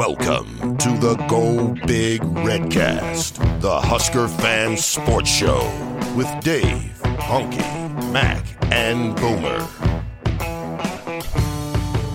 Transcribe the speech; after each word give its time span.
Welcome 0.00 0.78
to 0.78 0.88
the 0.96 1.14
Go 1.28 1.74
Big 1.86 2.22
Redcast, 2.22 3.60
the 3.60 3.78
Husker 3.82 4.28
fan 4.28 4.74
sports 4.78 5.28
show 5.28 5.58
with 6.16 6.26
Dave, 6.42 6.98
Honky, 7.02 8.10
Mac, 8.10 8.46
and 8.72 9.14
Boomer. 9.16 9.58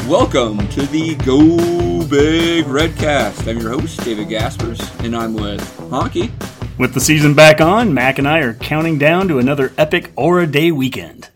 Welcome 0.09 0.67
to 0.69 0.81
the 0.87 1.13
Go 1.17 2.03
Big 2.07 2.65
Redcast. 2.65 3.47
I'm 3.47 3.59
your 3.59 3.79
host, 3.79 4.03
David 4.03 4.29
Gaspers, 4.29 4.81
and 5.01 5.15
I'm 5.15 5.35
with 5.35 5.61
Honky. 5.91 6.31
With 6.79 6.95
the 6.95 6.99
season 6.99 7.35
back 7.35 7.61
on, 7.61 7.93
Mac 7.93 8.17
and 8.17 8.27
I 8.27 8.39
are 8.39 8.55
counting 8.55 8.97
down 8.97 9.27
to 9.27 9.37
another 9.37 9.71
epic 9.77 10.11
Aura 10.15 10.47
Day 10.47 10.71
weekend. 10.71 11.29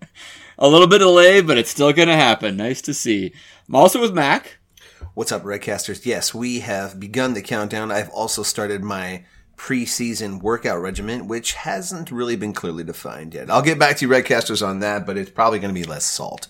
A 0.58 0.66
little 0.66 0.88
bit 0.88 0.98
delayed, 0.98 1.46
but 1.46 1.56
it's 1.56 1.70
still 1.70 1.92
going 1.92 2.08
to 2.08 2.16
happen. 2.16 2.56
Nice 2.56 2.82
to 2.82 2.92
see. 2.92 3.32
I'm 3.68 3.76
also 3.76 4.00
with 4.00 4.12
Mac. 4.12 4.58
What's 5.14 5.32
up, 5.32 5.42
Redcasters? 5.42 6.06
Yes, 6.06 6.34
we 6.34 6.60
have 6.60 6.98
begun 6.98 7.34
the 7.34 7.42
countdown. 7.42 7.90
I've 7.90 8.10
also 8.10 8.42
started 8.42 8.82
my 8.82 9.24
preseason 9.56 10.40
workout 10.40 10.80
regimen, 10.80 11.28
which 11.28 11.52
hasn't 11.52 12.10
really 12.10 12.36
been 12.36 12.52
clearly 12.52 12.84
defined 12.84 13.34
yet. 13.34 13.50
I'll 13.50 13.62
get 13.62 13.78
back 13.78 13.98
to 13.98 14.06
you, 14.06 14.12
Redcasters, 14.12 14.66
on 14.66 14.80
that, 14.80 15.04
but 15.06 15.18
it's 15.18 15.30
probably 15.30 15.58
going 15.58 15.74
to 15.74 15.80
be 15.80 15.86
less 15.86 16.04
salt. 16.04 16.48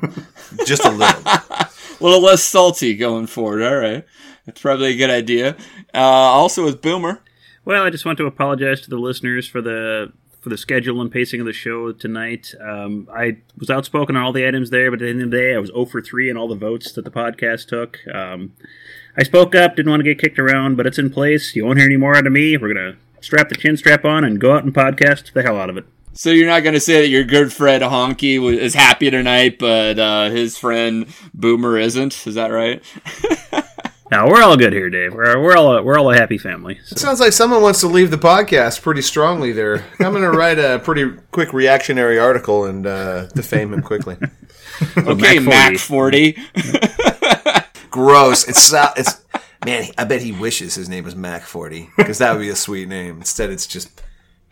Just 0.66 0.84
a 0.84 0.90
little. 0.90 1.22
A 1.26 1.68
little 2.00 2.22
less 2.22 2.42
salty 2.42 2.94
going 2.94 3.26
forward. 3.26 3.62
All 3.62 3.76
right. 3.76 4.04
That's 4.46 4.60
probably 4.60 4.92
a 4.92 4.96
good 4.96 5.10
idea. 5.10 5.56
Uh, 5.92 5.98
also 5.98 6.64
with 6.64 6.80
Boomer. 6.80 7.22
Well, 7.64 7.84
I 7.84 7.90
just 7.90 8.06
want 8.06 8.16
to 8.18 8.26
apologize 8.26 8.80
to 8.82 8.90
the 8.90 8.96
listeners 8.96 9.46
for 9.46 9.60
the 9.60 10.12
for 10.40 10.48
the 10.48 10.56
schedule 10.56 11.00
and 11.00 11.10
pacing 11.10 11.40
of 11.40 11.46
the 11.46 11.52
show 11.52 11.92
tonight. 11.92 12.54
Um, 12.60 13.08
I 13.12 13.38
was 13.56 13.70
outspoken 13.70 14.16
on 14.16 14.22
all 14.22 14.32
the 14.32 14.46
items 14.46 14.70
there, 14.70 14.90
but 14.90 15.00
at 15.00 15.04
the 15.04 15.10
end 15.10 15.22
of 15.22 15.30
the 15.30 15.36
day, 15.36 15.54
I 15.54 15.58
was 15.58 15.70
0 15.70 15.86
for 15.86 16.00
3 16.00 16.30
in 16.30 16.36
all 16.36 16.48
the 16.48 16.54
votes 16.54 16.92
that 16.92 17.04
the 17.04 17.10
podcast 17.10 17.66
took. 17.68 17.98
Um, 18.12 18.52
I 19.16 19.24
spoke 19.24 19.54
up, 19.54 19.76
didn't 19.76 19.90
want 19.90 20.00
to 20.00 20.04
get 20.04 20.20
kicked 20.20 20.38
around, 20.38 20.76
but 20.76 20.86
it's 20.86 20.98
in 20.98 21.10
place. 21.10 21.56
You 21.56 21.66
won't 21.66 21.78
hear 21.78 21.86
any 21.86 21.96
more 21.96 22.14
out 22.14 22.26
of 22.26 22.32
me. 22.32 22.56
We're 22.56 22.72
going 22.72 22.94
to 22.94 22.96
strap 23.20 23.48
the 23.48 23.56
chin 23.56 23.76
strap 23.76 24.04
on 24.04 24.24
and 24.24 24.40
go 24.40 24.54
out 24.54 24.64
and 24.64 24.72
podcast 24.72 25.32
the 25.32 25.42
hell 25.42 25.58
out 25.58 25.70
of 25.70 25.76
it. 25.76 25.84
So 26.12 26.30
you're 26.30 26.48
not 26.48 26.62
going 26.62 26.74
to 26.74 26.80
say 26.80 27.02
that 27.02 27.08
your 27.08 27.24
good 27.24 27.52
friend 27.52 27.82
Honky 27.82 28.40
is 28.58 28.74
happy 28.74 29.10
tonight, 29.10 29.58
but 29.58 29.98
uh, 29.98 30.30
his 30.30 30.58
friend 30.58 31.06
Boomer 31.34 31.78
isn't? 31.78 32.26
Is 32.26 32.34
that 32.34 32.48
right? 32.48 32.82
Now 34.10 34.26
we're 34.26 34.42
all 34.42 34.56
good 34.56 34.72
here, 34.72 34.88
Dave. 34.88 35.12
We're 35.12 35.38
we're 35.38 35.56
all 35.56 35.76
a, 35.76 35.82
we're 35.82 35.98
all 35.98 36.10
a 36.10 36.16
happy 36.16 36.38
family. 36.38 36.80
So. 36.84 36.94
It 36.94 36.98
sounds 36.98 37.20
like 37.20 37.32
someone 37.32 37.60
wants 37.60 37.80
to 37.80 37.88
leave 37.88 38.10
the 38.10 38.16
podcast 38.16 38.80
pretty 38.80 39.02
strongly. 39.02 39.52
There, 39.52 39.84
I'm 40.00 40.12
going 40.12 40.22
to 40.22 40.30
write 40.30 40.58
a 40.58 40.78
pretty 40.78 41.14
quick 41.30 41.52
reactionary 41.52 42.18
article 42.18 42.64
and 42.64 42.86
uh, 42.86 43.26
defame 43.26 43.72
him 43.72 43.82
quickly. 43.82 44.16
okay, 44.96 45.38
Mac 45.40 45.74
Forde. 45.74 46.36
Gross. 47.90 48.48
It's 48.48 48.72
uh, 48.72 48.92
it's 48.96 49.22
man. 49.66 49.84
I 49.98 50.04
bet 50.04 50.22
he 50.22 50.32
wishes 50.32 50.74
his 50.74 50.88
name 50.88 51.04
was 51.04 51.14
Mac 51.14 51.42
Forde 51.42 51.88
because 51.96 52.18
that 52.18 52.32
would 52.32 52.40
be 52.40 52.48
a 52.48 52.56
sweet 52.56 52.88
name. 52.88 53.18
Instead, 53.18 53.50
it's 53.50 53.66
just 53.66 54.02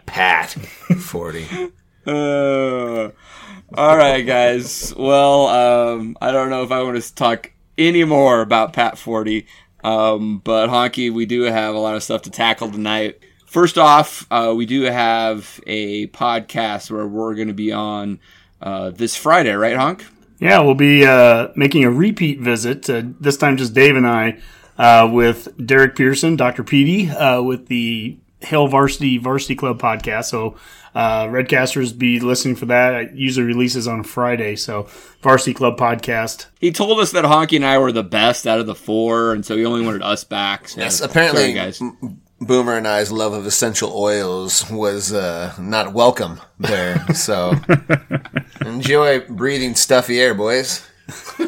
Pat 0.04 0.50
Forde. 0.50 1.72
Uh, 2.06 3.10
all 3.74 3.96
right, 3.96 4.22
guys. 4.22 4.94
Well, 4.96 5.48
um, 5.48 6.16
I 6.20 6.30
don't 6.30 6.50
know 6.50 6.62
if 6.62 6.70
I 6.70 6.80
want 6.84 7.02
to 7.02 7.14
talk 7.16 7.50
any 7.78 8.04
more 8.04 8.40
about 8.40 8.72
Pat 8.72 8.94
Forde. 8.94 9.44
Um, 9.84 10.38
but 10.42 10.68
Honky, 10.68 11.12
we 11.12 11.26
do 11.26 11.42
have 11.42 11.74
a 11.74 11.78
lot 11.78 11.94
of 11.94 12.02
stuff 12.02 12.22
to 12.22 12.30
tackle 12.30 12.70
tonight. 12.70 13.20
First 13.46 13.78
off, 13.78 14.26
uh, 14.30 14.52
we 14.56 14.66
do 14.66 14.82
have 14.82 15.60
a 15.66 16.08
podcast 16.08 16.90
where 16.90 17.06
we're 17.06 17.34
going 17.34 17.48
to 17.48 17.54
be 17.54 17.72
on 17.72 18.18
uh, 18.60 18.90
this 18.90 19.16
Friday, 19.16 19.52
right, 19.52 19.76
Honk? 19.76 20.04
Yeah, 20.38 20.60
we'll 20.60 20.74
be 20.74 21.06
uh, 21.06 21.48
making 21.54 21.84
a 21.84 21.90
repeat 21.90 22.40
visit. 22.40 22.90
Uh, 22.90 23.02
this 23.20 23.36
time, 23.36 23.56
just 23.56 23.74
Dave 23.74 23.96
and 23.96 24.06
I, 24.06 24.38
uh, 24.76 25.08
with 25.10 25.48
Derek 25.64 25.96
Peterson, 25.96 26.36
Dr. 26.36 26.64
Petey, 26.64 27.08
uh, 27.10 27.40
with 27.40 27.68
the 27.68 28.18
Hail 28.40 28.66
Varsity 28.68 29.18
Varsity 29.18 29.54
Club 29.54 29.80
podcast. 29.80 30.24
So 30.26 30.56
uh, 30.96 31.26
Redcasters 31.26 31.96
be 31.96 32.20
listening 32.20 32.56
for 32.56 32.64
that. 32.66 32.94
It 32.94 33.12
usually 33.12 33.44
releases 33.44 33.86
on 33.86 34.02
Friday, 34.02 34.56
so 34.56 34.84
Varsity 35.20 35.52
Club 35.52 35.78
podcast. 35.78 36.46
He 36.58 36.72
told 36.72 36.98
us 37.00 37.12
that 37.12 37.26
Honky 37.26 37.56
and 37.56 37.66
I 37.66 37.76
were 37.76 37.92
the 37.92 38.02
best 38.02 38.46
out 38.46 38.60
of 38.60 38.66
the 38.66 38.74
four, 38.74 39.34
and 39.34 39.44
so 39.44 39.58
he 39.58 39.66
only 39.66 39.84
wanted 39.84 40.00
us 40.00 40.24
back. 40.24 40.68
So 40.68 40.80
yes, 40.80 41.02
apparently, 41.02 41.42
sorry, 41.42 41.52
guys. 41.52 41.82
Boomer 42.40 42.78
and 42.78 42.88
I's 42.88 43.12
love 43.12 43.34
of 43.34 43.44
essential 43.44 43.92
oils 43.94 44.70
was 44.70 45.12
uh, 45.12 45.52
not 45.58 45.92
welcome 45.92 46.40
there. 46.58 47.04
So 47.14 47.52
enjoy 48.62 49.20
breathing 49.20 49.74
stuffy 49.74 50.18
air, 50.18 50.32
boys. 50.32 50.82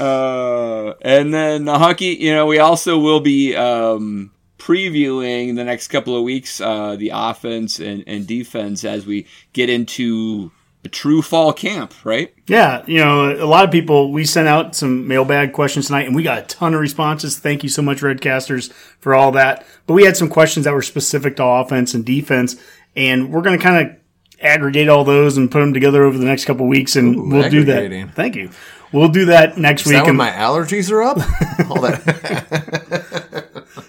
uh, 0.00 0.94
and 1.00 1.32
then 1.32 1.66
Honky, 1.66 2.18
you 2.18 2.34
know, 2.34 2.46
we 2.46 2.58
also 2.58 2.98
will 2.98 3.20
be. 3.20 3.54
Um, 3.54 4.32
previewing 4.66 5.54
the 5.54 5.62
next 5.62 5.88
couple 5.88 6.16
of 6.16 6.24
weeks 6.24 6.60
uh, 6.60 6.96
the 6.96 7.12
offense 7.14 7.78
and, 7.78 8.02
and 8.08 8.26
defense 8.26 8.84
as 8.84 9.06
we 9.06 9.24
get 9.52 9.70
into 9.70 10.50
a 10.84 10.88
true 10.88 11.22
fall 11.22 11.52
camp, 11.52 11.94
right? 12.04 12.34
Yeah, 12.48 12.82
you 12.86 12.98
know, 12.98 13.32
a 13.32 13.46
lot 13.46 13.64
of 13.64 13.70
people. 13.70 14.12
We 14.12 14.24
sent 14.24 14.48
out 14.48 14.74
some 14.74 15.06
mailbag 15.06 15.52
questions 15.52 15.86
tonight, 15.86 16.06
and 16.06 16.16
we 16.16 16.24
got 16.24 16.38
a 16.38 16.42
ton 16.42 16.74
of 16.74 16.80
responses. 16.80 17.38
Thank 17.38 17.62
you 17.62 17.68
so 17.68 17.80
much, 17.80 18.00
Redcasters, 18.00 18.72
for 18.98 19.14
all 19.14 19.30
that. 19.32 19.64
But 19.86 19.94
we 19.94 20.04
had 20.04 20.16
some 20.16 20.28
questions 20.28 20.64
that 20.64 20.74
were 20.74 20.82
specific 20.82 21.36
to 21.36 21.44
offense 21.44 21.94
and 21.94 22.04
defense, 22.04 22.56
and 22.96 23.32
we're 23.32 23.42
going 23.42 23.56
to 23.56 23.62
kind 23.62 23.88
of 23.88 23.96
aggregate 24.40 24.88
all 24.88 25.04
those 25.04 25.36
and 25.36 25.48
put 25.48 25.60
them 25.60 25.74
together 25.74 26.02
over 26.02 26.18
the 26.18 26.24
next 26.24 26.44
couple 26.44 26.66
of 26.66 26.70
weeks, 26.70 26.96
and 26.96 27.14
Ooh, 27.14 27.28
we'll 27.28 27.50
do 27.50 27.64
that. 27.64 28.14
Thank 28.14 28.34
you. 28.34 28.50
We'll 28.92 29.08
do 29.08 29.26
that 29.26 29.58
next 29.58 29.82
Is 29.82 29.88
week. 29.88 29.98
That 29.98 30.06
when 30.06 30.16
my 30.16 30.30
allergies 30.30 30.90
are 30.90 31.02
up. 31.02 31.18
all 31.70 31.80
that. 31.82 32.95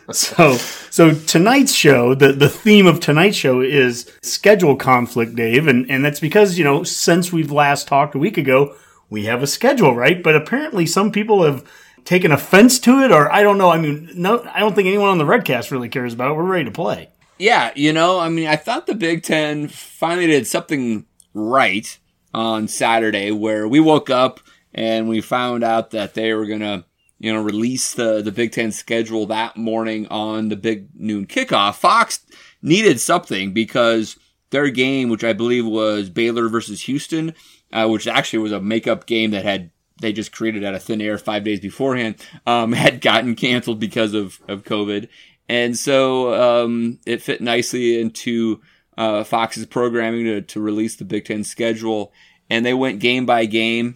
so 0.12 0.54
so 0.90 1.14
tonight's 1.14 1.74
show 1.74 2.16
the 2.16 2.32
the 2.32 2.48
theme 2.50 2.88
of 2.88 3.00
tonight's 3.00 3.36
show 3.36 3.62
is 3.62 4.10
schedule 4.22 4.76
conflict 4.76 5.36
dave 5.36 5.68
and 5.68 5.90
and 5.92 6.06
that's 6.06 6.22
because 6.22 6.58
you 6.58 6.64
know 6.64 6.84
since 6.84 7.34
we've 7.34 7.52
last 7.52 7.88
talked 7.88 8.16
a 8.16 8.20
week 8.20 8.38
ago 8.38 8.74
we 9.10 9.26
have 9.26 9.44
a 9.44 9.48
schedule 9.48 9.96
right? 9.96 10.22
But 10.22 10.36
apparently 10.36 10.86
some 10.86 11.12
people 11.12 11.44
have 11.44 11.66
taken 12.06 12.32
offense 12.32 12.80
to 12.80 13.00
it 13.04 13.12
or 13.12 13.30
i 13.34 13.44
don't 13.44 13.58
know 13.58 13.70
i 13.70 13.78
mean 13.78 14.10
no 14.16 14.42
i 14.54 14.60
don't 14.62 14.76
think 14.76 14.88
anyone 14.88 15.10
on 15.10 15.18
the 15.18 15.26
redcast 15.26 15.72
really 15.72 15.90
cares 15.90 16.14
about 16.14 16.32
it. 16.32 16.36
We're 16.36 16.44
ready 16.44 16.66
to 16.66 16.72
play. 16.72 17.10
Yeah 17.38 17.72
you 17.76 17.92
know 17.92 18.18
i 18.20 18.30
mean 18.30 18.48
i 18.48 18.56
thought 18.56 18.88
the 18.88 18.96
big 18.96 19.24
ten 19.24 19.68
finally 19.68 20.28
did 20.28 20.48
something 20.48 21.06
right 21.34 21.98
on 22.34 22.70
saturday 22.70 23.32
where 23.32 23.68
we 23.68 23.82
woke 23.82 24.10
up 24.10 24.40
and 24.74 25.10
we 25.10 25.20
found 25.20 25.64
out 25.66 25.92
that 25.92 26.14
they 26.14 26.34
were 26.34 26.46
gonna 26.46 26.86
you 27.20 27.34
know, 27.34 27.42
release 27.42 27.94
the, 27.94 28.22
the 28.22 28.32
Big 28.32 28.52
Ten 28.52 28.72
schedule 28.72 29.26
that 29.28 29.58
morning 29.58 30.08
on 30.08 30.50
the 30.50 30.56
big 30.56 30.90
noon 30.96 31.26
kickoff, 31.26 31.76
Fox 31.76 32.20
needed 32.62 33.00
something 33.00 33.54
because 33.54 34.18
their 34.52 34.70
game, 34.70 35.10
which 35.10 35.24
I 35.24 35.34
believe 35.34 35.66
was 35.66 36.10
Baylor 36.10 36.48
versus 36.48 36.82
Houston, 36.82 37.34
uh, 37.74 37.88
which 37.88 38.08
actually 38.08 38.40
was 38.40 38.52
a 38.52 38.62
makeup 38.62 39.06
game 39.06 39.32
that 39.32 39.46
had 39.46 39.72
they 40.00 40.14
just 40.14 40.32
created 40.32 40.64
out 40.64 40.76
of 40.76 40.84
thin 40.84 41.02
air 41.02 41.18
five 41.18 41.44
days 41.44 41.60
beforehand, 41.60 42.16
um, 42.46 42.72
had 42.74 43.02
gotten 43.02 43.36
canceled 43.36 43.80
because 43.80 44.14
of, 44.14 44.40
of 44.48 44.64
COVID. 44.64 45.10
And 45.50 45.78
so 45.78 46.34
um, 46.34 47.00
it 47.06 47.22
fit 47.22 47.42
nicely 47.42 48.00
into 48.00 48.62
uh, 48.98 49.24
Fox's 49.24 49.66
programming 49.66 50.26
to, 50.26 50.42
to 50.42 50.62
release 50.62 50.96
the 50.96 51.06
Big 51.06 51.26
Ten 51.26 51.44
schedule. 51.44 52.12
And 52.50 52.66
they 52.66 52.74
went 52.74 53.00
game 53.00 53.26
by 53.26 53.46
game. 53.46 53.96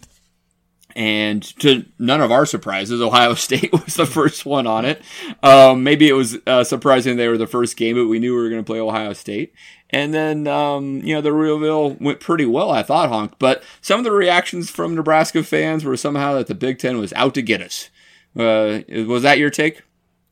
And 0.94 1.42
to 1.60 1.84
none 1.98 2.20
of 2.20 2.30
our 2.30 2.46
surprises, 2.46 3.00
Ohio 3.00 3.34
State 3.34 3.72
was 3.72 3.94
the 3.94 4.06
first 4.06 4.44
one 4.44 4.66
on 4.66 4.84
it. 4.84 5.02
Um, 5.42 5.82
maybe 5.82 6.08
it 6.08 6.12
was 6.12 6.38
uh, 6.46 6.64
surprising 6.64 7.16
they 7.16 7.28
were 7.28 7.38
the 7.38 7.46
first 7.46 7.76
game, 7.76 7.96
but 7.96 8.06
we 8.06 8.18
knew 8.18 8.34
we 8.34 8.42
were 8.42 8.48
going 8.50 8.62
to 8.62 8.66
play 8.66 8.80
Ohio 8.80 9.12
State. 9.12 9.54
And 9.90 10.14
then, 10.14 10.46
um, 10.46 11.00
you 11.02 11.14
know, 11.14 11.20
the 11.20 11.32
reveal 11.32 11.90
went 11.90 12.20
pretty 12.20 12.46
well, 12.46 12.70
I 12.70 12.82
thought, 12.82 13.10
Honk. 13.10 13.34
But 13.38 13.62
some 13.82 14.00
of 14.00 14.04
the 14.04 14.12
reactions 14.12 14.70
from 14.70 14.94
Nebraska 14.94 15.42
fans 15.42 15.84
were 15.84 15.98
somehow 15.98 16.34
that 16.34 16.46
the 16.46 16.54
Big 16.54 16.78
Ten 16.78 16.98
was 16.98 17.12
out 17.12 17.34
to 17.34 17.42
get 17.42 17.60
us. 17.60 17.90
Uh, 18.34 18.80
was 19.06 19.22
that 19.22 19.38
your 19.38 19.50
take? 19.50 19.82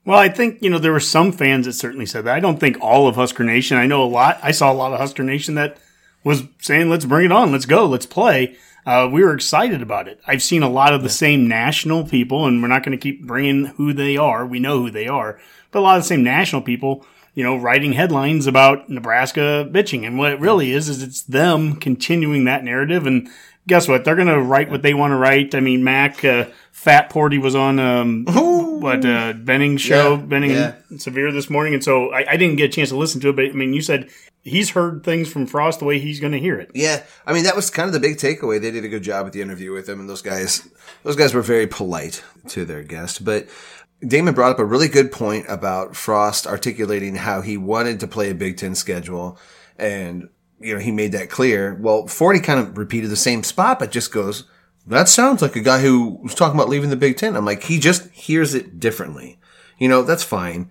Well, 0.07 0.19
I 0.19 0.31
think, 0.31 0.63
you 0.63 0.71
know, 0.71 0.79
there 0.79 0.93
were 0.93 1.01
some 1.01 1.31
fans 1.31 1.67
that 1.67 1.75
certainly 1.75 2.07
said 2.07 2.25
that. 2.25 2.35
I 2.35 2.41
don't 2.41 2.59
think 2.59 2.79
all 2.81 3.07
of 3.07 3.17
Husker 3.17 3.45
Nation. 3.45 3.77
I 3.77 3.87
know 3.87 4.03
a 4.03 4.09
lot. 4.09 4.41
I 4.43 4.51
saw 4.51 4.73
a 4.73 4.75
lot 4.75 4.95
of 4.95 4.99
Husker 4.99 5.23
Nation 5.23 5.57
that 5.57 5.77
was 6.25 6.45
saying, 6.59 6.89
let's 6.89 7.05
bring 7.05 7.27
it 7.27 7.33
on. 7.33 7.53
Let's 7.53 7.67
go. 7.67 7.85
Let's 7.85 8.07
play 8.07 8.57
uh, 8.87 9.09
we 9.13 9.23
were 9.23 9.35
excited 9.35 9.83
about 9.83 10.09
it. 10.09 10.21
I've 10.27 10.43
seen 10.43 10.63
a 10.63 10.71
lot 10.71 10.95
of 10.95 11.03
the 11.03 11.09
same 11.09 11.49
national 11.49 12.05
people, 12.05 12.47
and 12.47 12.63
we're 12.63 12.69
not 12.69 12.83
going 12.83 12.97
to 12.97 13.03
keep 13.03 13.27
bringing 13.27 13.67
who 13.67 13.93
they 13.93 14.17
are. 14.17 14.47
We 14.47 14.59
know 14.59 14.81
who 14.81 14.91
they 14.91 15.07
are, 15.07 15.39
but 15.71 15.81
a 15.81 15.83
lot 15.83 15.97
of 15.97 16.03
the 16.03 16.09
same 16.09 16.23
national 16.23 16.63
people, 16.63 17.07
you 17.35 17.45
know, 17.45 17.57
writing 17.57 17.93
headlines 17.93 18.47
about 18.47 18.89
Nebraska 18.89 19.69
bitching. 19.71 20.07
And 20.07 20.19
what 20.19 20.33
it 20.33 20.41
really 20.41 20.73
is, 20.73 20.89
is 20.89 21.03
it's 21.03 21.23
them 21.23 21.77
continuing 21.77 22.45
that 22.45 22.65
narrative. 22.65 23.07
And 23.07 23.29
guess 23.67 23.87
what? 23.87 24.05
They're 24.05 24.17
going 24.17 24.29
to 24.29 24.41
write 24.41 24.71
what 24.71 24.83
they 24.83 24.95
want 24.95 25.13
to 25.13 25.17
write. 25.17 25.55
I 25.55 25.61
mean, 25.61 25.85
Mac, 25.85 26.25
uh, 26.25 26.47
Fat 26.73 27.11
Porty 27.11 27.41
was 27.41 27.55
on, 27.55 27.79
um, 27.79 28.25
what 28.81 29.05
uh, 29.05 29.33
Benning's 29.35 29.81
show, 29.81 30.15
Yeah, 30.15 30.23
Benning 30.23 30.51
yeah. 30.51 30.75
and 30.89 31.01
Severe 31.01 31.33
this 31.33 31.49
morning, 31.51 31.75
and 31.75 31.85
so 31.85 32.13
I, 32.13 32.33
I 32.33 32.37
didn't 32.37 32.57
get 32.57 32.71
a 32.71 32.73
chance 32.73 32.89
to 32.91 32.97
listen 32.97 33.21
to 33.23 33.29
it. 33.31 33.37
But 33.37 33.45
I 33.47 33.53
mean, 33.53 33.73
you 33.73 33.83
said 33.83 34.09
he's 34.43 34.71
heard 34.71 35.05
things 35.05 35.31
from 35.31 35.47
Frost 35.47 35.79
the 35.79 35.85
way 35.85 35.99
he's 35.99 36.21
going 36.21 36.33
to 36.33 36.39
hear 36.39 36.59
it. 36.59 36.71
Yeah, 36.75 37.03
I 37.27 37.33
mean 37.33 37.45
that 37.45 37.57
was 37.57 37.71
kind 37.71 37.87
of 37.87 37.93
the 37.93 38.01
big 38.01 38.17
takeaway. 38.17 38.61
They 38.61 38.71
did 38.71 38.85
a 38.85 38.89
good 38.89 39.03
job 39.03 39.27
at 39.27 39.33
the 39.33 39.43
interview 39.43 39.73
with 39.73 39.89
him, 39.89 40.01
and 40.01 40.09
those 40.09 40.23
guys, 40.23 40.69
those 41.03 41.17
guys 41.17 41.35
were 41.35 41.43
very 41.43 41.67
polite 41.67 42.23
to 42.49 42.65
their 42.65 42.83
guest. 42.83 43.25
But 43.25 43.49
Damon 44.07 44.35
brought 44.35 44.53
up 44.53 44.59
a 44.59 44.65
really 44.65 44.89
good 44.89 45.13
point 45.13 45.47
about 45.49 45.95
Frost 45.95 46.47
articulating 46.47 47.17
how 47.17 47.43
he 47.43 47.57
wanted 47.57 48.01
to 48.01 48.09
play 48.09 48.31
a 48.31 48.35
Big 48.35 48.57
Ten 48.57 48.75
schedule, 48.75 49.39
and 49.79 50.29
you 50.59 50.75
know 50.75 50.81
he 50.81 50.91
made 50.91 51.13
that 51.13 51.31
clear. 51.31 51.75
Well, 51.81 52.05
Forde 52.05 52.43
kind 52.43 52.61
of 52.61 52.79
repeated 52.79 53.11
the 53.11 53.17
same 53.17 53.43
spot, 53.43 53.79
but 53.79 53.91
just 53.91 54.13
goes, 54.13 54.45
"That 54.91 55.09
sounds 55.09 55.41
like 55.41 55.57
a 55.57 55.61
guy 55.61 55.81
who 55.81 56.19
was 56.23 56.35
talking 56.35 56.59
about 56.59 56.69
leaving 56.69 56.91
the 56.91 56.97
Big 56.97 57.17
Ten." 57.17 57.37
I'm 57.37 57.45
like, 57.45 57.65
he 57.65 57.79
just 57.79 58.11
hears 58.11 58.55
it 58.55 58.79
differently. 58.79 59.39
You 59.79 59.89
know, 59.89 60.03
that's 60.03 60.23
fine. 60.23 60.71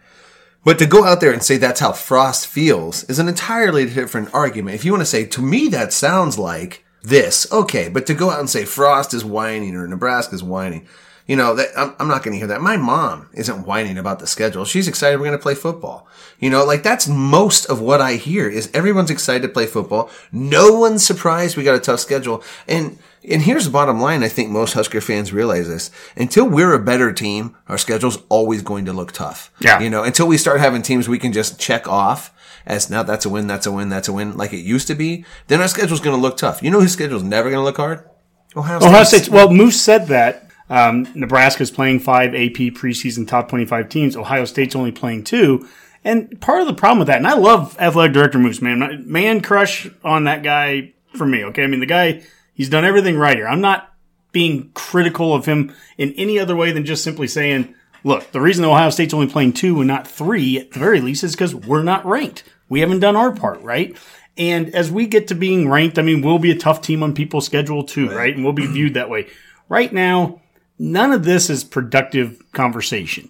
But 0.63 0.77
to 0.79 0.85
go 0.85 1.05
out 1.05 1.21
there 1.21 1.31
and 1.31 1.41
say 1.41 1.57
that's 1.57 1.79
how 1.79 1.93
Frost 1.93 2.45
feels 2.45 3.03
is 3.05 3.17
an 3.17 3.27
entirely 3.27 3.85
different 3.85 4.33
argument. 4.33 4.75
If 4.75 4.85
you 4.85 4.91
want 4.91 5.01
to 5.01 5.05
say, 5.05 5.25
to 5.25 5.41
me, 5.41 5.69
that 5.69 5.93
sounds 5.93 6.37
like 6.37 6.85
this, 7.01 7.51
okay. 7.51 7.89
But 7.89 8.05
to 8.07 8.13
go 8.13 8.29
out 8.29 8.39
and 8.39 8.49
say 8.49 8.65
Frost 8.65 9.13
is 9.13 9.23
whining 9.23 9.75
or 9.75 9.87
Nebraska's 9.87 10.43
whining, 10.43 10.85
you 11.29 11.35
know, 11.35 11.53
that, 11.53 11.67
I'm, 11.77 11.95
I'm 11.99 12.07
not 12.07 12.23
going 12.23 12.33
to 12.33 12.39
hear 12.39 12.47
that. 12.47 12.59
My 12.59 12.75
mom 12.75 13.29
isn't 13.33 13.67
whining 13.67 13.99
about 13.99 14.17
the 14.17 14.25
schedule. 14.25 14.65
She's 14.65 14.87
excited 14.87 15.19
we're 15.19 15.27
going 15.27 15.37
to 15.37 15.41
play 15.41 15.53
football. 15.53 16.07
You 16.39 16.49
know, 16.49 16.65
like 16.65 16.81
that's 16.81 17.07
most 17.07 17.67
of 17.67 17.79
what 17.79 18.01
I 18.01 18.15
hear 18.15 18.49
is 18.49 18.71
everyone's 18.73 19.11
excited 19.11 19.43
to 19.43 19.53
play 19.53 19.67
football. 19.67 20.09
No 20.31 20.73
one's 20.79 21.05
surprised 21.05 21.55
we 21.55 21.63
got 21.63 21.75
a 21.75 21.79
tough 21.79 21.99
schedule. 21.99 22.43
And 22.67 22.97
and 23.23 23.43
here's 23.43 23.65
the 23.65 23.71
bottom 23.71 24.01
line. 24.01 24.23
I 24.23 24.27
think 24.27 24.49
most 24.49 24.73
Husker 24.73 25.01
fans 25.01 25.31
realize 25.31 25.67
this. 25.67 25.91
Until 26.17 26.49
we're 26.49 26.73
a 26.73 26.83
better 26.83 27.13
team, 27.13 27.55
our 27.67 27.77
schedule's 27.77 28.17
always 28.29 28.63
going 28.63 28.85
to 28.85 28.93
look 28.93 29.11
tough. 29.11 29.51
Yeah. 29.59 29.79
You 29.81 29.91
know, 29.91 30.03
until 30.03 30.27
we 30.27 30.37
start 30.37 30.59
having 30.59 30.81
teams 30.81 31.07
we 31.07 31.19
can 31.19 31.31
just 31.31 31.59
check 31.59 31.87
off 31.87 32.33
as 32.65 32.89
now 32.89 33.03
that's 33.03 33.25
a 33.25 33.29
win, 33.29 33.45
that's 33.45 33.67
a 33.67 33.71
win, 33.71 33.89
that's 33.89 34.07
a 34.07 34.13
win, 34.13 34.35
like 34.35 34.51
it 34.51 34.61
used 34.61 34.87
to 34.87 34.95
be, 34.95 35.25
then 35.45 35.61
our 35.61 35.67
schedule's 35.67 36.01
going 36.01 36.15
to 36.15 36.21
look 36.21 36.37
tough. 36.37 36.63
You 36.63 36.71
know 36.71 36.81
whose 36.81 36.93
schedule's 36.93 37.21
never 37.21 37.51
going 37.51 37.61
to 37.61 37.65
look 37.65 37.77
hard? 37.77 38.09
Ohio. 38.55 38.77
Ohio 38.77 39.03
State. 39.03 39.29
Well, 39.29 39.51
Moos 39.51 39.79
said 39.79 40.07
that 40.07 40.48
um, 40.69 41.07
Nebraska's 41.15 41.71
playing 41.71 41.99
five 41.99 42.35
AP 42.35 42.73
preseason 42.75 43.27
top 43.27 43.49
twenty-five 43.49 43.89
teams. 43.89 44.15
Ohio 44.15 44.45
State's 44.45 44.75
only 44.75 44.91
playing 44.91 45.23
two. 45.23 45.67
And 46.03 46.39
part 46.39 46.61
of 46.61 46.67
the 46.67 46.73
problem 46.73 46.99
with 46.99 47.07
that, 47.07 47.17
and 47.17 47.27
I 47.27 47.33
love 47.33 47.75
athletic 47.77 48.13
director 48.13 48.39
Moos, 48.39 48.61
man, 48.61 49.03
man 49.05 49.41
crush 49.41 49.89
on 50.03 50.23
that 50.23 50.43
guy 50.43 50.93
for 51.17 51.25
me. 51.25 51.43
Okay, 51.45 51.63
I 51.63 51.67
mean 51.67 51.81
the 51.81 51.85
guy, 51.85 52.23
he's 52.53 52.69
done 52.69 52.85
everything 52.85 53.17
right 53.17 53.35
here. 53.35 53.47
I'm 53.47 53.59
not 53.59 53.93
being 54.31 54.71
critical 54.73 55.33
of 55.33 55.45
him 55.45 55.73
in 55.97 56.13
any 56.13 56.39
other 56.39 56.55
way 56.55 56.71
than 56.71 56.85
just 56.85 57.03
simply 57.03 57.27
saying, 57.27 57.75
look, 58.03 58.31
the 58.31 58.39
reason 58.39 58.63
Ohio 58.63 58.91
State's 58.91 59.13
only 59.13 59.27
playing 59.27 59.53
two 59.53 59.79
and 59.79 59.87
not 59.87 60.07
three 60.07 60.57
at 60.57 60.71
the 60.71 60.79
very 60.79 61.01
least 61.01 61.23
is 61.23 61.33
because 61.33 61.53
we're 61.53 61.83
not 61.83 62.05
ranked. 62.05 62.43
We 62.69 62.79
haven't 62.79 62.99
done 62.99 63.17
our 63.17 63.35
part, 63.35 63.61
right? 63.61 63.97
And 64.37 64.73
as 64.73 64.89
we 64.89 65.05
get 65.05 65.27
to 65.29 65.35
being 65.35 65.67
ranked, 65.67 65.99
I 65.99 66.01
mean, 66.01 66.21
we'll 66.21 66.39
be 66.39 66.51
a 66.51 66.57
tough 66.57 66.81
team 66.81 67.03
on 67.03 67.13
people's 67.13 67.45
schedule 67.45 67.83
too, 67.83 68.09
right? 68.09 68.33
And 68.33 68.45
we'll 68.45 68.53
be 68.53 68.67
viewed 68.67 68.93
that 68.93 69.09
way. 69.09 69.27
Right 69.67 69.91
now, 69.91 70.41
none 70.79 71.11
of 71.11 71.23
this 71.23 71.49
is 71.49 71.63
productive 71.63 72.41
conversation. 72.53 73.29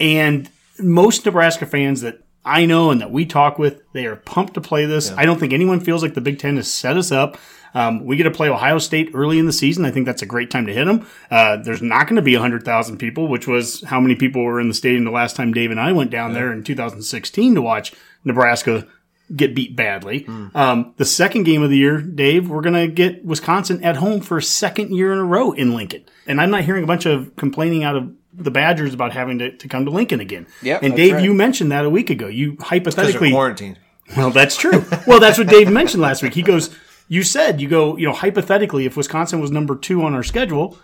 And 0.00 0.48
most 0.78 1.26
Nebraska 1.26 1.66
fans 1.66 2.00
that 2.00 2.20
I 2.44 2.66
know 2.66 2.90
and 2.90 3.00
that 3.00 3.10
we 3.10 3.26
talk 3.26 3.58
with, 3.58 3.82
they 3.92 4.06
are 4.06 4.16
pumped 4.16 4.54
to 4.54 4.60
play 4.60 4.86
this. 4.86 5.10
I 5.12 5.26
don't 5.26 5.40
think 5.40 5.52
anyone 5.52 5.80
feels 5.80 6.02
like 6.02 6.14
the 6.14 6.20
Big 6.20 6.38
Ten 6.38 6.56
has 6.56 6.72
set 6.72 6.96
us 6.96 7.10
up. 7.10 7.38
Um, 7.74 8.04
we 8.04 8.16
get 8.16 8.24
to 8.24 8.30
play 8.30 8.48
Ohio 8.48 8.78
State 8.78 9.10
early 9.14 9.38
in 9.38 9.46
the 9.46 9.52
season. 9.52 9.84
I 9.84 9.90
think 9.90 10.06
that's 10.06 10.22
a 10.22 10.26
great 10.26 10.50
time 10.50 10.66
to 10.66 10.72
hit 10.72 10.84
them. 10.84 11.06
Uh, 11.30 11.56
there's 11.56 11.82
not 11.82 12.06
going 12.06 12.16
to 12.16 12.22
be 12.22 12.34
100,000 12.34 12.98
people, 12.98 13.26
which 13.26 13.48
was 13.48 13.82
how 13.82 13.98
many 13.98 14.14
people 14.14 14.44
were 14.44 14.60
in 14.60 14.68
the 14.68 14.74
stadium 14.74 15.04
the 15.04 15.10
last 15.10 15.34
time 15.34 15.52
Dave 15.52 15.72
and 15.72 15.80
I 15.80 15.90
went 15.90 16.10
down 16.10 16.34
there 16.34 16.52
in 16.52 16.62
2016 16.62 17.54
to 17.54 17.62
watch 17.62 17.92
Nebraska 18.24 18.86
get 19.34 19.54
beat 19.54 19.74
badly. 19.74 20.26
Um, 20.54 20.94
the 20.96 21.04
second 21.04 21.44
game 21.44 21.62
of 21.62 21.70
the 21.70 21.76
year, 21.76 22.00
Dave, 22.00 22.48
we're 22.48 22.60
going 22.60 22.74
to 22.74 22.88
get 22.88 23.24
Wisconsin 23.24 23.82
at 23.82 23.96
home 23.96 24.20
for 24.20 24.36
a 24.36 24.42
second 24.42 24.94
year 24.94 25.12
in 25.12 25.18
a 25.18 25.24
row 25.24 25.52
in 25.52 25.74
Lincoln. 25.74 26.04
And 26.26 26.40
I'm 26.40 26.50
not 26.50 26.64
hearing 26.64 26.84
a 26.84 26.86
bunch 26.86 27.06
of 27.06 27.34
complaining 27.36 27.84
out 27.84 27.96
of 27.96 28.12
the 28.34 28.50
Badgers 28.50 28.92
about 28.92 29.12
having 29.12 29.38
to, 29.38 29.56
to 29.56 29.68
come 29.68 29.84
to 29.84 29.90
Lincoln 29.90 30.20
again. 30.20 30.46
Yep, 30.62 30.82
and 30.82 30.96
Dave, 30.96 31.14
right. 31.14 31.24
you 31.24 31.32
mentioned 31.32 31.72
that 31.72 31.84
a 31.84 31.90
week 31.90 32.10
ago. 32.10 32.26
You 32.26 32.56
hypothetically 32.60 33.30
quarantined. 33.30 33.78
well, 34.16 34.30
that's 34.30 34.56
true. 34.56 34.84
well, 35.06 35.20
that's 35.20 35.38
what 35.38 35.46
Dave 35.46 35.70
mentioned 35.70 36.02
last 36.02 36.22
week. 36.22 36.34
He 36.34 36.42
goes, 36.42 36.74
you 37.08 37.22
said, 37.22 37.60
you 37.60 37.68
go, 37.68 37.96
you 37.96 38.06
know, 38.06 38.12
hypothetically, 38.12 38.86
if 38.86 38.96
Wisconsin 38.96 39.40
was 39.40 39.50
number 39.50 39.76
two 39.76 40.02
on 40.02 40.14
our 40.14 40.22
schedule, 40.22 40.76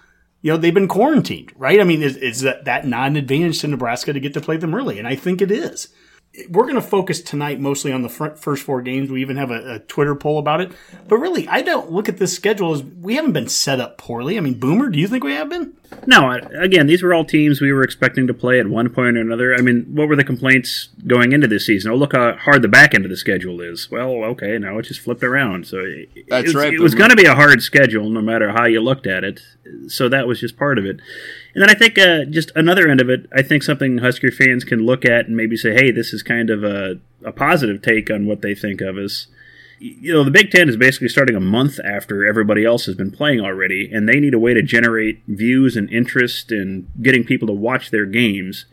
you 0.43 0.53
know, 0.53 0.57
they've 0.57 0.73
been 0.73 0.89
quarantined, 0.89 1.53
right? 1.57 1.81
I 1.81 1.85
mean, 1.85 2.03
is, 2.03 2.17
is 2.17 2.41
that, 2.41 2.65
that 2.65 2.87
not 2.87 3.09
an 3.09 3.17
advantage 3.17 3.61
to 3.61 3.69
Nebraska 3.69 4.13
to 4.13 4.21
get 4.21 4.33
to 4.35 4.41
play 4.41 4.57
them 4.57 4.75
early? 4.75 4.99
And 4.99 5.07
I 5.07 5.17
think 5.17 5.43
it 5.43 5.51
is. 5.51 5.89
We're 6.49 6.63
going 6.63 6.77
to 6.77 6.81
focus 6.81 7.21
tonight 7.21 7.59
mostly 7.59 7.93
on 7.93 8.03
the 8.03 8.09
front, 8.09 8.39
first 8.39 8.63
four 8.63 8.83
games. 8.83 9.11
We 9.11 9.21
even 9.21 9.37
have 9.37 9.51
a, 9.51 9.75
a 9.75 9.79
Twitter 9.81 10.15
poll 10.15 10.39
about 10.39 10.61
it. 10.61 10.71
But 11.09 11.19
really, 11.19 11.49
I 11.49 11.61
don't 11.63 11.91
look 11.91 12.09
at 12.09 12.19
this 12.19 12.35
schedule 12.35 12.73
as 12.73 12.85
we 12.85 13.17
haven't 13.17 13.33
been 13.33 13.49
set 13.49 13.81
up 13.81 13.99
poorly. 13.99 14.39
I 14.39 14.41
mean, 14.41 14.55
Boomer, 14.55 14.91
do 14.91 15.01
you 15.01 15.09
think 15.09 15.25
we 15.25 15.33
have 15.33 15.49
been? 15.49 15.75
No, 16.07 16.31
again, 16.31 16.87
these 16.87 17.03
were 17.03 17.13
all 17.13 17.25
teams 17.25 17.61
we 17.61 17.73
were 17.73 17.83
expecting 17.83 18.29
to 18.29 18.35
play 18.35 18.61
at 18.61 18.69
one 18.69 18.91
point 18.91 19.17
or 19.17 19.21
another. 19.21 19.55
I 19.55 19.61
mean, 19.61 19.87
what 19.93 20.09
were 20.09 20.15
the 20.15 20.23
complaints 20.23 20.89
going 21.05 21.33
into 21.33 21.49
this 21.49 21.67
season? 21.67 21.91
Oh, 21.91 21.97
look 21.97 22.13
how 22.13 22.37
hard 22.37 22.63
the 22.63 22.69
back 22.69 22.95
end 22.95 23.05
of 23.05 23.11
the 23.11 23.17
schedule 23.17 23.61
is. 23.61 23.91
Well, 23.91 24.11
okay, 24.25 24.57
now 24.59 24.79
it 24.79 24.83
just 24.83 25.01
flipped 25.01 25.25
around. 25.25 25.67
So 25.67 25.79
it, 25.79 26.27
That's 26.29 26.45
it 26.45 26.47
was, 26.47 26.55
right, 26.55 26.73
It 26.73 26.81
was 26.81 26.95
going 26.95 27.11
to 27.11 27.17
be 27.17 27.27
a 27.27 27.35
hard 27.35 27.61
schedule, 27.61 28.09
no 28.09 28.23
matter 28.23 28.53
how 28.53 28.67
you 28.67 28.81
looked 28.81 29.09
at 29.09 29.25
it. 29.25 29.41
So 29.89 30.09
that 30.09 30.29
was 30.29 30.39
just 30.39 30.57
part 30.57 30.79
of 30.79 30.87
it. 30.87 31.01
And 31.55 31.63
then 31.63 31.71
I 31.71 31.75
think 31.75 31.99
uh, 31.99 32.25
just 32.27 32.53
another 32.55 32.89
end 32.89 33.01
of 33.01 33.11
it, 33.11 33.27
I 33.35 33.43
think 33.43 33.63
something 33.63 33.99
Husker 33.99 34.31
fans 34.31 34.65
can 34.65 34.87
look 34.87 35.05
at 35.05 35.27
and 35.27 35.37
maybe 35.37 35.57
say, 35.57 35.73
hey, 35.75 35.91
this 35.91 36.13
is 36.13 36.23
kind 36.23 36.49
of 36.49 36.63
a, 36.63 37.01
a 37.25 37.33
positive 37.33 37.83
take 37.83 38.11
on 38.11 38.27
what 38.27 38.41
they 38.41 38.55
think 38.55 38.81
of 38.81 38.97
us 38.97 39.27
you 39.81 40.13
know, 40.13 40.23
the 40.23 40.31
Big 40.31 40.51
Ten 40.51 40.69
is 40.69 40.77
basically 40.77 41.09
starting 41.09 41.35
a 41.35 41.41
month 41.41 41.81
after 41.83 42.27
everybody 42.27 42.65
else 42.65 42.85
has 42.85 42.95
been 42.95 43.11
playing 43.11 43.41
already, 43.41 43.91
and 43.91 44.07
they 44.07 44.21
need 44.21 44.35
a 44.35 44.39
way 44.39 44.53
to 44.53 44.63
generate 44.63 45.23
views 45.27 45.75
and 45.75 45.91
interest 45.91 46.53
and 46.53 46.87
getting 47.01 47.25
people 47.25 47.49
to 47.49 47.55
watch 47.55 47.91
their 47.91 48.05
games. 48.05 48.67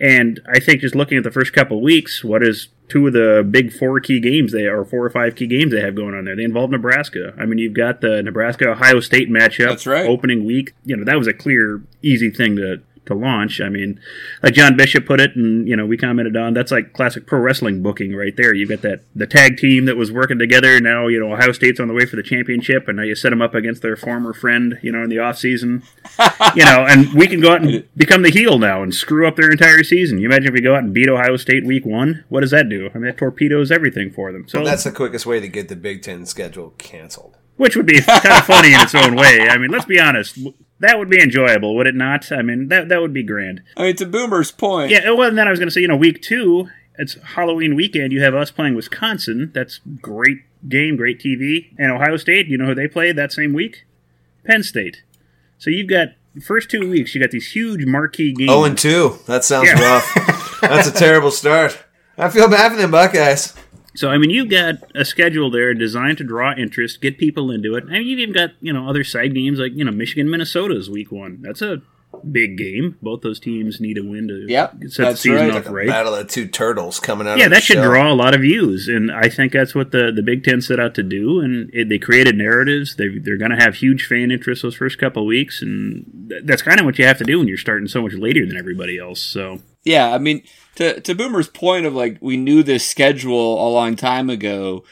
And 0.00 0.40
I 0.46 0.60
think 0.60 0.80
just 0.80 0.94
looking 0.94 1.18
at 1.18 1.24
the 1.24 1.30
first 1.30 1.52
couple 1.52 1.78
of 1.78 1.82
weeks, 1.82 2.22
what 2.22 2.42
is 2.42 2.68
two 2.88 3.08
of 3.08 3.12
the 3.12 3.46
big 3.48 3.72
four 3.72 3.98
key 4.00 4.20
games 4.20 4.52
they 4.52 4.66
are 4.66 4.84
four 4.84 5.04
or 5.04 5.10
five 5.10 5.34
key 5.34 5.46
games 5.46 5.72
they 5.72 5.80
have 5.80 5.94
going 5.94 6.14
on 6.14 6.24
there? 6.24 6.36
They 6.36 6.44
involve 6.44 6.70
Nebraska. 6.70 7.34
I 7.38 7.46
mean, 7.46 7.58
you've 7.58 7.74
got 7.74 8.00
the 8.00 8.22
Nebraska 8.22 8.70
Ohio 8.70 9.00
State 9.00 9.28
matchup. 9.28 9.70
That's 9.70 9.86
right. 9.86 10.06
Opening 10.06 10.44
week, 10.44 10.74
you 10.84 10.96
know, 10.96 11.04
that 11.04 11.18
was 11.18 11.26
a 11.26 11.32
clear, 11.32 11.82
easy 12.02 12.30
thing 12.30 12.56
to 12.56 12.80
to 13.08 13.14
launch. 13.14 13.60
I 13.60 13.68
mean, 13.68 14.00
like 14.42 14.54
John 14.54 14.76
Bishop 14.76 15.04
put 15.04 15.20
it, 15.20 15.36
and 15.36 15.68
you 15.68 15.76
know, 15.76 15.84
we 15.84 15.96
commented 15.96 16.36
on 16.36 16.54
that's 16.54 16.70
like 16.72 16.92
classic 16.92 17.26
pro 17.26 17.40
wrestling 17.40 17.82
booking 17.82 18.14
right 18.14 18.34
there. 18.36 18.54
You've 18.54 18.70
got 18.70 18.82
that 18.82 19.02
the 19.14 19.26
tag 19.26 19.58
team 19.58 19.84
that 19.86 19.96
was 19.96 20.10
working 20.12 20.38
together. 20.38 20.80
Now 20.80 21.08
you 21.08 21.20
know 21.20 21.32
Ohio 21.32 21.52
State's 21.52 21.80
on 21.80 21.88
the 21.88 21.94
way 21.94 22.06
for 22.06 22.16
the 22.16 22.22
championship, 22.22 22.88
and 22.88 22.96
now 22.96 23.02
you 23.02 23.14
set 23.14 23.30
them 23.30 23.42
up 23.42 23.54
against 23.54 23.82
their 23.82 23.96
former 23.96 24.32
friend, 24.32 24.78
you 24.82 24.92
know, 24.92 25.02
in 25.02 25.10
the 25.10 25.18
off 25.18 25.38
season. 25.38 25.82
you 26.54 26.64
know, 26.64 26.86
and 26.88 27.12
we 27.14 27.26
can 27.26 27.40
go 27.40 27.52
out 27.52 27.62
and 27.62 27.88
become 27.96 28.22
the 28.22 28.30
heel 28.30 28.58
now 28.58 28.82
and 28.82 28.94
screw 28.94 29.26
up 29.26 29.36
their 29.36 29.50
entire 29.50 29.82
season. 29.82 30.18
You 30.18 30.26
imagine 30.26 30.48
if 30.48 30.54
we 30.54 30.60
go 30.60 30.74
out 30.74 30.84
and 30.84 30.94
beat 30.94 31.08
Ohio 31.08 31.36
State 31.36 31.64
week 31.66 31.84
one? 31.84 32.24
What 32.28 32.40
does 32.40 32.50
that 32.52 32.68
do? 32.68 32.90
I 32.94 32.98
mean, 32.98 33.06
that 33.06 33.18
torpedoes 33.18 33.70
everything 33.72 34.10
for 34.10 34.32
them. 34.32 34.46
So 34.48 34.64
That's 34.64 34.84
the 34.84 34.92
quickest 34.92 35.26
way 35.26 35.40
to 35.40 35.48
get 35.48 35.68
the 35.68 35.76
Big 35.76 36.02
Ten 36.02 36.26
schedule 36.26 36.74
canceled. 36.78 37.36
which 37.56 37.74
would 37.76 37.86
be 37.86 38.00
kind 38.00 38.26
of 38.26 38.44
funny 38.44 38.72
in 38.74 38.80
its 38.80 38.94
own 38.94 39.16
way. 39.16 39.48
I 39.48 39.58
mean, 39.58 39.70
let's 39.70 39.84
be 39.84 39.98
honest. 39.98 40.38
W- 40.78 40.88
That 40.88 40.98
would 40.98 41.08
be 41.10 41.20
enjoyable, 41.20 41.74
would 41.76 41.86
it 41.86 41.94
not? 41.94 42.30
I 42.32 42.42
mean, 42.42 42.68
that 42.68 42.88
that 42.88 43.00
would 43.00 43.12
be 43.12 43.22
grand. 43.22 43.62
I 43.76 43.82
mean, 43.84 43.96
to 43.96 44.06
Boomer's 44.06 44.50
point, 44.52 44.90
Yeah, 44.90 45.10
well, 45.10 45.28
and 45.28 45.38
then 45.38 45.46
I 45.46 45.50
was 45.50 45.58
going 45.58 45.68
to 45.68 45.72
say, 45.72 45.80
you 45.80 45.88
know, 45.88 45.96
week 45.96 46.22
two, 46.22 46.68
it's 46.98 47.14
Halloween 47.22 47.74
weekend. 47.76 48.12
You 48.12 48.22
have 48.22 48.34
us 48.34 48.50
playing 48.50 48.74
Wisconsin. 48.74 49.50
That's 49.54 49.80
great 50.00 50.38
game, 50.68 50.96
great 50.96 51.20
TV. 51.20 51.72
And 51.78 51.92
Ohio 51.92 52.16
State, 52.16 52.48
you 52.48 52.58
know 52.58 52.66
who 52.66 52.74
they 52.74 52.88
played 52.88 53.16
that 53.16 53.32
same 53.32 53.52
week? 53.52 53.84
Penn 54.44 54.62
State. 54.62 55.02
So 55.58 55.70
you've 55.70 55.88
got 55.88 56.08
first 56.44 56.70
two 56.70 56.88
weeks, 56.88 57.14
you 57.14 57.20
got 57.20 57.30
these 57.30 57.52
huge 57.52 57.84
marquee 57.84 58.32
games. 58.32 58.50
Oh, 58.52 58.64
and 58.64 58.76
two. 58.78 59.18
That 59.26 59.44
sounds 59.44 59.68
Yeah. 59.68 59.80
rough. 59.80 60.58
That's 60.60 60.88
a 60.88 60.92
terrible 60.92 61.30
start. 61.30 61.84
I 62.16 62.28
feel 62.30 62.48
bad 62.48 62.72
for 62.72 62.78
them 62.78 62.90
Buckeyes. 62.90 63.54
So 63.98 64.10
I 64.10 64.16
mean, 64.18 64.30
you've 64.30 64.48
got 64.48 64.76
a 64.94 65.04
schedule 65.04 65.50
there 65.50 65.74
designed 65.74 66.18
to 66.18 66.24
draw 66.24 66.54
interest, 66.54 67.00
get 67.00 67.18
people 67.18 67.50
into 67.50 67.74
it. 67.74 67.82
I 67.88 67.98
mean, 67.98 68.06
you've 68.06 68.20
even 68.20 68.32
got 68.34 68.50
you 68.60 68.72
know 68.72 68.88
other 68.88 69.02
side 69.02 69.34
games 69.34 69.58
like 69.58 69.72
you 69.74 69.84
know 69.84 69.90
Michigan, 69.90 70.30
Minnesota's 70.30 70.88
week 70.88 71.10
one. 71.10 71.38
That's 71.42 71.62
a 71.62 71.82
big 72.30 72.56
game. 72.56 72.96
Both 73.02 73.22
those 73.22 73.40
teams 73.40 73.80
need 73.80 73.98
a 73.98 74.02
win 74.02 74.28
to 74.28 74.46
Yep, 74.48 74.72
set 74.72 74.80
the 74.80 75.02
that's 75.02 75.20
season 75.20 75.48
right. 75.48 75.56
off 75.56 75.66
A 75.66 75.72
right. 75.72 75.86
battle 75.88 76.14
of 76.14 76.28
two 76.28 76.46
turtles 76.46 77.00
coming 77.00 77.26
out. 77.26 77.38
Yeah, 77.38 77.46
of 77.46 77.50
the 77.50 77.56
that 77.56 77.62
should 77.64 77.74
shell. 77.78 77.90
draw 77.90 78.12
a 78.12 78.14
lot 78.14 78.34
of 78.36 78.40
views, 78.40 78.86
and 78.86 79.10
I 79.10 79.28
think 79.28 79.52
that's 79.52 79.74
what 79.74 79.90
the, 79.90 80.12
the 80.14 80.22
Big 80.22 80.44
Ten 80.44 80.60
set 80.60 80.78
out 80.78 80.94
to 80.94 81.02
do. 81.02 81.40
And 81.40 81.68
it, 81.74 81.88
they 81.88 81.98
created 81.98 82.36
narratives. 82.36 82.94
They 82.94 83.18
they're 83.18 83.36
going 83.36 83.50
to 83.50 83.56
have 83.62 83.74
huge 83.74 84.06
fan 84.06 84.30
interest 84.30 84.62
those 84.62 84.76
first 84.76 84.98
couple 84.98 85.22
of 85.22 85.26
weeks, 85.26 85.60
and 85.60 86.28
th- 86.30 86.42
that's 86.44 86.62
kind 86.62 86.78
of 86.78 86.86
what 86.86 86.98
you 87.00 87.04
have 87.04 87.18
to 87.18 87.24
do 87.24 87.40
when 87.40 87.48
you're 87.48 87.58
starting 87.58 87.88
so 87.88 88.00
much 88.02 88.14
later 88.14 88.46
than 88.46 88.56
everybody 88.56 88.96
else. 88.96 89.20
So 89.20 89.58
Yeah, 89.84 90.14
I 90.14 90.18
mean, 90.18 90.42
to 90.78 91.00
to 91.00 91.14
Boomer's 91.14 91.48
point 91.48 91.86
of 91.86 91.94
like 91.94 92.18
we 92.20 92.36
knew 92.36 92.62
this 92.62 92.86
schedule 92.86 93.66
a 93.66 93.68
long 93.68 93.96
time 93.96 94.30
ago. 94.30 94.84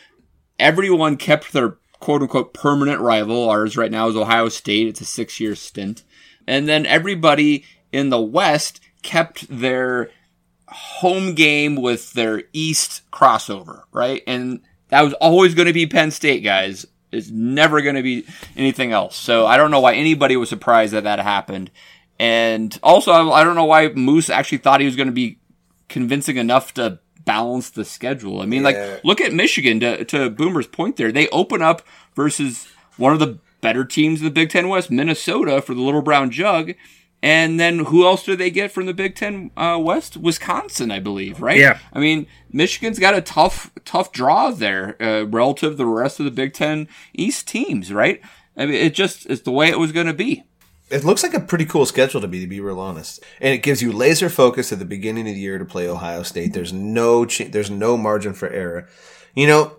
Everyone 0.59 1.17
kept 1.17 1.53
their 1.53 1.77
quote 2.01 2.23
unquote 2.23 2.53
permanent 2.53 3.01
rival. 3.01 3.49
Ours 3.49 3.77
right 3.77 3.91
now 3.91 4.09
is 4.09 4.17
Ohio 4.17 4.49
State. 4.49 4.89
It's 4.89 5.01
a 5.01 5.05
six 5.05 5.39
year 5.39 5.55
stint, 5.55 6.03
and 6.47 6.69
then 6.69 6.87
everybody 6.87 7.65
in 7.93 8.11
the 8.11 8.21
West 8.21 8.81
kept 9.03 9.47
their 9.49 10.11
home 10.67 11.35
game 11.35 11.77
with 11.77 12.13
their 12.15 12.43
East 12.53 13.09
crossover, 13.13 13.85
right? 13.93 14.25
And 14.27 14.63
that 14.89 15.03
was 15.03 15.13
always 15.15 15.55
going 15.55 15.69
to 15.69 15.73
be 15.73 15.87
Penn 15.87 16.11
State, 16.11 16.43
guys. 16.43 16.85
It's 17.13 17.31
never 17.31 17.81
going 17.81 17.95
to 17.95 18.03
be 18.03 18.27
anything 18.57 18.91
else. 18.91 19.17
So 19.17 19.47
I 19.47 19.57
don't 19.57 19.71
know 19.71 19.79
why 19.79 19.95
anybody 19.95 20.37
was 20.37 20.49
surprised 20.49 20.95
that 20.95 21.05
that 21.05 21.21
happened. 21.21 21.71
And 22.19 22.77
also, 22.83 23.13
I 23.31 23.45
don't 23.45 23.55
know 23.55 23.67
why 23.67 23.91
Moos 23.91 24.29
actually 24.29 24.59
thought 24.59 24.81
he 24.81 24.87
was 24.87 24.97
going 24.97 25.07
to 25.07 25.13
be 25.13 25.39
convincing 25.89 26.37
enough 26.37 26.75
to 26.75 26.99
balance 27.25 27.71
the 27.71 27.85
schedule. 27.85 28.41
I 28.41 28.47
mean, 28.47 28.63
Yeah. 28.63 28.69
like, 28.95 29.05
look 29.05 29.21
at 29.21 29.33
Michigan 29.33 29.81
to, 29.81 30.05
to 30.07 30.31
Boomer's 30.31 30.67
point 30.67 30.97
there. 30.97 31.11
They 31.13 31.29
open 31.29 31.63
up 31.63 31.83
versus 32.15 32.69
one 32.97 33.13
of 33.13 33.19
the 33.19 33.39
better 33.61 33.85
teams 33.85 34.21
in 34.21 34.25
the 34.25 34.31
Big 34.31 34.51
Ten 34.51 34.69
West, 34.69 34.91
Minnesota, 34.91 35.61
for 35.61 35.75
the 35.75 35.81
Little 35.81 36.03
Brown 36.03 36.31
Jug. 36.31 36.73
And 37.23 37.59
then 37.59 37.81
who 37.87 38.07
else 38.07 38.23
do 38.25 38.37
they 38.37 38.51
get 38.51 38.71
from 38.71 38.87
the 38.87 38.95
Big 38.95 39.17
Ten 39.17 39.51
uh, 39.57 39.79
West? 39.83 40.17
Wisconsin, 40.17 40.91
I 40.93 41.01
believe, 41.01 41.41
right? 41.41 41.59
Yeah. 41.59 41.79
I 41.93 41.99
mean, 41.99 42.27
Michigan's 42.53 42.99
got 42.99 43.15
a 43.15 43.21
tough, 43.23 43.73
tough 43.85 44.13
draw 44.13 44.51
there 44.51 44.97
uh, 45.03 45.25
relative 45.25 45.73
to 45.73 45.77
the 45.77 45.87
rest 45.87 46.21
of 46.21 46.27
the 46.27 46.31
Big 46.31 46.53
Ten 46.53 46.87
East 47.15 47.49
teams, 47.49 47.93
right? 47.93 48.21
I 48.57 48.67
mean, 48.67 48.75
it 48.75 48.95
just 48.95 49.27
is 49.27 49.43
the 49.43 49.51
way 49.51 49.69
it 49.69 49.79
was 49.79 49.93
going 49.93 50.07
to 50.07 50.13
be. 50.15 50.45
It 50.89 51.05
looks 51.05 51.23
like 51.23 51.35
a 51.35 51.41
pretty 51.41 51.65
cool 51.65 51.85
schedule 51.85 52.21
to 52.21 52.29
be, 52.29 52.41
to 52.41 52.47
be 52.47 52.61
real 52.61 52.79
honest. 52.79 53.25
And 53.41 53.53
it 53.53 53.63
gives 53.63 53.83
you 53.83 53.93
laser 53.93 54.29
focus 54.29 54.73
at 54.73 54.79
the 54.79 54.85
beginning 54.85 55.29
of 55.29 55.35
the 55.35 55.41
year 55.41 55.59
to 55.59 55.65
play 55.65 55.89
Ohio 55.89 56.23
State. 56.23 56.53
There's 56.53 56.73
no, 56.73 57.25
ch- 57.25 57.51
there's 57.51 57.71
no 57.71 57.97
margin 57.97 58.35
for 58.35 58.49
error. 58.49 58.89
You 59.35 59.49
know, 59.49 59.77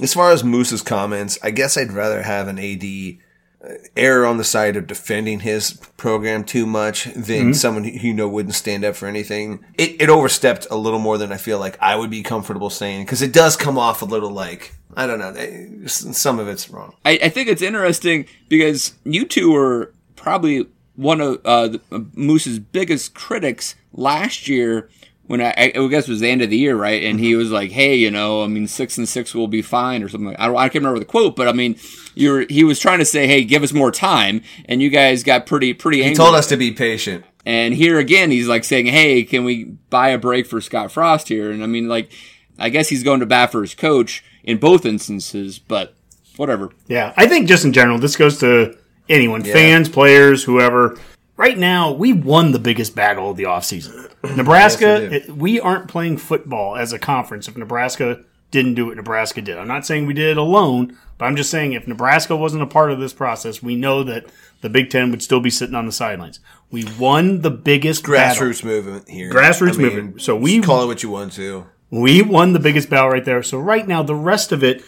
as 0.00 0.14
far 0.14 0.32
as 0.32 0.42
Moos's 0.42 0.82
comments, 0.82 1.38
I 1.42 1.50
guess 1.50 1.76
I'd 1.76 1.92
rather 1.92 2.22
have 2.22 2.48
an 2.48 2.58
AD 2.58 3.18
uh, 3.64 3.74
err 3.96 4.24
on 4.24 4.36
the 4.36 4.44
side 4.44 4.76
of 4.76 4.86
defending 4.86 5.40
his 5.40 5.72
program 5.96 6.44
too 6.44 6.66
much 6.66 7.04
than 7.14 7.54
someone 7.54 7.84
who 7.84 7.90
you 7.90 8.14
know 8.14 8.28
wouldn't 8.28 8.54
stand 8.54 8.84
up 8.84 8.94
for 8.94 9.06
anything. 9.06 9.64
It, 9.76 10.00
it 10.02 10.08
overstepped 10.08 10.68
a 10.70 10.76
little 10.76 11.00
more 11.00 11.18
than 11.18 11.32
I 11.32 11.36
feel 11.38 11.58
like 11.58 11.76
I 11.80 11.96
would 11.96 12.10
be 12.10 12.22
comfortable 12.22 12.70
saying 12.70 13.04
because 13.04 13.22
it 13.22 13.32
does 13.32 13.56
come 13.56 13.76
off 13.76 14.02
a 14.02 14.04
little 14.04 14.30
like 14.30 14.74
I 14.96 15.06
don't 15.06 15.18
know. 15.18 15.86
Some 15.86 16.38
of 16.38 16.48
it's 16.48 16.70
wrong. 16.70 16.94
I, 17.04 17.18
I 17.22 17.28
think 17.28 17.48
it's 17.48 17.62
interesting 17.62 18.26
because 18.48 18.94
you 19.04 19.24
two 19.24 19.52
were 19.52 19.92
probably 20.28 20.66
one 20.94 21.22
of 21.22 21.40
uh, 21.46 21.68
the, 21.68 21.80
uh, 21.90 22.00
Moos's 22.14 22.58
biggest 22.58 23.14
critics 23.14 23.76
last 23.94 24.46
year. 24.46 24.90
When 25.26 25.42
I, 25.42 25.52
I 25.58 25.88
guess 25.88 26.08
it 26.08 26.10
was 26.10 26.20
the 26.20 26.28
end 26.28 26.40
of 26.40 26.48
the 26.48 26.56
year, 26.56 26.74
right? 26.74 27.02
And 27.02 27.20
he 27.20 27.34
was 27.34 27.50
like, 27.50 27.70
"Hey, 27.70 27.94
you 27.96 28.10
know, 28.10 28.42
I 28.42 28.46
mean, 28.46 28.66
six 28.66 28.96
and 28.96 29.06
six 29.06 29.34
will 29.34 29.48
be 29.48 29.60
fine," 29.60 30.02
or 30.02 30.08
something. 30.08 30.28
Like, 30.28 30.40
I 30.40 30.46
don't, 30.46 30.56
I 30.56 30.68
can't 30.68 30.82
remember 30.82 30.98
the 30.98 31.04
quote, 31.04 31.36
but 31.36 31.48
I 31.48 31.52
mean, 31.52 31.76
you're 32.14 32.46
he 32.48 32.64
was 32.64 32.78
trying 32.78 32.98
to 32.98 33.04
say, 33.04 33.26
"Hey, 33.26 33.44
give 33.44 33.62
us 33.62 33.72
more 33.72 33.90
time," 33.90 34.42
and 34.66 34.80
you 34.80 34.88
guys 34.90 35.22
got 35.22 35.44
pretty 35.46 35.74
pretty 35.74 35.98
angry. 35.98 36.10
He 36.10 36.16
told 36.16 36.34
us 36.34 36.46
to 36.48 36.56
be 36.56 36.72
patient. 36.72 37.24
And 37.44 37.74
here 37.74 37.98
again, 37.98 38.30
he's 38.30 38.48
like 38.48 38.64
saying, 38.64 38.86
"Hey, 38.86 39.22
can 39.22 39.44
we 39.44 39.64
buy 39.90 40.08
a 40.10 40.18
break 40.18 40.46
for 40.46 40.60
Scott 40.62 40.92
Frost 40.92 41.28
here?" 41.28 41.50
And 41.50 41.62
I 41.62 41.66
mean, 41.66 41.88
like, 41.88 42.10
I 42.58 42.70
guess 42.70 42.88
he's 42.88 43.02
going 43.02 43.20
to 43.20 43.26
bat 43.26 43.52
for 43.52 43.60
his 43.60 43.74
coach 43.74 44.24
in 44.44 44.58
both 44.58 44.86
instances, 44.86 45.58
but 45.58 45.94
whatever. 46.36 46.70
Yeah, 46.86 47.12
I 47.18 47.26
think 47.26 47.48
just 47.48 47.66
in 47.66 47.74
general, 47.74 47.98
this 47.98 48.16
goes 48.16 48.38
to 48.38 48.78
anyone, 49.08 49.42
fans, 49.42 49.88
players, 49.88 50.44
whoever. 50.44 50.98
Right 51.36 51.56
now, 51.56 51.92
we 51.92 52.12
won 52.12 52.50
the 52.52 52.58
biggest 52.58 52.94
battle 52.96 53.30
of 53.30 53.36
the 53.36 53.44
offseason. 53.44 54.10
Nebraska, 54.36 55.08
Yes, 55.10 55.28
we 55.28 55.34
we 55.34 55.60
aren't 55.60 55.88
playing 55.88 56.18
football 56.18 56.76
as 56.76 56.92
a 56.92 56.98
conference 56.98 57.46
if 57.48 57.56
Nebraska 57.56 58.24
didn't 58.50 58.74
do 58.74 58.86
what 58.86 58.96
Nebraska 58.96 59.40
did. 59.40 59.58
I'm 59.58 59.68
not 59.68 59.86
saying 59.86 60.06
we 60.06 60.14
did 60.14 60.30
it 60.30 60.36
alone, 60.36 60.96
but 61.18 61.26
I'm 61.26 61.36
just 61.36 61.50
saying 61.50 61.72
if 61.74 61.86
Nebraska 61.86 62.34
wasn't 62.34 62.62
a 62.62 62.66
part 62.66 62.90
of 62.90 62.98
this 62.98 63.12
process, 63.12 63.62
we 63.62 63.76
know 63.76 64.02
that 64.04 64.26
the 64.62 64.70
Big 64.70 64.90
Ten 64.90 65.10
would 65.10 65.22
still 65.22 65.40
be 65.40 65.50
sitting 65.50 65.74
on 65.74 65.86
the 65.86 65.92
sidelines. 65.92 66.40
We 66.70 66.84
won 66.98 67.42
the 67.42 67.50
biggest 67.50 68.04
battle. 68.06 68.46
grassroots 68.46 68.64
movement 68.64 69.08
here. 69.08 69.30
Grassroots 69.30 69.78
movement. 69.78 70.22
So 70.22 70.34
we- 70.36 70.60
call 70.60 70.82
it 70.82 70.86
what 70.86 71.02
you 71.02 71.10
want 71.10 71.32
to. 71.34 71.66
We 71.90 72.20
won 72.20 72.52
the 72.52 72.58
biggest 72.58 72.90
battle 72.90 73.08
right 73.10 73.24
there. 73.24 73.42
So 73.42 73.58
right 73.58 73.86
now, 73.86 74.02
the 74.02 74.14
rest 74.14 74.52
of 74.52 74.62
it, 74.62 74.82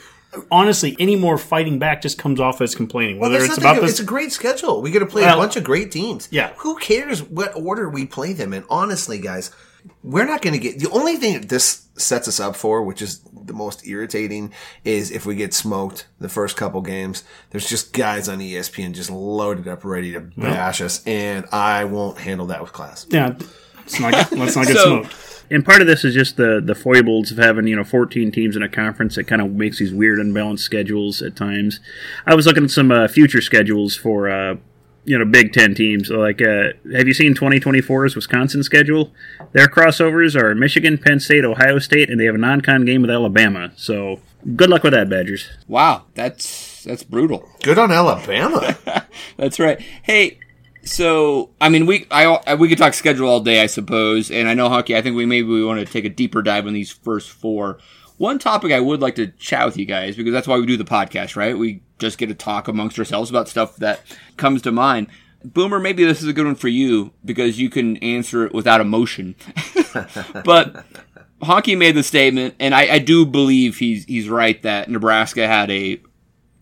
honestly, 0.51 0.97
any 1.01 1.17
more 1.17 1.37
fighting 1.39 1.79
back 1.79 2.03
just 2.03 2.19
comes 2.19 2.41
off 2.41 2.61
as 2.61 2.75
complaining. 2.75 3.19
Whether 3.19 3.37
Well, 3.37 3.45
it's 3.45 3.59
about 3.59 3.65
nothing- 3.75 3.83
this, 3.83 3.91
It's 3.93 4.01
a 4.01 4.05
great 4.05 4.33
schedule. 4.33 4.81
We 4.83 4.91
got 4.91 5.01
to 5.01 5.07
play 5.07 5.23
Well, 5.23 5.39
a 5.39 5.43
bunch 5.43 5.57
of 5.57 5.65
great 5.65 5.91
teams. 5.91 6.29
yeah. 6.31 6.51
Who 6.59 6.77
cares 6.77 7.23
what 7.23 7.53
order 7.55 7.89
we 7.89 8.07
play 8.07 8.33
them 8.33 8.53
in? 8.53 8.65
Honestly, 8.71 9.19
guys, 9.19 9.51
we're 10.03 10.27
not 10.27 10.43
going 10.43 10.53
to 10.53 10.59
get 10.59 10.79
the 10.79 10.91
only 10.91 11.17
thing 11.17 11.35
that 11.41 11.49
this 11.49 11.83
sets 11.97 12.29
us 12.29 12.39
up 12.39 12.55
for, 12.57 12.83
which 12.83 13.03
is 13.03 13.21
the 13.45 13.53
most 13.53 13.87
irritating, 13.87 14.53
is 14.85 15.11
if 15.11 15.27
we 15.27 15.35
get 15.35 15.53
smoked 15.53 16.07
the 16.21 16.29
first 16.29 16.57
couple 16.57 16.81
games. 16.83 17.25
There's 17.51 17.69
just 17.69 17.93
guys 17.93 18.29
on 18.29 18.39
ESPN 18.41 18.93
just 18.93 19.11
loaded 19.11 19.67
up, 19.69 19.85
ready 19.85 20.13
to 20.13 20.21
bash 20.21 20.81
us, 20.81 21.03
and 21.07 21.45
I 21.53 21.85
won't 21.85 22.19
handle 22.19 22.47
that 22.49 22.61
with 22.63 22.73
class. 22.73 23.07
yeah, 23.11 23.35
let's 23.79 23.99
not 24.01 24.13
get, 24.13 24.33
let's 24.33 24.57
not 24.57 24.67
get 24.67 24.77
So- 24.77 25.03
smoked. 25.03 25.40
And 25.51 25.65
part 25.65 25.81
of 25.81 25.87
this 25.87 26.05
is 26.05 26.15
just 26.15 26.37
the 26.37 26.61
the 26.65 26.75
foibles 26.75 27.31
of 27.31 27.39
having 27.39 27.67
you 27.67 27.77
know 27.77 27.85
14 27.85 28.31
teams 28.31 28.57
in 28.57 28.63
a 28.63 28.69
conference 28.69 29.17
that 29.17 29.25
kind 29.25 29.43
of 29.43 29.51
makes 29.53 29.79
these 29.79 29.93
weird 29.93 30.19
unbalanced 30.19 30.65
schedules 30.65 31.23
at 31.23 31.37
times. 31.37 31.81
I 32.27 32.35
was 32.35 32.47
looking 32.47 32.65
at 32.65 32.71
some 32.71 32.91
uh, 32.93 33.09
future 33.09 33.41
schedules 33.41 33.97
for 33.97 34.29
uh, 34.29 34.57
you 35.05 35.19
know 35.19 35.25
Big 35.25 35.53
Ten 35.53 35.75
teams. 35.75 36.11
Like, 36.11 36.41
uh, 36.41 36.73
have 36.93 37.09
you 37.09 37.15
seen 37.15 37.35
2024's 37.35 38.15
Wisconsin 38.15 38.63
schedule? 38.63 39.13
Their 39.53 39.67
crossovers 39.67 40.37
are 40.41 40.55
Michigan, 40.55 40.99
Penn 40.99 41.21
State, 41.21 41.45
Ohio 41.45 41.79
State, 41.79 42.11
and 42.11 42.21
they 42.21 42.27
have 42.27 42.35
a 42.35 42.39
non-con 42.39 42.85
game 42.85 43.03
with 43.03 43.11
Alabama. 43.11 43.73
So 43.77 44.21
good 44.55 44.71
luck 44.71 44.85
with 44.85 44.93
that, 44.93 45.09
Badgers. 45.09 45.49
Wow, 45.67 46.05
that's 46.15 46.85
that's 46.85 47.03
brutal. 47.03 47.49
Good 47.63 47.79
on 47.79 47.91
Alabama. 47.91 48.77
That's 49.37 49.59
right. 49.59 49.81
Hey, 50.03 50.39
so 50.85 51.51
I 51.61 51.69
mean, 51.69 51.87
we 51.87 52.07
I, 52.11 52.55
we 52.55 52.69
could 52.69 52.79
talk 52.79 52.95
schedule 52.95 53.29
all 53.29 53.41
day, 53.41 53.63
I 53.63 53.67
suppose, 53.67 54.31
and 54.31 54.49
I 54.49 54.55
know 54.55 54.69
Honky. 54.69 54.97
I 54.97 55.03
think 55.03 55.17
we 55.17 55.27
maybe 55.27 55.49
we 55.49 55.65
want 55.65 55.81
to 55.81 55.91
take 55.91 56.05
a 56.05 56.09
deeper 56.09 56.43
dive 56.43 56.67
on 56.67 56.73
these 56.73 56.91
first 56.91 57.31
four. 57.31 57.79
One 58.17 58.39
topic 58.39 58.73
I 58.73 58.81
would 58.81 59.01
like 59.01 59.15
to 59.15 59.29
chat 59.29 59.65
with 59.65 59.79
you 59.79 59.87
guys 59.87 60.17
because 60.17 60.33
that's 60.33 60.47
why 60.47 60.59
we 60.59 60.67
do 60.67 60.77
the 60.77 60.85
podcast, 60.85 61.37
right? 61.37 61.57
We 61.57 61.83
just 61.99 62.19
get 62.19 62.27
to 62.27 62.35
talk 62.35 62.69
amongst 62.69 62.99
ourselves 62.99 63.31
about 63.31 63.49
stuff 63.49 63.77
that 63.77 64.01
comes 64.37 64.63
to 64.63 64.73
mind. 64.73 65.09
Boomer, 65.43 65.79
maybe 65.79 66.05
this 66.05 66.21
is 66.21 66.29
a 66.29 66.35
good 66.35 66.45
one 66.45 66.55
for 66.55 66.69
you 66.69 67.13
because 67.25 67.59
you 67.59 67.71
can 67.71 67.97
answer 67.99 68.45
it 68.45 68.53
without 68.53 68.83
emotion. 68.83 69.37
but 70.45 70.85
Honky 71.41 71.77
made 71.79 71.95
the 71.95 72.03
statement, 72.03 72.57
and 72.61 72.75
I, 72.75 72.95
I 72.95 72.99
do 72.99 73.25
believe 73.25 73.79
he's 73.79 74.05
he's 74.05 74.29
right 74.29 74.61
that 74.63 74.91
Nebraska 74.91 75.47
had 75.47 75.71
a 75.71 76.01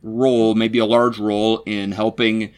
role, 0.02 0.54
maybe 0.54 0.78
a 0.78 0.86
large 0.86 1.18
role, 1.18 1.62
in 1.66 1.90
helping 1.90 2.52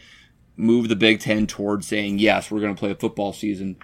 move 0.61 0.87
the 0.87 0.95
Big 0.95 1.19
Ten 1.19 1.47
towards 1.47 1.87
saying 1.87 2.19
yes, 2.19 2.49
we're 2.49 2.61
going 2.61 2.75
to 2.75 2.79
play 2.79 2.91
a 2.91 2.95
football 2.95 3.33
season. 3.33 3.77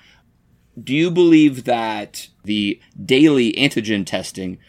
Do 0.82 0.94
you 0.94 1.10
believe 1.10 1.64
that 1.64 2.28
the 2.44 2.80
daily 3.04 3.54
antigen 3.54 4.06
testing 4.06 4.60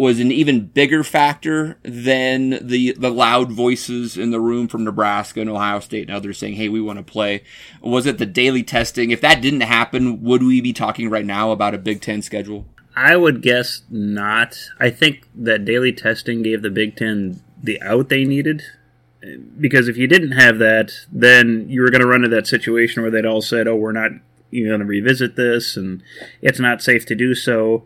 was 0.00 0.18
an 0.18 0.32
even 0.32 0.64
bigger 0.64 1.04
factor 1.04 1.78
than 1.82 2.66
the 2.66 2.92
the 2.92 3.10
loud 3.10 3.52
voices 3.52 4.16
in 4.16 4.30
the 4.30 4.40
room 4.40 4.66
from 4.66 4.82
Nebraska 4.82 5.42
and 5.42 5.50
Ohio 5.50 5.80
State 5.80 6.08
and 6.08 6.16
others 6.16 6.38
saying, 6.38 6.54
"Hey, 6.54 6.70
we 6.70 6.80
want 6.80 6.98
to 6.98 7.02
play"? 7.02 7.42
Was 7.82 8.06
it 8.06 8.16
the 8.16 8.24
daily 8.24 8.62
testing? 8.62 9.10
If 9.10 9.20
that 9.20 9.42
didn't 9.42 9.60
happen, 9.60 10.22
would 10.22 10.42
we 10.42 10.62
be 10.62 10.72
talking 10.72 11.10
right 11.10 11.26
now 11.26 11.50
about 11.50 11.74
a 11.74 11.78
Big 11.78 12.00
Ten 12.00 12.22
schedule? 12.22 12.66
I 12.96 13.16
would 13.16 13.42
guess 13.42 13.82
not. 13.90 14.56
I 14.78 14.88
think 14.88 15.26
that 15.34 15.66
daily 15.66 15.92
testing 15.92 16.42
gave 16.42 16.62
the 16.62 16.70
Big 16.70 16.96
Ten 16.96 17.42
the 17.62 17.80
out 17.82 18.08
they 18.08 18.24
needed. 18.24 18.62
Because 19.60 19.88
if 19.88 19.96
you 19.96 20.06
didn't 20.06 20.32
have 20.32 20.58
that, 20.58 20.92
then 21.12 21.68
you 21.68 21.82
were 21.82 21.90
going 21.90 22.00
to 22.00 22.06
run 22.06 22.24
into 22.24 22.34
that 22.34 22.46
situation 22.46 23.02
where 23.02 23.10
they'd 23.10 23.26
all 23.26 23.42
said, 23.42 23.68
oh, 23.68 23.76
we're 23.76 23.92
not 23.92 24.12
going 24.52 24.80
to 24.80 24.84
revisit 24.84 25.36
this 25.36 25.76
and 25.76 26.02
it's 26.42 26.58
not 26.58 26.82
safe 26.82 27.06
to 27.06 27.14
do 27.14 27.34
so. 27.34 27.84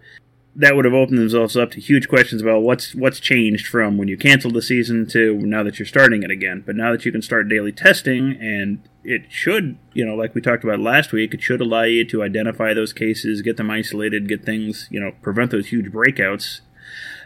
That 0.57 0.77
would 0.77 0.85
have 0.85 0.95
opened 0.95 1.19
themselves 1.19 1.57
up 1.57 1.73
to 1.73 1.81
huge 1.81 2.09
questions 2.09 2.41
about 2.41 2.63
what's 2.63 2.95
what's 2.95 3.19
changed 3.19 3.67
from 3.67 3.99
when 3.99 4.07
you 4.07 4.17
canceled 4.17 4.55
the 4.55 4.63
season 4.63 5.05
to 5.09 5.35
now 5.39 5.65
that 5.65 5.81
you're 5.81 5.87
starting 5.87 6.23
it 6.23 6.31
again. 6.31 6.63
But 6.65 6.77
now 6.77 6.93
that 6.93 7.05
you 7.05 7.11
can 7.11 7.23
start 7.23 7.49
daily 7.49 7.73
testing, 7.73 8.37
and 8.41 8.89
it 9.03 9.33
should, 9.33 9.77
you 9.93 10.07
know, 10.07 10.15
like 10.15 10.33
we 10.33 10.41
talked 10.41 10.63
about 10.63 10.79
last 10.79 11.11
week, 11.11 11.35
it 11.35 11.43
should 11.43 11.61
allow 11.61 11.83
you 11.83 12.05
to 12.05 12.23
identify 12.23 12.73
those 12.73 12.93
cases, 12.93 13.43
get 13.43 13.57
them 13.57 13.69
isolated, 13.69 14.29
get 14.29 14.45
things, 14.45 14.87
you 14.93 15.01
know, 15.01 15.11
prevent 15.23 15.51
those 15.51 15.67
huge 15.67 15.91
breakouts. 15.91 16.61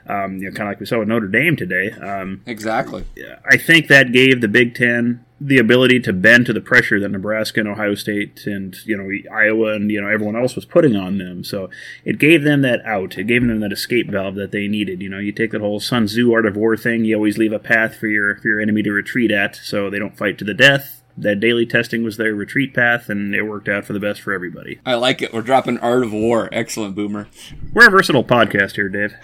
Um, 0.09 0.39
you 0.39 0.49
know, 0.49 0.57
kind 0.57 0.69
of 0.69 0.73
like 0.73 0.81
we 0.81 0.87
saw 0.87 0.99
with 0.99 1.09
Notre 1.09 1.29
Dame 1.29 1.55
today. 1.55 1.91
Um, 1.93 2.43
Exactly. 2.47 3.05
I 3.51 3.57
think 3.57 3.89
that 3.89 4.13
gave 4.13 4.41
the 4.41 4.49
Big 4.49 4.75
Ten 4.75 5.25
the 5.41 5.59
ability 5.59 6.01
to 6.01 6.13
bend 6.13 6.47
to 6.47 6.53
the 6.53 6.61
pressure 6.61 6.99
that 6.99 7.11
Nebraska 7.11 7.61
and 7.61 7.69
Ohio 7.69 7.95
State 7.95 8.47
and 8.47 8.75
you 8.85 8.97
know 8.97 9.09
Iowa 9.33 9.75
and 9.75 9.91
you 9.91 10.01
know 10.01 10.09
everyone 10.09 10.37
else 10.37 10.57
was 10.57 10.65
putting 10.65 10.97
on 10.97 11.19
them. 11.19 11.45
So 11.45 11.71
it 12.05 12.19
gave 12.19 12.43
them 12.43 12.63
that 12.63 12.85
out. 12.85 13.17
It 13.17 13.25
gave 13.25 13.47
them 13.47 13.61
that 13.61 13.73
escape 13.73 14.11
valve 14.11 14.35
that 14.35 14.51
they 14.51 14.67
needed. 14.67 15.01
You 15.01 15.09
know, 15.09 15.19
you 15.19 15.33
take 15.33 15.53
that 15.53 15.61
whole 15.61 15.81
Sun 15.81 16.07
Tzu 16.07 16.33
art 16.33 16.47
of 16.47 16.57
war 16.57 16.77
thing. 16.77 17.05
You 17.05 17.15
always 17.15 17.39
leave 17.39 17.53
a 17.53 17.59
path 17.59 17.97
for 17.97 18.09
your 18.09 18.37
for 18.37 18.49
your 18.49 18.61
enemy 18.61 18.83
to 18.83 18.91
retreat 18.91 19.31
at, 19.31 19.57
so 19.57 19.91
they 19.91 19.99
don't 19.99 20.17
fight 20.17 20.39
to 20.39 20.45
the 20.45 20.55
death. 20.55 20.98
That 21.21 21.41
daily 21.41 21.67
testing 21.67 22.05
was 22.05 22.17
their 22.17 22.35
retreat 22.35 22.75
path, 22.75 23.09
and 23.09 23.35
it 23.35 23.43
worked 23.43 23.69
out 23.69 23.85
for 23.85 23.93
the 23.93 24.01
best 24.01 24.21
for 24.21 24.33
everybody. 24.33 24.79
I 24.87 24.95
like 24.95 25.21
it. 25.21 25.33
We're 25.33 25.43
dropping 25.43 25.79
Art 25.79 26.05
of 26.05 26.13
War. 26.13 26.49
Excellent, 26.53 26.95
Boomer. 26.95 27.29
We're 27.73 27.89
a 27.89 27.91
versatile 27.91 28.25
podcast 28.25 28.77
here, 28.77 28.89
Dave. 28.89 29.15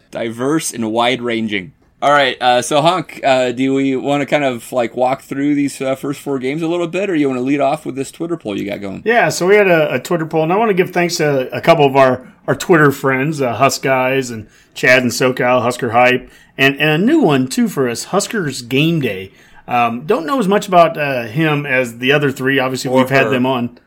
Diverse 0.10 0.72
and 0.72 0.92
wide 0.92 1.22
ranging. 1.22 1.72
All 2.02 2.12
right, 2.12 2.40
uh, 2.42 2.60
so 2.60 2.82
Hunk, 2.82 3.22
uh, 3.24 3.52
do 3.52 3.72
we 3.72 3.96
want 3.96 4.20
to 4.20 4.26
kind 4.26 4.44
of 4.44 4.70
like 4.70 4.94
walk 4.94 5.22
through 5.22 5.54
these 5.54 5.80
uh, 5.80 5.94
first 5.94 6.20
four 6.20 6.38
games 6.38 6.60
a 6.60 6.68
little 6.68 6.86
bit, 6.86 7.08
or 7.08 7.14
you 7.14 7.26
want 7.26 7.38
to 7.38 7.42
lead 7.42 7.60
off 7.60 7.86
with 7.86 7.96
this 7.96 8.10
Twitter 8.10 8.36
poll 8.36 8.58
you 8.58 8.66
got 8.68 8.82
going? 8.82 9.00
Yeah, 9.06 9.30
so 9.30 9.46
we 9.46 9.56
had 9.56 9.66
a, 9.66 9.94
a 9.94 9.98
Twitter 9.98 10.26
poll, 10.26 10.42
and 10.42 10.52
I 10.52 10.56
want 10.56 10.68
to 10.68 10.74
give 10.74 10.90
thanks 10.90 11.16
to 11.16 11.50
a 11.56 11.60
couple 11.62 11.86
of 11.86 11.96
our, 11.96 12.30
our 12.46 12.54
Twitter 12.54 12.92
friends, 12.92 13.40
uh, 13.40 13.54
Husk 13.54 13.80
guys 13.80 14.30
and 14.30 14.46
Chad 14.74 15.02
and 15.02 15.10
SoCal, 15.10 15.62
Husker 15.62 15.92
Hype, 15.92 16.30
and, 16.58 16.78
and 16.78 16.90
a 16.90 16.98
new 16.98 17.22
one 17.22 17.48
too 17.48 17.66
for 17.66 17.88
us, 17.88 18.04
Huskers 18.04 18.60
Game 18.60 19.00
Day. 19.00 19.32
Um, 19.68 20.06
don't 20.06 20.26
know 20.26 20.38
as 20.38 20.48
much 20.48 20.68
about 20.68 20.96
uh, 20.96 21.24
him 21.24 21.66
as 21.66 21.98
the 21.98 22.12
other 22.12 22.30
three. 22.30 22.58
Obviously, 22.58 22.90
Or 22.90 22.98
we've 22.98 23.10
had 23.10 23.30
them 23.30 23.46
on. 23.46 23.78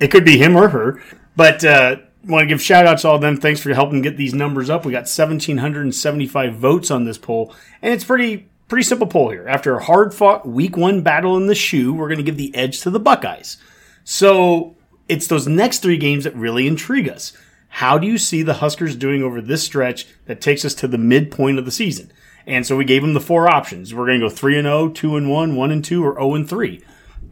It 0.00 0.10
could 0.10 0.24
be 0.24 0.36
him 0.36 0.56
or 0.56 0.68
her, 0.68 1.02
but 1.36 1.64
uh, 1.64 1.96
want 2.26 2.42
to 2.42 2.46
give 2.46 2.60
shout 2.60 2.86
outs 2.86 3.02
to 3.02 3.08
all 3.08 3.14
of 3.16 3.20
them. 3.20 3.36
Thanks 3.36 3.60
for 3.60 3.72
helping 3.72 4.02
get 4.02 4.16
these 4.16 4.34
numbers 4.34 4.68
up. 4.68 4.84
We 4.84 4.92
got 4.92 5.02
1,775 5.02 6.56
votes 6.56 6.90
on 6.90 7.04
this 7.04 7.18
poll, 7.18 7.54
and 7.80 7.92
it's 7.92 8.04
pretty 8.04 8.48
pretty 8.68 8.84
simple 8.84 9.06
poll 9.06 9.30
here. 9.30 9.46
After 9.46 9.76
a 9.76 9.84
hard 9.84 10.14
fought 10.14 10.46
week 10.46 10.76
one 10.76 11.02
battle 11.02 11.36
in 11.36 11.46
the 11.46 11.54
shoe, 11.54 11.92
we're 11.92 12.08
going 12.08 12.18
to 12.18 12.24
give 12.24 12.36
the 12.36 12.54
edge 12.54 12.80
to 12.80 12.90
the 12.90 13.00
Buckeyes. 13.00 13.58
So 14.04 14.76
it's 15.08 15.26
those 15.26 15.46
next 15.46 15.80
three 15.80 15.98
games 15.98 16.24
that 16.24 16.34
really 16.34 16.66
intrigue 16.66 17.08
us. 17.08 17.32
How 17.68 17.98
do 17.98 18.06
you 18.06 18.18
see 18.18 18.42
the 18.42 18.54
Huskers 18.54 18.96
doing 18.96 19.22
over 19.22 19.40
this 19.40 19.62
stretch 19.62 20.06
that 20.26 20.40
takes 20.40 20.64
us 20.64 20.74
to 20.74 20.88
the 20.88 20.98
midpoint 20.98 21.58
of 21.58 21.64
the 21.64 21.70
season? 21.70 22.12
And 22.46 22.66
so 22.66 22.76
we 22.76 22.84
gave 22.84 23.02
them 23.02 23.14
the 23.14 23.20
four 23.20 23.48
options. 23.48 23.94
We're 23.94 24.06
going 24.06 24.20
to 24.20 24.28
go 24.28 24.34
3 24.34 24.58
and 24.58 24.66
0, 24.66 24.88
2 24.90 25.16
and 25.16 25.30
1, 25.30 25.56
1 25.56 25.70
and 25.70 25.84
2 25.84 26.04
or 26.04 26.14
0 26.14 26.34
and 26.34 26.48
3. 26.48 26.82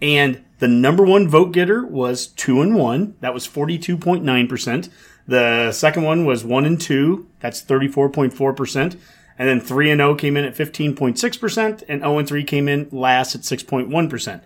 And 0.03 0.45
the 0.59 0.69
number 0.69 1.05
1 1.05 1.29
vote 1.29 1.53
getter 1.53 1.85
was 1.85 2.29
2 2.29 2.63
and 2.63 2.75
1. 2.75 3.17
That 3.21 3.35
was 3.35 3.47
42.9%. 3.49 4.89
The 5.27 5.73
second 5.73 6.03
one 6.03 6.25
was 6.25 6.45
1 6.45 6.65
and 6.65 6.81
2. 6.81 7.29
That's 7.41 7.63
34.4%. 7.63 8.99
And 9.39 9.49
then 9.49 9.61
3 9.61 9.91
and 9.91 9.99
0 9.99 10.15
came 10.17 10.37
in 10.37 10.45
at 10.45 10.55
15.6% 10.55 11.83
and 11.89 12.01
0 12.03 12.19
and 12.19 12.29
3 12.29 12.45
came 12.45 12.69
in 12.69 12.89
last 12.93 13.35
at 13.35 13.43
6.1% 13.43 14.43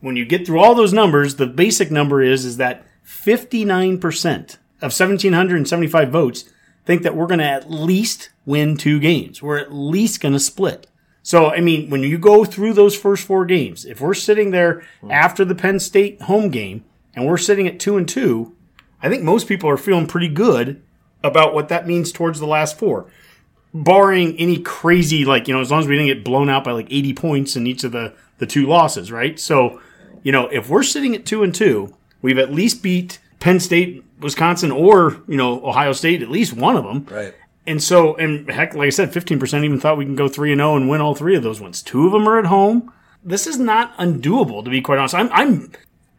when 0.00 0.16
you 0.16 0.24
get 0.24 0.46
through 0.46 0.60
all 0.60 0.74
those 0.74 0.92
numbers, 0.92 1.36
the 1.36 1.46
basic 1.46 1.90
number 1.90 2.22
is 2.22 2.44
is 2.44 2.56
that 2.56 2.84
59% 3.04 4.00
of 4.82 4.92
1775 4.92 6.10
votes 6.10 6.44
think 6.84 7.02
that 7.02 7.14
we're 7.14 7.26
going 7.26 7.40
to 7.40 7.44
at 7.44 7.70
least 7.70 8.30
win 8.50 8.76
two 8.76 8.98
games. 9.00 9.42
We're 9.42 9.58
at 9.58 9.72
least 9.72 10.20
going 10.20 10.34
to 10.34 10.40
split. 10.40 10.86
So, 11.22 11.50
I 11.50 11.60
mean, 11.60 11.90
when 11.90 12.02
you 12.02 12.18
go 12.18 12.44
through 12.44 12.72
those 12.74 12.96
first 12.96 13.26
four 13.26 13.44
games, 13.44 13.84
if 13.84 14.00
we're 14.00 14.14
sitting 14.14 14.50
there 14.50 14.82
after 15.10 15.44
the 15.44 15.54
Penn 15.54 15.78
State 15.78 16.22
home 16.22 16.48
game 16.50 16.84
and 17.14 17.26
we're 17.26 17.36
sitting 17.36 17.66
at 17.68 17.78
2 17.78 17.96
and 17.96 18.08
2, 18.08 18.54
I 19.02 19.08
think 19.08 19.22
most 19.22 19.46
people 19.46 19.68
are 19.70 19.76
feeling 19.76 20.06
pretty 20.06 20.28
good 20.28 20.82
about 21.22 21.54
what 21.54 21.68
that 21.68 21.86
means 21.86 22.10
towards 22.12 22.40
the 22.40 22.46
last 22.46 22.78
four 22.78 23.06
barring 23.72 24.36
any 24.36 24.58
crazy 24.58 25.24
like 25.24 25.46
you 25.46 25.54
know 25.54 25.60
as 25.60 25.70
long 25.70 25.78
as 25.80 25.86
we 25.86 25.94
didn't 25.94 26.08
get 26.08 26.24
blown 26.24 26.48
out 26.50 26.64
by 26.64 26.72
like 26.72 26.88
80 26.90 27.14
points 27.14 27.54
in 27.54 27.68
each 27.68 27.84
of 27.84 27.92
the 27.92 28.12
the 28.38 28.46
two 28.46 28.66
losses 28.66 29.12
right 29.12 29.38
so 29.38 29.80
you 30.24 30.32
know 30.32 30.48
if 30.48 30.68
we're 30.68 30.82
sitting 30.82 31.14
at 31.14 31.24
two 31.24 31.44
and 31.44 31.54
two 31.54 31.94
we've 32.20 32.38
at 32.38 32.52
least 32.52 32.82
beat 32.82 33.20
penn 33.38 33.60
state 33.60 34.02
wisconsin 34.18 34.72
or 34.72 35.22
you 35.28 35.36
know 35.36 35.64
ohio 35.64 35.92
state 35.92 36.20
at 36.20 36.28
least 36.30 36.52
one 36.52 36.76
of 36.76 36.82
them 36.82 37.06
Right. 37.08 37.34
And 37.66 37.82
so 37.82 38.14
and 38.16 38.50
heck 38.50 38.74
like 38.74 38.86
i 38.86 38.90
said 38.90 39.12
15% 39.12 39.64
even 39.64 39.80
thought 39.80 39.98
we 39.98 40.04
can 40.04 40.16
go 40.16 40.28
3 40.28 40.52
and 40.52 40.60
0 40.60 40.76
and 40.76 40.88
win 40.88 41.00
all 41.00 41.14
three 41.14 41.36
of 41.36 41.42
those 41.42 41.60
ones 41.60 41.82
two 41.82 42.06
of 42.06 42.12
them 42.12 42.28
are 42.28 42.38
at 42.38 42.46
home 42.46 42.92
this 43.22 43.46
is 43.46 43.58
not 43.58 43.96
undoable 43.98 44.64
to 44.64 44.70
be 44.70 44.80
quite 44.80 44.98
honest 44.98 45.14
i'm 45.14 45.30
i'm 45.32 45.72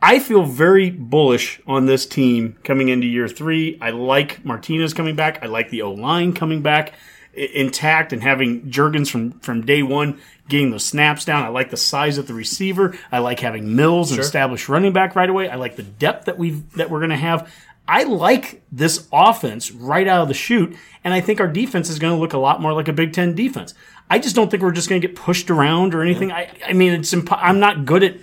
I 0.04 0.18
feel 0.18 0.44
very 0.46 0.90
bullish 0.90 1.62
on 1.68 1.86
this 1.86 2.08
team 2.08 2.58
coming 2.64 2.90
into 2.90 3.06
year 3.06 3.28
three. 3.28 3.78
I 3.80 3.92
like 3.92 4.44
Martinez 4.44 4.96
coming 4.96 5.16
back. 5.16 5.44
I 5.44 5.46
like 5.46 5.70
the 5.70 5.84
O 5.84 5.92
line 5.92 6.34
coming 6.34 6.64
back 6.64 6.94
intact 7.34 8.12
and 8.12 8.22
having 8.22 8.70
Jurgens 8.70 9.10
from, 9.10 9.40
from 9.40 9.66
day 9.66 9.84
one 9.84 10.20
getting 10.50 10.72
those 10.72 10.84
snaps 10.84 11.24
down. 11.24 11.44
I 11.44 11.48
like 11.48 11.70
the 11.70 11.78
size 11.78 12.18
of 12.18 12.28
the 12.28 12.34
receiver. 12.34 12.98
I 13.12 13.20
like 13.20 13.40
having 13.40 13.76
Mills, 13.76 14.12
an 14.12 14.20
established 14.20 14.68
running 14.68 14.92
back 14.92 15.16
right 15.16 15.30
away. 15.30 15.50
I 15.50 15.56
like 15.56 15.78
the 15.78 15.84
depth 15.84 16.26
that 16.26 16.38
we've 16.38 16.70
that 16.74 16.90
we're 16.90 17.00
going 17.00 17.12
to 17.12 17.16
have. 17.16 17.52
I 17.88 18.04
like 18.04 18.62
this 18.72 19.08
offense 19.12 19.72
right 19.72 20.08
out 20.08 20.22
of 20.22 20.28
the 20.28 20.34
chute, 20.34 20.76
and 21.04 21.14
I 21.14 21.22
think 21.22 21.40
our 21.40 21.48
defense 21.48 21.90
is 21.90 22.00
going 22.00 22.14
to 22.14 22.20
look 22.20 22.34
a 22.34 22.38
lot 22.38 22.62
more 22.62 22.74
like 22.74 22.88
a 22.88 22.94
Big 22.94 23.14
Ten 23.14 23.36
defense. 23.36 23.74
I 24.10 24.20
just 24.20 24.36
don't 24.36 24.52
think 24.52 24.64
we're 24.64 24.72
just 24.72 24.90
going 24.90 25.02
to 25.02 25.08
get 25.08 25.16
pushed 25.16 25.50
around 25.50 25.96
or 25.96 26.02
anything. 26.02 26.32
I, 26.32 26.52
I 26.66 26.74
mean, 26.74 26.94
it's 26.94 27.14
impo- 27.14 27.40
I'm 27.42 27.60
not 27.60 27.86
good 27.86 28.04
at 28.04 28.16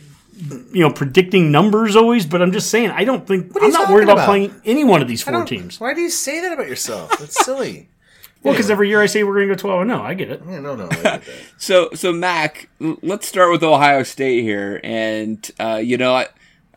you 0.72 0.82
know 0.82 0.90
predicting 0.90 1.50
numbers 1.50 1.96
always, 1.96 2.26
but 2.26 2.40
I'm 2.40 2.52
just 2.52 2.70
saying 2.70 2.90
I 2.90 3.04
don't 3.04 3.26
think 3.26 3.52
I'm 3.60 3.70
not 3.70 3.90
worried 3.90 4.04
about, 4.04 4.18
about? 4.18 4.26
playing 4.26 4.54
any 4.64 4.84
one 4.84 5.02
of 5.02 5.08
these 5.08 5.22
four 5.22 5.44
teams. 5.44 5.80
Why 5.80 5.94
do 5.94 6.00
you 6.00 6.10
say 6.10 6.40
that 6.42 6.52
about 6.52 6.68
yourself? 6.68 7.18
That's 7.18 7.44
silly. 7.44 7.88
Well, 8.42 8.54
because 8.54 8.70
every 8.70 8.88
year 8.88 9.02
I 9.02 9.06
say 9.06 9.24
we're 9.24 9.34
going 9.34 9.48
to 9.48 9.54
go 9.56 9.58
12 9.58 9.80
and 9.80 9.90
no, 9.90 10.00
I 10.00 10.14
get 10.14 10.30
it. 10.30 10.42
Yeah, 10.46 10.60
no, 10.60 10.76
no. 10.76 10.84
I 10.84 10.88
get 10.90 11.02
that. 11.02 11.22
So, 11.58 11.90
so 11.92 12.12
Mac, 12.12 12.68
let's 12.78 13.26
start 13.26 13.50
with 13.50 13.64
Ohio 13.64 14.04
State 14.04 14.42
here, 14.42 14.80
and 14.84 15.50
uh, 15.58 15.80
you 15.82 15.96
know, 15.96 16.14
I, 16.14 16.28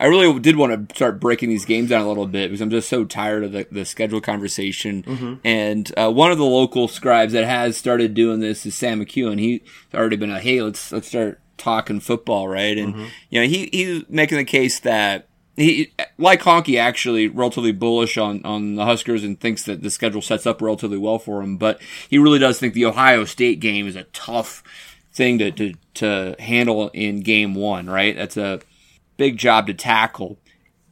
I 0.02 0.06
really 0.06 0.36
did 0.40 0.56
want 0.56 0.88
to 0.88 0.94
start 0.96 1.20
breaking 1.20 1.48
these 1.48 1.64
games 1.64 1.90
down 1.90 2.02
a 2.02 2.08
little 2.08 2.26
bit 2.26 2.48
because 2.50 2.60
I'm 2.60 2.70
just 2.70 2.88
so 2.88 3.04
tired 3.04 3.44
of 3.44 3.52
the, 3.52 3.68
the 3.70 3.84
schedule 3.84 4.20
conversation. 4.20 5.04
And 5.44 5.92
uh, 5.96 6.10
one 6.10 6.32
of 6.32 6.38
the 6.38 6.44
local 6.44 6.88
scribes 6.88 7.34
that 7.34 7.44
has 7.44 7.76
started 7.76 8.12
doing 8.12 8.40
this 8.40 8.66
is 8.66 8.74
Sam 8.74 9.00
McKewon. 9.00 9.38
He's 9.38 9.60
already 9.94 10.16
been 10.16 10.32
like, 10.32 10.42
"Hey, 10.42 10.60
let's 10.60 10.90
let's 10.90 11.06
start 11.06 11.38
talking 11.56 12.00
football, 12.00 12.48
right?" 12.48 12.76
And 12.76 12.96
you 13.30 13.40
know, 13.40 13.46
he 13.46 13.68
he's 13.72 14.02
making 14.08 14.38
the 14.38 14.44
case 14.44 14.80
that. 14.80 15.28
He, 15.54 15.92
like 16.16 16.40
Honky, 16.40 16.80
actually 16.80 17.28
relatively 17.28 17.72
bullish 17.72 18.16
on, 18.16 18.42
on 18.42 18.74
the 18.74 18.86
Huskers 18.86 19.22
and 19.22 19.38
thinks 19.38 19.64
that 19.64 19.82
the 19.82 19.90
schedule 19.90 20.22
sets 20.22 20.46
up 20.46 20.62
relatively 20.62 20.96
well 20.96 21.18
for 21.18 21.42
him. 21.42 21.58
But 21.58 21.80
he 22.08 22.16
really 22.16 22.38
does 22.38 22.58
think 22.58 22.72
the 22.72 22.86
Ohio 22.86 23.26
State 23.26 23.60
game 23.60 23.86
is 23.86 23.94
a 23.94 24.04
tough 24.14 24.64
thing 25.12 25.38
to, 25.38 25.50
to, 25.52 25.74
to 25.94 26.36
handle 26.38 26.88
in 26.94 27.20
game 27.20 27.54
one, 27.54 27.88
right? 27.88 28.16
That's 28.16 28.38
a 28.38 28.62
big 29.22 29.36
job 29.36 29.68
to 29.68 29.74
tackle. 29.74 30.36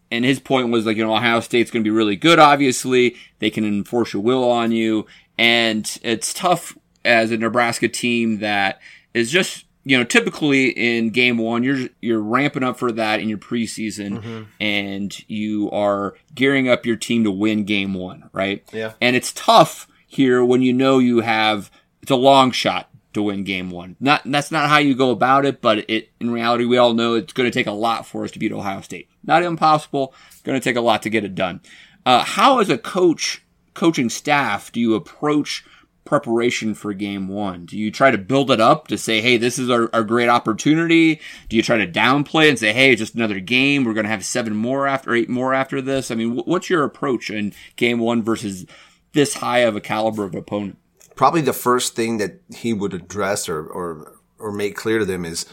And 0.09 0.25
his 0.25 0.39
point 0.39 0.71
was 0.71 0.87
like, 0.87 0.97
you 0.97 1.05
know, 1.05 1.17
Ohio 1.17 1.41
State's 1.41 1.73
going 1.73 1.83
to 1.83 1.91
be 1.91 1.97
really 1.97 2.15
good, 2.15 2.39
obviously. 2.39 3.17
They 3.41 3.51
can 3.51 3.65
enforce 3.65 4.13
your 4.13 4.23
will 4.23 4.49
on 4.49 4.71
you. 4.71 5.07
And 5.37 5.99
it's 6.05 6.33
tough 6.33 6.79
as 7.05 7.33
a 7.33 7.37
Nebraska 7.37 7.89
team 7.89 8.39
that 8.39 8.79
is 9.15 9.33
just, 9.33 9.65
you 9.83 9.99
know, 9.99 10.05
typically 10.05 10.69
in 10.69 11.11
game 11.11 11.39
one, 11.39 11.65
you're, 11.65 11.89
you're 12.01 12.23
ramping 12.23 12.63
up 12.63 12.79
for 12.79 12.93
that 12.93 13.19
in 13.19 13.29
your 13.29 13.39
preseason 13.39 14.21
mm-hmm. 14.21 14.43
and 14.61 15.29
you 15.29 15.69
are 15.73 16.15
gearing 16.33 16.69
up 16.69 16.87
your 16.87 16.97
team 16.97 17.25
to 17.25 17.33
win 17.33 17.65
game 17.65 17.95
one, 17.95 18.31
right? 18.33 18.63
Yeah. 18.73 18.93
And 19.01 19.17
it's 19.17 19.33
tough 19.33 19.89
here 20.07 20.45
when 20.45 20.63
you 20.63 20.73
know 20.73 21.01
you 21.01 21.19
have, 21.19 21.69
it's 22.01 22.13
a 22.13 22.17
long 22.17 22.53
shot 22.53 22.90
to 23.13 23.23
win 23.23 23.45
game 23.45 23.71
one. 23.71 23.97
Not 24.01 24.23
that's 24.25 24.51
not 24.51 24.69
how 24.69 24.79
you 24.79 24.95
go 24.95 25.11
about 25.11 25.45
it, 25.45 25.61
but 25.61 25.91
it 25.91 26.11
in 26.21 26.31
reality 26.31 26.65
we 26.65 26.79
all 26.79 26.95
know 26.95 27.15
it's 27.15 27.33
going 27.33 27.51
to 27.51 27.55
take 27.55 27.67
a 27.67 27.73
lot 27.73 28.07
for 28.07 28.25
us 28.25 28.31
to 28.33 28.39
beat 28.39 28.53
Ohio 28.53 28.81
State. 28.81 29.09
Not 29.25 29.43
impossible, 29.43 30.15
going 30.45 30.59
to 30.59 30.65
take 30.65 30.77
a 30.77 30.81
lot 30.81 31.03
to 31.03 31.11
get 31.11 31.25
it 31.25 31.35
done. 31.35 31.61
Uh, 32.07 32.25
how 32.25 32.59
as 32.61 32.71
a 32.71 32.79
coach, 32.79 33.43
coaching 33.75 34.09
staff, 34.09 34.73
do 34.73 34.81
you 34.81 34.95
approach 34.95 35.65
preparation 36.05 36.75
for 36.75 36.93
game 36.93 37.29
one? 37.29 37.67
Do 37.67 37.79
you 37.79 37.91
try 37.91 38.11
to 38.11 38.19
build 38.19 38.51
it 38.51 38.61
up 38.61 38.89
to 38.89 38.99
say, 38.99 39.21
hey, 39.21 39.37
this 39.37 39.59
is 39.59 39.71
our, 39.71 39.91
our 39.93 40.03
great 40.03 40.29
opportunity? 40.29 41.21
Do 41.49 41.57
you 41.57 41.63
try 41.63 41.77
to 41.79 41.87
downplay 41.87 42.49
and 42.49 42.59
say, 42.59 42.73
hey, 42.73 42.91
it's 42.91 43.01
just 43.01 43.15
another 43.15 43.39
game. 43.39 43.85
We're 43.85 43.95
going 43.95 44.05
to 44.05 44.11
have 44.11 44.25
seven 44.25 44.57
more 44.57 44.87
after, 44.87 45.15
eight 45.15 45.29
more 45.29 45.55
after 45.55 45.81
this? 45.81 46.11
I 46.11 46.15
mean, 46.15 46.37
wh- 46.37 46.49
what's 46.49 46.71
your 46.71 46.85
approach 46.85 47.31
in 47.31 47.53
game 47.77 47.99
one 47.99 48.23
versus 48.23 48.67
this 49.13 49.35
high 49.35 49.61
of 49.61 49.77
a 49.77 49.81
caliber 49.81 50.25
of 50.25 50.35
opponent? 50.35 50.79
Probably 51.21 51.43
the 51.43 51.53
first 51.53 51.95
thing 51.95 52.17
that 52.17 52.41
he 52.49 52.73
would 52.73 52.95
address 52.95 53.47
or, 53.47 53.67
or, 53.67 54.15
or 54.39 54.53
make 54.53 54.75
clear 54.75 54.99
to 54.99 55.05
them 55.05 55.27
is 55.27 55.45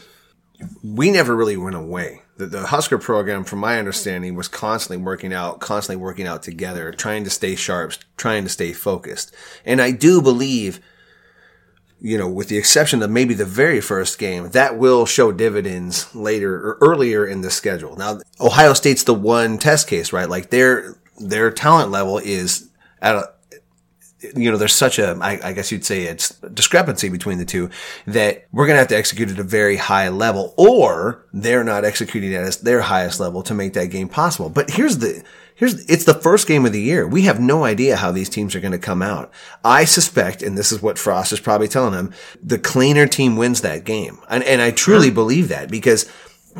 we 0.82 1.10
never 1.10 1.36
really 1.36 1.58
went 1.58 1.76
away. 1.76 2.22
The, 2.38 2.46
the 2.46 2.66
Husker 2.68 2.96
program, 2.96 3.44
from 3.44 3.58
my 3.58 3.78
understanding, 3.78 4.34
was 4.34 4.48
constantly 4.48 4.96
working 4.96 5.34
out, 5.34 5.60
constantly 5.60 6.02
working 6.02 6.26
out 6.26 6.42
together, 6.42 6.90
trying 6.92 7.22
to 7.24 7.28
stay 7.28 7.54
sharp, 7.54 7.92
trying 8.16 8.44
to 8.44 8.48
stay 8.48 8.72
focused. 8.72 9.34
And 9.66 9.82
I 9.82 9.90
do 9.90 10.22
believe, 10.22 10.80
you 12.00 12.16
know, 12.16 12.30
with 12.30 12.48
the 12.48 12.56
exception 12.56 13.02
of 13.02 13.10
maybe 13.10 13.34
the 13.34 13.44
very 13.44 13.82
first 13.82 14.18
game, 14.18 14.48
that 14.52 14.78
will 14.78 15.04
show 15.04 15.32
dividends 15.32 16.14
later 16.14 16.54
or 16.54 16.78
earlier 16.80 17.26
in 17.26 17.42
the 17.42 17.50
schedule. 17.50 17.94
Now, 17.94 18.20
Ohio 18.40 18.72
State's 18.72 19.04
the 19.04 19.12
one 19.12 19.58
test 19.58 19.86
case, 19.86 20.14
right? 20.14 20.30
Like 20.30 20.48
their, 20.48 20.96
their 21.18 21.50
talent 21.50 21.90
level 21.90 22.16
is 22.16 22.70
at 23.02 23.16
a, 23.16 23.34
you 24.20 24.50
know, 24.50 24.56
there's 24.56 24.74
such 24.74 24.98
a, 24.98 25.16
I, 25.20 25.38
I 25.42 25.52
guess 25.52 25.70
you'd 25.70 25.84
say 25.84 26.04
it's 26.04 26.30
discrepancy 26.30 27.08
between 27.08 27.38
the 27.38 27.44
two 27.44 27.70
that 28.06 28.46
we're 28.52 28.66
going 28.66 28.74
to 28.74 28.80
have 28.80 28.88
to 28.88 28.96
execute 28.96 29.30
at 29.30 29.38
a 29.38 29.44
very 29.44 29.76
high 29.76 30.08
level 30.08 30.54
or 30.56 31.26
they're 31.32 31.64
not 31.64 31.84
executing 31.84 32.34
at 32.34 32.54
their 32.56 32.80
highest 32.80 33.20
level 33.20 33.42
to 33.44 33.54
make 33.54 33.74
that 33.74 33.86
game 33.86 34.08
possible. 34.08 34.50
But 34.50 34.70
here's 34.70 34.98
the, 34.98 35.22
here's, 35.54 35.84
it's 35.86 36.04
the 36.04 36.14
first 36.14 36.48
game 36.48 36.66
of 36.66 36.72
the 36.72 36.80
year. 36.80 37.06
We 37.06 37.22
have 37.22 37.40
no 37.40 37.64
idea 37.64 37.96
how 37.96 38.10
these 38.10 38.28
teams 38.28 38.56
are 38.56 38.60
going 38.60 38.72
to 38.72 38.78
come 38.78 39.02
out. 39.02 39.30
I 39.64 39.84
suspect, 39.84 40.42
and 40.42 40.58
this 40.58 40.72
is 40.72 40.82
what 40.82 40.98
Frost 40.98 41.32
is 41.32 41.40
probably 41.40 41.68
telling 41.68 41.92
them, 41.92 42.12
the 42.42 42.58
cleaner 42.58 43.06
team 43.06 43.36
wins 43.36 43.60
that 43.60 43.84
game. 43.84 44.18
And, 44.28 44.42
and 44.42 44.60
I 44.60 44.72
truly 44.72 45.10
believe 45.10 45.48
that 45.48 45.70
because 45.70 46.10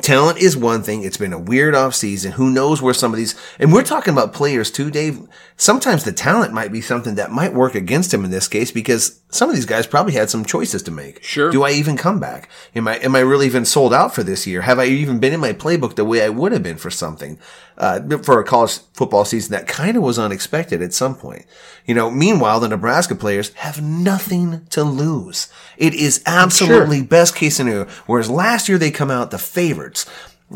talent 0.03 0.39
is 0.39 0.57
one 0.57 0.83
thing. 0.83 1.03
It's 1.03 1.17
been 1.17 1.33
a 1.33 1.39
weird 1.39 1.75
off 1.75 1.95
season. 1.95 2.33
Who 2.33 2.51
knows 2.51 2.81
where 2.81 2.95
some 2.95 3.13
of 3.13 3.17
these, 3.17 3.35
and 3.59 3.73
we're 3.73 3.83
talking 3.83 4.13
about 4.13 4.33
players 4.33 4.71
too, 4.71 4.91
Dave. 4.91 5.21
Sometimes 5.57 6.05
the 6.05 6.13
talent 6.13 6.53
might 6.53 6.73
be 6.73 6.81
something 6.81 7.17
that 7.17 7.31
might 7.31 7.55
work 7.55 7.75
against 7.75 8.15
him 8.15 8.25
in 8.25 8.31
this 8.31 8.49
case 8.49 8.71
because 8.71 9.21
some 9.31 9.49
of 9.51 9.57
these 9.57 9.67
guys 9.67 9.87
probably 9.87 10.15
had 10.15 10.31
some 10.31 10.45
choices 10.45 10.83
to 10.85 10.91
make. 10.91 11.23
Sure. 11.23 11.51
Do 11.51 11.65
I 11.65 11.73
even 11.73 11.97
come 11.97 12.21
back? 12.21 12.49
Am 12.75 12.89
I, 12.89 12.97
am 12.97 13.15
I 13.15 13.21
really 13.21 13.47
even 13.47 13.65
sold 13.65 13.93
out 13.93 14.15
for 14.15 14.23
this 14.23 14.47
year? 14.47 14.63
Have 14.63 14.79
I 14.79 14.85
even 14.87 15.19
been 15.19 15.35
in 15.35 15.41
my 15.41 15.53
playbook 15.53 15.97
the 15.97 16.05
way 16.05 16.23
I 16.23 16.29
would 16.29 16.53
have 16.53 16.63
been 16.63 16.79
for 16.79 16.91
something, 16.91 17.39
uh, 17.79 18.01
for 18.19 18.39
a 18.39 18.45
college 18.45 18.79
football 18.93 19.25
season 19.25 19.53
that 19.53 19.67
kind 19.67 19.97
of 19.97 20.03
was 20.03 20.19
unexpected 20.19 20.83
at 20.83 20.93
some 20.93 21.15
point? 21.15 21.47
You 21.87 21.95
know, 21.95 22.11
meanwhile, 22.11 22.61
the 22.61 22.69
Nebraska 22.69 23.15
players 23.15 23.53
have 23.55 23.81
nothing 23.81 24.67
to 24.67 24.85
lose. 24.85 25.49
It 25.79 25.95
is 25.95 26.23
absolutely 26.27 27.03
best 27.03 27.35
case 27.35 27.57
scenario. 27.57 27.87
Whereas 28.07 28.29
last 28.29 28.69
year 28.69 28.77
they 28.77 28.91
come 28.91 29.11
out 29.11 29.31
the 29.31 29.39
favorites. 29.39 30.05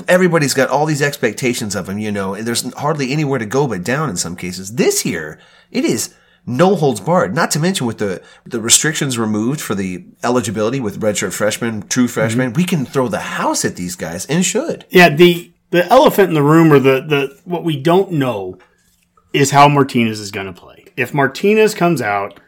Everybody's 0.08 0.54
got 0.54 0.70
all 0.70 0.86
these 0.86 1.02
expectations 1.02 1.74
of 1.74 1.86
them, 1.86 1.98
you 1.98 2.12
know, 2.12 2.34
and 2.34 2.46
there's 2.46 2.72
hardly 2.74 3.12
anywhere 3.12 3.38
to 3.38 3.46
go 3.46 3.66
but 3.66 3.84
down 3.84 4.10
in 4.10 4.16
some 4.16 4.36
cases. 4.36 4.74
This 4.74 5.04
year, 5.04 5.38
it 5.70 5.84
is 5.84 6.14
no 6.46 6.74
holds 6.74 7.00
barred. 7.00 7.34
Not 7.34 7.50
to 7.52 7.58
mention 7.58 7.86
with 7.86 7.98
the 7.98 8.22
the 8.44 8.60
restrictions 8.60 9.18
removed 9.18 9.60
for 9.60 9.74
the 9.74 10.04
eligibility 10.24 10.80
with 10.80 11.00
redshirt 11.00 11.32
freshmen, 11.32 11.86
true 11.88 12.08
freshmen, 12.08 12.52
we 12.54 12.64
can 12.64 12.84
throw 12.84 13.08
the 13.08 13.20
house 13.20 13.64
at 13.64 13.76
these 13.76 13.96
guys 13.96 14.26
and 14.26 14.44
should. 14.44 14.84
Yeah, 14.90 15.08
the 15.08 15.51
the 15.72 15.86
elephant 15.86 16.28
in 16.28 16.34
the 16.34 16.42
room 16.42 16.70
or 16.72 16.78
the 16.78 17.00
the 17.00 17.40
what 17.44 17.64
we 17.64 17.76
don't 17.76 18.12
know 18.12 18.58
is 19.32 19.50
how 19.50 19.68
Martinez 19.68 20.20
is 20.20 20.30
going 20.30 20.46
to 20.46 20.52
play. 20.52 20.84
If 20.96 21.14
Martinez 21.14 21.74
comes 21.74 22.00
out 22.00 22.38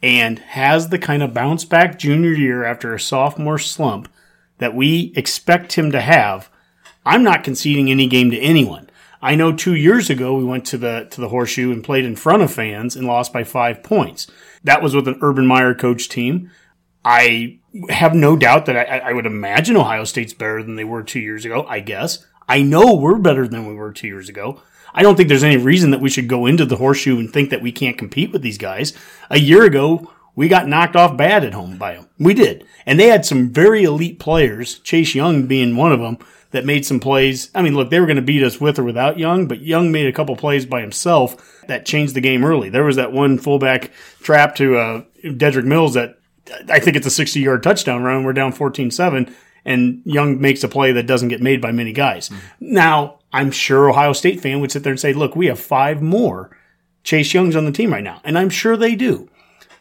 and 0.00 0.38
has 0.38 0.88
the 0.88 0.98
kind 0.98 1.22
of 1.22 1.34
bounce 1.34 1.64
back 1.64 1.98
junior 1.98 2.32
year 2.32 2.64
after 2.64 2.94
a 2.94 3.00
sophomore 3.00 3.58
slump 3.58 4.08
that 4.58 4.74
we 4.74 5.12
expect 5.16 5.72
him 5.72 5.90
to 5.90 6.00
have, 6.00 6.48
I'm 7.04 7.24
not 7.24 7.42
conceding 7.42 7.90
any 7.90 8.06
game 8.06 8.30
to 8.30 8.38
anyone. 8.38 8.88
I 9.20 9.34
know 9.34 9.52
2 9.52 9.74
years 9.74 10.08
ago 10.08 10.36
we 10.36 10.44
went 10.44 10.64
to 10.66 10.78
the 10.78 11.08
to 11.10 11.20
the 11.20 11.30
Horseshoe 11.30 11.72
and 11.72 11.82
played 11.82 12.04
in 12.04 12.14
front 12.14 12.42
of 12.42 12.52
fans 12.52 12.94
and 12.94 13.08
lost 13.08 13.32
by 13.32 13.42
5 13.42 13.82
points. 13.82 14.28
That 14.62 14.82
was 14.82 14.94
with 14.94 15.08
an 15.08 15.18
Urban 15.20 15.46
Meyer 15.46 15.74
coach 15.74 16.08
team. 16.08 16.52
I 17.04 17.58
have 17.88 18.14
no 18.14 18.36
doubt 18.36 18.66
that 18.66 18.76
I, 18.76 19.10
I 19.10 19.12
would 19.12 19.26
imagine 19.26 19.76
Ohio 19.76 20.04
State's 20.04 20.32
better 20.32 20.62
than 20.62 20.76
they 20.76 20.84
were 20.84 21.02
two 21.02 21.20
years 21.20 21.44
ago. 21.44 21.66
I 21.68 21.80
guess 21.80 22.24
I 22.48 22.62
know 22.62 22.94
we're 22.94 23.18
better 23.18 23.46
than 23.46 23.66
we 23.66 23.74
were 23.74 23.92
two 23.92 24.06
years 24.06 24.28
ago. 24.28 24.62
I 24.94 25.02
don't 25.02 25.16
think 25.16 25.28
there's 25.28 25.44
any 25.44 25.58
reason 25.58 25.90
that 25.90 26.00
we 26.00 26.10
should 26.10 26.28
go 26.28 26.46
into 26.46 26.64
the 26.64 26.76
horseshoe 26.76 27.18
and 27.18 27.30
think 27.30 27.50
that 27.50 27.62
we 27.62 27.72
can't 27.72 27.98
compete 27.98 28.32
with 28.32 28.42
these 28.42 28.58
guys. 28.58 28.94
A 29.30 29.38
year 29.38 29.64
ago, 29.64 30.10
we 30.34 30.48
got 30.48 30.68
knocked 30.68 30.96
off 30.96 31.16
bad 31.16 31.44
at 31.44 31.52
home 31.52 31.76
by 31.76 31.94
them. 31.94 32.08
We 32.18 32.32
did, 32.32 32.64
and 32.86 32.98
they 32.98 33.08
had 33.08 33.26
some 33.26 33.50
very 33.50 33.84
elite 33.84 34.18
players. 34.18 34.78
Chase 34.78 35.14
Young 35.14 35.46
being 35.46 35.76
one 35.76 35.92
of 35.92 36.00
them 36.00 36.18
that 36.50 36.64
made 36.64 36.86
some 36.86 37.00
plays. 37.00 37.50
I 37.54 37.62
mean, 37.62 37.74
look, 37.74 37.90
they 37.90 38.00
were 38.00 38.06
going 38.06 38.16
to 38.16 38.22
beat 38.22 38.42
us 38.42 38.60
with 38.60 38.78
or 38.78 38.84
without 38.84 39.18
Young, 39.18 39.46
but 39.46 39.60
Young 39.60 39.92
made 39.92 40.06
a 40.06 40.12
couple 40.12 40.36
plays 40.36 40.64
by 40.64 40.80
himself 40.80 41.62
that 41.66 41.84
changed 41.84 42.14
the 42.14 42.20
game 42.20 42.44
early. 42.44 42.70
There 42.70 42.84
was 42.84 42.96
that 42.96 43.12
one 43.12 43.36
fullback 43.36 43.90
trap 44.22 44.54
to 44.56 44.78
uh, 44.78 45.02
Dedrick 45.22 45.64
Mills 45.64 45.94
that 45.94 46.18
I 46.68 46.80
think 46.80 46.96
it's 46.96 47.06
a 47.06 47.10
60 47.10 47.40
yard 47.40 47.62
touchdown 47.62 48.02
run. 48.02 48.24
We're 48.24 48.32
down 48.32 48.52
14 48.52 48.90
7, 48.90 49.34
and 49.64 50.02
Young 50.04 50.40
makes 50.40 50.64
a 50.64 50.68
play 50.68 50.92
that 50.92 51.06
doesn't 51.06 51.28
get 51.28 51.42
made 51.42 51.60
by 51.60 51.72
many 51.72 51.92
guys. 51.92 52.30
Now, 52.60 53.18
I'm 53.32 53.50
sure 53.50 53.90
Ohio 53.90 54.12
State 54.12 54.40
fan 54.40 54.60
would 54.60 54.72
sit 54.72 54.82
there 54.82 54.92
and 54.92 55.00
say, 55.00 55.12
look, 55.12 55.36
we 55.36 55.46
have 55.46 55.60
five 55.60 56.00
more 56.00 56.56
Chase 57.02 57.32
Youngs 57.34 57.56
on 57.56 57.64
the 57.64 57.72
team 57.72 57.92
right 57.92 58.04
now. 58.04 58.20
And 58.24 58.38
I'm 58.38 58.50
sure 58.50 58.76
they 58.76 58.94
do. 58.94 59.28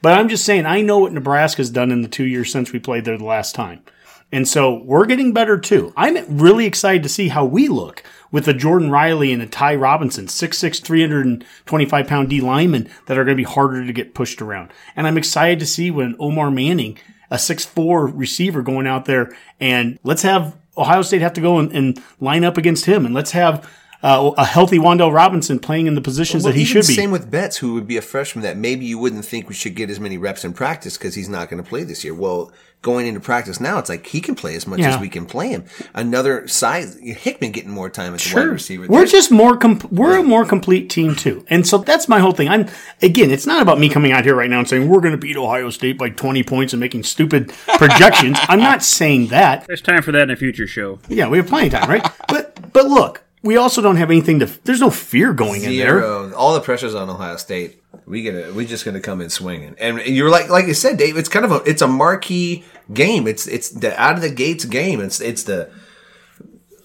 But 0.02 0.18
I'm 0.18 0.30
just 0.30 0.46
saying, 0.46 0.66
I 0.66 0.82
know 0.82 1.00
what 1.00 1.14
Nebraska's 1.14 1.70
done 1.70 1.92
in 1.92 2.02
the 2.02 2.08
two 2.08 2.26
years 2.26 2.52
since 2.52 2.72
we 2.72 2.80
played 2.80 3.06
there 3.06 3.18
the 3.18 3.26
last 3.26 3.56
time. 3.56 3.84
And 4.32 4.48
so 4.48 4.84
we're 4.84 5.06
getting 5.06 5.32
better 5.32 5.58
too. 5.58 5.94
I'm 5.96 6.38
really 6.38 6.66
excited 6.66 7.04
to 7.04 7.10
see 7.10 7.30
how 7.30 7.46
we 7.46 7.70
look 7.70 8.04
with 8.30 8.48
a 8.48 8.54
Jordon 8.54 8.92
Riley 8.92 9.32
and 9.32 9.42
a 9.42 9.48
Ty 9.48 9.76
Robinson, 9.76 10.26
6'6, 10.26 10.84
325 10.84 12.08
pound 12.08 12.30
D 12.30 12.42
linemen 12.42 12.90
that 13.06 13.18
are 13.18 13.24
going 13.24 13.38
to 13.38 13.44
be 13.44 13.50
harder 13.50 13.86
to 13.86 13.94
get 13.94 14.14
pushed 14.14 14.42
around. 14.42 14.72
And 14.98 15.08
I'm 15.08 15.18
excited 15.18 15.60
to 15.60 15.66
see 15.66 15.90
when 15.92 16.16
Omar 16.20 16.52
Manning, 16.52 16.98
a 17.30 17.38
six 17.40 17.66
four 17.66 18.08
receiver 18.08 18.62
going 18.62 18.88
out 18.88 19.06
there 19.06 19.36
and 19.60 20.00
let's 20.04 20.22
have 20.22 20.56
Ohio 20.78 21.02
State 21.02 21.22
have 21.22 21.34
to 21.34 21.42
go 21.42 21.58
and, 21.58 21.72
and 21.72 22.02
line 22.20 22.44
up 22.44 22.58
against 22.58 22.86
him 22.86 23.06
and 23.06 23.14
let's 23.14 23.32
have 23.32 23.70
uh, 24.04 24.32
a 24.38 24.46
healthy 24.46 24.78
Wan'Dale 24.78 25.12
Robinson 25.14 25.60
playing 25.60 25.88
in 25.88 25.96
the 25.96 26.02
positions 26.02 26.44
Well, 26.44 26.54
that 26.54 26.58
he 26.58 26.64
even 26.64 26.82
should 26.84 26.88
be. 26.88 26.94
Same 26.96 27.12
with 27.12 27.30
Betts, 27.32 27.58
who 27.58 27.74
would 27.74 27.88
be 27.88 27.98
a 27.98 28.02
freshman 28.02 28.44
that 28.44 28.58
maybe 28.58 28.86
you 28.86 28.98
wouldn't 29.00 29.26
think 29.26 29.50
we 29.50 29.56
should 29.56 29.76
get 29.76 29.90
as 29.90 30.00
many 30.00 30.18
reps 30.18 30.46
in 30.46 30.54
practice 30.54 30.98
because 30.98 31.16
he's 31.16 31.30
not 31.30 31.50
going 31.50 31.62
to 31.64 31.68
play 31.68 31.84
this 31.84 32.04
year. 32.04 32.14
Well, 32.14 32.52
going 32.84 33.08
into 33.08 33.20
practice 33.20 33.60
now, 33.60 33.80
it's 33.80 33.90
like 33.90 34.06
he 34.06 34.22
can 34.22 34.36
play 34.36 34.56
as 34.56 34.68
much 34.68 34.80
Yeah. 34.80 34.94
as 34.94 35.02
we 35.02 35.10
can 35.10 35.26
play 35.26 35.50
him. 35.50 35.66
Another 35.96 36.48
size, 36.48 36.96
Hickman 37.02 37.52
getting 37.52 37.72
more 37.72 37.90
time 37.90 38.14
as 38.14 38.24
a 38.32 38.36
wide 38.36 38.42
Sure. 38.44 38.52
receiver. 38.52 38.84
We're 38.88 39.00
There's- 39.00 39.12
just 39.12 39.32
more 39.32 39.58
com- 39.58 39.82
we're 39.92 40.20
a 40.20 40.24
more 40.24 40.46
complete 40.46 40.90
team 40.92 41.16
too. 41.16 41.44
And 41.50 41.66
so 41.66 41.80
that's 41.80 42.08
my 42.08 42.20
whole 42.20 42.34
thing. 42.34 42.48
I'm 42.50 42.68
again, 43.02 43.32
it's 43.32 43.48
not 43.48 43.64
about 43.64 43.80
me 43.80 43.90
coming 43.90 44.12
out 44.12 44.26
here 44.26 44.36
right 44.36 44.50
now 44.50 44.60
and 44.60 44.70
saying 44.70 44.88
we're 44.88 45.02
going 45.02 45.12
to 45.14 45.18
beat 45.18 45.36
Ohio 45.36 45.72
State 45.72 45.98
by 45.98 46.10
20 46.10 46.44
points 46.44 46.72
and 46.72 46.80
making 46.80 47.02
stupid 47.02 47.52
projections. 47.80 48.38
I'm 48.48 48.60
not 48.60 48.84
saying 48.84 49.28
that. 49.28 49.66
There's 49.66 49.82
time 49.82 50.04
for 50.04 50.12
that 50.12 50.22
in 50.22 50.30
a 50.30 50.36
future 50.36 50.68
show. 50.68 51.00
Yeah, 51.10 51.28
we 51.30 51.38
have 51.40 51.48
plenty 51.48 51.68
of 51.68 51.74
time, 51.74 51.90
right? 51.90 52.08
But 52.28 52.72
but 52.74 52.86
look, 52.86 53.24
we 53.48 53.56
also 53.58 53.82
don't 53.82 53.96
have 53.96 54.12
anything 54.12 54.40
to 54.40 54.46
there's 54.66 54.82
no 54.82 54.92
fear 54.92 55.34
going 55.34 55.64
in 55.64 55.78
there. 55.78 56.02
Zero. 56.02 56.34
All 56.34 56.54
the 56.54 56.62
pressure's 56.62 56.94
on 56.94 57.10
Ohio 57.10 57.38
State. 57.38 57.82
We 58.06 58.22
gonna 58.24 58.54
we 58.54 58.66
just 58.66 58.86
gonna 58.86 59.00
come 59.00 59.22
in 59.22 59.30
swinging, 59.30 59.76
and 59.80 60.00
you're 60.06 60.30
like 60.30 60.50
like 60.50 60.68
you 60.68 60.74
said, 60.74 60.98
Dave. 60.98 61.18
It's 61.18 61.30
kind 61.30 61.46
of 61.46 61.52
a 61.52 61.56
it's 61.66 61.82
a 61.82 61.88
marquee 61.88 62.66
game. 62.94 63.26
It's 63.26 63.48
it's 63.48 63.70
the 63.70 64.00
out 64.00 64.16
of 64.16 64.22
the 64.22 64.30
gates 64.30 64.66
game. 64.66 65.00
It's 65.00 65.22
it's 65.22 65.44
the 65.44 65.72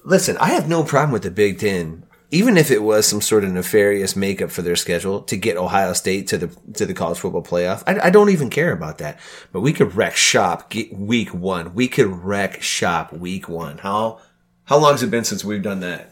listen. 0.05 0.37
I 0.39 0.51
have 0.51 0.69
no 0.69 0.85
problem 0.85 1.13
with 1.13 1.23
the 1.23 1.31
Big 1.31 1.59
Ten, 1.59 2.07
even 2.31 2.57
if 2.57 2.71
it 2.71 2.83
was 2.83 3.07
some 3.07 3.21
sort 3.21 3.45
of 3.45 3.51
nefarious 3.51 4.15
makeup 4.15 4.51
for 4.51 4.63
their 4.63 4.77
schedule 4.77 5.23
to 5.23 5.37
get 5.37 5.57
Ohio 5.57 5.93
State 5.93 6.29
to 6.29 6.39
the 6.39 6.49
to 6.75 6.87
the 6.87 6.95
college 6.95 7.19
football 7.19 7.43
playoff. 7.43 7.83
I, 7.89 8.07
I 8.07 8.11
don't 8.11 8.31
even 8.31 8.51
care 8.51 8.73
about 8.73 8.99
that. 8.99 9.19
But 9.53 9.61
we 9.63 9.73
could 9.73 9.97
wreck 9.97 10.15
shop 10.15 10.73
week 10.93 11.35
one. 11.35 11.75
We 11.75 11.89
could 11.89 12.07
wreck 12.07 12.63
shop 12.63 13.13
week 13.13 13.49
one. 13.49 13.79
How 13.79 14.21
how 14.65 14.79
long 14.79 14.93
has 14.93 15.03
it 15.03 15.11
been 15.11 15.25
since 15.25 15.45
we've 15.45 15.63
done 15.63 15.81
that? 15.81 16.12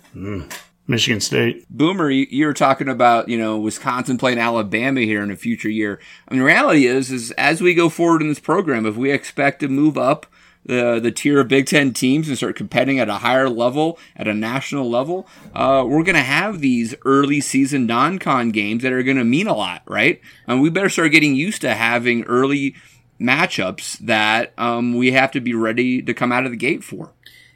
Michigan 0.91 1.21
State. 1.21 1.67
Boomer, 1.71 2.11
you, 2.11 2.47
were 2.47 2.53
talking 2.53 2.89
about 2.89 3.29
you 3.29 3.39
know 3.39 3.59
Wisconsin 3.59 4.19
playing 4.19 4.39
Alabama 4.39 5.01
here 5.01 5.23
in 5.23 5.31
a 5.31 5.37
future 5.37 5.69
year. 5.69 6.01
I 6.27 6.35
mean, 6.35 6.41
the 6.41 6.47
reality 6.47 6.87
is, 6.87 7.13
is 7.13 7.31
as 7.33 7.61
we 7.61 7.75
go 7.75 7.89
forward 7.89 8.23
in 8.23 8.29
this 8.29 8.41
program, 8.41 8.87
if 8.87 8.97
we 8.97 9.13
expect 9.13 9.61
to 9.61 9.69
move 9.69 9.97
up 9.97 10.27
the 10.67 10.99
the 11.01 11.13
tier 11.13 11.41
of 11.41 11.49
Big 11.49 11.67
Ten 11.67 11.93
teams 11.93 12.29
and 12.29 12.37
start 12.37 12.57
competing 12.57 12.99
at 12.99 13.09
a 13.09 13.15
higher 13.15 13.49
level, 13.49 13.99
at 14.17 14.27
a 14.27 14.35
national 14.35 14.91
level, 14.91 15.29
uh, 15.55 15.85
we're 15.87 16.03
going 16.03 16.17
to 16.17 16.23
have 16.23 16.61
these 16.61 16.95
early 17.05 17.41
season 17.41 17.87
non-con 17.87 18.51
games 18.51 18.83
that 18.83 18.93
are 18.93 19.03
going 19.05 19.17
to 19.17 19.25
mean 19.25 19.47
a 19.47 19.55
lot, 19.55 19.83
right? 19.87 20.21
And 20.49 20.61
we 20.61 20.71
better 20.71 20.89
start 20.89 21.13
getting 21.13 21.37
used 21.37 21.61
to 21.63 21.75
having 21.75 22.25
early 22.25 22.75
matchups 23.21 23.99
that 23.99 24.53
um, 24.59 24.97
we 24.97 25.13
have 25.13 25.31
to 25.33 25.41
be 25.41 25.55
ready 25.55 26.03
to 26.03 26.15
come 26.15 26.33
out 26.33 26.47
of 26.47 26.51
the 26.51 26.57
gate 26.57 26.83
for. 26.83 27.13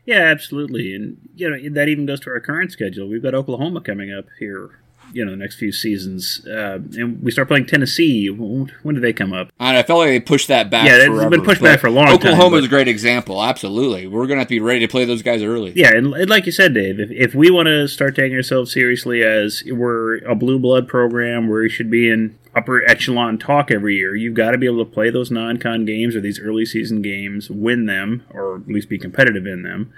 Yeah, 0.07 0.21
absolutely, 0.21 0.95
and 0.95 1.17
you 1.35 1.49
know 1.49 1.71
that 1.75 1.89
even 1.89 2.07
goes 2.07 2.21
to 2.21 2.31
our 2.31 2.41
current 2.41 2.73
schedule. 2.73 3.09
We've 3.09 3.23
got 3.23 3.35
Oklahoma 3.35 3.81
coming 3.81 4.13
up 4.13 4.27
here, 4.39 4.79
you 5.13 5.25
know, 5.25 5.31
the 5.31 5.37
next 5.39 5.57
few 5.57 5.73
seasons, 5.73 6.47
uh, 6.47 6.79
and 6.97 7.23
we 7.23 7.31
start 7.31 7.49
playing 7.49 7.67
Tennessee. 7.67 8.29
When 8.29 8.95
do 8.95 9.01
they 9.01 9.15
come 9.15 9.33
up? 9.33 9.51
And 9.59 9.79
I 9.79 9.83
felt 9.83 10.01
like 10.01 10.09
they 10.11 10.21
pushed 10.21 10.49
that 10.49 10.69
back. 10.69 10.87
Yeah, 10.87 10.99
it's 10.99 11.31
been 11.31 11.43
pushed 11.43 11.63
back 11.63 11.81
for 11.81 11.87
a 11.87 11.91
long 11.91 12.07
time, 12.07 12.17
Oklahoma's 12.17 12.67
a 12.67 12.69
great 12.69 12.89
example. 12.89 13.43
Absolutely, 13.43 14.07
we're 14.07 14.27
gonna 14.27 14.41
have 14.41 14.49
to 14.49 14.55
be 14.55 14.61
ready 14.61 14.81
to 14.81 14.89
play 14.89 15.07
those 15.07 15.23
guys 15.23 15.43
early. 15.43 15.73
Yeah, 15.75 15.97
and, 15.97 16.13
and 16.13 16.29
like 16.29 16.45
you 16.45 16.53
said, 16.53 16.75
Dave, 16.75 17.01
if, 17.01 17.11
if 17.11 17.35
we 17.35 17.51
want 17.51 17.67
to 17.67 17.89
start 17.89 18.15
taking 18.15 18.37
ourselves 18.37 18.73
seriously 18.73 19.23
as 19.23 19.63
we're 19.67 20.19
a 20.19 20.35
blue 20.35 20.59
blood 20.59 20.87
program 20.87 21.49
where 21.49 21.63
we 21.63 21.71
should 21.71 21.91
be 21.91 22.11
in 22.11 22.39
upper 22.57 22.89
echelon 22.89 23.39
talk 23.39 23.71
every 23.71 23.97
year, 23.97 24.15
you've 24.15 24.35
got 24.35 24.53
to 24.53 24.59
be 24.59 24.67
able 24.67 24.85
to 24.85 24.91
play 24.91 25.11
those 25.11 25.31
non-con 25.31 25.85
games 25.85 26.15
or 26.15 26.21
these 26.21 26.41
early 26.41 26.65
season 26.65 27.03
games, 27.03 27.51
win 27.51 27.87
them, 27.87 28.25
or 28.31 28.57
at 28.57 28.69
least 28.69 28.89
be 28.89 28.99
competitive 28.99 29.47
in 29.47 29.63
them, 29.63 29.93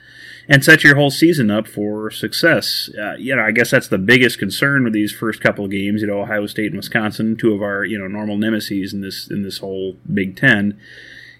and 0.48 0.64
set 0.64 0.84
your 0.84 0.96
whole 0.96 1.10
season 1.10 1.50
up 1.50 1.66
for 1.66 2.10
success. 2.10 2.90
Uh, 2.98 3.14
you 3.14 3.34
know, 3.34 3.42
I 3.42 3.50
guess 3.50 3.70
that's 3.70 3.88
the 3.88 3.98
biggest 3.98 4.38
concern 4.38 4.84
with 4.84 4.92
these 4.92 5.12
first 5.12 5.40
couple 5.40 5.64
of 5.64 5.70
games. 5.70 6.00
You 6.00 6.08
know, 6.08 6.22
Ohio 6.22 6.46
State 6.46 6.66
and 6.66 6.76
Wisconsin, 6.76 7.36
two 7.36 7.52
of 7.52 7.62
our 7.62 7.84
you 7.84 7.98
know 7.98 8.06
normal 8.06 8.36
nemesis 8.36 8.92
in 8.92 9.00
this 9.00 9.28
in 9.30 9.42
this 9.42 9.58
whole 9.58 9.96
Big 10.12 10.36
Ten. 10.36 10.78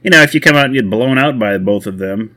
You 0.02 0.11
know, 0.11 0.22
if 0.22 0.35
you 0.35 0.40
come 0.40 0.57
out 0.57 0.66
and 0.66 0.74
get 0.74 0.90
blown 0.90 1.18
out 1.18 1.38
by 1.38 1.59
both 1.59 1.87
of 1.87 1.98
them, 1.98 2.37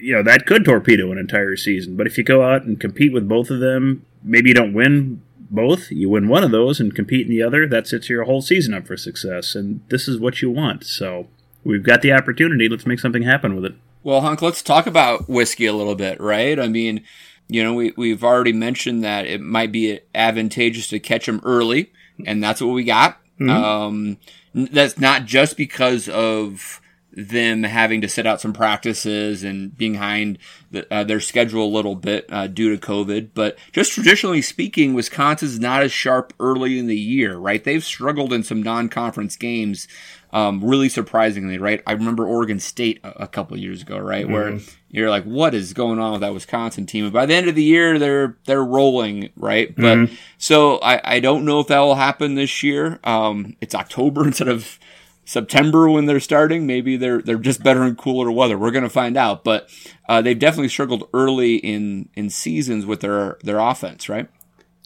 you 0.00 0.14
know 0.14 0.22
that 0.22 0.46
could 0.46 0.64
torpedo 0.64 1.12
an 1.12 1.18
entire 1.18 1.56
season. 1.56 1.96
But 1.96 2.06
if 2.06 2.18
you 2.18 2.24
go 2.24 2.42
out 2.42 2.62
and 2.62 2.80
compete 2.80 3.12
with 3.12 3.28
both 3.28 3.50
of 3.50 3.60
them, 3.60 4.04
maybe 4.22 4.50
you 4.50 4.54
don't 4.54 4.74
win 4.74 5.22
both. 5.50 5.90
You 5.90 6.08
win 6.08 6.28
one 6.28 6.44
of 6.44 6.50
those 6.50 6.80
and 6.80 6.94
compete 6.94 7.26
in 7.26 7.30
the 7.30 7.42
other. 7.42 7.66
That 7.66 7.86
sets 7.86 8.08
your 8.08 8.24
whole 8.24 8.42
season 8.42 8.74
up 8.74 8.86
for 8.86 8.96
success. 8.96 9.54
And 9.54 9.80
this 9.88 10.08
is 10.08 10.18
what 10.18 10.42
you 10.42 10.50
want. 10.50 10.84
So 10.84 11.28
we've 11.64 11.82
got 11.82 12.02
the 12.02 12.12
opportunity. 12.12 12.68
Let's 12.68 12.86
make 12.86 13.00
something 13.00 13.22
happen 13.22 13.54
with 13.54 13.64
it. 13.64 13.74
Well, 14.02 14.20
Hunk, 14.20 14.40
let's 14.42 14.62
talk 14.62 14.86
about 14.86 15.28
whiskey 15.28 15.66
a 15.66 15.72
little 15.72 15.96
bit, 15.96 16.20
right? 16.20 16.60
I 16.60 16.68
mean, 16.68 17.02
you 17.48 17.62
know, 17.62 17.74
we, 17.74 17.92
we've 17.96 18.22
already 18.22 18.52
mentioned 18.52 19.02
that 19.04 19.26
it 19.26 19.40
might 19.40 19.72
be 19.72 20.00
advantageous 20.14 20.88
to 20.88 21.00
catch 21.00 21.26
them 21.26 21.40
early, 21.44 21.92
and 22.24 22.42
that's 22.42 22.60
what 22.60 22.72
we 22.72 22.84
got. 22.84 23.20
Um, 23.50 24.18
that's 24.54 24.98
not 24.98 25.26
just 25.26 25.56
because 25.56 26.08
of 26.08 26.80
them 27.16 27.62
having 27.62 28.02
to 28.02 28.08
set 28.08 28.26
out 28.26 28.42
some 28.42 28.52
practices 28.52 29.42
and 29.42 29.76
being 29.76 29.92
behind 29.92 30.38
the, 30.70 30.86
uh, 30.92 31.02
their 31.02 31.20
schedule 31.20 31.64
a 31.64 31.74
little 31.74 31.94
bit 31.94 32.26
uh, 32.30 32.46
due 32.46 32.76
to 32.76 32.86
COVID. 32.86 33.30
But 33.32 33.58
just 33.72 33.92
traditionally 33.92 34.42
speaking, 34.42 34.92
Wisconsin's 34.92 35.58
not 35.58 35.82
as 35.82 35.92
sharp 35.92 36.34
early 36.38 36.78
in 36.78 36.86
the 36.86 36.96
year, 36.96 37.38
right? 37.38 37.64
They've 37.64 37.82
struggled 37.82 38.34
in 38.34 38.42
some 38.42 38.62
non-conference 38.62 39.36
games, 39.36 39.88
um, 40.34 40.62
really 40.62 40.90
surprisingly, 40.90 41.56
right? 41.56 41.82
I 41.86 41.92
remember 41.92 42.26
Oregon 42.26 42.60
State 42.60 43.00
a, 43.02 43.22
a 43.22 43.26
couple 43.26 43.56
years 43.56 43.80
ago, 43.80 43.96
right, 43.98 44.24
mm-hmm. 44.24 44.34
where 44.34 44.58
you're 44.90 45.08
like, 45.08 45.24
what 45.24 45.54
is 45.54 45.72
going 45.72 45.98
on 45.98 46.12
with 46.12 46.20
that 46.20 46.34
Wisconsin 46.34 46.84
team? 46.84 47.04
And 47.04 47.14
by 47.14 47.24
the 47.24 47.34
end 47.34 47.48
of 47.48 47.54
the 47.54 47.62
year, 47.62 47.98
they're 47.98 48.36
they're 48.44 48.64
rolling, 48.64 49.30
right? 49.36 49.74
But 49.74 49.96
mm-hmm. 49.96 50.14
so 50.36 50.76
I, 50.78 51.16
I 51.16 51.20
don't 51.20 51.46
know 51.46 51.60
if 51.60 51.68
that 51.68 51.80
will 51.80 51.94
happen 51.94 52.34
this 52.34 52.62
year. 52.62 53.00
Um, 53.04 53.56
it's 53.62 53.74
October 53.74 54.24
instead 54.26 54.48
of 54.48 54.78
September 55.26 55.90
when 55.90 56.06
they're 56.06 56.20
starting. 56.20 56.66
Maybe 56.66 56.96
they're 56.96 57.20
they're 57.20 57.36
just 57.36 57.62
better 57.62 57.84
in 57.84 57.96
cooler 57.96 58.30
weather. 58.30 58.56
We're 58.56 58.70
going 58.70 58.84
to 58.84 58.90
find 58.90 59.16
out. 59.16 59.44
But 59.44 59.68
uh, 60.08 60.22
they've 60.22 60.38
definitely 60.38 60.68
struggled 60.68 61.08
early 61.12 61.56
in 61.56 62.08
in 62.14 62.30
seasons 62.30 62.86
with 62.86 63.00
their 63.00 63.36
their 63.42 63.58
offense, 63.58 64.08
right? 64.08 64.28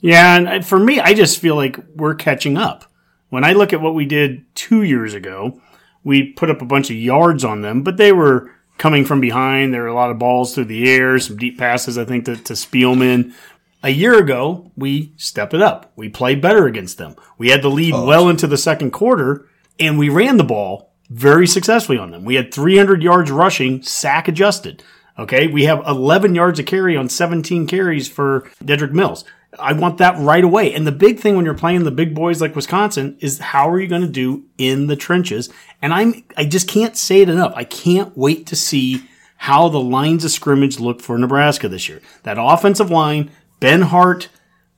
Yeah, 0.00 0.36
and 0.36 0.66
for 0.66 0.78
me, 0.78 0.98
I 0.98 1.14
just 1.14 1.38
feel 1.38 1.56
like 1.56 1.78
we're 1.94 2.14
catching 2.14 2.56
up. 2.56 2.86
When 3.28 3.44
I 3.44 3.52
look 3.52 3.72
at 3.72 3.82
what 3.82 3.94
we 3.94 4.06
did 4.06 4.44
two 4.54 4.82
years 4.82 5.14
ago, 5.14 5.60
we 6.02 6.32
put 6.32 6.50
up 6.50 6.62
a 6.62 6.66
bunch 6.66 6.90
of 6.90 6.96
yards 6.96 7.44
on 7.44 7.60
them, 7.60 7.82
but 7.82 7.98
they 7.98 8.10
were 8.10 8.50
coming 8.78 9.04
from 9.04 9.20
behind. 9.20 9.74
There 9.74 9.82
were 9.82 9.88
a 9.88 9.94
lot 9.94 10.10
of 10.10 10.18
balls 10.18 10.54
through 10.54 10.64
the 10.64 10.90
air, 10.90 11.18
some 11.18 11.36
deep 11.36 11.58
passes, 11.58 11.98
I 11.98 12.06
think, 12.06 12.24
to, 12.24 12.36
to 12.36 12.54
Spielman. 12.54 13.34
A 13.82 13.90
year 13.90 14.18
ago, 14.18 14.72
we 14.74 15.12
stepped 15.16 15.54
it 15.54 15.62
up. 15.62 15.92
We 15.96 16.08
played 16.08 16.40
better 16.40 16.66
against 16.66 16.96
them. 16.96 17.14
We 17.36 17.50
had 17.50 17.62
the 17.62 17.68
lead 17.68 17.94
oh. 17.94 18.06
well 18.06 18.28
into 18.28 18.46
the 18.46 18.58
second 18.58 18.92
quarter, 18.92 19.46
and 19.80 19.98
we 19.98 20.08
ran 20.08 20.36
the 20.36 20.44
ball 20.44 20.92
very 21.08 21.46
successfully 21.46 21.98
on 21.98 22.10
them. 22.10 22.24
We 22.24 22.36
had 22.36 22.54
300 22.54 23.02
yards 23.02 23.30
rushing, 23.30 23.82
sack 23.82 24.28
adjusted. 24.28 24.82
Okay, 25.18 25.48
we 25.48 25.64
have 25.64 25.86
11 25.86 26.34
yards 26.34 26.60
of 26.60 26.66
carry 26.66 26.96
on 26.96 27.08
17 27.08 27.66
carries 27.66 28.08
for 28.08 28.48
Dedrick 28.64 28.92
Mills. 28.92 29.24
I 29.58 29.72
want 29.72 29.98
that 29.98 30.16
right 30.18 30.44
away. 30.44 30.72
And 30.72 30.86
the 30.86 30.92
big 30.92 31.18
thing 31.18 31.34
when 31.34 31.44
you're 31.44 31.54
playing 31.54 31.82
the 31.82 31.90
big 31.90 32.14
boys 32.14 32.40
like 32.40 32.54
Wisconsin 32.54 33.16
is 33.20 33.38
how 33.38 33.68
are 33.68 33.80
you 33.80 33.88
going 33.88 34.02
to 34.02 34.08
do 34.08 34.44
in 34.56 34.86
the 34.86 34.96
trenches? 34.96 35.50
And 35.82 35.92
I'm 35.92 36.22
I 36.36 36.44
just 36.44 36.68
can't 36.68 36.96
say 36.96 37.20
it 37.20 37.28
enough. 37.28 37.52
I 37.56 37.64
can't 37.64 38.16
wait 38.16 38.46
to 38.46 38.56
see 38.56 39.08
how 39.36 39.68
the 39.68 39.80
lines 39.80 40.24
of 40.24 40.30
scrimmage 40.30 40.78
look 40.78 41.00
for 41.00 41.18
Nebraska 41.18 41.68
this 41.68 41.88
year. 41.88 42.00
That 42.22 42.36
offensive 42.38 42.90
line, 42.90 43.30
Benhart, 43.60 44.28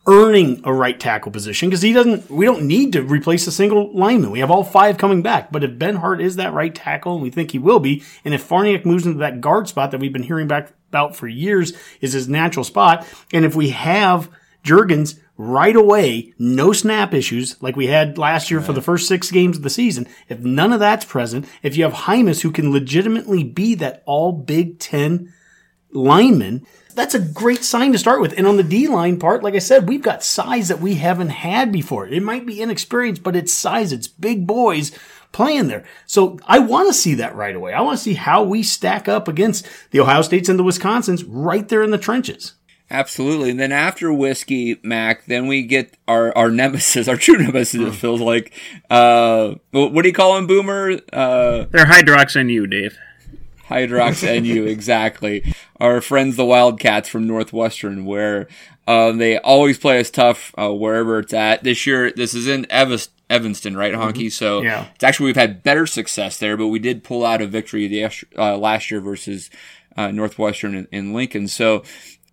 earning 0.06 0.60
a 0.64 0.72
right 0.72 0.98
tackle 0.98 1.30
position 1.30 1.68
because 1.68 1.82
he 1.82 1.92
doesn't. 1.92 2.30
We 2.30 2.44
don't 2.44 2.66
need 2.66 2.92
to 2.94 3.02
replace 3.02 3.46
a 3.46 3.52
single 3.52 3.92
lineman. 3.92 4.30
We 4.30 4.40
have 4.40 4.50
all 4.50 4.64
five 4.64 4.98
coming 4.98 5.22
back. 5.22 5.52
But 5.52 5.64
if 5.64 5.72
Benhart 5.72 6.20
is 6.20 6.36
that 6.36 6.52
right 6.52 6.74
tackle, 6.74 7.14
and 7.14 7.22
we 7.22 7.30
think 7.30 7.52
he 7.52 7.58
will 7.58 7.80
be, 7.80 8.02
and 8.24 8.34
if 8.34 8.48
Farniok 8.48 8.84
moves 8.84 9.06
into 9.06 9.18
that 9.18 9.40
guard 9.40 9.68
spot 9.68 9.90
that 9.90 10.00
we've 10.00 10.12
been 10.12 10.22
hearing 10.22 10.48
back 10.48 10.72
about 10.88 11.16
for 11.16 11.28
years 11.28 11.72
is 12.00 12.12
his 12.12 12.28
natural 12.28 12.64
spot, 12.64 13.06
and 13.32 13.44
if 13.44 13.54
we 13.54 13.70
have 13.70 14.28
Jurgens 14.64 15.18
right 15.36 15.74
away, 15.74 16.34
no 16.38 16.72
snap 16.72 17.14
issues 17.14 17.60
like 17.62 17.76
we 17.76 17.86
had 17.86 18.18
last 18.18 18.50
year 18.50 18.60
right. 18.60 18.66
for 18.66 18.72
the 18.72 18.82
first 18.82 19.08
six 19.08 19.30
games 19.30 19.56
of 19.56 19.62
the 19.62 19.70
season. 19.70 20.06
If 20.28 20.40
none 20.40 20.72
of 20.72 20.80
that's 20.80 21.04
present, 21.04 21.46
if 21.62 21.76
you 21.76 21.84
have 21.84 21.94
Jaimes 21.94 22.42
who 22.42 22.50
can 22.50 22.72
legitimately 22.72 23.44
be 23.44 23.74
that 23.76 24.02
all 24.06 24.32
Big 24.32 24.78
Ten 24.78 25.32
lineman, 25.92 26.66
that's 26.94 27.14
a 27.14 27.20
great 27.20 27.64
sign 27.64 27.92
to 27.92 27.98
start 27.98 28.20
with. 28.20 28.36
And 28.36 28.46
on 28.46 28.56
the 28.56 28.62
D 28.62 28.88
line 28.88 29.18
part, 29.18 29.42
like 29.42 29.54
I 29.54 29.60
said, 29.60 29.88
we've 29.88 30.02
got 30.02 30.22
size 30.22 30.68
that 30.68 30.80
we 30.80 30.96
haven't 30.96 31.30
had 31.30 31.72
before. 31.72 32.06
It 32.06 32.22
might 32.22 32.46
be 32.46 32.60
inexperienced, 32.60 33.22
but 33.22 33.36
it's 33.36 33.52
size. 33.52 33.92
It's 33.92 34.08
big 34.08 34.46
boys 34.46 34.92
playing 35.32 35.68
there. 35.68 35.84
So 36.06 36.38
I 36.46 36.58
want 36.58 36.88
to 36.88 36.94
see 36.94 37.14
that 37.14 37.34
right 37.34 37.56
away. 37.56 37.72
I 37.72 37.80
want 37.80 37.98
to 37.98 38.02
see 38.02 38.14
how 38.14 38.42
we 38.42 38.62
stack 38.62 39.08
up 39.08 39.28
against 39.28 39.66
the 39.90 40.00
Ohio 40.00 40.22
States 40.22 40.48
and 40.48 40.58
the 40.58 40.64
Wisconsins 40.64 41.24
right 41.26 41.68
there 41.68 41.82
in 41.82 41.90
the 41.90 41.98
trenches. 41.98 42.54
Absolutely. 42.90 43.50
And 43.50 43.58
then 43.58 43.72
after 43.72 44.12
whiskey, 44.12 44.78
Mac, 44.82 45.24
then 45.24 45.46
we 45.46 45.62
get 45.62 45.96
our, 46.06 46.36
our 46.36 46.50
nemesis, 46.50 47.08
our 47.08 47.16
true 47.16 47.38
nemesis, 47.38 47.80
it 47.80 47.84
hmm. 47.84 47.90
feels 47.90 48.20
like. 48.20 48.52
Uh, 48.90 49.54
what 49.70 50.02
do 50.02 50.08
you 50.08 50.14
call 50.14 50.36
him, 50.36 50.46
Boomer? 50.46 51.00
Uh, 51.10 51.64
They're 51.70 51.86
Hydrox 51.86 52.36
and 52.38 52.50
you, 52.50 52.66
Dave. 52.66 52.98
Hydrox 53.72 54.22
NU, 54.42 54.64
exactly. 54.64 55.54
Our 55.80 56.00
friends, 56.00 56.36
the 56.36 56.44
Wildcats 56.44 57.08
from 57.08 57.26
Northwestern, 57.26 58.04
where 58.04 58.48
uh, 58.86 59.12
they 59.12 59.38
always 59.38 59.78
play 59.78 60.00
us 60.00 60.10
tough 60.10 60.54
uh, 60.58 60.72
wherever 60.72 61.18
it's 61.18 61.32
at. 61.32 61.62
This 61.64 61.86
year, 61.86 62.12
this 62.12 62.34
is 62.34 62.46
in 62.46 62.66
Evanston, 62.70 63.76
right, 63.76 63.94
Honky? 63.94 64.12
Mm-hmm. 64.12 64.28
So 64.28 64.62
yeah. 64.62 64.86
it's 64.94 65.04
actually 65.04 65.26
we've 65.26 65.36
had 65.36 65.62
better 65.62 65.86
success 65.86 66.36
there, 66.38 66.56
but 66.56 66.68
we 66.68 66.78
did 66.78 67.04
pull 67.04 67.24
out 67.24 67.42
a 67.42 67.46
victory 67.46 67.86
the 67.88 68.10
uh, 68.36 68.56
last 68.56 68.90
year 68.90 69.00
versus 69.00 69.50
uh, 69.96 70.10
Northwestern 70.10 70.74
in, 70.74 70.88
in 70.90 71.12
Lincoln. 71.14 71.48
So, 71.48 71.82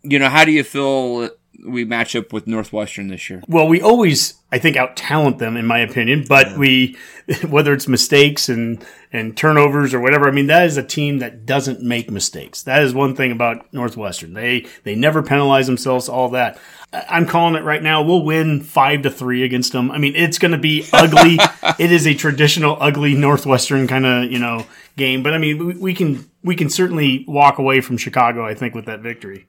you 0.04 0.20
know, 0.20 0.30
how 0.30 0.46
do 0.46 0.52
you 0.52 0.64
feel 0.64 1.30
we 1.66 1.86
match 1.86 2.16
up 2.16 2.32
with 2.32 2.48
Northwestern 2.48 3.08
this 3.08 3.30
year? 3.30 3.44
Well, 3.48 3.68
we 3.68 3.82
always, 3.82 4.36
I 4.52 4.60
think, 4.60 4.78
out 4.78 4.96
talent 4.96 5.40
them, 5.40 5.58
in 5.58 5.66
my 5.66 5.80
opinion. 5.80 6.26
But 6.28 6.52
yeah. 6.52 6.58
we, 6.58 6.98
whether 7.48 7.74
it's 7.74 7.88
mistakes 7.88 8.50
and 8.50 8.84
and 9.12 9.36
turnovers 9.36 9.94
or 9.94 10.00
whatever, 10.00 10.28
I 10.28 10.32
mean, 10.32 10.48
that 10.48 10.68
is 10.68 10.78
a 10.78 10.84
team 10.84 11.20
that 11.20 11.46
doesn't 11.46 11.82
make 11.82 12.12
mistakes. 12.12 12.64
That 12.64 12.84
is 12.84 12.94
one 12.94 13.16
thing 13.16 13.32
about 13.32 13.72
Northwestern. 13.74 14.34
They 14.34 14.68
they 14.84 14.96
never 14.96 15.24
penalize 15.24 15.68
themselves. 15.68 16.10
All 16.10 16.30
that. 16.30 16.60
I'm 16.92 17.28
calling 17.28 17.56
it 17.56 17.64
right 17.64 17.84
now. 17.84 18.02
We'll 18.02 18.24
win 18.24 18.62
five 18.62 19.04
to 19.04 19.12
three 19.12 19.44
against 19.44 19.74
them. 19.74 19.92
I 19.92 20.00
mean, 20.00 20.16
it's 20.16 20.40
going 20.40 20.54
to 20.54 20.58
be 20.58 20.88
ugly. 20.92 21.38
it 21.78 21.92
is 21.92 22.08
a 22.08 22.16
traditional 22.16 22.78
ugly 22.80 23.14
Northwestern 23.14 23.88
kind 23.88 24.06
of 24.06 24.32
you 24.32 24.40
know 24.40 24.66
game. 24.98 25.24
But 25.24 25.34
I 25.34 25.38
mean, 25.38 25.66
we, 25.66 25.74
we 25.76 25.94
can 25.94 26.30
we 26.44 26.56
can 26.56 26.70
certainly 26.70 27.26
walk 27.28 27.58
away 27.58 27.82
from 27.82 27.98
Chicago. 27.98 28.46
I 28.46 28.54
think 28.54 28.76
with 28.76 28.86
that 28.86 29.02
victory 29.02 29.48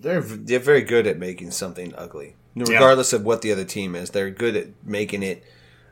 they're 0.00 0.20
they're 0.20 0.58
very 0.58 0.82
good 0.82 1.06
at 1.06 1.18
making 1.18 1.50
something 1.50 1.94
ugly, 1.96 2.36
regardless 2.54 3.12
yeah. 3.12 3.18
of 3.18 3.24
what 3.24 3.42
the 3.42 3.52
other 3.52 3.64
team 3.64 3.94
is. 3.94 4.10
They're 4.10 4.30
good 4.30 4.56
at 4.56 4.68
making 4.84 5.22
it 5.22 5.44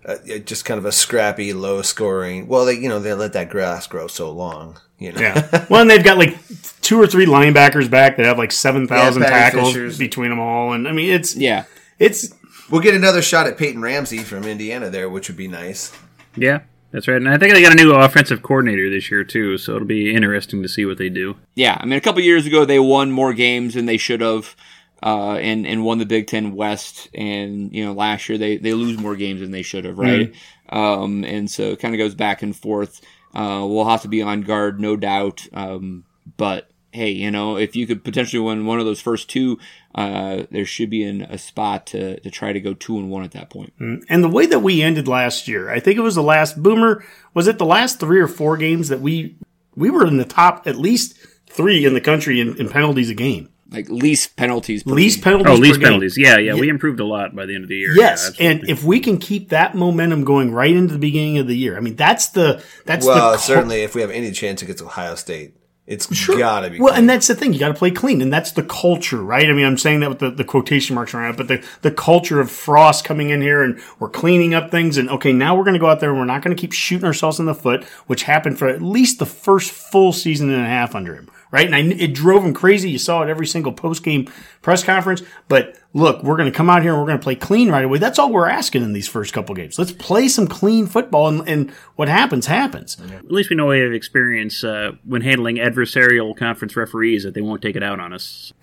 uh, 0.06 0.16
just 0.44 0.64
kind 0.64 0.78
of 0.78 0.84
a 0.84 0.92
scrappy, 0.92 1.52
low 1.52 1.82
scoring. 1.82 2.46
Well, 2.46 2.64
they 2.64 2.74
you 2.74 2.88
know 2.88 3.00
they 3.00 3.12
let 3.12 3.32
that 3.32 3.50
grass 3.50 3.86
grow 3.86 4.06
so 4.06 4.30
long. 4.30 4.78
You 4.98 5.12
know? 5.12 5.20
Yeah. 5.20 5.66
Well, 5.70 5.82
and 5.82 5.90
they've 5.90 6.02
got 6.02 6.16
like 6.16 6.38
two 6.80 7.00
or 7.00 7.06
three 7.06 7.26
linebackers 7.26 7.90
back 7.90 8.16
that 8.16 8.24
have 8.24 8.38
like 8.38 8.52
seven 8.52 8.86
thousand 8.86 9.22
yeah, 9.22 9.28
tackles 9.28 9.68
Fishers. 9.68 9.98
between 9.98 10.30
them 10.30 10.38
all, 10.38 10.72
and 10.72 10.86
I 10.86 10.92
mean 10.92 11.12
it's 11.12 11.36
yeah, 11.36 11.64
it's. 11.98 12.32
We'll 12.70 12.80
get 12.80 12.94
another 12.94 13.22
shot 13.22 13.46
at 13.46 13.56
Peyton 13.56 13.80
Ramsey 13.80 14.18
from 14.18 14.42
Indiana 14.42 14.90
there, 14.90 15.08
which 15.08 15.28
would 15.28 15.36
be 15.36 15.46
nice. 15.46 15.92
Yeah, 16.36 16.62
that's 16.90 17.08
right, 17.08 17.16
and 17.16 17.28
I 17.28 17.38
think 17.38 17.52
they 17.52 17.62
got 17.62 17.72
a 17.72 17.76
new 17.76 17.92
offensive 17.92 18.42
coordinator 18.42 18.88
this 18.88 19.10
year 19.10 19.24
too, 19.24 19.58
so 19.58 19.76
it'll 19.76 19.86
be 19.86 20.14
interesting 20.14 20.62
to 20.62 20.68
see 20.68 20.86
what 20.86 20.98
they 20.98 21.08
do. 21.08 21.36
Yeah, 21.54 21.76
I 21.80 21.84
mean, 21.84 21.98
a 21.98 22.00
couple 22.00 22.22
years 22.22 22.46
ago 22.46 22.64
they 22.64 22.78
won 22.78 23.10
more 23.10 23.32
games 23.32 23.74
than 23.74 23.86
they 23.86 23.96
should 23.96 24.20
have, 24.20 24.56
uh, 25.02 25.34
and 25.34 25.66
and 25.66 25.84
won 25.84 25.98
the 25.98 26.06
Big 26.06 26.26
Ten 26.26 26.54
West, 26.54 27.08
and 27.14 27.72
you 27.74 27.84
know 27.84 27.92
last 27.92 28.28
year 28.28 28.38
they 28.38 28.56
they 28.56 28.72
lose 28.72 28.98
more 28.98 29.16
games 29.16 29.40
than 29.40 29.50
they 29.50 29.62
should 29.62 29.84
have, 29.84 29.98
right? 29.98 30.32
Mm-hmm. 30.32 30.78
Um, 30.78 31.24
and 31.24 31.50
so 31.50 31.64
it 31.64 31.80
kind 31.80 31.94
of 31.94 31.98
goes 31.98 32.14
back 32.14 32.42
and 32.42 32.56
forth. 32.56 33.00
Uh, 33.34 33.66
we'll 33.68 33.84
have 33.84 34.02
to 34.02 34.08
be 34.08 34.22
on 34.22 34.42
guard, 34.42 34.80
no 34.80 34.96
doubt, 34.96 35.46
um, 35.52 36.04
but 36.36 36.70
hey, 36.92 37.10
you 37.10 37.30
know, 37.30 37.56
if 37.58 37.76
you 37.76 37.86
could 37.86 38.02
potentially 38.02 38.40
win 38.40 38.64
one 38.64 38.80
of 38.80 38.86
those 38.86 39.00
first 39.00 39.28
two, 39.28 39.58
uh, 39.96 40.44
there 40.50 40.66
should 40.66 40.90
be 40.90 41.02
in 41.02 41.22
a 41.22 41.38
spot 41.38 41.86
to, 41.86 42.20
to 42.20 42.30
try 42.30 42.52
to 42.52 42.60
go 42.60 42.74
two 42.74 42.98
and 42.98 43.10
one 43.10 43.24
at 43.24 43.32
that 43.32 43.48
point. 43.48 43.72
Mm. 43.80 44.04
And 44.10 44.22
the 44.22 44.28
way 44.28 44.44
that 44.44 44.58
we 44.58 44.82
ended 44.82 45.08
last 45.08 45.48
year, 45.48 45.70
I 45.70 45.80
think 45.80 45.96
it 45.96 46.02
was 46.02 46.14
the 46.14 46.22
last 46.22 46.62
boomer. 46.62 47.02
Was 47.32 47.46
it 47.46 47.56
the 47.56 47.64
last 47.64 47.98
three 47.98 48.20
or 48.20 48.28
four 48.28 48.58
games 48.58 48.88
that 48.90 49.00
we 49.00 49.36
we 49.74 49.90
were 49.90 50.06
in 50.06 50.18
the 50.18 50.24
top 50.26 50.66
at 50.66 50.76
least 50.76 51.16
three 51.48 51.86
in 51.86 51.94
the 51.94 52.00
country 52.00 52.40
in, 52.40 52.56
in 52.60 52.68
penalties 52.68 53.08
a 53.08 53.14
game? 53.14 53.48
Like 53.68 53.88
least 53.88 54.36
penalties, 54.36 54.86
least 54.86 55.16
game. 55.16 55.24
penalties. 55.24 55.58
Oh, 55.58 55.60
least 55.60 55.80
penalties. 55.80 56.16
Yeah, 56.16 56.36
yeah, 56.36 56.54
yeah, 56.54 56.60
We 56.60 56.68
improved 56.68 57.00
a 57.00 57.04
lot 57.04 57.34
by 57.34 57.46
the 57.46 57.54
end 57.54 57.64
of 57.64 57.68
the 57.68 57.76
year. 57.76 57.94
Yes, 57.96 58.32
yeah, 58.38 58.50
and 58.50 58.68
if 58.68 58.84
we 58.84 59.00
can 59.00 59.18
keep 59.18 59.48
that 59.48 59.74
momentum 59.74 60.22
going 60.22 60.52
right 60.52 60.70
into 60.70 60.92
the 60.92 61.00
beginning 61.00 61.38
of 61.38 61.48
the 61.48 61.56
year, 61.56 61.76
I 61.76 61.80
mean, 61.80 61.96
that's 61.96 62.28
the 62.28 62.62
that's 62.84 63.04
well, 63.04 63.32
the 63.32 63.38
certainly 63.38 63.82
if 63.82 63.94
we 63.96 64.02
have 64.02 64.10
any 64.12 64.30
chance 64.30 64.62
against 64.62 64.82
Ohio 64.84 65.16
State 65.16 65.55
it's 65.86 66.12
sure. 66.14 66.36
gotta 66.36 66.68
be. 66.68 66.80
Well, 66.80 66.92
clean. 66.92 67.00
and 67.00 67.10
that's 67.10 67.28
the 67.28 67.34
thing. 67.34 67.52
You 67.52 67.60
gotta 67.60 67.74
play 67.74 67.90
clean. 67.90 68.20
And 68.20 68.32
that's 68.32 68.52
the 68.52 68.62
culture, 68.64 69.22
right? 69.22 69.48
I 69.48 69.52
mean, 69.52 69.64
I'm 69.64 69.78
saying 69.78 70.00
that 70.00 70.08
with 70.08 70.18
the, 70.18 70.30
the 70.30 70.44
quotation 70.44 70.94
marks 70.94 71.14
around 71.14 71.34
it, 71.34 71.36
but 71.36 71.48
the, 71.48 71.64
the 71.82 71.92
culture 71.92 72.40
of 72.40 72.50
Frost 72.50 73.04
coming 73.04 73.30
in 73.30 73.40
here 73.40 73.62
and 73.62 73.80
we're 73.98 74.10
cleaning 74.10 74.52
up 74.52 74.70
things. 74.70 74.98
And 74.98 75.08
okay, 75.08 75.32
now 75.32 75.56
we're 75.56 75.64
going 75.64 75.74
to 75.74 75.80
go 75.80 75.88
out 75.88 76.00
there 76.00 76.10
and 76.10 76.18
we're 76.18 76.24
not 76.24 76.42
going 76.42 76.56
to 76.56 76.60
keep 76.60 76.72
shooting 76.72 77.06
ourselves 77.06 77.38
in 77.38 77.46
the 77.46 77.54
foot, 77.54 77.84
which 78.06 78.24
happened 78.24 78.58
for 78.58 78.68
at 78.68 78.82
least 78.82 79.18
the 79.18 79.26
first 79.26 79.70
full 79.70 80.12
season 80.12 80.52
and 80.52 80.62
a 80.62 80.68
half 80.68 80.94
under 80.94 81.14
him 81.14 81.30
right? 81.50 81.66
And 81.66 81.74
I, 81.74 81.80
it 81.80 82.12
drove 82.12 82.44
him 82.44 82.52
crazy. 82.52 82.90
You 82.90 82.98
saw 82.98 83.22
it 83.22 83.28
every 83.28 83.46
single 83.46 83.72
post 83.72 84.02
game 84.02 84.30
press 84.62 84.82
conference. 84.82 85.22
But 85.48 85.78
look, 85.96 86.22
we're 86.22 86.36
going 86.36 86.50
to 86.50 86.54
come 86.56 86.68
out 86.68 86.82
here 86.82 86.92
and 86.92 87.00
we're 87.00 87.06
going 87.06 87.18
to 87.18 87.22
play 87.22 87.34
clean 87.34 87.70
right 87.70 87.82
away. 87.84 87.98
That's 87.98 88.18
all 88.18 88.30
we're 88.30 88.50
asking 88.50 88.82
in 88.82 88.92
these 88.92 89.08
first 89.08 89.32
couple 89.32 89.54
games. 89.54 89.78
Let's 89.78 89.92
play 89.92 90.28
some 90.28 90.46
clean 90.46 90.86
football, 90.86 91.28
and, 91.28 91.48
and 91.48 91.70
what 91.96 92.08
happens 92.08 92.44
happens. 92.46 92.98
At 93.00 93.32
least 93.32 93.48
we 93.48 93.56
know 93.56 93.66
we 93.66 93.80
have 93.80 93.92
experience 93.94 94.62
uh, 94.62 94.92
when 95.04 95.22
handling 95.22 95.56
adversarial 95.56 96.36
conference 96.36 96.76
referees 96.76 97.24
that 97.24 97.32
they 97.32 97.40
won't 97.40 97.62
take 97.62 97.76
it 97.76 97.82
out 97.82 97.98
on 97.98 98.12
us. 98.12 98.52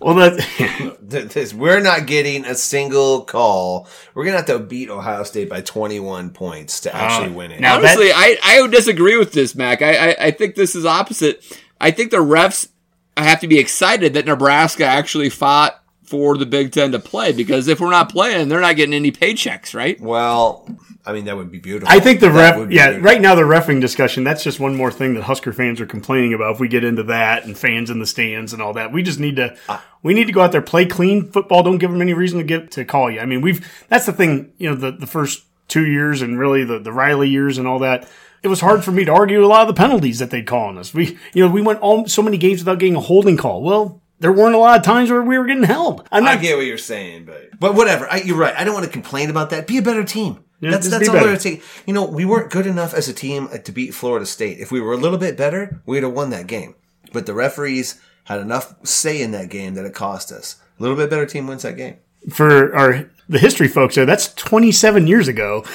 well, 0.00 0.14
that 0.16 0.96
Th- 1.10 1.24
this- 1.32 1.54
we're 1.54 1.80
not 1.80 2.06
getting 2.06 2.44
a 2.44 2.54
single 2.54 3.22
call. 3.22 3.88
We're 4.14 4.24
gonna 4.24 4.36
have 4.36 4.46
to 4.46 4.58
beat 4.58 4.90
Ohio 4.90 5.22
State 5.22 5.48
by 5.48 5.62
21 5.62 6.30
points 6.30 6.80
to 6.80 6.94
actually 6.94 7.30
win 7.34 7.50
it. 7.50 7.60
now- 7.60 7.78
Honestly, 7.78 8.10
I, 8.12 8.36
I 8.44 8.60
would 8.60 8.70
disagree 8.72 9.16
with 9.16 9.32
this, 9.32 9.54
Mac. 9.54 9.80
I, 9.80 10.10
I, 10.10 10.16
I 10.26 10.30
think 10.32 10.54
this 10.54 10.74
is 10.74 10.84
opposite. 10.84 11.42
I 11.80 11.90
think 11.92 12.10
the 12.10 12.18
refs 12.18 12.68
have 13.16 13.40
to 13.40 13.48
be 13.48 13.58
excited 13.58 14.12
that 14.14 14.26
Nebraska 14.26 14.84
actually 14.84 15.30
fought 15.30 15.82
for 16.10 16.36
the 16.36 16.44
Big 16.46 16.72
Ten 16.72 16.92
to 16.92 16.98
play 16.98 17.32
because 17.32 17.68
if 17.68 17.80
we're 17.80 17.90
not 17.90 18.10
playing, 18.10 18.48
they're 18.48 18.60
not 18.60 18.76
getting 18.76 18.94
any 18.94 19.12
paychecks, 19.12 19.74
right? 19.74 19.98
well, 20.00 20.68
I 21.06 21.14
mean 21.14 21.24
that 21.24 21.36
would 21.36 21.50
be 21.50 21.58
beautiful. 21.58 21.88
I 21.90 21.98
think 21.98 22.20
the 22.20 22.28
That 22.28 22.58
ref, 22.58 22.70
yeah, 22.70 22.88
beautiful. 22.90 23.04
right 23.10 23.20
now 23.22 23.34
the 23.34 23.42
refing 23.42 23.80
discussion, 23.80 24.22
that's 24.22 24.44
just 24.44 24.60
one 24.60 24.76
more 24.76 24.90
thing 24.92 25.14
that 25.14 25.22
Husker 25.22 25.52
fans 25.52 25.80
are 25.80 25.86
complaining 25.86 26.34
about. 26.34 26.54
If 26.54 26.60
we 26.60 26.68
get 26.68 26.84
into 26.84 27.04
that 27.04 27.44
and 27.46 27.56
fans 27.56 27.88
in 27.88 28.00
the 28.00 28.06
stands 28.06 28.52
and 28.52 28.60
all 28.60 28.74
that, 28.74 28.92
we 28.92 29.02
just 29.02 29.18
need 29.18 29.36
to, 29.36 29.56
uh, 29.68 29.80
we 30.02 30.12
need 30.12 30.26
to 30.26 30.32
go 30.32 30.42
out 30.42 30.52
there, 30.52 30.60
play 30.60 30.84
clean 30.84 31.30
football. 31.32 31.62
Don't 31.62 31.78
give 31.78 31.90
them 31.90 32.02
any 32.02 32.12
reason 32.12 32.38
to 32.38 32.44
get 32.44 32.70
to 32.72 32.84
call 32.84 33.10
you. 33.10 33.20
I 33.20 33.24
mean, 33.24 33.40
we've, 33.40 33.66
that's 33.88 34.04
the 34.06 34.12
thing, 34.12 34.52
you 34.58 34.68
know, 34.68 34.76
the, 34.76 34.92
the 34.92 35.06
first 35.06 35.44
two 35.68 35.86
years 35.86 36.20
and 36.20 36.38
really 36.38 36.64
the, 36.64 36.78
the 36.78 36.92
Riley 36.92 37.28
years 37.30 37.56
and 37.56 37.66
all 37.66 37.78
that. 37.78 38.06
It 38.42 38.48
was 38.48 38.60
hard 38.60 38.84
for 38.84 38.90
me 38.90 39.04
to 39.04 39.12
argue 39.12 39.44
a 39.44 39.46
lot 39.46 39.62
of 39.62 39.68
the 39.68 39.78
penalties 39.78 40.18
that 40.18 40.30
they'd 40.30 40.46
call 40.46 40.68
on 40.68 40.78
us. 40.78 40.92
We, 40.92 41.18
you 41.34 41.44
know, 41.44 41.50
we 41.50 41.62
went 41.62 41.80
all, 41.80 42.06
so 42.08 42.22
many 42.22 42.36
games 42.36 42.60
without 42.60 42.78
getting 42.78 42.96
a 42.96 43.00
holding 43.00 43.36
call. 43.36 43.62
Well, 43.62 43.99
there 44.20 44.32
weren't 44.32 44.54
a 44.54 44.58
lot 44.58 44.78
of 44.78 44.84
times 44.84 45.10
where 45.10 45.22
we 45.22 45.38
were 45.38 45.46
getting 45.46 45.62
held. 45.64 46.06
I'm 46.12 46.24
I 46.26 46.34
not, 46.34 46.42
get 46.42 46.56
what 46.56 46.66
you're 46.66 46.78
saying, 46.78 47.24
but 47.24 47.58
but 47.58 47.74
whatever. 47.74 48.06
I, 48.10 48.18
you're 48.22 48.36
right. 48.36 48.54
I 48.56 48.64
don't 48.64 48.74
want 48.74 48.86
to 48.86 48.92
complain 48.92 49.30
about 49.30 49.50
that. 49.50 49.66
Be 49.66 49.78
a 49.78 49.82
better 49.82 50.04
team. 50.04 50.44
Yeah, 50.60 50.70
that's 50.72 50.88
that's 50.88 51.02
be 51.04 51.08
all 51.08 51.14
better. 51.14 51.30
I'm 51.32 51.38
saying. 51.38 51.62
You 51.86 51.94
know, 51.94 52.04
we 52.04 52.24
weren't 52.24 52.50
good 52.50 52.66
enough 52.66 52.92
as 52.94 53.08
a 53.08 53.14
team 53.14 53.48
uh, 53.52 53.58
to 53.58 53.72
beat 53.72 53.94
Florida 53.94 54.26
State. 54.26 54.58
If 54.60 54.70
we 54.70 54.80
were 54.80 54.92
a 54.92 54.96
little 54.98 55.18
bit 55.18 55.36
better, 55.36 55.80
we'd 55.86 56.02
have 56.02 56.12
won 56.12 56.30
that 56.30 56.46
game. 56.46 56.74
But 57.12 57.26
the 57.26 57.34
referees 57.34 57.98
had 58.24 58.40
enough 58.40 58.74
say 58.86 59.20
in 59.22 59.30
that 59.32 59.48
game 59.48 59.74
that 59.74 59.84
it 59.86 59.94
cost 59.94 60.30
us. 60.30 60.56
A 60.78 60.82
little 60.82 60.96
bit 60.96 61.10
better 61.10 61.26
team 61.26 61.46
wins 61.46 61.62
that 61.62 61.76
game. 61.76 61.96
for 62.30 62.74
our, 62.76 63.10
the 63.28 63.38
history 63.38 63.68
folks 63.68 63.94
there, 63.94 64.04
that's 64.06 64.32
27 64.34 65.06
years 65.06 65.28
ago. 65.28 65.64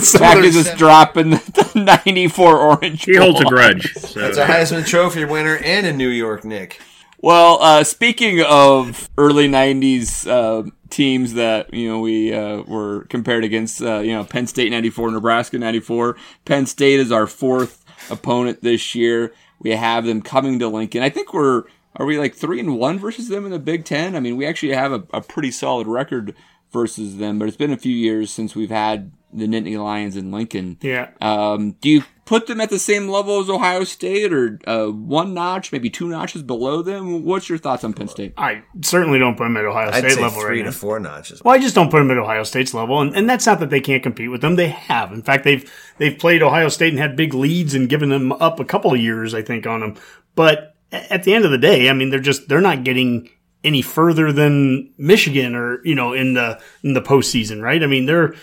So 0.00 0.18
Mac 0.18 0.34
there's- 0.34 0.54
is 0.54 0.64
just 0.64 0.76
dropping 0.76 1.30
the 1.30 1.72
94 1.74 2.58
orange. 2.58 3.04
He 3.04 3.16
holds 3.16 3.40
a 3.40 3.44
grudge. 3.44 3.94
So. 3.94 4.20
That's 4.20 4.36
a 4.36 4.44
Heisman 4.44 4.84
Trophy 4.86 5.24
winner 5.24 5.56
and 5.64 5.86
a 5.86 5.92
New 5.92 6.08
York 6.08 6.44
Knick. 6.44 6.80
Well, 7.24 7.56
uh, 7.62 7.84
speaking 7.84 8.42
of 8.42 9.08
early 9.16 9.48
'90s 9.48 10.28
uh, 10.28 10.68
teams 10.90 11.32
that 11.32 11.72
you 11.72 11.88
know 11.88 12.00
we 12.00 12.34
uh, 12.34 12.60
were 12.64 13.06
compared 13.08 13.44
against, 13.44 13.80
uh, 13.80 14.00
you 14.00 14.12
know 14.12 14.24
Penn 14.24 14.46
State 14.46 14.70
'94, 14.70 15.12
Nebraska 15.12 15.58
'94. 15.58 16.18
Penn 16.44 16.66
State 16.66 17.00
is 17.00 17.10
our 17.10 17.26
fourth 17.26 17.82
opponent 18.10 18.60
this 18.60 18.94
year. 18.94 19.32
We 19.58 19.70
have 19.70 20.04
them 20.04 20.20
coming 20.20 20.58
to 20.58 20.68
Lincoln. 20.68 21.02
I 21.02 21.08
think 21.08 21.32
we're 21.32 21.62
are 21.96 22.04
we 22.04 22.18
like 22.18 22.34
three 22.34 22.60
and 22.60 22.78
one 22.78 22.98
versus 22.98 23.30
them 23.30 23.46
in 23.46 23.52
the 23.52 23.58
Big 23.58 23.86
Ten. 23.86 24.16
I 24.16 24.20
mean, 24.20 24.36
we 24.36 24.44
actually 24.44 24.74
have 24.74 24.92
a, 24.92 25.02
a 25.14 25.22
pretty 25.22 25.50
solid 25.50 25.86
record 25.86 26.34
versus 26.72 27.16
them, 27.16 27.38
but 27.38 27.48
it's 27.48 27.56
been 27.56 27.72
a 27.72 27.78
few 27.78 27.96
years 27.96 28.30
since 28.30 28.54
we've 28.54 28.68
had 28.68 29.12
the 29.34 29.46
Nittany 29.46 29.82
Lions 29.82 30.16
in 30.16 30.30
Lincoln. 30.30 30.78
yeah. 30.80 31.10
Um, 31.20 31.72
do 31.80 31.88
you 31.88 32.04
put 32.24 32.46
them 32.46 32.60
at 32.60 32.70
the 32.70 32.78
same 32.78 33.08
level 33.08 33.40
as 33.40 33.50
Ohio 33.50 33.84
State, 33.84 34.32
or 34.32 34.58
uh, 34.66 34.86
one 34.86 35.34
notch, 35.34 35.72
maybe 35.72 35.90
two 35.90 36.08
notches 36.08 36.42
below 36.42 36.80
them? 36.82 37.24
What's 37.24 37.48
your 37.48 37.58
thoughts 37.58 37.84
on 37.84 37.92
Penn 37.92 38.08
State? 38.08 38.32
I 38.38 38.62
certainly 38.82 39.18
don't 39.18 39.36
put 39.36 39.44
them 39.44 39.56
at 39.56 39.64
Ohio 39.64 39.88
I'd 39.88 39.98
State 39.98 40.12
say 40.12 40.22
level 40.22 40.40
three 40.40 40.58
right 40.58 40.58
to 40.58 40.64
now. 40.64 40.70
four 40.70 41.00
notches. 41.00 41.42
Well, 41.44 41.54
I 41.54 41.58
just 41.58 41.74
don't 41.74 41.90
put 41.90 41.98
them 41.98 42.10
at 42.10 42.16
Ohio 42.18 42.44
State's 42.44 42.72
level, 42.72 43.00
and, 43.00 43.14
and 43.14 43.28
that's 43.28 43.44
not 43.46 43.60
that 43.60 43.70
they 43.70 43.80
can't 43.80 44.02
compete 44.02 44.30
with 44.30 44.40
them. 44.40 44.56
They 44.56 44.68
have. 44.68 45.12
In 45.12 45.22
fact, 45.22 45.44
they've 45.44 45.70
they've 45.98 46.18
played 46.18 46.42
Ohio 46.42 46.68
State 46.68 46.92
and 46.92 46.98
had 46.98 47.16
big 47.16 47.34
leads 47.34 47.74
and 47.74 47.88
given 47.88 48.08
them 48.08 48.32
up 48.32 48.60
a 48.60 48.64
couple 48.64 48.92
of 48.94 49.00
years, 49.00 49.34
I 49.34 49.42
think, 49.42 49.66
on 49.66 49.80
them. 49.80 49.96
But 50.34 50.74
at 50.92 51.24
the 51.24 51.34
end 51.34 51.44
of 51.44 51.50
the 51.50 51.58
day, 51.58 51.90
I 51.90 51.92
mean, 51.92 52.10
they're 52.10 52.20
just 52.20 52.48
they're 52.48 52.60
not 52.60 52.84
getting 52.84 53.28
any 53.62 53.80
further 53.82 54.30
than 54.30 54.92
Michigan 54.98 55.54
or 55.54 55.84
you 55.86 55.94
know 55.94 56.12
in 56.12 56.34
the 56.34 56.60
in 56.82 56.92
the 56.94 57.02
postseason, 57.02 57.60
right? 57.62 57.82
I 57.82 57.86
mean, 57.86 58.06
they're 58.06 58.34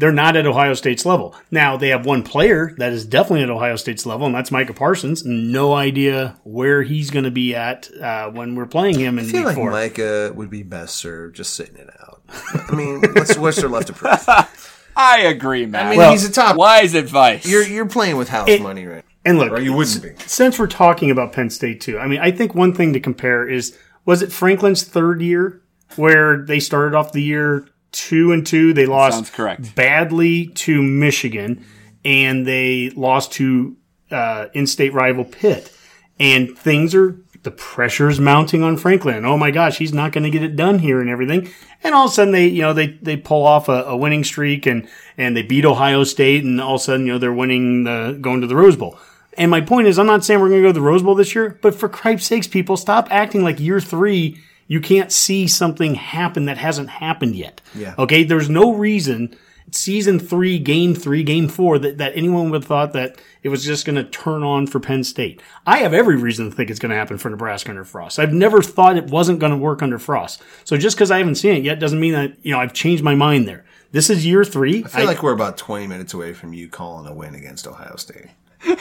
they're 0.00 0.12
not 0.12 0.34
at 0.34 0.46
Ohio 0.46 0.72
State's 0.74 1.04
level. 1.04 1.34
Now 1.50 1.76
they 1.76 1.88
have 1.90 2.06
one 2.06 2.22
player 2.22 2.74
that 2.78 2.92
is 2.92 3.04
definitely 3.04 3.42
at 3.42 3.50
Ohio 3.50 3.76
State's 3.76 4.06
level, 4.06 4.26
and 4.26 4.34
that's 4.34 4.50
Micah 4.50 4.72
Parsons. 4.72 5.24
No 5.24 5.74
idea 5.74 6.36
where 6.42 6.82
he's 6.82 7.10
going 7.10 7.26
to 7.26 7.30
be 7.30 7.54
at 7.54 7.88
uh, 8.00 8.30
when 8.30 8.54
we're 8.54 8.66
playing 8.66 8.98
him 8.98 9.18
in 9.18 9.26
I 9.26 9.28
feel 9.28 9.40
week 9.40 9.46
like 9.46 9.54
four. 9.56 9.70
Micah 9.70 10.32
would 10.34 10.48
be 10.50 10.62
best 10.62 10.96
served 10.96 11.36
just 11.36 11.52
sitting 11.54 11.76
it 11.76 11.90
out. 12.00 12.22
I 12.54 12.74
mean, 12.74 13.02
what's, 13.14 13.36
what's 13.36 13.60
there 13.60 13.68
left 13.68 13.88
to 13.88 13.92
prove? 13.92 14.12
I 14.96 15.20
agree, 15.20 15.66
Matt. 15.66 15.86
I 15.86 15.90
mean, 15.90 15.98
Well, 15.98 16.10
he's 16.12 16.24
a 16.28 16.32
top. 16.32 16.56
wise 16.56 16.94
advice. 16.94 17.46
You're 17.46 17.62
you're 17.66 17.86
playing 17.86 18.16
with 18.16 18.28
house 18.28 18.48
It- 18.48 18.62
money, 18.62 18.86
right? 18.86 19.04
And 19.24 19.38
look, 19.38 19.52
Or 19.52 19.60
you 19.60 19.74
wouldn't 19.74 20.02
be. 20.02 20.14
since 20.26 20.58
we're 20.58 20.66
talking 20.66 21.10
about 21.10 21.32
Penn 21.34 21.50
State 21.50 21.82
too, 21.82 21.98
I 21.98 22.06
mean, 22.06 22.20
I 22.20 22.30
think 22.30 22.54
one 22.54 22.74
thing 22.74 22.94
to 22.94 23.00
compare 23.00 23.46
is 23.46 23.76
was 24.06 24.22
it 24.22 24.32
Franklin's 24.32 24.82
third 24.82 25.20
year 25.20 25.60
where 25.96 26.38
they 26.46 26.58
started 26.58 26.96
off 26.96 27.12
the 27.12 27.22
year 27.22 27.66
two 27.92 28.32
and 28.32 28.46
two? 28.46 28.72
They 28.72 28.86
lost 28.86 29.16
sounds 29.16 29.30
correct. 29.30 29.74
badly 29.74 30.46
to 30.48 30.82
Michigan, 30.82 31.64
and 32.04 32.46
they 32.46 32.90
lost 32.90 33.32
to 33.32 33.76
uh, 34.10 34.46
in-state 34.54 34.92
rival 34.92 35.24
Pitt, 35.24 35.72
and 36.18 36.56
things 36.56 36.94
are 36.94 37.16
the 37.42 37.50
pressure's 37.50 38.20
mounting 38.20 38.62
on 38.62 38.76
Franklin. 38.76 39.24
Oh 39.24 39.38
my 39.38 39.50
gosh, 39.50 39.78
he's 39.78 39.94
not 39.94 40.12
going 40.12 40.24
to 40.24 40.30
get 40.30 40.42
it 40.42 40.56
done 40.56 40.78
here 40.78 41.00
and 41.00 41.08
everything. 41.08 41.48
And 41.82 41.94
all 41.94 42.04
of 42.04 42.10
a 42.10 42.14
sudden 42.14 42.32
they, 42.32 42.48
you 42.48 42.60
know, 42.60 42.74
they, 42.74 42.88
they 43.00 43.16
pull 43.16 43.46
off 43.46 43.68
a, 43.68 43.84
a 43.84 43.96
winning 43.96 44.24
streak 44.24 44.66
and, 44.66 44.86
and 45.16 45.34
they 45.34 45.42
beat 45.42 45.64
Ohio 45.64 46.04
State 46.04 46.44
and 46.44 46.60
all 46.60 46.74
of 46.74 46.82
a 46.82 46.84
sudden, 46.84 47.06
you 47.06 47.12
know, 47.12 47.18
they're 47.18 47.32
winning 47.32 47.84
the, 47.84 48.18
going 48.20 48.42
to 48.42 48.46
the 48.46 48.56
Rose 48.56 48.76
Bowl. 48.76 48.98
And 49.38 49.50
my 49.50 49.62
point 49.62 49.86
is, 49.88 49.98
I'm 49.98 50.06
not 50.06 50.22
saying 50.22 50.38
we're 50.40 50.50
going 50.50 50.60
to 50.60 50.68
go 50.68 50.72
to 50.72 50.78
the 50.78 50.82
Rose 50.82 51.02
Bowl 51.02 51.14
this 51.14 51.34
year, 51.34 51.58
but 51.62 51.74
for 51.74 51.88
Christ's 51.88 52.28
sakes, 52.28 52.46
people, 52.46 52.76
stop 52.76 53.08
acting 53.10 53.42
like 53.42 53.58
year 53.58 53.80
three, 53.80 54.38
you 54.70 54.80
can't 54.80 55.10
see 55.10 55.48
something 55.48 55.96
happen 55.96 56.44
that 56.44 56.56
hasn't 56.56 56.88
happened 56.88 57.34
yet. 57.34 57.60
Yeah. 57.74 57.96
Okay. 57.98 58.22
There's 58.22 58.48
no 58.48 58.72
reason 58.72 59.36
season 59.72 60.20
three, 60.20 60.60
game 60.60 60.94
three, 60.94 61.24
game 61.24 61.48
four 61.48 61.76
that, 61.80 61.98
that 61.98 62.12
anyone 62.14 62.50
would 62.50 62.62
have 62.62 62.68
thought 62.68 62.92
that 62.92 63.20
it 63.42 63.48
was 63.48 63.64
just 63.64 63.84
going 63.84 63.96
to 63.96 64.04
turn 64.04 64.44
on 64.44 64.68
for 64.68 64.78
Penn 64.78 65.02
State. 65.02 65.42
I 65.66 65.78
have 65.78 65.92
every 65.92 66.14
reason 66.14 66.48
to 66.48 66.54
think 66.54 66.70
it's 66.70 66.78
going 66.78 66.90
to 66.90 66.96
happen 66.96 67.18
for 67.18 67.30
Nebraska 67.30 67.70
under 67.70 67.84
Frost. 67.84 68.20
I've 68.20 68.32
never 68.32 68.62
thought 68.62 68.96
it 68.96 69.06
wasn't 69.06 69.40
going 69.40 69.50
to 69.50 69.58
work 69.58 69.82
under 69.82 69.98
Frost. 69.98 70.40
So 70.62 70.76
just 70.76 70.96
because 70.96 71.10
I 71.10 71.18
haven't 71.18 71.34
seen 71.34 71.56
it 71.56 71.64
yet 71.64 71.80
doesn't 71.80 71.98
mean 71.98 72.12
that, 72.12 72.36
you 72.42 72.52
know, 72.52 72.60
I've 72.60 72.72
changed 72.72 73.02
my 73.02 73.16
mind 73.16 73.48
there. 73.48 73.64
This 73.90 74.08
is 74.08 74.24
year 74.24 74.44
three. 74.44 74.84
I 74.84 74.88
feel 74.88 75.06
like 75.06 75.24
we're 75.24 75.32
about 75.32 75.56
20 75.56 75.88
minutes 75.88 76.14
away 76.14 76.32
from 76.32 76.52
you 76.52 76.68
calling 76.68 77.08
a 77.08 77.14
win 77.14 77.34
against 77.34 77.66
Ohio 77.66 77.96
State. 77.96 78.28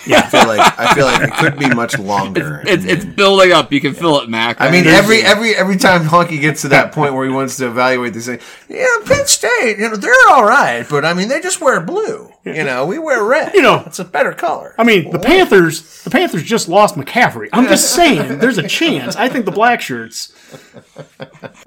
Yeah. 0.06 0.18
I 0.18 0.22
feel 0.28 0.48
like 0.48 0.80
I 0.80 0.94
feel 0.94 1.06
like 1.06 1.22
it 1.22 1.34
could 1.36 1.58
be 1.58 1.74
much 1.74 1.98
longer. 2.00 2.62
It's, 2.66 2.84
it's 2.84 3.06
building 3.06 3.52
up. 3.52 3.72
You 3.72 3.80
can 3.80 3.94
feel 3.94 4.20
it, 4.20 4.30
Mac. 4.30 4.60
I 4.60 4.70
mean, 4.72 4.88
every 4.88 5.22
every 5.22 5.56
every 5.56 5.78
time 5.78 6.04
Honky 6.04 6.40
gets 6.42 6.62
to 6.64 6.70
that 6.70 6.92
point 6.92 7.14
where 7.14 7.26
he 7.26 7.32
wants 7.32 7.58
to 7.58 7.68
evaluate 7.68 8.14
this 8.14 8.26
thing, 8.26 8.40
yeah, 8.68 8.86
Penn 9.06 9.26
State, 9.26 9.78
you 9.80 9.90
know, 9.90 9.96
they're 9.96 10.14
all 10.30 10.44
right, 10.44 10.86
but 10.90 11.06
I 11.06 11.14
mean, 11.14 11.30
they 11.30 11.40
just 11.40 11.62
wear 11.62 11.80
blue. 11.80 12.30
You 12.56 12.64
know, 12.64 12.86
we 12.86 13.00
wear 13.00 13.24
red. 13.24 13.54
You 13.54 13.62
know, 13.62 13.84
it's 13.86 14.00
a 14.00 14.06
better 14.06 14.34
color. 14.34 14.76
I 14.78 14.84
mean, 14.84 15.12
the 15.12 15.20
Panthers, 15.20 16.04
the 16.04 16.10
Panthers 16.10 16.44
just 16.44 16.68
lost 16.70 16.96
McCaffrey. 16.96 17.50
I'm 17.54 17.68
just 17.68 17.94
saying, 17.94 18.40
there's 18.40 18.58
a 18.58 18.68
chance. 18.68 19.16
I 19.16 19.30
think 19.30 19.46
the 19.46 19.52
black 19.52 19.82
shirts. 19.82 20.34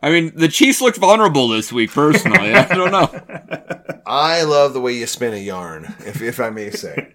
I 0.03 0.11
mean, 0.11 0.33
the 0.35 0.49
Chiefs 0.49 0.81
looked 0.81 0.99
vulnerable 0.99 1.49
this 1.49 1.73
week. 1.73 1.92
Personally, 1.92 2.55
I 2.55 2.66
don't 2.66 2.90
know. 2.90 3.99
I 4.07 4.42
love 4.42 4.73
the 4.73 4.81
way 4.81 4.95
you 4.95 5.07
spin 5.07 5.35
a 5.35 5.38
yarn, 5.38 5.95
if 6.01 6.21
if 6.21 6.40
I 6.40 6.51
may 6.51 6.71
say. 6.71 7.12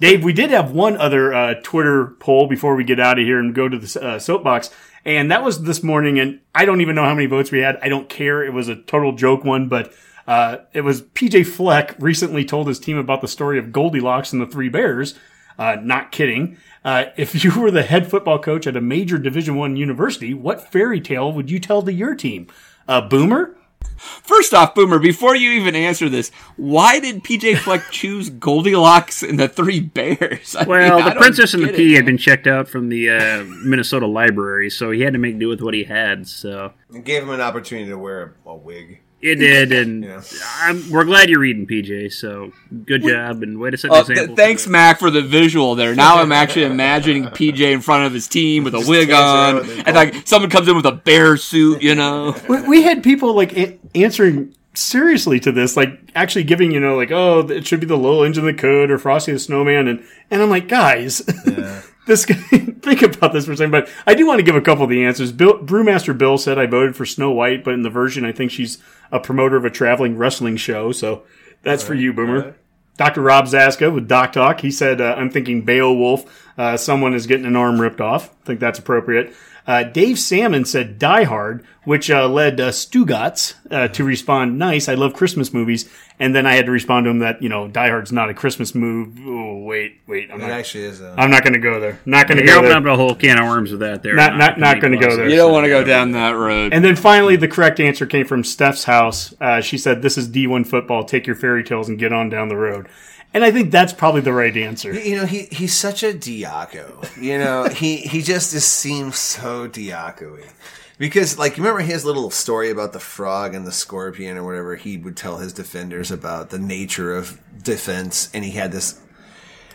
Dave, 0.00 0.24
we 0.24 0.32
did 0.32 0.50
have 0.50 0.72
one 0.72 0.96
other 0.96 1.32
uh, 1.32 1.54
Twitter 1.62 2.16
poll 2.18 2.48
before 2.48 2.74
we 2.74 2.84
get 2.84 2.98
out 2.98 3.18
of 3.18 3.24
here 3.24 3.38
and 3.38 3.54
go 3.54 3.68
to 3.68 3.78
the 3.78 4.04
uh, 4.04 4.18
soapbox, 4.18 4.70
and 5.04 5.30
that 5.30 5.44
was 5.44 5.62
this 5.62 5.82
morning. 5.82 6.18
And 6.18 6.40
I 6.54 6.64
don't 6.64 6.80
even 6.80 6.96
know 6.96 7.04
how 7.04 7.14
many 7.14 7.26
votes 7.26 7.50
we 7.50 7.60
had. 7.60 7.78
I 7.82 7.88
don't 7.88 8.08
care. 8.08 8.42
It 8.42 8.52
was 8.52 8.68
a 8.68 8.76
total 8.76 9.14
joke 9.14 9.44
one, 9.44 9.68
but 9.68 9.92
uh, 10.26 10.58
it 10.72 10.82
was 10.82 11.02
PJ 11.02 11.46
Fleck 11.46 11.94
recently 11.98 12.44
told 12.44 12.68
his 12.68 12.78
team 12.78 12.96
about 12.96 13.20
the 13.20 13.28
story 13.28 13.58
of 13.58 13.72
Goldilocks 13.72 14.32
and 14.32 14.40
the 14.40 14.46
Three 14.46 14.68
Bears. 14.68 15.14
Uh, 15.58 15.76
not 15.82 16.10
kidding. 16.12 16.56
Uh, 16.84 17.06
if 17.16 17.44
you 17.44 17.58
were 17.58 17.70
the 17.70 17.82
head 17.82 18.10
football 18.10 18.38
coach 18.38 18.66
at 18.66 18.76
a 18.76 18.80
major 18.80 19.18
Division 19.18 19.56
One 19.56 19.76
university, 19.76 20.34
what 20.34 20.70
fairy 20.72 21.00
tale 21.00 21.32
would 21.32 21.50
you 21.50 21.58
tell 21.58 21.82
to 21.82 21.92
your 21.92 22.14
team? 22.14 22.46
A 22.88 23.00
boomer? 23.00 23.56
First 23.96 24.52
off, 24.52 24.74
Boomer, 24.74 24.98
before 24.98 25.36
you 25.36 25.52
even 25.52 25.76
answer 25.76 26.08
this, 26.08 26.30
why 26.56 26.98
did 26.98 27.22
PJ 27.22 27.58
Fleck 27.58 27.82
choose 27.90 28.28
Goldilocks 28.28 29.22
and 29.22 29.38
the 29.38 29.48
Three 29.48 29.80
Bears? 29.80 30.56
I 30.56 30.64
Well, 30.64 30.96
mean, 30.96 31.08
the 31.08 31.14
Princess 31.20 31.54
and 31.54 31.62
the 31.62 31.72
Pea 31.72 31.92
had 31.92 32.04
been 32.04 32.18
checked 32.18 32.46
out 32.46 32.68
from 32.68 32.88
the 32.88 33.10
uh, 33.10 33.44
Minnesota 33.64 34.06
library, 34.06 34.68
so 34.68 34.90
he 34.90 35.02
had 35.02 35.12
to 35.12 35.18
make 35.18 35.38
do 35.38 35.48
with 35.48 35.60
what 35.60 35.74
he 35.74 35.84
had. 35.84 36.26
So 36.26 36.72
It 36.92 37.04
gave 37.04 37.22
him 37.22 37.30
an 37.30 37.40
opportunity 37.40 37.88
to 37.88 37.98
wear 37.98 38.34
a, 38.44 38.50
a 38.50 38.56
wig. 38.56 39.00
It 39.24 39.36
did, 39.36 39.72
and 39.72 40.04
Yeah. 40.14 40.20
I'm, 40.60 40.90
we're 40.90 41.04
glad 41.04 41.28
you're 41.30 41.40
reading 41.40 41.66
PJ. 41.66 42.12
So 42.12 42.52
good 42.84 43.02
job, 43.02 43.42
and 43.42 43.58
way 43.58 43.70
to 43.70 43.76
set 43.76 43.90
the 43.90 43.96
uh, 43.96 44.02
th- 44.04 44.10
example. 44.10 44.36
thanks, 44.36 44.66
Mac, 44.66 44.98
for 44.98 45.10
the 45.10 45.22
visual 45.22 45.74
there. 45.74 45.94
Now 45.94 46.16
I'm 46.20 46.30
actually 46.32 46.66
imagining 46.66 47.24
PJ 47.24 47.60
in 47.72 47.80
front 47.80 48.04
of 48.06 48.12
his 48.12 48.28
team 48.28 48.64
with 48.64 48.74
a 48.74 48.84
wig 48.86 49.10
on, 49.10 49.58
and- 49.58 49.86
and 49.88 49.96
like 49.96 50.26
someone 50.26 50.50
comes 50.50 50.68
in 50.68 50.76
with 50.76 50.86
a 50.86 50.92
bear 50.92 51.36
suit, 51.36 51.82
you 51.82 51.94
know. 51.94 52.36
we, 52.48 52.62
we 52.68 52.82
had 52.82 53.02
people 53.02 53.34
like 53.34 53.56
a- 53.56 53.78
answering 53.94 54.54
seriously 54.74 55.38
to 55.40 55.52
this, 55.52 55.76
like 55.76 55.90
actually 56.14 56.44
giving, 56.44 56.72
you 56.72 56.80
know, 56.80 56.96
like, 56.96 57.10
oh, 57.12 57.40
it 57.48 57.66
should 57.66 57.80
be 57.80 57.86
the 57.86 57.96
little 57.96 58.24
engine 58.24 58.44
that 58.46 58.58
could 58.58 58.90
or 58.90 58.98
Frosty 58.98 59.32
the 59.32 59.38
Snowman. 59.38 59.88
And, 59.88 60.04
and 60.30 60.42
I'm 60.42 60.50
like, 60.50 60.68
guys, 60.68 61.18
this 62.06 62.26
guy, 62.26 62.63
think 62.84 63.02
about 63.02 63.32
this 63.32 63.46
for 63.46 63.52
a 63.52 63.56
second, 63.56 63.72
but 63.72 63.88
I 64.06 64.14
do 64.14 64.26
want 64.26 64.38
to 64.38 64.44
give 64.44 64.56
a 64.56 64.60
couple 64.60 64.84
of 64.84 64.90
the 64.90 65.04
answers. 65.04 65.32
Bill, 65.32 65.58
Brewmaster 65.58 66.16
Bill 66.16 66.38
said 66.38 66.58
I 66.58 66.66
voted 66.66 66.96
for 66.96 67.06
Snow 67.06 67.30
White, 67.30 67.64
but 67.64 67.74
in 67.74 67.82
the 67.82 67.90
version, 67.90 68.24
I 68.24 68.32
think 68.32 68.50
she's 68.50 68.78
a 69.10 69.20
promoter 69.20 69.56
of 69.56 69.64
a 69.64 69.70
traveling 69.70 70.16
wrestling 70.16 70.56
show. 70.56 70.92
So 70.92 71.24
that's 71.62 71.82
for 71.82 71.94
you, 71.94 72.12
Boomer. 72.12 72.56
Dr. 72.96 73.22
Rob 73.22 73.46
Zaska 73.46 73.92
with 73.92 74.06
Doc 74.06 74.32
Talk. 74.32 74.60
He 74.60 74.70
said, 74.70 75.00
uh, 75.00 75.14
I'm 75.18 75.30
thinking 75.30 75.62
Beowulf. 75.62 76.52
Uh, 76.56 76.76
someone 76.76 77.14
is 77.14 77.26
getting 77.26 77.46
an 77.46 77.56
arm 77.56 77.80
ripped 77.80 78.00
off. 78.00 78.30
I 78.42 78.46
think 78.46 78.60
that's 78.60 78.78
appropriate. 78.78 79.34
Uh, 79.66 79.82
Dave 79.82 80.18
Salmon 80.18 80.64
said 80.66 80.98
Die 80.98 81.24
Hard, 81.24 81.64
which 81.84 82.10
uh, 82.10 82.28
led 82.28 82.60
uh, 82.60 82.70
Stugatz 82.70 83.54
uh, 83.70 83.88
to 83.88 84.04
respond, 84.04 84.58
Nice, 84.58 84.88
I 84.88 84.94
love 84.94 85.14
Christmas 85.14 85.52
movies. 85.54 85.88
And 86.20 86.32
then 86.34 86.46
I 86.46 86.54
had 86.54 86.66
to 86.66 86.70
respond 86.70 87.04
to 87.06 87.10
him 87.10 87.18
that, 87.20 87.42
you 87.42 87.48
know, 87.48 87.66
Die 87.66 87.88
Hard's 87.88 88.12
not 88.12 88.30
a 88.30 88.34
Christmas 88.34 88.72
movie. 88.74 89.20
Oh, 89.26 89.58
wait, 89.64 90.00
wait. 90.06 90.30
I'm 90.30 90.36
It 90.40 90.42
not, 90.44 90.50
actually 90.52 90.84
is. 90.84 91.00
A, 91.00 91.12
I'm 91.18 91.30
not 91.30 91.42
going 91.42 91.54
to 91.54 91.58
go 91.58 91.80
there. 91.80 91.98
Not 92.04 92.28
going 92.28 92.38
to 92.38 92.44
You're 92.44 92.54
go 92.54 92.58
opening 92.66 92.84
there. 92.84 92.92
up 92.92 92.98
a 92.98 93.02
whole 93.02 93.14
can 93.16 93.38
of 93.38 93.48
worms 93.48 93.70
with 93.72 93.80
that 93.80 94.02
there. 94.02 94.14
Not- 94.14 94.36
not- 94.36 94.58
not 94.60 94.80
gonna 94.80 94.96
go 95.00 95.16
there. 95.16 95.28
You 95.28 95.36
don't 95.36 95.52
want 95.52 95.64
to 95.64 95.70
go 95.70 95.82
down 95.82 96.12
that 96.12 96.32
road. 96.32 96.72
And 96.72 96.84
then 96.84 96.94
finally, 96.94 97.34
the 97.36 97.48
correct 97.48 97.80
answer 97.80 98.06
came 98.06 98.26
from 98.26 98.44
Steph's 98.44 98.84
house. 98.84 99.34
Uh, 99.40 99.60
she 99.60 99.76
said, 99.76 100.02
This 100.02 100.16
is 100.16 100.28
D1 100.28 100.66
football. 100.66 101.04
Take 101.04 101.26
your 101.26 101.36
fairy 101.36 101.64
tales 101.64 101.88
and 101.88 101.98
get 101.98 102.12
on 102.12 102.28
down 102.28 102.48
the 102.48 102.56
road. 102.56 102.86
And 103.34 103.44
I 103.44 103.50
think 103.50 103.72
that's 103.72 103.92
probably 103.92 104.20
the 104.20 104.32
right 104.32 104.56
answer. 104.56 104.94
you 104.94 105.16
know, 105.16 105.26
he 105.26 105.48
he's 105.50 105.74
such 105.74 106.04
a 106.04 106.12
Diaco. 106.12 107.20
You 107.20 107.38
know, 107.38 107.64
he 107.68 107.96
he 107.96 108.22
just, 108.22 108.52
just 108.52 108.72
seems 108.72 109.18
so 109.18 109.68
Diaco-y. 109.68 110.48
Because, 110.96 111.36
like, 111.36 111.56
you 111.56 111.64
remember 111.64 111.82
his 111.82 112.04
little 112.04 112.30
story 112.30 112.70
about 112.70 112.92
the 112.92 113.00
frog 113.00 113.52
and 113.52 113.66
the 113.66 113.72
scorpion 113.72 114.38
or 114.38 114.44
whatever? 114.44 114.76
He 114.76 114.96
would 114.96 115.16
tell 115.16 115.38
his 115.38 115.52
defenders 115.52 116.12
about 116.12 116.50
the 116.50 116.58
nature 116.58 117.16
of 117.16 117.40
defense, 117.62 118.30
and 118.32 118.44
he 118.44 118.52
had 118.52 118.70
this. 118.70 119.00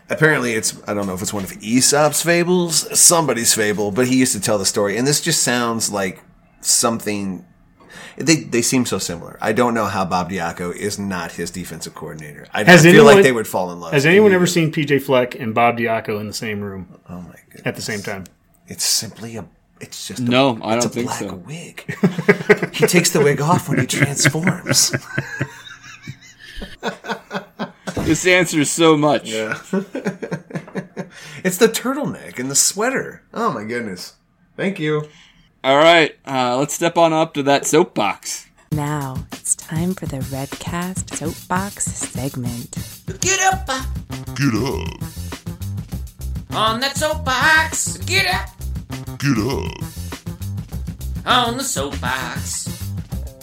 Apparently, 0.09 0.53
it's 0.53 0.81
I 0.87 0.93
don't 0.93 1.05
know 1.05 1.13
if 1.13 1.21
it's 1.21 1.33
one 1.33 1.43
of 1.43 1.51
Aesop's 1.61 2.23
fables, 2.23 2.97
somebody's 2.97 3.53
fable, 3.53 3.91
but 3.91 4.07
he 4.07 4.17
used 4.17 4.31
to 4.33 4.39
tell 4.39 4.57
the 4.57 4.65
story, 4.65 4.95
and 4.95 5.05
this 5.05 5.19
just 5.19 5.43
sounds 5.43 5.91
like 5.91 6.23
something. 6.61 7.45
They 8.17 8.37
they 8.37 8.61
seem 8.61 8.85
so 8.85 8.97
similar. 8.97 9.37
I 9.41 9.51
don't 9.53 9.73
know 9.73 9.85
how 9.85 10.05
Bob 10.05 10.29
Diaco 10.31 10.75
is 10.75 10.97
not 10.99 11.33
his 11.33 11.51
defensive 11.51 11.95
coordinator. 11.95 12.47
I, 12.53 12.63
Has 12.63 12.85
I 12.85 12.91
feel 12.91 13.03
like 13.05 13.23
they 13.23 13.31
would 13.31 13.47
fall 13.47 13.71
in 13.71 13.79
love. 13.79 13.93
Has 13.93 14.05
anyone 14.05 14.31
ever 14.33 14.45
seen 14.47 14.71
PJ 14.71 15.01
Fleck 15.01 15.35
and 15.35 15.53
Bob 15.55 15.77
Diaco 15.77 16.19
in 16.19 16.27
the 16.27 16.33
same 16.33 16.61
room 16.61 16.99
Oh 17.09 17.21
my 17.21 17.35
god! 17.53 17.61
at 17.65 17.75
the 17.75 17.81
same 17.81 18.01
time? 18.01 18.25
It's 18.67 18.83
simply 18.83 19.35
a. 19.37 19.45
It's 19.81 20.07
just 20.07 20.19
a, 20.19 20.23
No, 20.23 20.59
I 20.61 20.75
it's 20.75 20.85
don't 20.85 20.91
a 20.91 20.95
think 20.95 21.07
black 21.07 21.19
so. 21.19 21.35
wig. 21.35 22.73
he 22.75 22.85
takes 22.85 23.11
the 23.11 23.21
wig 23.21 23.39
off 23.41 23.69
when 23.69 23.79
he 23.79 23.85
transforms. 23.87 24.91
This 27.95 28.25
answers 28.25 28.71
so 28.71 28.97
much. 28.97 29.29
It's 31.43 31.57
the 31.57 31.67
turtleneck 31.67 32.37
and 32.39 32.49
the 32.51 32.55
sweater. 32.55 33.23
Oh 33.33 33.51
my 33.51 33.63
goodness! 33.63 34.13
Thank 34.57 34.79
you. 34.79 35.07
All 35.63 35.77
right, 35.77 36.15
uh, 36.25 36.57
let's 36.57 36.73
step 36.73 36.97
on 36.97 37.11
up 37.11 37.33
to 37.33 37.43
that 37.43 37.65
soapbox. 37.65 38.47
Now 38.71 39.25
it's 39.33 39.55
time 39.55 39.93
for 39.93 40.05
the 40.05 40.17
Redcast 40.19 41.15
Soapbox 41.15 41.83
segment. 41.85 42.77
Get 43.19 43.41
up 43.41 43.65
uh, 43.67 43.83
Get 44.35 44.53
up. 44.55 45.01
on 46.55 46.79
that 46.79 46.95
soapbox. 46.95 47.97
Get 48.05 48.27
up 48.33 48.49
Get 49.17 49.37
up. 49.37 49.83
on 51.25 51.57
the 51.57 51.63
soapbox. 51.63 52.68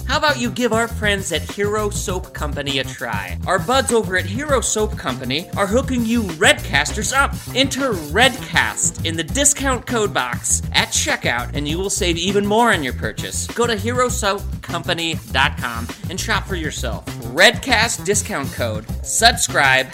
How 0.07 0.19
about 0.19 0.39
you 0.39 0.51
give 0.51 0.73
our 0.73 0.87
friends 0.87 1.33
at 1.33 1.43
Hero 1.43 1.91
Soap 1.91 2.33
Company 2.33 2.79
a 2.79 2.85
try? 2.85 3.39
Our 3.47 3.59
buds 3.59 3.93
over 3.93 4.17
at 4.17 4.25
Hero 4.25 4.61
Soap 4.61 4.97
Company 4.97 5.51
are 5.57 5.67
hooking 5.67 6.05
you 6.05 6.23
Redcasters 6.23 7.13
up. 7.13 7.35
Enter 7.57 7.93
Redcast 7.93 9.05
in 9.05 9.17
the 9.17 9.25
discount 9.25 9.85
code 9.85 10.15
box 10.15 10.63
at 10.73 10.89
checkout, 10.89 11.55
and 11.55 11.67
you 11.67 11.79
will 11.79 11.91
save 11.91 12.17
even 12.17 12.47
more 12.47 12.73
on 12.73 12.85
your 12.85 12.93
purchase. 12.93 13.49
Go 13.49 13.67
to 13.67 13.75
HeroSoapCompany.com 13.75 15.89
and 16.09 16.21
shop 16.21 16.47
for 16.47 16.55
yourself. 16.55 17.05
Redcast 17.33 18.05
discount 18.05 18.53
code. 18.53 18.87
Subscribe. 19.05 19.89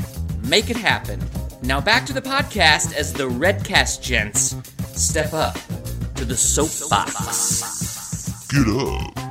Make 0.44 0.68
it 0.68 0.76
happen. 0.76 1.20
Now 1.62 1.80
back 1.80 2.04
to 2.06 2.12
the 2.12 2.20
podcast 2.20 2.94
as 2.94 3.12
the 3.12 3.28
Redcast 3.28 4.02
gents 4.02 4.56
step 4.94 5.32
up 5.32 5.56
to 6.16 6.24
the 6.24 6.36
soapbox. 6.36 7.62
Get 8.48 8.66
up. 8.68 9.21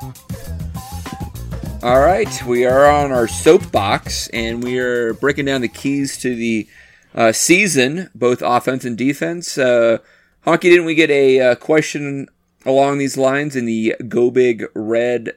All 1.84 2.00
right, 2.00 2.30
we 2.46 2.64
are 2.66 2.86
on 2.86 3.12
our 3.12 3.28
soapbox, 3.28 4.28
and 4.28 4.64
we 4.64 4.78
are 4.78 5.16
breaking 5.16 5.46
down 5.46 5.62
the 5.62 5.68
keys 5.68 6.16
to 6.20 6.36
the 6.36 6.68
uh, 7.16 7.32
season, 7.32 8.12
both 8.14 8.44
offense 8.44 8.86
and 8.86 8.96
defense. 8.96 9.58
Uh, 9.58 9.98
Honky, 10.46 10.62
didn't 10.62 10.86
we 10.86 10.94
get 10.94 11.10
a 11.10 11.40
uh, 11.40 11.56
question 11.56 12.28
along 12.68 13.00
these 13.00 13.18
lines 13.18 13.56
in 13.56 13.66
the 13.66 13.96
Go 14.08 14.30
Big 14.30 14.66
Red 14.76 15.34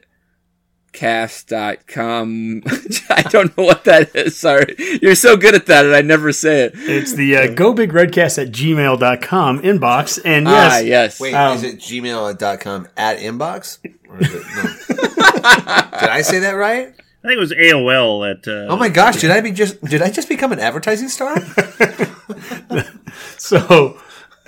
cast.com 0.93 2.63
i 3.09 3.21
don't 3.23 3.57
know 3.57 3.65
what 3.65 3.83
that 3.83 4.15
is 4.15 4.37
sorry 4.39 4.73
you're 5.01 5.13
so 5.13 5.35
good 5.35 5.53
at 5.53 5.65
that 5.65 5.83
and 5.83 5.93
i 5.93 5.99
never 6.01 6.31
say 6.31 6.61
it 6.63 6.71
It's 6.75 7.11
the 7.11 7.35
uh, 7.35 7.47
go 7.53 7.73
big 7.73 7.91
redcast 7.91 8.41
at 8.41 8.53
gmail.com 8.53 9.59
inbox. 9.61 10.21
And 10.23 10.47
yes, 10.47 10.71
ah 10.73 10.77
yes 10.79 11.19
Wait, 11.19 11.33
Um, 11.33 11.57
is 11.57 11.63
it 11.63 11.79
gmail.com 11.79 12.87
at 12.95 13.17
inbox? 13.17 13.79
Or 14.07 14.19
is 14.21 14.33
it, 14.35 14.43
no. 14.55 15.24
did 15.99 16.09
I 16.09 16.21
say 16.21 16.39
that 16.39 16.51
right? 16.53 16.87
I 16.87 17.27
think 17.27 17.37
it 17.37 17.39
was 17.39 17.51
AOL 17.53 18.29
at. 18.29 18.47
Uh, 18.47 18.67
Oh 18.71 18.77
my 18.77 18.89
gosh! 18.89 19.21
Did 19.21 19.31
I 19.31 19.41
be 19.41 19.51
just? 19.51 19.83
Did 19.83 20.01
I 20.01 20.09
just 20.11 20.29
become 20.29 20.51
an 20.51 20.59
advertising 20.59 21.09
star? 21.09 21.37
So, 23.37 23.99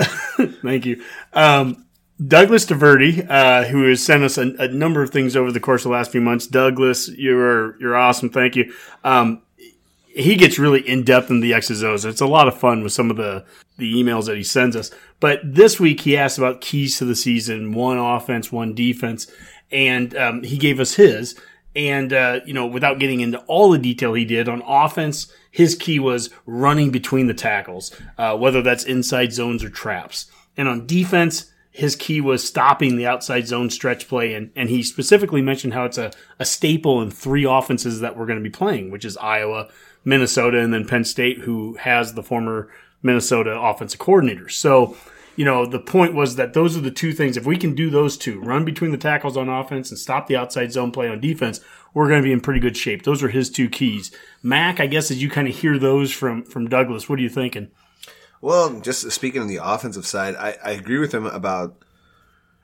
thank 0.63 0.85
you. 0.85 1.03
Um, 1.33 1.85
Douglas 2.25 2.65
DeVerti, 2.65 3.25
uh, 3.29 3.65
who 3.65 3.87
has 3.87 4.03
sent 4.03 4.23
us 4.23 4.37
a, 4.37 4.53
a 4.57 4.67
number 4.67 5.01
of 5.03 5.11
things 5.11 5.35
over 5.35 5.51
the 5.51 5.59
course 5.59 5.85
of 5.85 5.89
the 5.89 5.95
last 5.95 6.11
few 6.11 6.21
months. 6.21 6.47
Douglas, 6.47 7.07
you're 7.09 7.79
you're 7.79 7.95
awesome. 7.95 8.29
Thank 8.29 8.55
you. 8.55 8.73
Um, 9.03 9.41
he 10.07 10.35
gets 10.35 10.57
really 10.57 10.87
in 10.87 11.03
depth 11.03 11.29
in 11.29 11.41
the 11.41 11.53
X's 11.53 11.83
O's. 11.83 12.03
It's 12.05 12.21
a 12.21 12.25
lot 12.25 12.47
of 12.47 12.59
fun 12.59 12.83
with 12.83 12.91
some 12.91 13.11
of 13.11 13.17
the 13.17 13.45
the 13.77 13.93
emails 13.93 14.25
that 14.25 14.35
he 14.35 14.43
sends 14.43 14.75
us. 14.75 14.89
But 15.19 15.41
this 15.43 15.79
week 15.79 16.01
he 16.01 16.17
asked 16.17 16.39
about 16.39 16.61
keys 16.61 16.97
to 16.97 17.05
the 17.05 17.15
season: 17.15 17.73
one 17.73 17.97
offense, 17.99 18.51
one 18.51 18.73
defense, 18.73 19.27
and 19.71 20.15
um, 20.15 20.43
he 20.43 20.57
gave 20.57 20.79
us 20.79 20.95
his. 20.95 21.39
And 21.75 22.11
uh, 22.11 22.39
you 22.45 22.53
know, 22.53 22.65
without 22.65 22.99
getting 22.99 23.19
into 23.19 23.39
all 23.41 23.69
the 23.71 23.77
detail 23.77 24.13
he 24.13 24.25
did 24.25 24.49
on 24.49 24.63
offense, 24.65 25.31
his 25.51 25.75
key 25.75 25.99
was 25.99 26.29
running 26.45 26.89
between 26.89 27.27
the 27.27 27.33
tackles, 27.33 27.95
uh, 28.17 28.35
whether 28.35 28.61
that's 28.61 28.83
inside 28.83 29.31
zones 29.33 29.63
or 29.63 29.69
traps. 29.69 30.25
And 30.55 30.67
on 30.67 30.87
defense, 30.87 31.51
his 31.77 31.95
key 31.95 32.19
was 32.21 32.43
stopping 32.43 32.95
the 32.95 33.05
outside 33.05 33.47
zone 33.47 33.69
stretch 33.69 34.07
play. 34.07 34.33
And, 34.33 34.49
and 34.55 34.69
he 34.69 34.81
specifically 34.81 35.43
mentioned 35.43 35.75
how 35.75 35.85
it's 35.85 35.99
a, 35.99 36.11
a 36.39 36.45
staple 36.45 37.03
in 37.03 37.11
three 37.11 37.45
offenses 37.45 37.99
that 37.99 38.17
we're 38.17 38.25
going 38.25 38.39
to 38.39 38.43
be 38.43 38.49
playing, 38.49 38.89
which 38.89 39.05
is 39.05 39.15
Iowa, 39.17 39.69
Minnesota, 40.03 40.59
and 40.59 40.73
then 40.73 40.87
Penn 40.87 41.03
State, 41.03 41.39
who 41.39 41.75
has 41.75 42.15
the 42.15 42.23
former 42.23 42.71
Minnesota 43.03 43.59
offensive 43.59 43.99
coordinator. 43.99 44.49
So, 44.49 44.97
you 45.37 45.45
know, 45.45 45.65
the 45.65 45.79
point 45.79 46.13
was 46.13 46.35
that 46.35 46.53
those 46.53 46.75
are 46.75 46.81
the 46.81 46.91
two 46.91 47.13
things. 47.13 47.37
If 47.37 47.45
we 47.45 47.57
can 47.57 47.75
do 47.75 47.89
those 47.89 48.17
two, 48.17 48.41
run 48.41 48.65
between 48.65 48.91
the 48.91 48.97
tackles 48.97 49.37
on 49.37 49.47
offense 49.47 49.91
and 49.91 49.99
stop 49.99 50.27
the 50.27 50.35
outside 50.35 50.71
zone 50.71 50.91
play 50.91 51.07
on 51.07 51.21
defense, 51.21 51.61
we're 51.93 52.09
going 52.09 52.21
to 52.21 52.27
be 52.27 52.33
in 52.33 52.41
pretty 52.41 52.59
good 52.59 52.75
shape. 52.75 53.03
Those 53.03 53.23
are 53.23 53.29
his 53.29 53.49
two 53.49 53.69
keys. 53.69 54.11
Mac, 54.43 54.79
I 54.79 54.87
guess 54.87 55.11
as 55.11 55.21
you 55.21 55.29
kind 55.29 55.47
of 55.47 55.55
hear 55.55 55.77
those 55.77 56.11
from 56.11 56.43
from 56.43 56.67
Douglas, 56.67 57.07
what 57.07 57.19
are 57.19 57.21
you 57.21 57.29
thinking? 57.29 57.69
Well, 58.41 58.81
just 58.81 59.09
speaking 59.11 59.41
on 59.41 59.47
the 59.47 59.59
offensive 59.63 60.05
side, 60.05 60.35
I, 60.35 60.57
I 60.63 60.71
agree 60.71 60.99
with 60.99 61.13
him 61.13 61.25
about 61.25 61.83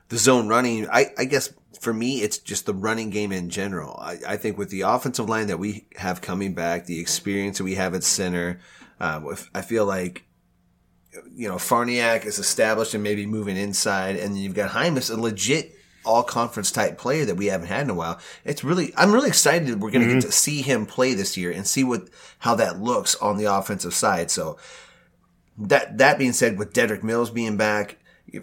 the 0.10 0.18
zone 0.18 0.48
running. 0.48 0.88
I, 0.90 1.08
I 1.18 1.26
guess 1.26 1.54
for 1.80 1.94
me, 1.94 2.22
it's 2.22 2.38
just 2.38 2.66
the 2.66 2.74
running 2.74 3.10
game 3.10 3.32
in 3.32 3.50
general. 3.50 3.98
I, 4.00 4.18
I 4.28 4.38
think 4.38 4.58
with 4.58 4.70
the 4.70 4.82
offensive 4.82 5.30
line 5.30 5.48
that 5.48 5.60
we 5.60 5.88
have 5.98 6.22
coming 6.22 6.54
back, 6.54 6.86
the 6.86 7.00
experience 7.00 7.58
that 7.58 7.64
we 7.64 7.76
have 7.76 7.94
at 7.94 8.04
center, 8.04 8.60
uh, 9.00 9.22
if, 9.32 9.50
I 9.54 9.62
feel 9.62 9.86
like, 9.86 10.26
you 11.36 11.48
know, 11.48 11.56
Farniok 11.56 12.26
is 12.26 12.40
established 12.40 12.94
and 12.94 13.04
maybe 13.04 13.26
moving 13.26 13.58
inside, 13.58 14.16
and 14.16 14.34
then 14.34 14.42
you've 14.42 14.56
got 14.56 14.72
Hymus, 14.72 15.16
a 15.16 15.20
legit 15.20 15.76
all 16.06 16.24
conference 16.24 16.72
type 16.72 16.98
player 16.98 17.26
that 17.26 17.36
we 17.36 17.46
haven't 17.46 17.68
had 17.68 17.82
in 17.82 17.90
a 17.90 17.94
while. 17.94 18.20
It's 18.44 18.64
really, 18.64 18.94
I'm 18.98 19.14
really 19.14 19.30
excited 19.30 19.68
that 19.70 19.80
we're 19.80 19.92
going 19.92 20.02
to 20.02 20.14
get 20.14 20.18
mm-hmm. 20.20 20.30
to 20.30 20.34
see 20.34 20.62
him 20.62 20.86
play 20.86 21.14
this 21.14 21.38
year 21.38 21.52
and 21.52 21.66
see 21.66 21.84
what, 21.84 22.10
how 22.40 22.56
that 22.56 22.82
looks 22.82 23.16
on 23.16 23.38
the 23.38 23.46
offensive 23.46 23.94
side. 23.94 24.30
So, 24.30 24.58
that 25.58 26.00
that 26.00 26.18
being 26.18 26.34
said, 26.34 26.58
with 26.58 26.74
Dedrick 26.74 27.04
Mills 27.04 27.30
being 27.30 27.58
back, 27.58 27.98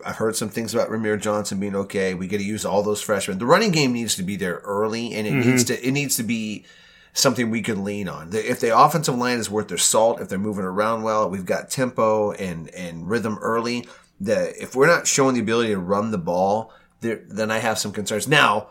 I've 0.05 0.16
heard 0.16 0.37
some 0.37 0.49
things 0.49 0.75
about 0.75 0.89
Rahmir 0.89 1.21
Johnson 1.21 1.59
being 1.59 1.75
okay. 1.75 2.14
We 2.14 2.29
get 2.29 2.39
to 2.39 2.45
use 2.45 2.64
all 2.64 2.83
those 2.83 3.03
freshmen. 3.03 3.39
The 3.39 3.47
running 3.47 3.73
game 3.73 3.93
needs 3.93 4.14
to 4.16 4.23
be 4.23 4.37
there 4.37 4.61
early, 4.64 5.14
and 5.14 5.27
it 5.27 5.33
needs 5.33 5.64
mm-hmm. 5.64 5.75
to 5.75 5.89
it 5.89 5.91
needs 5.91 6.16
to 6.16 6.23
be 6.23 6.64
something 7.13 7.51
we 7.51 7.63
can 7.63 7.85
lean 7.85 8.09
on. 8.09 8.31
If 8.33 8.61
the 8.61 8.77
offensive 8.79 9.17
line 9.17 9.39
is 9.39 9.51
worth 9.51 9.69
their 9.69 9.79
salt, 9.79 10.21
if 10.21 10.29
they're 10.29 10.39
moving 10.39 10.65
around 10.65 11.03
well, 11.03 11.29
we've 11.29 11.45
got 11.47 11.71
tempo 11.71 12.33
and 12.33 12.69
and 12.75 13.09
rhythm 13.09 13.39
early. 13.41 13.87
That 14.21 14.61
if 14.63 14.75
we're 14.77 14.87
not 14.87 15.07
showing 15.07 15.35
the 15.35 15.41
ability 15.41 15.71
to 15.71 15.79
run 15.79 16.11
the 16.11 16.19
ball, 16.19 16.73
there, 17.01 17.23
then 17.27 17.51
I 17.51 17.59
have 17.59 17.79
some 17.79 17.91
concerns. 17.93 18.29
Now, 18.29 18.69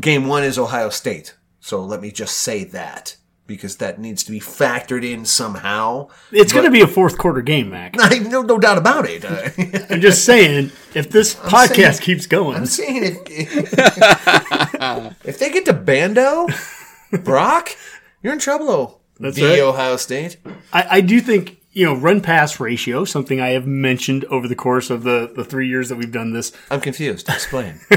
game 0.00 0.26
one 0.26 0.42
is 0.42 0.58
Ohio 0.58 0.88
State, 0.88 1.36
so 1.60 1.80
let 1.84 2.00
me 2.00 2.10
just 2.10 2.36
say 2.38 2.64
that. 2.64 3.16
because 3.46 3.76
that 3.76 3.98
needs 3.98 4.22
to 4.24 4.30
be 4.30 4.40
factored 4.40 5.02
in 5.10 5.24
somehow. 5.24 6.08
It's 6.32 6.52
going 6.52 6.66
to 6.66 6.70
be 6.70 6.82
a 6.82 6.86
fourth 6.86 7.16
quarter 7.16 7.40
game, 7.42 7.70
Mac. 7.70 7.94
I 7.98 8.18
no 8.18 8.42
no 8.42 8.58
doubt 8.58 8.76
about 8.76 9.06
it. 9.08 9.24
I'm 9.90 10.00
just 10.02 10.24
saying, 10.26 10.70
if 10.94 11.08
this 11.10 11.34
podcast 11.34 11.74
saying- 11.94 11.98
keeps 12.00 12.26
going, 12.26 12.56
I'm 12.56 12.66
saying 12.66 13.16
if 13.26 13.72
if 15.24 15.38
they 15.38 15.50
get 15.50 15.64
to 15.66 15.72
Bando, 15.72 16.46
Brock, 17.24 17.76
you're 18.22 18.32
in 18.32 18.38
trouble. 18.38 19.00
That's 19.20 19.36
the 19.36 19.44
right. 19.44 19.60
Ohio 19.60 19.96
State. 19.96 20.36
I, 20.72 20.86
I 20.90 21.00
do 21.00 21.20
think 21.20 21.60
you 21.72 21.84
know 21.84 21.94
run 21.94 22.20
pass 22.20 22.60
ratio, 22.60 23.04
something 23.04 23.40
I 23.40 23.50
have 23.50 23.66
mentioned 23.66 24.24
over 24.26 24.46
the 24.48 24.54
course 24.54 24.90
of 24.90 25.02
the 25.02 25.32
the 25.34 25.44
three 25.44 25.68
years 25.68 25.88
that 25.88 25.96
we've 25.96 26.12
done 26.12 26.32
this. 26.32 26.52
I'm 26.70 26.80
confused. 26.80 27.28
Explain. 27.28 27.80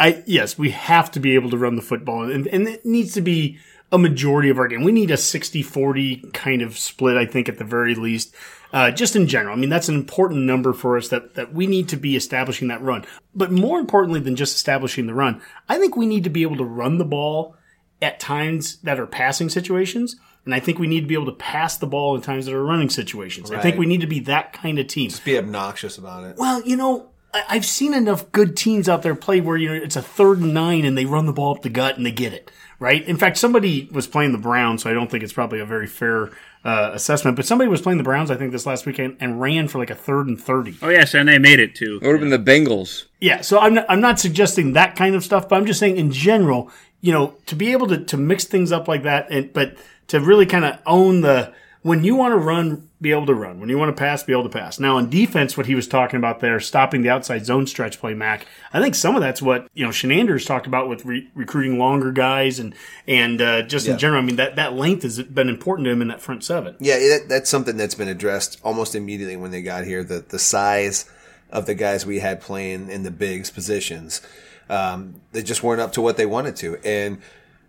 I 0.00 0.22
yes, 0.26 0.56
we 0.58 0.70
have 0.70 1.10
to 1.12 1.20
be 1.20 1.34
able 1.34 1.50
to 1.50 1.58
run 1.58 1.76
the 1.76 1.82
football, 1.82 2.30
and, 2.30 2.46
and 2.48 2.68
it 2.68 2.86
needs 2.86 3.14
to 3.14 3.20
be 3.20 3.58
a 3.90 3.98
majority 3.98 4.48
of 4.48 4.58
our 4.58 4.68
game. 4.68 4.84
We 4.84 4.92
need 4.92 5.10
a 5.10 5.14
60-40 5.14 6.32
kind 6.34 6.60
of 6.60 6.76
split, 6.76 7.16
I 7.16 7.24
think, 7.24 7.48
at 7.48 7.56
the 7.56 7.64
very 7.64 7.94
least. 7.94 8.34
Uh, 8.72 8.90
just 8.90 9.16
in 9.16 9.26
general, 9.26 9.54
I 9.54 9.58
mean, 9.58 9.70
that's 9.70 9.88
an 9.88 9.94
important 9.94 10.42
number 10.42 10.72
for 10.74 10.96
us 10.98 11.08
that, 11.08 11.34
that 11.34 11.54
we 11.54 11.66
need 11.66 11.88
to 11.88 11.96
be 11.96 12.16
establishing 12.16 12.68
that 12.68 12.82
run. 12.82 13.04
But 13.34 13.50
more 13.50 13.78
importantly 13.80 14.20
than 14.20 14.36
just 14.36 14.54
establishing 14.56 15.06
the 15.06 15.14
run, 15.14 15.40
I 15.68 15.78
think 15.78 15.96
we 15.96 16.04
need 16.06 16.24
to 16.24 16.30
be 16.30 16.42
able 16.42 16.56
to 16.58 16.64
run 16.64 16.98
the 16.98 17.04
ball 17.04 17.56
at 18.02 18.20
times 18.20 18.76
that 18.82 19.00
are 19.00 19.06
passing 19.06 19.48
situations. 19.48 20.16
And 20.44 20.54
I 20.54 20.60
think 20.60 20.78
we 20.78 20.86
need 20.86 21.00
to 21.02 21.06
be 21.06 21.14
able 21.14 21.26
to 21.26 21.32
pass 21.32 21.76
the 21.76 21.86
ball 21.86 22.14
in 22.14 22.22
times 22.22 22.46
that 22.46 22.54
are 22.54 22.64
running 22.64 22.90
situations. 22.90 23.50
I 23.50 23.60
think 23.60 23.76
we 23.78 23.86
need 23.86 24.00
to 24.02 24.06
be 24.06 24.20
that 24.20 24.52
kind 24.52 24.78
of 24.78 24.86
team. 24.86 25.10
Just 25.10 25.24
be 25.24 25.36
obnoxious 25.38 25.98
about 25.98 26.24
it. 26.24 26.36
Well, 26.36 26.62
you 26.62 26.76
know, 26.76 27.08
I- 27.34 27.44
I've 27.50 27.66
seen 27.66 27.92
enough 27.92 28.30
good 28.32 28.56
teams 28.56 28.88
out 28.88 29.02
there 29.02 29.14
play 29.14 29.40
where 29.40 29.56
you 29.56 29.68
know 29.68 29.74
it's 29.74 29.96
a 29.96 30.02
third 30.02 30.40
and 30.40 30.54
nine 30.54 30.84
and 30.84 30.96
they 30.96 31.04
run 31.04 31.26
the 31.26 31.32
ball 31.32 31.54
up 31.56 31.62
the 31.62 31.68
gut 31.68 31.96
and 31.98 32.06
they 32.06 32.12
get 32.12 32.32
it 32.32 32.50
right. 32.78 33.06
In 33.06 33.16
fact, 33.18 33.36
somebody 33.36 33.88
was 33.92 34.06
playing 34.06 34.32
the 34.32 34.38
Browns, 34.38 34.82
so 34.84 34.90
I 34.90 34.94
don't 34.94 35.10
think 35.10 35.22
it's 35.22 35.32
probably 35.34 35.60
a 35.60 35.66
very 35.66 35.86
fair 35.86 36.30
uh, 36.64 36.90
assessment. 36.92 37.36
But 37.36 37.46
somebody 37.46 37.68
was 37.68 37.80
playing 37.80 37.98
the 37.98 38.04
Browns, 38.04 38.30
I 38.30 38.36
think, 38.36 38.52
this 38.52 38.66
last 38.66 38.86
weekend 38.86 39.16
and 39.20 39.40
ran 39.40 39.68
for 39.68 39.78
like 39.78 39.90
a 39.90 39.94
third 39.94 40.26
and 40.26 40.40
thirty. 40.40 40.76
Oh 40.82 40.88
yes, 40.88 41.14
and 41.14 41.28
they 41.28 41.38
made 41.38 41.60
it 41.60 41.74
too. 41.74 41.98
It 42.02 42.06
would 42.06 42.20
have 42.20 42.28
been 42.28 42.30
the 42.30 42.38
Bengals. 42.38 43.04
Yeah, 43.20 43.40
so 43.40 43.58
I'm 43.58 43.74
not, 43.74 43.86
I'm 43.88 44.00
not 44.00 44.20
suggesting 44.20 44.72
that 44.72 44.96
kind 44.96 45.14
of 45.14 45.24
stuff, 45.24 45.48
but 45.48 45.56
I'm 45.56 45.66
just 45.66 45.80
saying 45.80 45.96
in 45.96 46.10
general, 46.10 46.70
you 47.00 47.12
know, 47.12 47.34
to 47.46 47.54
be 47.54 47.72
able 47.72 47.86
to, 47.88 48.04
to 48.04 48.16
mix 48.16 48.44
things 48.44 48.72
up 48.72 48.88
like 48.88 49.02
that, 49.04 49.30
and 49.30 49.52
but 49.52 49.76
to 50.08 50.20
really 50.20 50.46
kind 50.46 50.64
of 50.64 50.78
own 50.86 51.20
the 51.20 51.52
when 51.82 52.02
you 52.02 52.16
want 52.16 52.32
to 52.32 52.36
run, 52.36 52.88
be 53.00 53.12
able 53.12 53.26
to 53.26 53.34
run. 53.34 53.60
When 53.60 53.68
you 53.68 53.78
want 53.78 53.94
to 53.94 53.98
pass, 53.98 54.22
be 54.22 54.32
able 54.32 54.42
to 54.44 54.48
pass. 54.48 54.80
Now 54.80 54.96
on 54.96 55.08
defense, 55.08 55.56
what 55.56 55.66
he 55.66 55.74
was 55.74 55.86
talking 55.86 56.16
about 56.18 56.40
there, 56.40 56.58
stopping 56.60 57.02
the 57.02 57.10
outside 57.10 57.46
zone 57.46 57.66
stretch 57.66 58.00
play, 58.00 58.14
Mac. 58.14 58.46
I 58.72 58.80
think 58.80 58.94
some 58.94 59.14
of 59.14 59.20
that's 59.20 59.40
what 59.40 59.68
you 59.74 59.84
know 59.84 59.92
Chinander's 59.92 60.44
talked 60.44 60.66
about 60.66 60.88
with 60.88 61.04
re- 61.04 61.28
recruiting 61.34 61.78
longer 61.78 62.10
guys 62.10 62.58
and 62.58 62.74
and 63.06 63.40
uh, 63.40 63.62
just 63.62 63.86
in 63.86 63.98
general. 63.98 64.22
I 64.22 64.24
mean 64.26 64.36
that 64.36 64.56
that 64.56 64.74
length 64.74 65.02
has 65.02 65.22
been 65.22 65.48
important 65.48 65.86
to 65.86 65.92
him 65.92 66.02
in 66.02 66.08
that 66.08 66.20
front 66.20 66.44
seven. 66.44 66.76
Yeah, 66.80 66.98
that, 66.98 67.26
that's 67.28 67.50
something 67.50 67.76
that's 67.76 67.94
been 67.94 68.08
addressed 68.08 68.58
almost 68.64 68.94
immediately 68.94 69.36
when 69.36 69.50
they 69.50 69.62
got 69.62 69.84
here. 69.84 70.02
The 70.02 70.20
the 70.20 70.38
size 70.38 71.08
of 71.50 71.66
the 71.66 71.74
guys 71.74 72.04
we 72.04 72.18
had 72.18 72.40
playing 72.40 72.90
in 72.90 73.04
the 73.04 73.10
bigs 73.10 73.50
positions, 73.50 74.20
um, 74.68 75.20
they 75.32 75.42
just 75.42 75.62
weren't 75.62 75.80
up 75.80 75.92
to 75.92 76.02
what 76.02 76.16
they 76.16 76.26
wanted 76.26 76.56
to. 76.56 76.76
And 76.84 77.22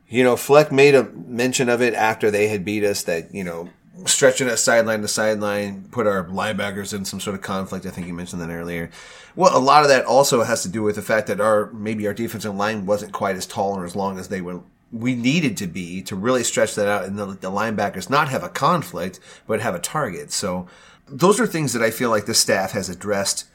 you 0.09 0.23
know, 0.23 0.35
Fleck 0.35 0.71
made 0.71 0.95
a 0.95 1.03
mention 1.03 1.69
of 1.69 1.81
it 1.81 1.93
after 1.93 2.31
they 2.31 2.47
had 2.47 2.65
beat 2.65 2.83
us. 2.83 3.03
That 3.03 3.33
you 3.33 3.43
know, 3.43 3.69
stretching 4.05 4.49
us 4.49 4.63
sideline 4.63 5.01
to 5.01 5.07
sideline, 5.07 5.87
put 5.91 6.07
our 6.07 6.25
linebackers 6.25 6.93
in 6.93 7.05
some 7.05 7.19
sort 7.19 7.35
of 7.35 7.41
conflict. 7.41 7.85
I 7.85 7.89
think 7.89 8.07
you 8.07 8.13
mentioned 8.13 8.41
that 8.41 8.49
earlier. 8.49 8.89
Well, 9.35 9.55
a 9.55 9.59
lot 9.59 9.83
of 9.83 9.89
that 9.89 10.05
also 10.05 10.43
has 10.43 10.63
to 10.63 10.69
do 10.69 10.83
with 10.83 10.95
the 10.95 11.01
fact 11.01 11.27
that 11.27 11.39
our 11.39 11.71
maybe 11.71 12.07
our 12.07 12.13
defensive 12.13 12.55
line 12.55 12.85
wasn't 12.85 13.13
quite 13.13 13.35
as 13.35 13.45
tall 13.45 13.77
or 13.77 13.85
as 13.85 13.95
long 13.95 14.19
as 14.19 14.29
they 14.29 14.41
were 14.41 14.61
we 14.91 15.13
needed 15.13 15.55
to 15.57 15.67
be 15.67 16.01
to 16.01 16.15
really 16.15 16.43
stretch 16.43 16.73
that 16.75 16.87
out 16.87 17.05
and 17.05 17.17
the, 17.17 17.25
the 17.25 17.51
linebackers 17.51 18.09
not 18.09 18.29
have 18.29 18.43
a 18.43 18.49
conflict 18.49 19.19
but 19.47 19.61
have 19.61 19.75
a 19.75 19.79
target. 19.79 20.31
So 20.31 20.67
those 21.07 21.39
are 21.39 21.47
things 21.47 21.73
that 21.73 21.83
I 21.83 21.91
feel 21.91 22.09
like 22.09 22.25
the 22.25 22.33
staff 22.33 22.71
has 22.71 22.89
addressed 22.89 23.45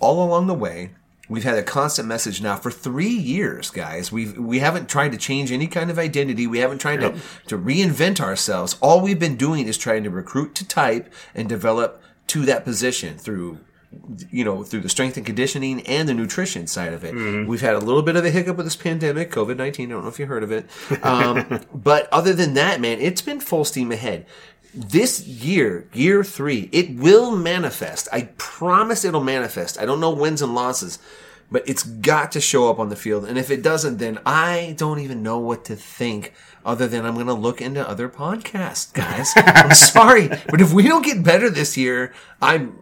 all 0.00 0.24
along 0.24 0.48
the 0.48 0.54
way. 0.54 0.90
We've 1.32 1.44
had 1.44 1.56
a 1.56 1.62
constant 1.62 2.06
message 2.06 2.42
now 2.42 2.56
for 2.56 2.70
three 2.70 3.08
years, 3.08 3.70
guys. 3.70 4.12
We've 4.12 4.36
we 4.36 4.58
haven't 4.58 4.90
tried 4.90 5.12
to 5.12 5.16
change 5.16 5.50
any 5.50 5.66
kind 5.66 5.90
of 5.90 5.98
identity. 5.98 6.46
We 6.46 6.58
haven't 6.58 6.76
tried 6.76 7.00
to, 7.00 7.14
to 7.46 7.56
reinvent 7.56 8.20
ourselves. 8.20 8.76
All 8.82 9.00
we've 9.00 9.18
been 9.18 9.36
doing 9.36 9.66
is 9.66 9.78
trying 9.78 10.04
to 10.04 10.10
recruit 10.10 10.54
to 10.56 10.68
type 10.68 11.10
and 11.34 11.48
develop 11.48 12.02
to 12.26 12.42
that 12.42 12.64
position 12.64 13.16
through 13.16 13.60
you 14.30 14.44
know, 14.44 14.62
through 14.62 14.80
the 14.80 14.88
strength 14.88 15.16
and 15.16 15.24
conditioning 15.24 15.80
and 15.86 16.08
the 16.08 16.14
nutrition 16.14 16.66
side 16.66 16.92
of 16.92 17.04
it. 17.04 17.14
We've 17.46 17.60
had 17.60 17.74
a 17.74 17.78
little 17.78 18.02
bit 18.02 18.16
of 18.16 18.24
a 18.24 18.30
hiccup 18.30 18.56
with 18.56 18.66
this 18.66 18.76
pandemic, 18.76 19.30
COVID 19.30 19.56
19. 19.56 19.88
I 19.88 19.94
don't 19.94 20.02
know 20.02 20.08
if 20.08 20.18
you 20.18 20.26
heard 20.26 20.42
of 20.42 20.52
it. 20.52 20.66
Um, 21.02 21.60
but 21.74 22.08
other 22.12 22.32
than 22.32 22.54
that, 22.54 22.80
man, 22.80 23.00
it's 23.00 23.22
been 23.22 23.40
full 23.40 23.64
steam 23.64 23.92
ahead. 23.92 24.26
This 24.74 25.26
year, 25.26 25.86
year 25.92 26.24
three, 26.24 26.70
it 26.72 26.96
will 26.96 27.36
manifest. 27.36 28.08
I 28.10 28.30
promise 28.38 29.04
it'll 29.04 29.22
manifest. 29.22 29.78
I 29.78 29.84
don't 29.84 30.00
know 30.00 30.10
wins 30.10 30.40
and 30.40 30.54
losses, 30.54 30.98
but 31.50 31.68
it's 31.68 31.82
got 31.82 32.32
to 32.32 32.40
show 32.40 32.70
up 32.70 32.78
on 32.78 32.88
the 32.88 32.96
field. 32.96 33.26
And 33.26 33.36
if 33.36 33.50
it 33.50 33.62
doesn't, 33.62 33.98
then 33.98 34.18
I 34.24 34.74
don't 34.78 35.00
even 35.00 35.22
know 35.22 35.38
what 35.38 35.66
to 35.66 35.76
think 35.76 36.32
other 36.64 36.86
than 36.88 37.04
I'm 37.04 37.14
going 37.14 37.26
to 37.26 37.34
look 37.34 37.60
into 37.60 37.86
other 37.86 38.08
podcasts, 38.08 38.90
guys. 38.94 39.32
I'm 39.36 39.74
sorry. 39.74 40.28
But 40.28 40.62
if 40.62 40.72
we 40.72 40.84
don't 40.84 41.04
get 41.04 41.22
better 41.22 41.50
this 41.50 41.76
year, 41.76 42.14
I'm, 42.40 42.78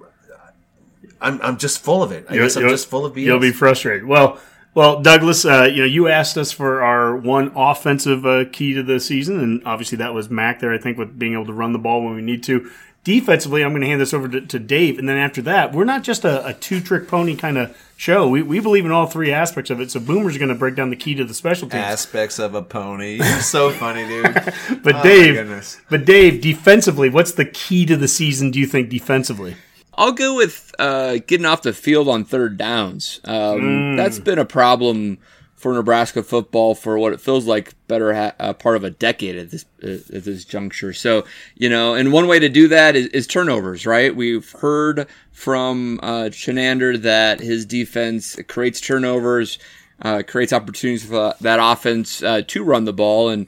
I'm, 1.21 1.41
I'm 1.43 1.59
just 1.59 1.81
full 1.81 2.05
of 2.05 2.13
it. 2.13 2.27
I 2.29 2.37
guess 2.37 2.57
I'm 2.57 2.69
just 2.69 2.89
full 2.89 3.05
of 3.05 3.15
BS. 3.15 3.25
You'll 3.25 3.41
be 3.41 3.51
frustrated. 3.53 4.07
Well, 4.07 4.41
well, 4.75 5.01
Douglas, 5.01 5.45
uh, 5.45 5.65
you 5.65 5.79
know, 5.79 5.85
you 5.85 6.09
asked 6.09 6.37
us 6.37 6.53
for 6.53 6.83
our 6.83 7.17
one 7.17 7.53
offensive 7.57 8.25
uh, 8.25 8.45
key 8.53 8.75
to 8.75 8.83
the 8.83 9.01
season, 9.01 9.41
and 9.41 9.63
obviously 9.65 9.99
that 9.99 10.15
was 10.15 10.31
Mac 10.31 10.61
there. 10.61 10.73
I 10.73 10.79
think 10.79 10.97
with 10.99 11.19
being 11.19 11.33
able 11.33 11.47
to 11.47 11.53
run 11.53 11.73
the 11.73 11.79
ball 11.79 12.05
when 12.05 12.15
we 12.15 12.23
need 12.23 12.43
to. 12.45 12.71
Defensively, 13.03 13.65
I'm 13.65 13.71
going 13.71 13.81
to 13.81 13.87
hand 13.89 13.99
this 13.99 14.13
over 14.13 14.29
to, 14.29 14.43
to 14.43 14.59
Dave, 14.59 14.99
and 14.99 15.09
then 15.09 15.17
after 15.17 15.41
that, 15.43 15.73
we're 15.73 15.85
not 15.87 16.03
just 16.03 16.23
a, 16.27 16.47
a 16.47 16.53
two 16.53 16.83
trick 16.83 17.09
pony 17.09 17.35
kind 17.35 17.57
of 17.57 17.75
show. 17.97 18.29
We, 18.29 18.43
we 18.43 18.61
believe 18.61 18.85
in 18.85 18.93
all 18.93 19.07
three 19.07 19.33
aspects 19.33 19.71
of 19.71 19.81
it. 19.81 19.91
So 19.91 20.01
Boomer's 20.01 20.37
going 20.37 20.51
to 20.51 20.55
break 20.55 20.75
down 20.77 20.91
the 20.91 20.97
key 20.97 21.15
to 21.15 21.25
the 21.25 21.33
special 21.33 21.67
teams. 21.67 21.83
aspects 21.83 22.39
of 22.39 22.55
a 22.55 22.61
pony. 22.63 23.17
You're 23.17 23.41
so 23.41 23.71
funny, 23.71 24.07
dude. 24.07 24.35
but 24.83 24.97
Oh, 24.97 25.03
Dave, 25.03 25.81
but 25.89 26.05
Dave, 26.05 26.43
defensively, 26.43 27.09
what's 27.09 27.33
the 27.33 27.47
key 27.47 27.87
to 27.87 27.97
the 27.97 28.07
season? 28.07 28.51
Do 28.51 28.61
you 28.61 28.67
think 28.67 28.91
defensively? 28.91 29.57
I'll 30.01 30.13
go 30.13 30.35
with 30.35 30.75
uh, 30.79 31.19
getting 31.27 31.45
off 31.45 31.61
the 31.61 31.75
field 31.75 32.09
on 32.09 32.25
third 32.25 32.57
downs. 32.57 33.21
Um, 33.25 33.61
Mm. 33.61 33.97
That's 33.99 34.19
been 34.19 34.39
a 34.39 34.47
problem 34.47 35.19
for 35.57 35.75
Nebraska 35.75 36.23
football 36.23 36.75
for 36.75 36.99
what 36.99 37.13
it 37.13 37.21
feels 37.21 37.45
like 37.47 37.75
better 37.87 38.15
ha- 38.15 38.33
uh, 38.41 38.55
part 38.55 38.77
of 38.77 38.85
a 38.85 38.89
decade 38.89 39.37
at 39.37 39.51
this 39.51 39.67
uh, 39.85 40.17
at 40.17 40.25
this 40.25 40.47
juncture. 40.47 40.95
So 40.95 41.25
you 41.55 41.69
know, 41.69 41.93
and 41.93 42.15
one 42.15 42.27
way 42.29 42.39
to 42.39 42.49
do 42.49 42.67
that 42.69 42.97
is, 42.97 43.09
is 43.09 43.27
turnovers, 43.27 43.85
right? 43.85 44.17
We've 44.17 44.51
heard 44.53 45.07
from 45.33 46.01
uh, 46.03 46.31
Chinander 46.31 46.97
that 47.03 47.41
his 47.41 47.67
defense 47.67 48.39
creates 48.49 48.81
turnovers, 48.81 49.59
uh, 50.01 50.23
creates 50.27 50.55
opportunities 50.55 51.05
for 51.05 51.35
that 51.43 51.59
offense 51.61 52.23
uh, 52.23 52.41
to 52.47 52.65
run 52.65 52.87
the 52.87 52.95
ball, 52.95 53.29
and 53.29 53.47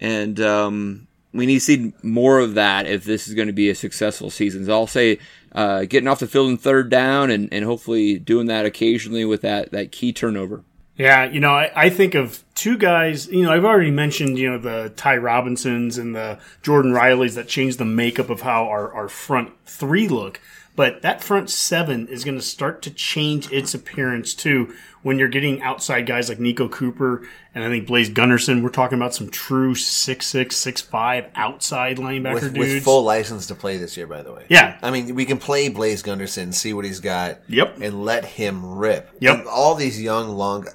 and 0.00 0.40
um, 0.40 1.06
we 1.34 1.44
need 1.44 1.56
to 1.56 1.60
see 1.60 1.92
more 2.02 2.38
of 2.38 2.54
that 2.54 2.86
if 2.86 3.04
this 3.04 3.28
is 3.28 3.34
going 3.34 3.48
to 3.48 3.52
be 3.52 3.68
a 3.68 3.74
successful 3.74 4.30
season. 4.30 4.64
So 4.64 4.72
I'll 4.72 4.86
say 4.86 5.18
uh, 5.52 5.84
getting 5.84 6.08
off 6.08 6.20
the 6.20 6.26
field 6.26 6.50
in 6.50 6.56
third 6.56 6.90
down 6.90 7.30
and, 7.30 7.52
and 7.52 7.64
hopefully 7.64 8.18
doing 8.18 8.46
that 8.46 8.66
occasionally 8.66 9.24
with 9.24 9.42
that, 9.42 9.70
that 9.72 9.92
key 9.92 10.12
turnover. 10.12 10.64
Yeah, 10.96 11.24
you 11.24 11.40
know, 11.40 11.52
I, 11.54 11.72
I 11.74 11.88
think 11.88 12.14
of 12.14 12.44
two 12.54 12.76
guys. 12.76 13.26
You 13.28 13.44
know, 13.44 13.52
I've 13.52 13.64
already 13.64 13.90
mentioned, 13.90 14.38
you 14.38 14.50
know, 14.50 14.58
the 14.58 14.92
Ty 14.96 15.16
Robinsons 15.16 15.96
and 15.96 16.14
the 16.14 16.38
Jordon 16.62 16.92
Rileys 16.92 17.36
that 17.36 17.48
changed 17.48 17.78
the 17.78 17.86
makeup 17.86 18.28
of 18.28 18.42
how 18.42 18.66
our, 18.68 18.92
our 18.92 19.08
front 19.08 19.52
three 19.64 20.08
look. 20.08 20.40
But 20.76 21.02
that 21.02 21.24
front 21.24 21.48
seven 21.48 22.06
is 22.08 22.22
going 22.22 22.36
to 22.36 22.42
start 22.44 22.82
to 22.82 22.90
change 22.90 23.50
its 23.50 23.74
appearance 23.74 24.34
too 24.34 24.74
when 25.02 25.18
you're 25.18 25.28
getting 25.28 25.62
outside 25.62 26.06
guys 26.06 26.28
like 26.28 26.38
Niko 26.38 26.70
Cooper 26.70 27.26
and 27.54 27.64
I 27.64 27.68
think 27.68 27.86
Blaise 27.86 28.10
Gunnerson. 28.10 28.62
We're 28.62 28.68
talking 28.68 28.98
about 28.98 29.14
some 29.14 29.30
true 29.30 29.74
six 29.74 30.26
six 30.26 30.56
six 30.56 30.80
five 30.80 31.26
outside 31.34 31.96
linebacker 31.96 32.34
with, 32.34 32.54
dudes. 32.54 32.74
with 32.74 32.84
full 32.84 33.02
license 33.02 33.46
to 33.46 33.54
play 33.54 33.76
this 33.78 33.96
year, 33.96 34.06
by 34.06 34.22
the 34.22 34.32
way. 34.32 34.44
Yeah. 34.48 34.78
I 34.82 34.90
mean, 34.90 35.14
we 35.14 35.24
can 35.24 35.38
play 35.38 35.68
Blaise 35.68 36.02
Gunnerson, 36.02 36.52
see 36.52 36.72
what 36.72 36.84
he's 36.84 37.00
got. 37.00 37.38
Yep. 37.48 37.78
And 37.80 38.04
let 38.04 38.24
him 38.24 38.74
rip. 38.76 39.10
Yep. 39.20 39.38
And 39.38 39.46
all 39.48 39.74
these 39.74 40.00
young, 40.00 40.28
long. 40.36 40.66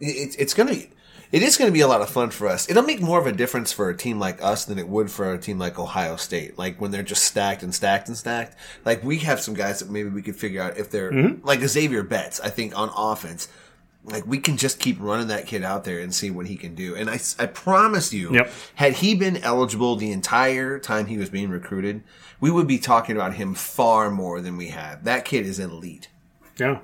It, 0.00 0.36
it's 0.38 0.54
going 0.54 0.68
to. 0.68 0.74
be, 0.74 0.90
It 1.30 1.42
is 1.42 1.56
going 1.56 1.68
to 1.68 1.72
be 1.72 1.80
a 1.80 1.88
lot 1.88 2.00
of 2.00 2.08
fun 2.08 2.30
for 2.30 2.46
us. 2.48 2.70
It'll 2.70 2.82
make 2.84 3.00
more 3.02 3.20
of 3.20 3.26
a 3.26 3.32
difference 3.32 3.72
for 3.72 3.90
a 3.90 3.96
team 3.96 4.18
like 4.18 4.42
us 4.42 4.64
than 4.64 4.78
it 4.78 4.88
would 4.88 5.10
for 5.10 5.32
a 5.32 5.38
team 5.38 5.58
like 5.58 5.78
Ohio 5.78 6.16
State. 6.16 6.56
Like 6.56 6.80
when 6.80 6.90
they're 6.90 7.02
just 7.02 7.24
stacked 7.24 7.62
and 7.62 7.74
stacked 7.74 8.08
and 8.08 8.16
stacked. 8.16 8.56
Like 8.84 9.02
we 9.04 9.18
have 9.18 9.40
some 9.40 9.54
guys 9.54 9.80
that 9.80 9.90
maybe 9.90 10.08
we 10.08 10.22
could 10.22 10.36
figure 10.36 10.62
out 10.62 10.78
if 10.78 10.90
they're 10.90 11.12
Mm-hmm. 11.12 11.46
like 11.46 11.60
Zavier 11.60 12.08
Betts. 12.08 12.40
I 12.40 12.48
think 12.50 12.78
on 12.78 12.90
offense, 12.96 13.48
like 14.10 14.26
we 14.26 14.38
can 14.38 14.56
just 14.56 14.78
keep 14.80 14.96
running 15.00 15.28
that 15.28 15.46
kid 15.46 15.62
out 15.62 15.84
there 15.84 16.00
and 16.00 16.14
see 16.14 16.30
what 16.30 16.46
he 16.46 16.56
can 16.56 16.74
do. 16.74 16.94
And 16.94 17.08
I, 17.08 17.18
I 17.38 17.46
promise 17.46 18.12
you, 18.12 18.32
Yep. 18.34 18.50
had 18.76 18.92
he 18.94 19.14
been 19.14 19.36
eligible 19.38 19.96
the 19.96 20.12
entire 20.12 20.78
time 20.78 21.06
he 21.06 21.18
was 21.18 21.30
being 21.30 21.50
recruited, 21.50 22.02
we 22.40 22.50
would 22.50 22.66
be 22.66 22.78
talking 22.78 23.16
about 23.16 23.34
him 23.34 23.54
far 23.54 24.10
more 24.10 24.40
than 24.40 24.56
we 24.56 24.68
have. 24.68 25.04
That 25.04 25.24
kid 25.24 25.46
is 25.46 25.58
elite. 25.58 26.08
Yeah. 26.58 26.80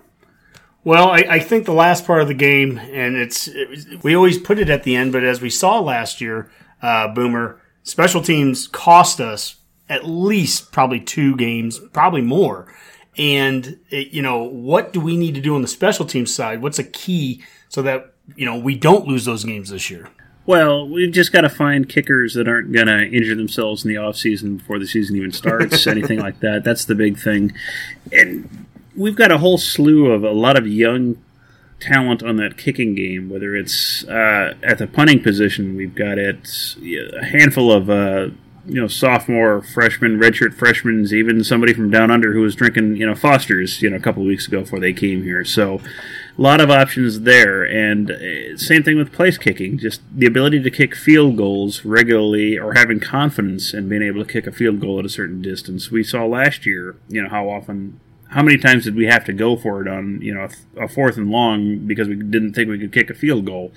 Well, 0.85 1.09
I, 1.09 1.25
I 1.29 1.39
think 1.39 1.65
the 1.65 1.73
last 1.73 2.07
part 2.07 2.21
of 2.21 2.29
the 2.29 2.35
game, 2.35 2.79
and 2.79 3.17
it's 3.17 3.49
it, 3.49 4.03
we 4.05 4.15
always 4.15 4.39
put 4.39 4.59
it 4.59 4.69
at 4.69 4.83
the 4.83 4.95
end, 4.97 5.13
but 5.13 5.25
as 5.25 5.41
we 5.41 5.49
saw 5.51 5.81
last 5.81 6.21
year, 6.21 6.51
uh, 6.83 7.09
Boomer, 7.09 7.59
special 7.83 8.21
teams 8.21 8.67
cost 8.69 9.21
us 9.21 9.57
at 9.89 10.07
least 10.07 10.73
probably 10.73 11.01
two 11.01 11.37
games, 11.37 11.79
probably 11.93 12.21
more. 12.23 12.73
And 13.17 13.79
it, 13.91 14.09
you 14.09 14.23
know, 14.23 14.43
what 14.43 14.93
do 14.93 15.01
we 15.01 15.17
need 15.17 15.35
to 15.35 15.41
do 15.41 15.55
on 15.55 15.63
the 15.63 15.69
special 15.69 16.05
teams 16.05 16.35
side? 16.35 16.63
What's 16.63 16.79
a 16.79 16.85
key 16.85 17.43
so 17.69 17.83
that 17.83 18.13
you 18.37 18.47
know 18.47 18.59
we 18.59 18.75
don't 18.75 19.07
lose 19.07 19.25
those 19.25 19.45
games 19.45 19.71
this 19.71 19.91
year? 19.91 20.09
Well, 20.47 20.87
we've 20.87 21.13
just 21.13 21.33
got 21.33 21.41
to 21.43 21.49
find 21.49 21.89
kickers 21.89 22.35
that 22.35 22.47
aren't 22.47 22.71
going 22.73 22.87
to 22.87 23.05
injure 23.05 23.35
themselves 23.35 23.85
in 23.85 23.89
the 23.89 23.97
off 23.97 24.17
season 24.17 24.59
before 24.59 24.79
the 24.79 24.87
season 24.87 25.17
even 25.17 25.33
starts, 25.33 25.87
anything 25.87 26.19
like 26.19 26.41
that. 26.41 26.65
That's 26.65 26.85
the 26.85 26.95
big 26.95 27.19
thing. 27.19 27.53
And 28.13 28.67
we've 28.95 29.17
got 29.17 29.33
a 29.33 29.39
whole 29.39 29.57
slew 29.57 30.13
of 30.13 30.23
a 30.23 30.33
lot 30.33 30.59
of 30.59 30.67
young 30.67 31.17
talent 31.81 32.23
on 32.23 32.37
that 32.37 32.59
kicking 32.59 32.95
game, 32.95 33.31
whether 33.31 33.57
it's 33.57 34.05
uh, 34.05 34.55
at 34.63 34.79
the 34.79 34.87
punting 34.87 35.23
position, 35.23 35.77
we've 35.77 35.95
got 35.95 36.19
it, 36.19 36.77
a 36.83 37.25
handful 37.25 37.73
of. 37.73 37.89
Uh, 37.89 38.29
you 38.67 38.81
know, 38.81 38.89
sophomore, 38.89 39.63
freshman, 39.63 40.19
redshirt 40.19 40.55
freshmen, 40.55 41.07
even 41.13 41.45
somebody 41.45 41.75
from 41.75 41.91
down 41.91 42.11
under 42.11 42.33
who 42.33 42.41
was 42.41 42.55
drinking, 42.55 42.97
you 42.97 43.07
know, 43.07 43.15
Foster's, 43.15 43.83
you 43.83 43.91
know, 43.91 43.97
a 43.97 44.01
couple 44.01 44.23
of 44.23 44.29
weeks 44.29 44.49
ago 44.49 44.61
before 44.61 44.81
they 44.81 44.93
came 44.93 45.23
here. 45.23 45.45
So, 45.45 45.81
a 46.37 46.43
lot 46.43 46.61
of 46.61 46.71
options 46.71 47.21
there. 47.21 47.63
And 47.63 48.11
uh, 48.11 48.57
same 48.57 48.83
thing 48.83 48.97
with 48.97 49.13
place 49.13 49.39
kicking, 49.39 49.79
just 49.79 50.01
the 50.13 50.27
ability 50.27 50.63
to 50.63 50.71
kick 50.71 50.95
field 50.95 51.37
goals 51.37 51.85
regularly 51.85 52.59
or 52.59 52.75
having 52.75 53.01
confidence 53.01 53.73
in 53.73 53.89
being 53.89 54.03
able 54.03 54.25
to 54.25 54.33
kick 54.33 54.47
a 54.47 54.53
field 54.53 54.81
goal 54.81 54.99
at 54.99 55.05
a 55.05 55.11
certain 55.11 55.43
distance. 55.43 55.91
We 55.91 56.03
saw 56.03 56.25
last 56.25 56.67
year, 56.67 56.97
you 57.09 57.23
know, 57.23 57.29
how 57.29 57.49
often. 57.49 58.01
How 58.31 58.43
many 58.43 58.59
times 58.59 58.83
did 58.83 58.97
we 58.97 59.07
have 59.07 59.25
to 59.27 59.33
go 59.33 59.57
for 59.57 59.81
it 59.81 59.87
on 59.87 60.21
you 60.21 60.35
know 60.35 60.49
a, 60.77 60.87
a 60.87 60.89
fourth 60.89 61.17
and 61.17 61.31
long 61.31 61.87
because 61.87 62.09
we 62.09 62.17
didn't 62.17 62.55
think 62.55 62.69
we 62.69 62.81
could 62.81 62.93
kick 62.93 63.09
a 63.09 63.15
field 63.15 63.45
goal? 63.45 63.71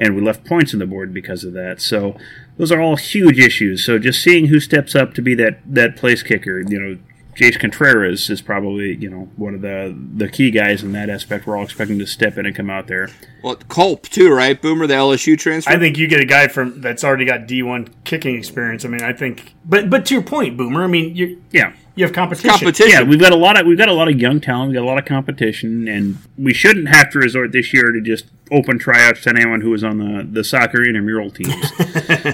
And 0.00 0.16
we 0.16 0.22
left 0.22 0.44
points 0.44 0.72
on 0.72 0.80
the 0.80 0.86
board 0.86 1.12
because 1.12 1.44
of 1.44 1.52
that. 1.52 1.80
So 1.80 2.16
those 2.56 2.72
are 2.72 2.80
all 2.80 2.96
huge 2.96 3.38
issues. 3.38 3.84
So 3.84 3.98
just 3.98 4.22
seeing 4.22 4.46
who 4.46 4.58
steps 4.58 4.94
up 4.94 5.14
to 5.14 5.22
be 5.22 5.34
that 5.34 5.60
that 5.66 5.96
place 5.96 6.22
kicker, 6.22 6.60
you 6.60 6.80
know, 6.80 6.98
Chase 7.34 7.56
Contreraz 7.56 8.28
is 8.28 8.42
probably 8.42 8.96
you 8.96 9.08
know 9.08 9.30
one 9.36 9.54
of 9.54 9.62
the 9.62 9.96
the 10.16 10.28
key 10.28 10.50
guys 10.50 10.82
in 10.82 10.92
that 10.92 11.08
aspect. 11.08 11.46
We're 11.46 11.56
all 11.56 11.64
expecting 11.64 11.98
to 11.98 12.06
step 12.06 12.36
in 12.36 12.46
and 12.46 12.54
come 12.54 12.68
out 12.68 12.86
there. 12.86 13.08
Well, 13.42 13.56
Culp 13.56 14.02
too, 14.08 14.32
right? 14.32 14.60
Boomer, 14.60 14.86
the 14.86 14.94
LSU 14.94 15.38
transfer. 15.38 15.70
I 15.70 15.78
think 15.78 15.96
you 15.96 16.08
get 16.08 16.20
a 16.20 16.24
guy 16.24 16.48
from 16.48 16.80
that's 16.80 17.04
already 17.04 17.24
got 17.24 17.46
D 17.46 17.62
one 17.62 17.88
kicking 18.04 18.36
experience. 18.36 18.84
I 18.84 18.88
mean, 18.88 19.02
I 19.02 19.12
think, 19.12 19.54
but 19.64 19.88
but 19.88 20.06
to 20.06 20.14
your 20.14 20.22
point, 20.22 20.56
Boomer. 20.56 20.84
I 20.84 20.86
mean, 20.86 21.14
you 21.14 21.42
Yeah. 21.50 21.72
You 22.00 22.06
have 22.06 22.14
competition. 22.14 22.50
competition. 22.50 22.90
Yeah, 22.90 23.02
we've 23.02 23.20
got 23.20 23.32
a 23.32 23.36
lot 23.36 23.60
of 23.60 23.66
we've 23.66 23.78
got 23.78 23.88
a 23.88 23.92
lot 23.92 24.08
of 24.08 24.18
young 24.18 24.40
talent. 24.40 24.70
We've 24.70 24.76
got 24.76 24.84
a 24.84 24.90
lot 24.90 24.98
of 24.98 25.04
competition, 25.04 25.86
and 25.86 26.16
we 26.38 26.54
shouldn't 26.54 26.88
have 26.88 27.10
to 27.10 27.18
resort 27.18 27.52
this 27.52 27.74
year 27.74 27.92
to 27.92 28.00
just 28.00 28.24
open 28.50 28.78
tryouts 28.78 29.22
to 29.22 29.30
anyone 29.30 29.60
who 29.60 29.70
was 29.70 29.84
on 29.84 29.98
the, 29.98 30.26
the 30.28 30.42
soccer 30.42 30.82
intramural 30.82 31.30
teams. 31.30 31.54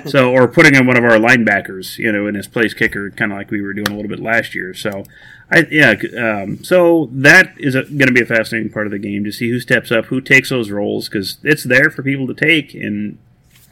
so, 0.11 0.33
or 0.33 0.47
putting 0.49 0.75
in 0.75 0.87
one 0.87 0.97
of 0.97 1.05
our 1.05 1.19
linebackers, 1.19 1.99
you 1.99 2.11
know, 2.11 2.27
in 2.27 2.37
his 2.37 2.47
place 2.47 2.73
kicker, 2.73 3.11
kind 3.11 3.33
of 3.33 3.39
like 3.39 3.51
we 3.51 3.61
were 3.61 3.75
doing 3.75 3.89
a 3.89 3.95
little 3.95 4.09
bit 4.09 4.21
last 4.21 4.55
year. 4.55 4.73
So, 4.73 5.05
I 5.51 5.67
yeah, 5.71 5.97
um, 6.17 6.63
so 6.63 7.11
that 7.13 7.53
is 7.59 7.75
going 7.75 8.07
to 8.07 8.13
be 8.13 8.23
a 8.23 8.27
fascinating 8.27 8.71
part 8.71 8.87
of 8.87 8.93
the 8.93 9.01
game 9.01 9.25
to 9.25 9.33
see 9.33 9.51
who 9.51 9.59
steps 9.59 9.91
up, 9.91 10.07
who 10.07 10.21
takes 10.21 10.51
those 10.51 10.71
roles, 10.71 11.09
because 11.09 11.39
it's 11.43 11.65
there 11.65 11.91
for 11.91 12.05
people 12.05 12.29
to 12.29 12.35
take, 12.35 12.73
and 12.73 13.19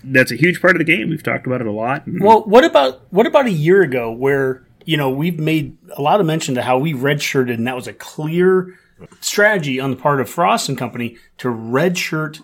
that's 0.03 0.33
a 0.33 0.37
huge 0.37 0.61
part 0.61 0.75
of 0.75 0.79
the 0.79 0.85
game. 0.85 1.09
We've 1.09 1.23
talked 1.23 1.47
about 1.47 1.61
it 1.61 1.69
a 1.69 1.73
lot. 1.73 2.03
Well, 2.07 2.43
what 2.43 2.65
about 2.65 3.03
what 3.11 3.27
about 3.27 3.47
a 3.47 3.53
year 3.53 3.83
ago 3.83 4.11
where 4.11 4.65
you 4.85 4.97
know 4.97 5.11
we've 5.11 5.39
made 5.39 5.77
a 5.97 6.03
lot 6.03 6.21
of 6.21 6.27
mention 6.27 6.55
to 6.55 6.63
how 6.63 6.79
we 6.79 6.93
redshirted, 6.93 7.55
and 7.55 7.67
that 7.67 7.77
was 7.77 7.87
a 7.87 7.93
clear 7.93 8.79
strategy 9.21 9.81
on 9.81 9.91
the 9.91 9.97
part 9.97 10.21
of 10.21 10.29
Frost 10.29 10.69
and 10.69 10.79
Company 10.79 11.17
to 11.39 11.49
redshirt 11.49 12.41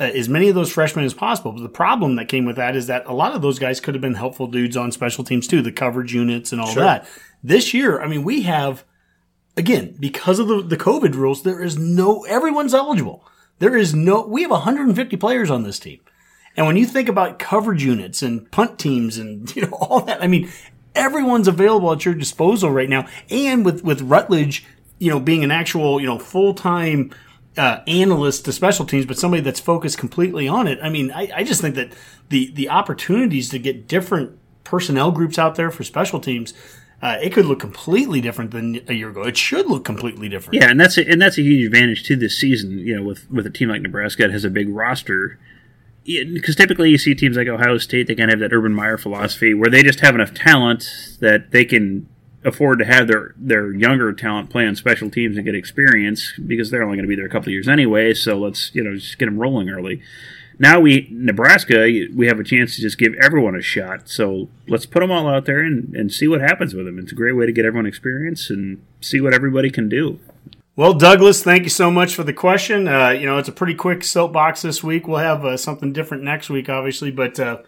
uh, 0.00 0.04
as 0.04 0.28
many 0.28 0.48
of 0.48 0.54
those 0.54 0.72
freshmen 0.72 1.04
as 1.04 1.14
possible. 1.14 1.52
But 1.52 1.62
the 1.62 1.68
problem 1.68 2.16
that 2.16 2.28
came 2.28 2.44
with 2.44 2.56
that 2.56 2.76
is 2.76 2.86
that 2.86 3.06
a 3.06 3.12
lot 3.12 3.34
of 3.34 3.42
those 3.42 3.58
guys 3.58 3.80
could 3.80 3.94
have 3.94 4.00
been 4.00 4.14
helpful 4.14 4.46
dudes 4.46 4.76
on 4.76 4.92
special 4.92 5.24
teams 5.24 5.46
too, 5.46 5.62
the 5.62 5.72
coverage 5.72 6.14
units 6.14 6.52
and 6.52 6.60
all 6.60 6.72
that. 6.74 7.08
This 7.42 7.74
year, 7.74 8.00
I 8.00 8.06
mean, 8.06 8.22
we 8.22 8.42
have 8.42 8.84
again 9.56 9.96
because 9.98 10.38
of 10.38 10.48
the, 10.48 10.62
the 10.62 10.76
COVID 10.76 11.14
rules, 11.14 11.42
there 11.42 11.62
is 11.62 11.76
no 11.76 12.24
everyone's 12.24 12.74
eligible. 12.74 13.26
There 13.58 13.76
is 13.76 13.94
no 13.94 14.24
we 14.24 14.42
have 14.42 14.50
150 14.50 15.16
players 15.16 15.50
on 15.50 15.64
this 15.64 15.78
team. 15.78 16.00
And 16.56 16.66
when 16.66 16.76
you 16.76 16.86
think 16.86 17.08
about 17.08 17.38
coverage 17.38 17.84
units 17.84 18.20
and 18.22 18.50
punt 18.50 18.78
teams 18.78 19.18
and 19.18 19.54
you 19.56 19.62
know 19.62 19.72
all 19.72 20.00
that, 20.02 20.22
I 20.22 20.26
mean, 20.26 20.50
everyone's 20.98 21.48
available 21.48 21.92
at 21.92 22.04
your 22.04 22.14
disposal 22.14 22.70
right 22.70 22.88
now. 22.88 23.06
And 23.30 23.64
with 23.64 23.82
with 23.82 24.02
Rutledge, 24.02 24.66
you 24.98 25.10
know, 25.10 25.20
being 25.20 25.44
an 25.44 25.50
actual 25.50 26.00
you 26.00 26.06
know 26.06 26.18
full 26.18 26.52
time 26.52 27.12
uh, 27.56 27.80
analyst 27.86 28.44
to 28.44 28.52
special 28.52 28.84
teams, 28.84 29.06
but 29.06 29.18
somebody 29.18 29.42
that's 29.42 29.60
focused 29.60 29.98
completely 29.98 30.46
on 30.46 30.66
it. 30.66 30.78
I 30.82 30.90
mean, 30.90 31.10
I, 31.10 31.30
I 31.34 31.44
just 31.44 31.60
think 31.60 31.74
that 31.76 31.92
the 32.28 32.50
the 32.52 32.68
opportunities 32.68 33.48
to 33.50 33.58
get 33.58 33.88
different 33.88 34.38
personnel 34.64 35.10
groups 35.10 35.38
out 35.38 35.54
there 35.54 35.70
for 35.70 35.84
special 35.84 36.20
teams. 36.20 36.52
Uh, 37.00 37.16
it 37.22 37.32
could 37.32 37.46
look 37.46 37.60
completely 37.60 38.20
different 38.20 38.50
than 38.50 38.80
a 38.88 38.92
year 38.92 39.10
ago. 39.10 39.22
It 39.22 39.36
should 39.36 39.66
look 39.68 39.84
completely 39.84 40.28
different. 40.28 40.60
Yeah, 40.60 40.68
and 40.68 40.80
that's 40.80 40.98
a, 40.98 41.08
and 41.08 41.22
that's 41.22 41.38
a 41.38 41.42
huge 41.42 41.64
advantage 41.64 42.02
to 42.08 42.16
this 42.16 42.36
season. 42.36 42.76
You 42.78 42.96
know, 42.96 43.04
with 43.04 43.30
with 43.30 43.46
a 43.46 43.50
team 43.50 43.68
like 43.68 43.82
Nebraska 43.82 44.24
that 44.24 44.32
has 44.32 44.44
a 44.44 44.50
big 44.50 44.68
roster, 44.68 45.38
because 46.08 46.56
typically 46.56 46.90
you 46.90 46.98
see 46.98 47.14
teams 47.14 47.36
like 47.36 47.48
Ohio 47.48 47.78
State, 47.78 48.06
they 48.06 48.14
kind 48.14 48.30
of 48.30 48.40
have 48.40 48.50
that 48.50 48.54
Urban 48.54 48.72
Meyer 48.72 48.96
philosophy 48.96 49.52
where 49.52 49.70
they 49.70 49.82
just 49.82 50.00
have 50.00 50.14
enough 50.14 50.32
talent 50.32 50.88
that 51.20 51.50
they 51.50 51.64
can 51.64 52.08
afford 52.44 52.78
to 52.78 52.84
have 52.84 53.08
their 53.08 53.34
their 53.36 53.72
younger 53.72 54.12
talent 54.12 54.48
play 54.48 54.66
on 54.66 54.74
special 54.74 55.10
teams 55.10 55.36
and 55.36 55.44
get 55.44 55.54
experience 55.54 56.32
because 56.46 56.70
they're 56.70 56.82
only 56.82 56.96
going 56.96 57.04
to 57.04 57.08
be 57.08 57.16
there 57.16 57.26
a 57.26 57.30
couple 57.30 57.48
of 57.48 57.52
years 57.52 57.68
anyway. 57.68 58.14
So 58.14 58.38
let's 58.38 58.74
you 58.74 58.82
know 58.82 58.94
just 58.94 59.18
get 59.18 59.26
them 59.26 59.38
rolling 59.38 59.68
early. 59.68 60.00
Now 60.58 60.80
we 60.80 61.08
Nebraska, 61.10 62.06
we 62.14 62.26
have 62.26 62.40
a 62.40 62.44
chance 62.44 62.74
to 62.76 62.82
just 62.82 62.98
give 62.98 63.14
everyone 63.20 63.54
a 63.54 63.62
shot. 63.62 64.08
So 64.08 64.48
let's 64.66 64.86
put 64.86 65.00
them 65.00 65.10
all 65.10 65.28
out 65.28 65.44
there 65.44 65.60
and, 65.60 65.94
and 65.94 66.12
see 66.12 66.26
what 66.26 66.40
happens 66.40 66.74
with 66.74 66.86
them. 66.86 66.98
It's 66.98 67.12
a 67.12 67.16
great 67.16 67.34
way 67.34 67.46
to 67.46 67.52
get 67.52 67.64
everyone 67.64 67.86
experience 67.86 68.50
and 68.50 68.82
see 69.00 69.20
what 69.20 69.34
everybody 69.34 69.70
can 69.70 69.88
do. 69.88 70.18
Well, 70.78 70.94
Douglas, 70.94 71.42
thank 71.42 71.64
you 71.64 71.70
so 71.70 71.90
much 71.90 72.14
for 72.14 72.22
the 72.22 72.32
question. 72.32 72.86
Uh, 72.86 73.08
you 73.08 73.26
know, 73.26 73.36
it's 73.36 73.48
a 73.48 73.52
pretty 73.52 73.74
quick 73.74 74.04
soapbox 74.04 74.62
this 74.62 74.80
week. 74.80 75.08
We'll 75.08 75.18
have 75.18 75.44
uh, 75.44 75.56
something 75.56 75.92
different 75.92 76.22
next 76.22 76.50
week, 76.50 76.68
obviously, 76.68 77.10
but 77.10 77.40
uh, 77.40 77.62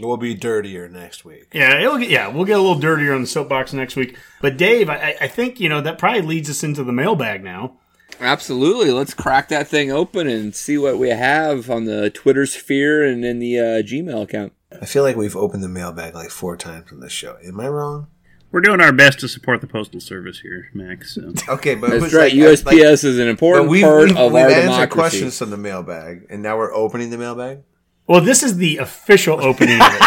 We'll 0.00 0.16
be 0.16 0.34
dirtier 0.34 0.88
next 0.88 1.22
week. 1.22 1.48
yeah, 1.52 1.78
it'll 1.78 1.98
get, 1.98 2.08
yeah, 2.08 2.28
we'll 2.28 2.46
get 2.46 2.58
a 2.58 2.62
little 2.62 2.78
dirtier 2.80 3.12
on 3.12 3.20
the 3.20 3.26
soapbox 3.26 3.74
next 3.74 3.94
week. 3.94 4.16
But 4.40 4.56
Dave, 4.56 4.88
I, 4.88 5.16
I 5.20 5.28
think 5.28 5.60
you 5.60 5.68
know 5.68 5.82
that 5.82 5.98
probably 5.98 6.22
leads 6.22 6.48
us 6.48 6.64
into 6.64 6.82
the 6.82 6.92
mailbag 6.92 7.44
now. 7.44 7.76
Absolutely. 8.18 8.90
Let's 8.90 9.12
crack 9.12 9.48
that 9.48 9.68
thing 9.68 9.92
open 9.92 10.26
and 10.26 10.54
see 10.54 10.78
what 10.78 10.98
we 10.98 11.10
have 11.10 11.68
on 11.68 11.84
the 11.84 12.08
Twitter 12.08 12.46
sphere 12.46 13.04
and 13.04 13.22
in 13.22 13.38
the 13.38 13.58
uh, 13.58 13.62
Gmail 13.82 14.22
account. 14.22 14.54
I 14.80 14.86
feel 14.86 15.02
like 15.02 15.16
we've 15.16 15.36
opened 15.36 15.62
the 15.62 15.68
mailbag 15.68 16.14
like 16.14 16.30
four 16.30 16.56
times 16.56 16.90
on 16.90 17.00
this 17.00 17.12
show. 17.12 17.36
Am 17.44 17.60
I 17.60 17.68
wrong? 17.68 18.06
We're 18.52 18.60
doing 18.62 18.80
our 18.80 18.92
best 18.92 19.20
to 19.20 19.28
support 19.28 19.60
the 19.60 19.68
postal 19.68 20.00
service 20.00 20.40
here, 20.40 20.70
Max. 20.74 21.14
So. 21.14 21.32
Okay, 21.48 21.76
but 21.76 21.90
That's 21.90 22.12
right. 22.12 22.32
like- 22.32 22.42
USPS 22.42 22.64
like- 22.66 23.04
is 23.04 23.18
an 23.18 23.28
important 23.28 23.68
we've, 23.68 23.82
part 23.84 24.08
we've, 24.08 24.16
of 24.16 24.32
we've 24.32 24.42
our 24.42 24.48
answered 24.50 24.62
democracy. 24.66 24.88
questions 24.94 25.38
from 25.38 25.50
the 25.50 25.56
mailbag, 25.56 26.26
and 26.30 26.42
now 26.42 26.56
we're 26.58 26.74
opening 26.74 27.10
the 27.10 27.18
mailbag. 27.18 27.60
Well, 28.08 28.20
this 28.20 28.42
is 28.42 28.56
the 28.56 28.78
official 28.78 29.40
opening 29.40 29.80
of 29.80 29.86
it. 29.88 30.00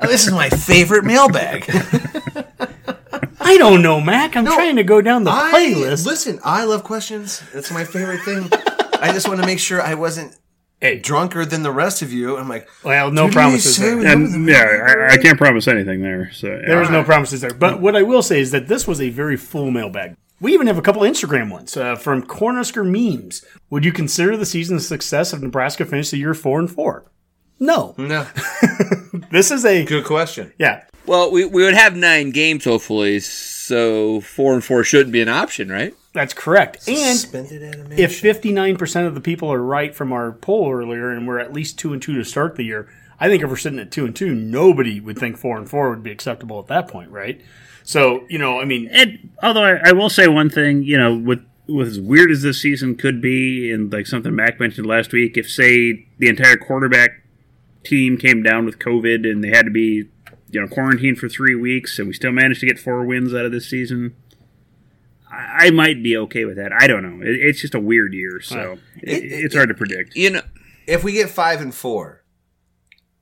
Oh, 0.00 0.06
this 0.08 0.26
is 0.26 0.32
my 0.32 0.48
favorite 0.50 1.04
mailbag. 1.04 1.64
I 3.40 3.56
don't 3.56 3.82
know, 3.82 4.00
Mac. 4.00 4.36
I'm 4.36 4.46
trying 4.46 4.76
to 4.76 4.84
go 4.84 5.00
down 5.00 5.22
the 5.24 5.30
I, 5.30 5.52
playlist. 5.52 6.06
listen, 6.06 6.40
I 6.44 6.64
love 6.64 6.82
questions. 6.82 7.40
That's 7.52 7.70
my 7.70 7.84
favorite 7.84 8.22
thing. 8.22 8.48
I 9.00 9.12
just 9.12 9.28
want 9.28 9.40
to 9.40 9.46
make 9.46 9.58
sure 9.60 9.80
I 9.80 9.94
wasn't 9.94 10.36
Hey. 10.82 10.98
drunker 10.98 11.46
than 11.46 11.62
the 11.62 11.70
rest 11.72 12.02
of 12.02 12.12
you. 12.12 12.36
I'm 12.36 12.48
like, 12.48 12.68
Well, 12.84 13.10
no 13.10 13.28
promises 13.30 13.78
there. 13.78 14.04
And 14.04 14.46
yeah, 14.48 15.06
I, 15.08 15.14
I 15.14 15.16
can't 15.16 15.38
promise 15.38 15.66
anything 15.68 16.02
there. 16.02 16.30
So 16.32 16.48
There 16.66 16.78
was 16.80 16.90
no 16.90 17.04
promises 17.04 17.40
there. 17.40 17.54
But 17.54 17.80
what 17.80 17.96
I 17.96 18.02
will 18.02 18.22
say 18.22 18.40
is 18.40 18.50
that 18.50 18.68
this 18.68 18.86
was 18.86 19.00
a 19.00 19.08
very 19.10 19.36
full 19.36 19.70
mailbag. 19.70 20.16
We 20.40 20.52
even 20.54 20.66
have 20.66 20.76
a 20.78 20.82
couple 20.82 21.02
Instagram 21.02 21.50
ones 21.50 21.76
uh, 21.76 21.94
from 21.94 22.24
Cornhusker 22.26 22.84
Memes. 22.84 23.44
Would 23.70 23.84
you 23.84 23.92
consider 23.92 24.36
the 24.36 24.44
season 24.44 24.76
a 24.76 24.80
success 24.80 25.32
if 25.32 25.40
Nebraska 25.40 25.84
finished 25.86 26.10
the 26.10 26.18
year 26.18 26.34
four 26.34 26.58
and 26.58 26.68
four? 26.68 27.04
No. 27.60 27.94
no, 27.96 28.26
This 29.30 29.52
is 29.52 29.64
a 29.64 29.84
good 29.84 30.04
question. 30.04 30.52
yeah. 30.58 30.82
Well, 31.06 31.30
we, 31.30 31.44
we 31.44 31.62
would 31.64 31.74
have 31.74 31.96
nine 31.96 32.30
games, 32.30 32.64
hopefully, 32.64 33.20
so 33.20 34.20
four 34.20 34.54
and 34.54 34.64
four 34.64 34.82
shouldn't 34.84 35.12
be 35.12 35.20
an 35.22 35.28
option, 35.28 35.68
right? 35.68 35.94
That's 36.12 36.34
correct. 36.34 36.86
And 36.88 37.16
Suspended 37.16 37.62
animation. 37.62 38.04
if 38.04 38.18
fifty 38.18 38.52
nine 38.52 38.76
percent 38.76 39.06
of 39.06 39.14
the 39.14 39.20
people 39.20 39.52
are 39.52 39.62
right 39.62 39.94
from 39.94 40.12
our 40.12 40.32
poll 40.32 40.70
earlier, 40.72 41.10
and 41.10 41.26
we're 41.26 41.38
at 41.38 41.52
least 41.52 41.78
two 41.78 41.92
and 41.92 42.02
two 42.02 42.14
to 42.14 42.24
start 42.24 42.56
the 42.56 42.64
year, 42.64 42.88
I 43.18 43.28
think 43.28 43.42
if 43.42 43.48
we're 43.48 43.56
sitting 43.56 43.78
at 43.78 43.90
two 43.90 44.04
and 44.04 44.14
two, 44.14 44.34
nobody 44.34 45.00
would 45.00 45.18
think 45.18 45.38
four 45.38 45.56
and 45.56 45.68
four 45.68 45.90
would 45.90 46.02
be 46.02 46.10
acceptable 46.10 46.58
at 46.58 46.66
that 46.66 46.88
point, 46.88 47.10
right? 47.10 47.40
So 47.82 48.26
you 48.28 48.38
know, 48.38 48.60
I 48.60 48.64
mean, 48.64 48.88
And 48.88 49.30
although 49.42 49.64
I, 49.64 49.80
I 49.88 49.92
will 49.92 50.10
say 50.10 50.28
one 50.28 50.50
thing, 50.50 50.82
you 50.82 50.98
know, 50.98 51.16
with 51.16 51.44
with 51.66 51.88
as 51.88 52.00
weird 52.00 52.30
as 52.30 52.42
this 52.42 52.60
season 52.60 52.96
could 52.96 53.20
be, 53.22 53.72
and 53.72 53.92
like 53.92 54.06
something 54.06 54.34
Mac 54.34 54.60
mentioned 54.60 54.86
last 54.86 55.12
week, 55.12 55.36
if 55.36 55.50
say 55.50 56.06
the 56.18 56.28
entire 56.28 56.56
quarterback 56.56 57.22
team 57.84 58.16
came 58.18 58.42
down 58.42 58.64
with 58.64 58.78
COVID 58.78 59.28
and 59.28 59.42
they 59.42 59.48
had 59.48 59.64
to 59.64 59.70
be, 59.70 60.08
you 60.50 60.60
know, 60.60 60.68
quarantined 60.68 61.18
for 61.18 61.28
three 61.28 61.54
weeks, 61.54 61.98
and 61.98 62.08
we 62.08 62.14
still 62.14 62.32
managed 62.32 62.60
to 62.60 62.66
get 62.66 62.78
four 62.78 63.04
wins 63.04 63.34
out 63.34 63.46
of 63.46 63.52
this 63.52 63.68
season, 63.68 64.14
I, 65.32 65.66
I 65.66 65.70
might 65.70 66.02
be 66.02 66.16
okay 66.18 66.44
with 66.44 66.56
that. 66.56 66.72
I 66.72 66.86
don't 66.86 67.02
know. 67.02 67.24
It, 67.24 67.36
it's 67.36 67.60
just 67.60 67.74
a 67.74 67.80
weird 67.80 68.12
year, 68.12 68.40
so 68.40 68.78
it, 69.02 69.24
it's 69.24 69.54
hard 69.54 69.70
to 69.70 69.74
predict. 69.74 70.14
You 70.14 70.30
know, 70.30 70.42
if 70.86 71.02
we 71.02 71.12
get 71.12 71.30
five 71.30 71.60
and 71.60 71.74
four, 71.74 72.22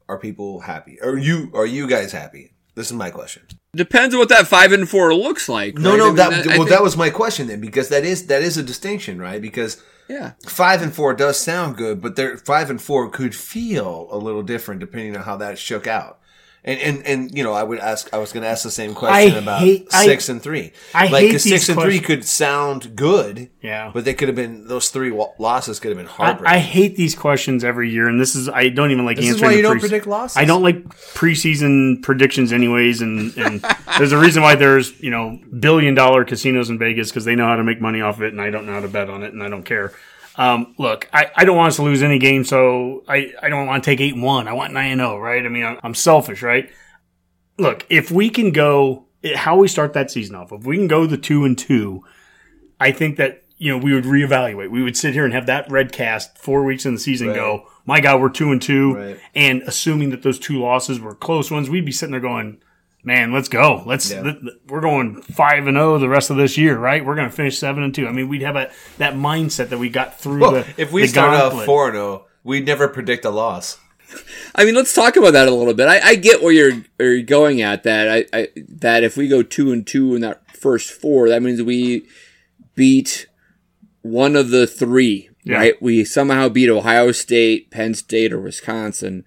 are 0.09 0.19
people 0.19 0.61
happy? 0.61 1.01
Are 1.01 1.17
you 1.17 1.51
are 1.55 1.67
you 1.67 1.87
guys 1.87 2.13
happy? 2.13 2.53
This 2.75 2.87
is 2.87 2.93
my 2.93 3.11
question. 3.11 3.43
Depends 3.75 4.15
on 4.15 4.19
what 4.19 4.29
that 4.31 4.47
five 4.49 4.73
and 4.73 4.89
four 4.89 5.15
looks 5.15 5.49
like. 5.49 5.77
No, 5.77 5.91
right? 5.91 5.99
no, 5.99 6.05
I 6.05 6.09
mean, 6.09 6.17
that, 6.17 6.33
I 6.33 6.35
well, 6.35 6.57
think- 6.59 6.71
that 6.71 6.83
was 6.83 6.97
my 6.97 7.11
question 7.11 7.47
then, 7.47 7.61
because 7.61 7.89
that 7.89 8.05
is 8.05 8.27
that 8.27 8.43
is 8.43 8.57
a 8.57 8.63
distinction, 8.63 9.21
right? 9.21 9.41
Because 9.41 9.83
yeah. 10.09 10.33
five 10.47 10.83
and 10.83 10.95
four 10.95 11.15
does 11.15 11.39
sound 11.39 11.77
good, 11.77 12.01
but 12.01 12.17
there 12.17 12.37
five 12.37 12.71
and 12.71 12.81
four 12.81 13.09
could 13.11 13.35
feel 13.35 14.09
a 14.11 14.19
little 14.19 14.43
different 14.43 14.81
depending 14.81 15.17
on 15.17 15.23
how 15.23 15.37
that 15.37 15.59
shook 15.59 15.87
out. 15.87 16.20
And 16.63 16.79
and 16.79 17.07
and 17.07 17.37
you 17.39 17.43
know, 17.43 17.55
I 17.55 17.63
would 17.63 17.79
ask. 17.79 18.13
I 18.13 18.19
was 18.19 18.33
going 18.33 18.43
to 18.43 18.49
ask 18.49 18.65
the 18.65 18.71
same 18.71 18.95
question 18.95 19.33
I 19.35 19.39
about 19.39 19.61
hate- 19.61 19.89
I- 19.93 20.05
six 20.05 20.29
and 20.29 20.43
three. 20.43 20.73
I 20.95 21.07
like 21.09 21.23
hate 21.31 21.39
six 21.41 21.71
and 21.71 21.81
three 21.81 22.01
could 22.01 22.23
sound 22.23 22.95
good, 22.97 23.49
Yeah. 23.63 23.91
but 23.95 24.05
they 24.05 24.13
could 24.13 24.29
have 24.29 24.37
been 24.37 24.67
those 24.69 24.91
three 24.91 25.11
losses 25.39 25.81
could 25.81 25.89
have 25.89 25.97
been 25.97 26.07
I, 26.07 26.11
heartbreaking. 26.11 26.55
I 26.55 26.59
hate 26.59 26.97
these 26.97 27.15
questions 27.15 27.65
every 27.65 27.89
year, 27.89 28.09
and 28.09 28.21
this 28.21 28.37
is 28.37 28.51
I 28.51 28.69
don't 28.69 28.91
even 28.91 29.07
like 29.07 29.17
This 29.17 29.25
is 29.27 29.33
answering. 29.37 29.51
why 29.53 29.57
you 29.57 29.63
the 29.63 29.69
don't 29.69 29.73
pre- 29.81 29.89
predict 29.89 30.07
losses. 30.07 30.37
I 30.37 30.45
don't 30.45 30.63
like 30.63 30.87
preseason 31.31 32.03
predictions, 32.03 32.53
anyways, 32.53 33.01
and, 33.01 33.35
and 33.39 33.65
there's 33.99 34.13
a 34.13 34.19
reason 34.19 34.43
why 34.43 34.55
there's 34.55 35.01
you 35.01 35.11
know 35.11 35.39
billion 35.59 35.95
dollar 35.95 36.25
casinos 36.25 36.69
in 36.69 36.79
Vegas 36.79 37.09
because 37.11 37.25
they 37.25 37.37
know 37.37 37.47
how 37.47 37.57
to 37.57 37.65
make 37.65 37.81
money 37.81 38.03
off 38.03 38.17
of 38.17 38.23
it, 38.25 38.33
and 38.33 38.41
I 38.41 38.51
don't 38.51 38.67
know 38.67 38.73
how 38.73 38.81
to 38.81 38.89
bet 38.89 39.09
on 39.09 39.23
it, 39.23 39.33
and 39.33 39.43
I 39.43 39.49
don't 39.49 39.65
care. 39.65 39.93
Um, 40.41 40.75
look, 40.79 41.07
I, 41.13 41.31
I 41.37 41.45
don't 41.45 41.57
want 41.59 41.69
us 41.69 41.77
to 41.77 41.83
lose 41.83 42.03
any 42.03 42.19
game, 42.19 42.45
so 42.45 43.05
I, 43.07 43.33
I 43.43 43.51
don't 43.51 43.67
want 43.67 43.85
to 43.85 43.91
take 43.91 44.01
eight 44.01 44.15
and 44.15 44.23
one. 44.23 44.49
I 44.49 44.55
want 44.55 44.73
nine 44.73 44.93
and 44.93 45.01
zero, 45.01 45.19
right? 45.19 45.45
I 45.45 45.49
mean, 45.51 45.65
I'm, 45.65 45.79
I'm 45.83 45.95
selfish, 45.95 46.41
right? 46.43 46.71
Look, 47.59 47.85
if 47.91 48.11
we 48.11 48.31
can 48.31 48.51
go 48.51 49.05
how 49.35 49.59
we 49.59 49.69
start 49.69 49.93
that 49.93 50.11
season 50.11 50.35
off, 50.37 50.51
if 50.51 50.65
we 50.65 50.77
can 50.79 50.89
go 50.89 51.05
the 51.07 51.19
two 51.19 51.45
and 51.45 51.59
two, 51.59 52.05
I 52.81 52.91
think 52.91 53.19
that 53.19 53.45
you 53.59 53.71
know 53.71 53.77
we 53.85 53.93
would 53.93 54.05
reevaluate. 54.05 54.71
We 54.71 54.83
would 54.83 54.97
sit 54.97 55.13
here 55.13 55.27
and 55.27 55.35
have 55.35 55.45
that 55.45 55.71
red 55.71 55.93
cast 55.93 56.39
four 56.39 56.65
weeks 56.65 56.87
in 56.87 56.95
the 56.95 57.01
season. 57.01 57.27
and 57.29 57.37
Go, 57.37 57.67
my 57.85 58.01
God, 58.01 58.19
we're 58.23 58.31
two 58.31 58.51
and 58.51 58.63
two, 58.63 58.95
Right. 58.97 59.21
and 59.35 59.61
assuming 59.67 60.09
that 60.09 60.23
those 60.23 60.39
two 60.39 60.59
losses 60.59 61.01
were 61.01 61.15
close 61.15 61.51
ones, 61.51 61.69
we'd 61.69 61.85
be 61.85 61.93
sitting 61.93 62.13
there 62.13 62.21
going, 62.21 62.63
"Man, 63.03 63.33
let's 63.33 63.49
go. 63.49 63.83
Let's 63.87 64.11
Yeah. 64.11 64.23
th- 64.23 64.41
th- 64.41 64.55
we're 64.69 64.81
going 64.81 65.23
five 65.23 65.67
and 65.67 65.77
zero 65.77 65.99
the 65.99 66.09
rest 66.09 66.31
of 66.31 66.37
this 66.37 66.59
year, 66.59 66.77
right? 66.79 67.05
We're 67.05 67.15
going 67.17 67.29
to 67.31 67.35
finish 67.35 67.59
seven 67.59 67.83
and 67.83 67.95
two. 67.95 68.07
I 68.07 68.13
mean, 68.13 68.29
we'd 68.29 68.43
have 68.43 68.57
a 68.57 68.71
that 68.99 69.15
mindset 69.15 69.69
that 69.71 69.79
we 69.79 69.89
got 69.89 70.21
through 70.21 70.41
Well, 70.41 70.53
the 70.53 70.67
if 70.77 70.93
we 70.93 71.03
the 71.03 71.09
start 71.09 71.35
off 71.41 71.65
four 71.65 71.87
and 71.89 71.95
zero, 71.95 72.27
we'd 72.45 72.67
never 72.67 72.89
predict 72.89 73.25
a 73.25 73.31
loss. 73.31 73.79
I 74.57 74.65
mean, 74.65 74.75
let's 74.75 74.93
talk 74.93 75.17
about 75.17 75.35
that 75.35 75.47
a 75.49 75.55
little 75.55 75.73
bit. 75.75 75.87
I, 75.87 76.01
I 76.01 76.15
get 76.17 76.43
where 76.43 76.53
you're, 76.53 76.73
where 76.97 77.13
you're 77.15 77.23
going 77.23 77.63
at 77.63 77.85
that. 77.85 78.09
I, 78.09 78.25
I 78.33 78.49
that 78.69 79.05
if 79.05 79.17
we 79.17 79.29
go 79.29 79.43
two 79.45 79.71
and 79.73 79.87
two 79.87 80.15
in 80.17 80.21
that 80.23 80.43
first 80.57 80.91
four, 80.91 81.29
that 81.29 81.43
means 81.43 81.63
we 81.63 82.07
beat 82.75 83.27
one 84.03 84.35
of 84.35 84.51
the 84.51 84.67
three, 84.67 85.31
Yeah. 85.45 85.57
right? 85.59 85.81
We 85.83 86.05
somehow 86.05 86.49
beat 86.49 86.69
Ohio 86.71 87.13
State, 87.13 87.71
Penn 87.71 87.95
State, 87.95 88.33
or 88.33 88.41
Wisconsin. 88.41 89.25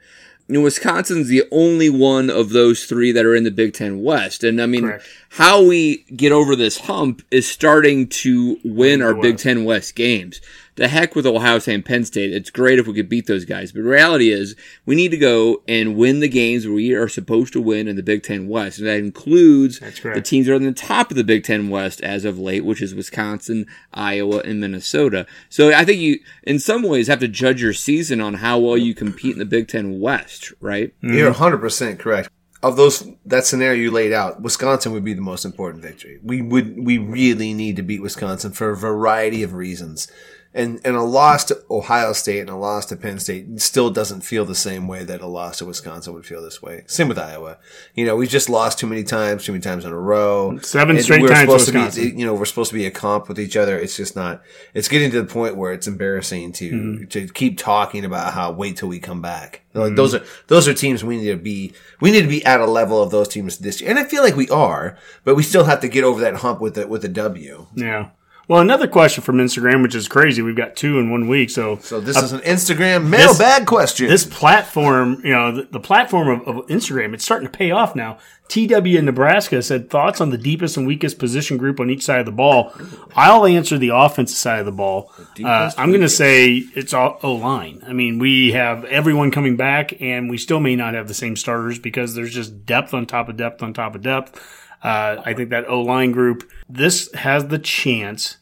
You 0.48 0.56
know, 0.56 0.62
Wisconsin's 0.62 1.30
the 1.30 1.46
only 1.52 1.90
one 1.90 2.30
of 2.30 2.50
those 2.50 2.84
three 2.86 3.14
that 3.14 3.26
are 3.26 3.34
in 3.34 3.46
the 3.46 3.52
Big 3.52 3.74
Ten 3.74 4.04
West, 4.04 4.44
and 4.44 4.62
I 4.62 4.66
mean, 4.66 4.84
Correct. 4.84 5.08
how 5.30 5.64
we 5.64 6.04
get 6.16 6.34
over 6.34 6.56
this 6.56 6.82
hump 6.82 7.22
is 7.32 7.50
starting 7.50 8.08
to 8.08 8.60
win 8.64 9.02
our 9.02 9.14
Big 9.14 9.38
Ten 9.38 9.64
West 9.64 9.96
games. 9.96 10.42
The 10.76 10.88
heck 10.88 11.16
with 11.16 11.26
Ohio 11.26 11.60
State 11.60 11.76
and 11.76 11.86
Penn 11.86 12.04
State. 12.04 12.34
It's 12.34 12.50
great 12.50 12.80
if 12.80 12.88
we 12.88 12.94
could 12.94 13.10
beat 13.10 13.28
those 13.28 13.46
guys, 13.46 13.72
but 13.72 13.82
reality 13.82 14.32
is 14.32 14.56
we 14.86 14.96
need 14.96 15.12
to 15.12 15.18
go 15.18 15.62
and 15.68 15.96
win 15.96 16.20
the 16.20 16.28
games 16.28 16.68
we 16.68 16.94
are 16.94 17.08
supposed 17.08 17.54
to 17.54 17.62
win 17.62 17.88
in 17.88 17.96
the 17.96 18.04
Big 18.04 18.24
Ten 18.24 18.48
West, 18.48 18.80
and 18.80 18.88
that 18.88 18.98
includes 18.98 19.80
the 19.80 20.22
teams 20.22 20.48
that 20.48 20.54
are 20.54 20.56
on 20.56 20.64
the 20.64 20.72
top 20.72 21.12
of 21.12 21.18
the 21.18 21.24
Big 21.24 21.44
Ten 21.44 21.70
West 21.70 22.02
as 22.02 22.26
of 22.26 22.40
late, 22.40 22.66
which 22.66 22.82
is 22.82 22.96
Wisconsin, 22.96 23.68
Iowa, 23.94 24.40
and 24.40 24.60
Minnesota. 24.60 25.28
So 25.50 25.72
I 25.72 25.86
think 25.86 26.00
you, 26.00 26.20
in 26.44 26.60
some 26.60 26.84
ways, 26.84 27.08
have 27.08 27.20
to 27.20 27.28
judge 27.28 27.62
your 27.62 27.74
season 27.74 28.20
on 28.20 28.36
how 28.36 28.58
well 28.58 28.78
you 28.78 28.96
compete 28.96 29.34
in 29.34 29.40
the 29.40 29.46
Big 29.46 29.68
Ten 29.68 30.00
West, 30.00 30.52
right? 30.60 30.90
Mm-hmm. 31.02 31.14
You're 31.14 31.28
100 31.28 31.58
percent 31.60 32.00
correct. 32.00 32.30
Of 32.64 32.78
those, 32.78 33.06
that 33.26 33.46
scenario 33.46 33.82
you 33.82 33.92
laid 33.92 34.14
out, 34.14 34.42
Wisconsin 34.42 34.94
would 34.94 35.04
be 35.04 35.14
the 35.14 35.22
most 35.22 35.44
important 35.44 35.84
victory. 35.84 36.20
We 36.24 36.42
would, 36.42 36.82
we 36.82 36.98
really 36.98 37.54
need 37.54 37.76
to 37.76 37.84
beat 37.84 38.02
Wisconsin 38.02 38.54
for 38.54 38.70
a 38.70 38.78
variety 38.78 39.44
of 39.44 39.54
reasons. 39.54 40.08
And, 40.56 40.80
and 40.86 40.96
a 40.96 41.02
loss 41.02 41.46
to 41.46 41.64
Ohio 41.72 42.14
State 42.14 42.42
and 42.42 42.50
a 42.52 42.56
loss 42.56 42.86
to 42.88 42.96
Penn 42.96 43.18
State 43.18 43.60
still 43.60 43.90
doesn't 43.90 44.22
feel 44.22 44.46
the 44.46 44.54
same 44.54 44.88
way 44.88 45.04
that 45.04 45.20
a 45.20 45.26
loss 45.26 45.58
to 45.58 45.66
Wisconsin 45.66 46.14
would 46.14 46.28
feel 46.28 46.44
this 46.44 46.62
way. 46.62 46.84
Same 46.86 47.08
with 47.08 47.18
Iowa. 47.18 47.58
You 47.96 48.06
know, 48.06 48.16
we've 48.16 48.30
just 48.30 48.50
lost 48.52 48.78
too 48.78 48.86
many 48.86 49.04
times, 49.04 49.46
too 49.46 49.52
many 49.52 49.64
times 49.64 49.84
in 49.84 49.92
a 49.92 49.98
row. 50.00 50.60
Seven 50.60 50.96
And 50.98 51.04
straight 51.04 51.24
we're 51.24 51.30
times 51.30 51.40
supposed 51.42 51.66
to 51.70 51.74
Wisconsin. 51.74 52.04
be, 52.16 52.20
you 52.20 52.26
know, 52.28 52.36
we're 52.36 52.46
supposed 52.46 52.70
to 52.70 52.76
be 52.76 52.86
a 52.86 52.92
comp 52.92 53.28
with 53.30 53.40
each 53.40 53.58
other. 53.58 53.80
It's 53.80 53.98
just 53.98 54.16
not, 54.16 54.44
it's 54.76 54.88
getting 54.88 55.10
to 55.10 55.22
the 55.24 55.28
point 55.28 55.56
where 55.58 55.74
it's 55.74 55.88
embarrassing 55.88 56.52
to, 56.54 56.72
Mm-hmm. 56.72 57.06
to 57.06 57.28
keep 57.30 57.58
talking 57.58 58.06
about 58.06 58.34
how 58.34 58.52
wait 58.52 58.78
till 58.78 58.90
we 58.90 59.00
come 59.00 59.22
back. 59.24 59.62
Like 59.74 59.88
Mm-hmm. 59.88 59.96
those 59.96 60.14
are, 60.14 60.24
those 60.48 60.68
are 60.68 60.74
teams 60.76 61.04
we 61.04 61.18
need 61.18 61.32
to 61.32 61.36
be, 61.38 61.74
we 62.00 62.12
need 62.12 62.22
to 62.22 62.28
be 62.28 62.46
at 62.46 62.60
a 62.62 62.68
level 62.68 63.02
of 63.02 63.10
those 63.10 63.28
teams 63.28 63.58
this 63.58 63.82
year. 63.82 63.90
And 63.90 63.98
I 63.98 64.04
feel 64.04 64.22
like 64.22 64.36
we 64.36 64.50
are, 64.50 65.00
but 65.24 65.34
we 65.36 65.42
still 65.42 65.64
have 65.64 65.80
to 65.82 65.88
get 65.88 66.04
over 66.04 66.22
that 66.22 66.36
hump 66.36 66.62
with 66.62 66.76
the, 66.76 66.88
with 66.88 67.04
a 67.06 67.10
W. 67.10 67.66
Yeah. 67.74 68.10
Well, 68.48 68.60
another 68.60 68.88
question 68.88 69.24
from 69.24 69.38
Instagram, 69.38 69.82
which 69.82 69.96
is 69.96 70.10
crazy. 70.10 70.42
We've 70.42 70.56
got 70.56 70.76
two 70.76 71.00
in 71.00 71.10
one 71.10 71.30
week, 71.30 71.50
so 71.50 71.78
So 71.78 72.02
this 72.02 72.18
is 72.22 72.34
an 72.34 72.42
Instagram 72.42 73.08
mailbag 73.08 73.66
question. 73.66 74.08
this 74.08 74.26
platform, 74.26 75.22
you 75.24 75.32
know, 75.32 75.56
the, 75.56 75.64
the 75.64 75.80
platform 75.80 76.28
of, 76.28 76.48
of 76.48 76.68
Instagram, 76.68 77.14
it's 77.14 77.24
starting 77.24 77.48
to 77.48 77.58
pay 77.58 77.72
off 77.72 77.96
now. 77.96 78.18
TW 78.50 78.98
in 78.98 79.06
Nebraska 79.06 79.62
said 79.62 79.90
thoughts 79.90 80.20
on 80.20 80.30
the 80.30 80.38
deepest 80.38 80.76
and 80.76 80.86
weakest 80.86 81.18
position 81.18 81.56
group 81.56 81.80
on 81.80 81.90
each 81.90 82.04
side 82.04 82.20
of 82.20 82.26
the 82.26 82.32
ball. 82.34 82.74
I'll 83.16 83.46
answer 83.46 83.78
the 83.78 83.90
offensive 83.96 84.38
side 84.38 84.60
of 84.60 84.66
the 84.66 84.72
ball. 84.74 85.12
Uh, 85.44 85.72
I'm 85.78 85.90
going 85.90 86.02
to 86.02 86.10
say 86.10 86.64
it's 86.76 86.94
all 86.94 87.20
O 87.24 87.34
line. 87.36 87.82
I 87.88 87.94
mean, 87.94 88.20
we 88.20 88.52
have 88.52 88.84
everyone 88.86 89.32
coming 89.32 89.56
back, 89.56 90.02
and 90.02 90.30
we 90.30 90.38
still 90.38 90.60
may 90.60 90.76
not 90.76 90.94
have 90.94 91.08
the 91.08 91.14
same 91.14 91.38
starters 91.38 91.80
because 91.80 92.14
there's 92.14 92.34
just 92.34 92.66
depth 92.66 92.94
on 92.94 93.06
top 93.06 93.30
of 93.30 93.38
depth 93.38 93.64
on 93.64 93.74
top 93.74 93.96
of 93.96 94.02
depth. 94.02 94.40
Uh, 94.84 95.22
I 95.26 95.34
think 95.34 95.50
that 95.52 95.68
O 95.70 95.82
line 95.82 96.12
group, 96.12 96.50
this 96.68 97.12
has 97.14 97.48
the 97.48 97.58
chance 97.60 98.38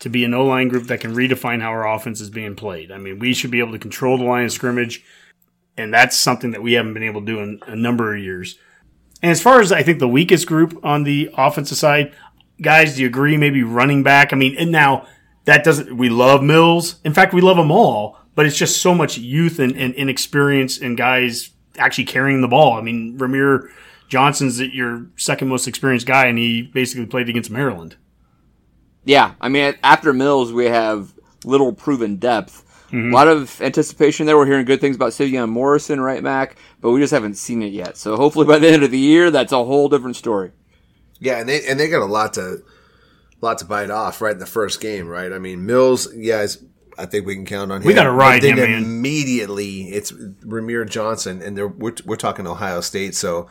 to 0.00 0.08
be 0.10 0.24
an 0.24 0.34
O 0.34 0.44
line 0.44 0.68
group 0.68 0.88
that 0.88 1.00
can 1.00 1.14
redefine 1.14 1.62
how 1.62 1.70
our 1.70 1.88
offense 1.88 2.20
is 2.20 2.30
being 2.30 2.56
played. 2.56 2.90
I 2.90 2.98
mean, 2.98 3.20
we 3.20 3.32
should 3.32 3.52
be 3.52 3.60
able 3.60 3.72
to 3.72 3.78
control 3.78 4.18
the 4.18 4.24
line 4.24 4.44
of 4.44 4.52
scrimmage, 4.52 5.04
and 5.76 5.94
that's 5.94 6.16
something 6.16 6.50
that 6.50 6.62
we 6.62 6.72
haven't 6.72 6.94
been 6.94 7.04
able 7.04 7.20
to 7.20 7.26
do 7.26 7.38
in 7.38 7.60
a 7.66 7.76
number 7.76 8.14
of 8.14 8.22
years. 8.22 8.58
And 9.22 9.30
as 9.30 9.40
far 9.40 9.60
as 9.60 9.70
I 9.70 9.82
think 9.82 10.00
the 10.00 10.08
weakest 10.08 10.46
group 10.46 10.78
on 10.84 11.04
the 11.04 11.30
offensive 11.38 11.78
side, 11.78 12.12
guys, 12.60 12.96
do 12.96 13.02
you 13.02 13.06
agree? 13.06 13.36
Maybe 13.36 13.62
running 13.62 14.02
back. 14.02 14.32
I 14.32 14.36
mean, 14.36 14.56
and 14.58 14.72
now 14.72 15.06
that 15.44 15.64
doesn't. 15.64 15.96
We 15.96 16.08
love 16.08 16.42
Mills. 16.42 16.96
In 17.04 17.14
fact, 17.14 17.32
we 17.32 17.40
love 17.40 17.56
them 17.56 17.70
all, 17.70 18.18
but 18.34 18.46
it's 18.46 18.58
just 18.58 18.82
so 18.82 18.94
much 18.94 19.16
youth 19.16 19.60
and, 19.60 19.76
and 19.76 19.94
inexperience 19.94 20.78
and 20.78 20.96
guys 20.96 21.50
actually 21.78 22.04
carrying 22.04 22.40
the 22.40 22.48
ball. 22.48 22.74
I 22.74 22.82
mean, 22.82 23.16
Rahmir 23.16 23.70
Johnson's 24.14 24.60
your 24.60 25.08
second 25.16 25.48
most 25.48 25.66
experienced 25.66 26.06
guy, 26.06 26.26
and 26.26 26.38
he 26.38 26.62
basically 26.62 27.04
played 27.04 27.28
against 27.28 27.50
Maryland. 27.50 27.96
Yeah, 29.04 29.34
I 29.40 29.48
mean, 29.48 29.74
after 29.82 30.12
Mills, 30.12 30.52
we 30.52 30.66
have 30.66 31.12
little 31.44 31.72
proven 31.72 32.14
depth. 32.14 32.62
Mm-hmm. 32.92 33.10
A 33.10 33.12
lot 33.12 33.26
of 33.26 33.60
anticipation 33.60 34.26
there. 34.26 34.36
We're 34.36 34.46
hearing 34.46 34.66
good 34.66 34.80
things 34.80 34.94
about 34.94 35.10
Sevion 35.10 35.48
Morrison, 35.48 36.00
right, 36.00 36.22
Mac? 36.22 36.56
But 36.80 36.92
we 36.92 37.00
just 37.00 37.12
haven't 37.12 37.34
seen 37.34 37.60
it 37.60 37.72
yet. 37.72 37.96
So 37.96 38.14
hopefully 38.14 38.46
by 38.46 38.60
the 38.60 38.68
end 38.68 38.84
of 38.84 38.92
the 38.92 38.98
year, 39.00 39.32
that's 39.32 39.50
a 39.50 39.64
whole 39.64 39.88
different 39.88 40.14
story. 40.14 40.52
Yeah, 41.18 41.40
and 41.40 41.48
they 41.48 41.66
and 41.66 41.80
they 41.80 41.88
got 41.88 42.00
a 42.00 42.06
lot 42.06 42.34
to 42.34 42.58
lot 43.40 43.58
to 43.58 43.64
bite 43.64 43.90
off 43.90 44.20
right 44.20 44.34
in 44.34 44.38
the 44.38 44.46
first 44.46 44.80
game, 44.80 45.08
right? 45.08 45.32
I 45.32 45.40
mean, 45.40 45.66
Mills, 45.66 46.06
yes, 46.14 46.58
I 46.96 47.06
think 47.06 47.26
we 47.26 47.34
can 47.34 47.46
count 47.46 47.72
on 47.72 47.80
him. 47.82 47.88
We 47.88 47.94
gotta 47.94 48.12
ride 48.12 48.42
But 48.42 48.46
then 48.46 48.58
him, 48.58 48.70
man. 48.70 48.82
Immediately, 48.84 49.88
it's 49.88 50.12
Rahmir 50.12 50.88
Johnson, 50.88 51.42
and 51.42 51.58
they're, 51.58 51.66
we're 51.66 51.96
we're 52.06 52.14
talking 52.14 52.46
Ohio 52.46 52.80
State, 52.80 53.16
so 53.16 53.48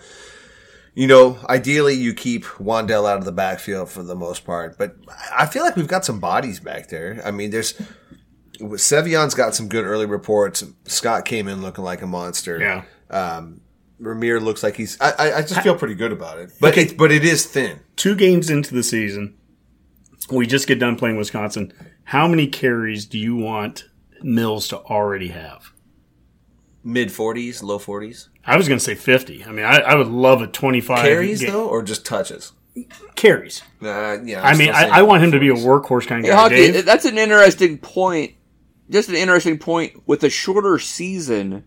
you 0.95 1.07
know, 1.07 1.37
ideally 1.49 1.93
you 1.95 2.13
keep 2.13 2.45
Wan'Dale 2.45 3.09
out 3.09 3.17
of 3.17 3.25
the 3.25 3.31
backfield 3.31 3.89
for 3.89 4.03
the 4.03 4.15
most 4.15 4.45
part, 4.45 4.77
but 4.77 4.95
I 5.35 5.45
feel 5.45 5.63
like 5.63 5.75
we've 5.75 5.87
got 5.87 6.05
some 6.05 6.19
bodies 6.19 6.59
back 6.59 6.89
there. 6.89 7.21
I 7.25 7.31
mean, 7.31 7.49
there's 7.51 7.73
Sevion's 8.77 9.33
got 9.33 9.55
some 9.55 9.67
good 9.67 9.85
early 9.85 10.05
reports. 10.05 10.63
Scott 10.85 11.25
came 11.25 11.47
in 11.47 11.61
looking 11.61 11.83
like 11.83 12.01
a 12.01 12.07
monster. 12.07 12.59
Yeah. 12.59 12.83
Um, 13.09 13.61
Rahmir 14.01 14.41
looks 14.41 14.63
like 14.63 14.75
he's. 14.75 14.99
I, 14.99 15.11
I, 15.11 15.37
I 15.37 15.41
just 15.41 15.61
feel 15.61 15.75
pretty 15.75 15.95
good 15.95 16.11
about 16.11 16.37
it, 16.37 16.51
but 16.59 16.77
it, 16.77 16.97
but 16.97 17.11
it 17.11 17.23
is 17.23 17.45
thin. 17.45 17.79
two 17.95 18.15
games 18.15 18.49
into 18.49 18.73
the 18.73 18.83
season, 18.83 19.35
we 20.31 20.45
just 20.45 20.67
get 20.67 20.79
done 20.79 20.95
playing 20.97 21.17
Wisconsin. 21.17 21.73
How 22.05 22.27
many 22.27 22.47
carries 22.47 23.05
do 23.05 23.17
you 23.17 23.35
want 23.35 23.85
Mills 24.21 24.67
to 24.69 24.79
already 24.79 25.29
have? 25.29 25.71
Mid 26.83 27.11
forties, 27.11 27.63
low 27.63 27.79
forties. 27.79 28.29
I 28.45 28.57
was 28.57 28.67
going 28.67 28.77
to 28.77 28.83
say 28.83 28.95
50. 28.95 29.45
I 29.45 29.51
mean, 29.51 29.65
I, 29.65 29.77
I 29.79 29.95
would 29.95 30.07
love 30.07 30.41
a 30.41 30.47
25 30.47 30.99
Carries 30.99 31.41
ga- 31.41 31.51
though, 31.51 31.67
or 31.69 31.81
just 31.83 32.05
touches? 32.05 32.51
Carries. 33.15 33.61
Uh, 33.81 34.17
yeah. 34.23 34.41
I 34.43 34.55
mean, 34.57 34.69
I, 34.69 34.99
I 34.99 35.01
want 35.03 35.23
him 35.23 35.31
to 35.31 35.39
be 35.39 35.49
a 35.49 35.53
workhorse 35.53 36.07
kind 36.07 36.19
of 36.21 36.25
Hey, 36.25 36.31
guy. 36.31 36.35
Hockey, 36.35 36.55
Dave? 36.71 36.85
that's 36.85 37.05
an 37.05 37.17
interesting 37.17 37.77
point. 37.77 38.33
Just 38.89 39.09
an 39.09 39.15
interesting 39.15 39.57
point. 39.59 40.01
With 40.07 40.23
a 40.23 40.29
shorter 40.29 40.77
season, 40.79 41.63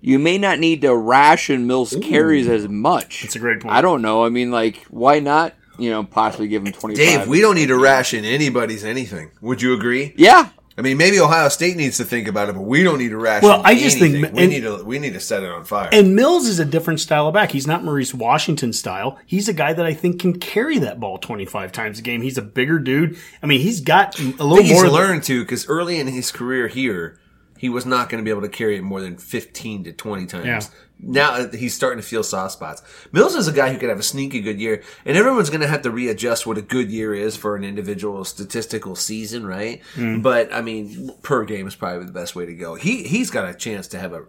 you 0.00 0.18
may 0.18 0.38
not 0.38 0.58
need 0.58 0.82
to 0.82 0.94
ration 0.94 1.66
Mills 1.66 1.96
carries 2.02 2.46
as 2.48 2.68
much. 2.68 3.22
That's 3.22 3.36
a 3.36 3.40
great 3.40 3.60
point. 3.60 3.74
I 3.74 3.80
don't 3.80 4.02
know. 4.02 4.24
I 4.24 4.28
mean, 4.28 4.50
like, 4.50 4.84
why 4.90 5.18
not? 5.20 5.54
You 5.78 5.90
know, 5.90 6.04
possibly 6.04 6.46
give 6.48 6.64
him 6.66 6.72
twenty. 6.72 6.94
Dave, 6.94 7.26
we 7.26 7.40
don't 7.40 7.54
need 7.54 7.68
to 7.68 7.78
ration 7.78 8.24
anybody's 8.26 8.84
anything. 8.84 9.30
Would 9.40 9.62
you 9.62 9.72
agree? 9.72 10.12
Yeah, 10.16 10.50
I 10.80 10.82
mean, 10.82 10.96
maybe 10.96 11.20
Ohio 11.20 11.50
State 11.50 11.76
needs 11.76 11.98
to 11.98 12.04
think 12.04 12.26
about 12.26 12.48
it, 12.48 12.54
but 12.54 12.62
we 12.62 12.82
don't 12.82 12.96
need 12.96 13.10
to 13.10 13.18
ration. 13.18 13.46
Well, 13.46 13.60
I 13.62 13.74
just 13.74 13.98
think- 13.98 14.14
anything. 14.14 14.34
we 14.34 14.42
and- 14.44 14.50
need 14.50 14.62
to 14.62 14.82
we 14.82 14.98
need 14.98 15.12
to 15.12 15.20
set 15.20 15.42
it 15.42 15.50
on 15.50 15.62
fire. 15.64 15.90
And 15.92 16.16
Mills 16.16 16.46
is 16.46 16.58
a 16.58 16.64
different 16.64 17.00
style 17.00 17.28
of 17.28 17.34
back. 17.34 17.52
He's 17.52 17.66
not 17.66 17.84
Maurice 17.84 18.14
Washington 18.14 18.72
style. 18.72 19.18
He's 19.26 19.46
a 19.46 19.52
guy 19.52 19.74
that 19.74 19.84
I 19.84 19.92
think 19.92 20.20
can 20.20 20.38
carry 20.38 20.78
that 20.78 20.98
ball 20.98 21.18
25 21.18 21.70
times 21.70 21.98
a 21.98 22.02
game. 22.02 22.22
He's 22.22 22.38
a 22.38 22.42
bigger 22.42 22.78
dude. 22.78 23.18
I 23.42 23.46
mean, 23.46 23.60
he's 23.60 23.82
got 23.82 24.18
a 24.18 24.22
little 24.22 24.56
think 24.56 24.68
he's 24.68 24.76
more. 24.76 24.84
than- 24.84 24.92
learned 24.94 25.22
to 25.24 25.42
because 25.42 25.68
early 25.68 26.00
in 26.00 26.06
his 26.06 26.32
career 26.32 26.66
here, 26.68 27.18
he 27.58 27.68
was 27.68 27.84
not 27.84 28.08
going 28.08 28.22
to 28.22 28.24
be 28.24 28.30
able 28.30 28.40
to 28.40 28.48
carry 28.48 28.76
it 28.78 28.82
more 28.82 29.02
than 29.02 29.18
fifteen 29.18 29.84
to 29.84 29.92
twenty 29.92 30.24
times. 30.24 30.46
Yeah. 30.46 30.60
Now 31.02 31.32
uh, 31.32 31.50
he's 31.50 31.74
starting 31.74 32.00
to 32.00 32.06
feel 32.06 32.22
soft 32.22 32.52
spots. 32.52 32.82
Mills 33.12 33.34
is 33.34 33.48
a 33.48 33.52
guy 33.52 33.72
who 33.72 33.78
could 33.78 33.88
have 33.88 33.98
a 33.98 34.02
sneaky 34.02 34.40
good 34.40 34.60
year, 34.60 34.82
and 35.04 35.16
everyone's 35.16 35.50
going 35.50 35.62
to 35.62 35.66
have 35.66 35.82
to 35.82 35.90
readjust 35.90 36.46
what 36.46 36.58
a 36.58 36.62
good 36.62 36.90
year 36.90 37.14
is 37.14 37.36
for 37.36 37.56
an 37.56 37.64
individual 37.64 38.24
statistical 38.24 38.96
season, 38.96 39.46
right? 39.46 39.80
Mm. 39.94 40.22
But 40.22 40.52
I 40.52 40.60
mean, 40.60 41.10
per 41.22 41.44
game 41.44 41.66
is 41.66 41.74
probably 41.74 42.06
the 42.06 42.12
best 42.12 42.36
way 42.36 42.46
to 42.46 42.54
go. 42.54 42.74
He 42.74 43.04
he's 43.04 43.30
got 43.30 43.48
a 43.48 43.54
chance 43.54 43.88
to 43.88 43.98
have 43.98 44.12
a. 44.12 44.24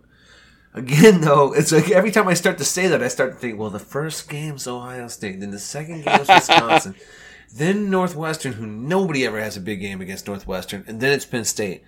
Again, 0.74 1.20
though, 1.20 1.54
it's 1.54 1.74
like 1.74 1.92
every 1.92 2.12
time 2.12 2.30
I 2.30 2.34
start 2.34 2.58
to 2.60 2.64
say 2.64 2.88
that, 2.88 3.04
I 3.04 3.10
start 3.10 3.34
to 3.34 3.38
think, 3.38 3.60
well, 3.60 3.70
the 3.70 3.78
first 3.78 4.30
game's 4.30 4.68
Ohio 4.68 5.10
State, 5.10 5.42
then 5.42 5.52
the 5.52 5.60
second 5.60 6.06
game's 6.06 6.30
Wisconsin, 6.30 6.96
then 7.54 7.90
Northwestern, 7.90 8.54
who 8.54 8.66
nobody 8.66 9.26
ever 9.26 9.42
has 9.42 9.58
a 9.58 9.62
big 9.62 9.82
game 9.82 10.00
against 10.00 10.28
Northwestern, 10.28 10.86
and 10.88 11.02
then 11.02 11.12
it's 11.12 11.26
Penn 11.26 11.44
State. 11.44 11.84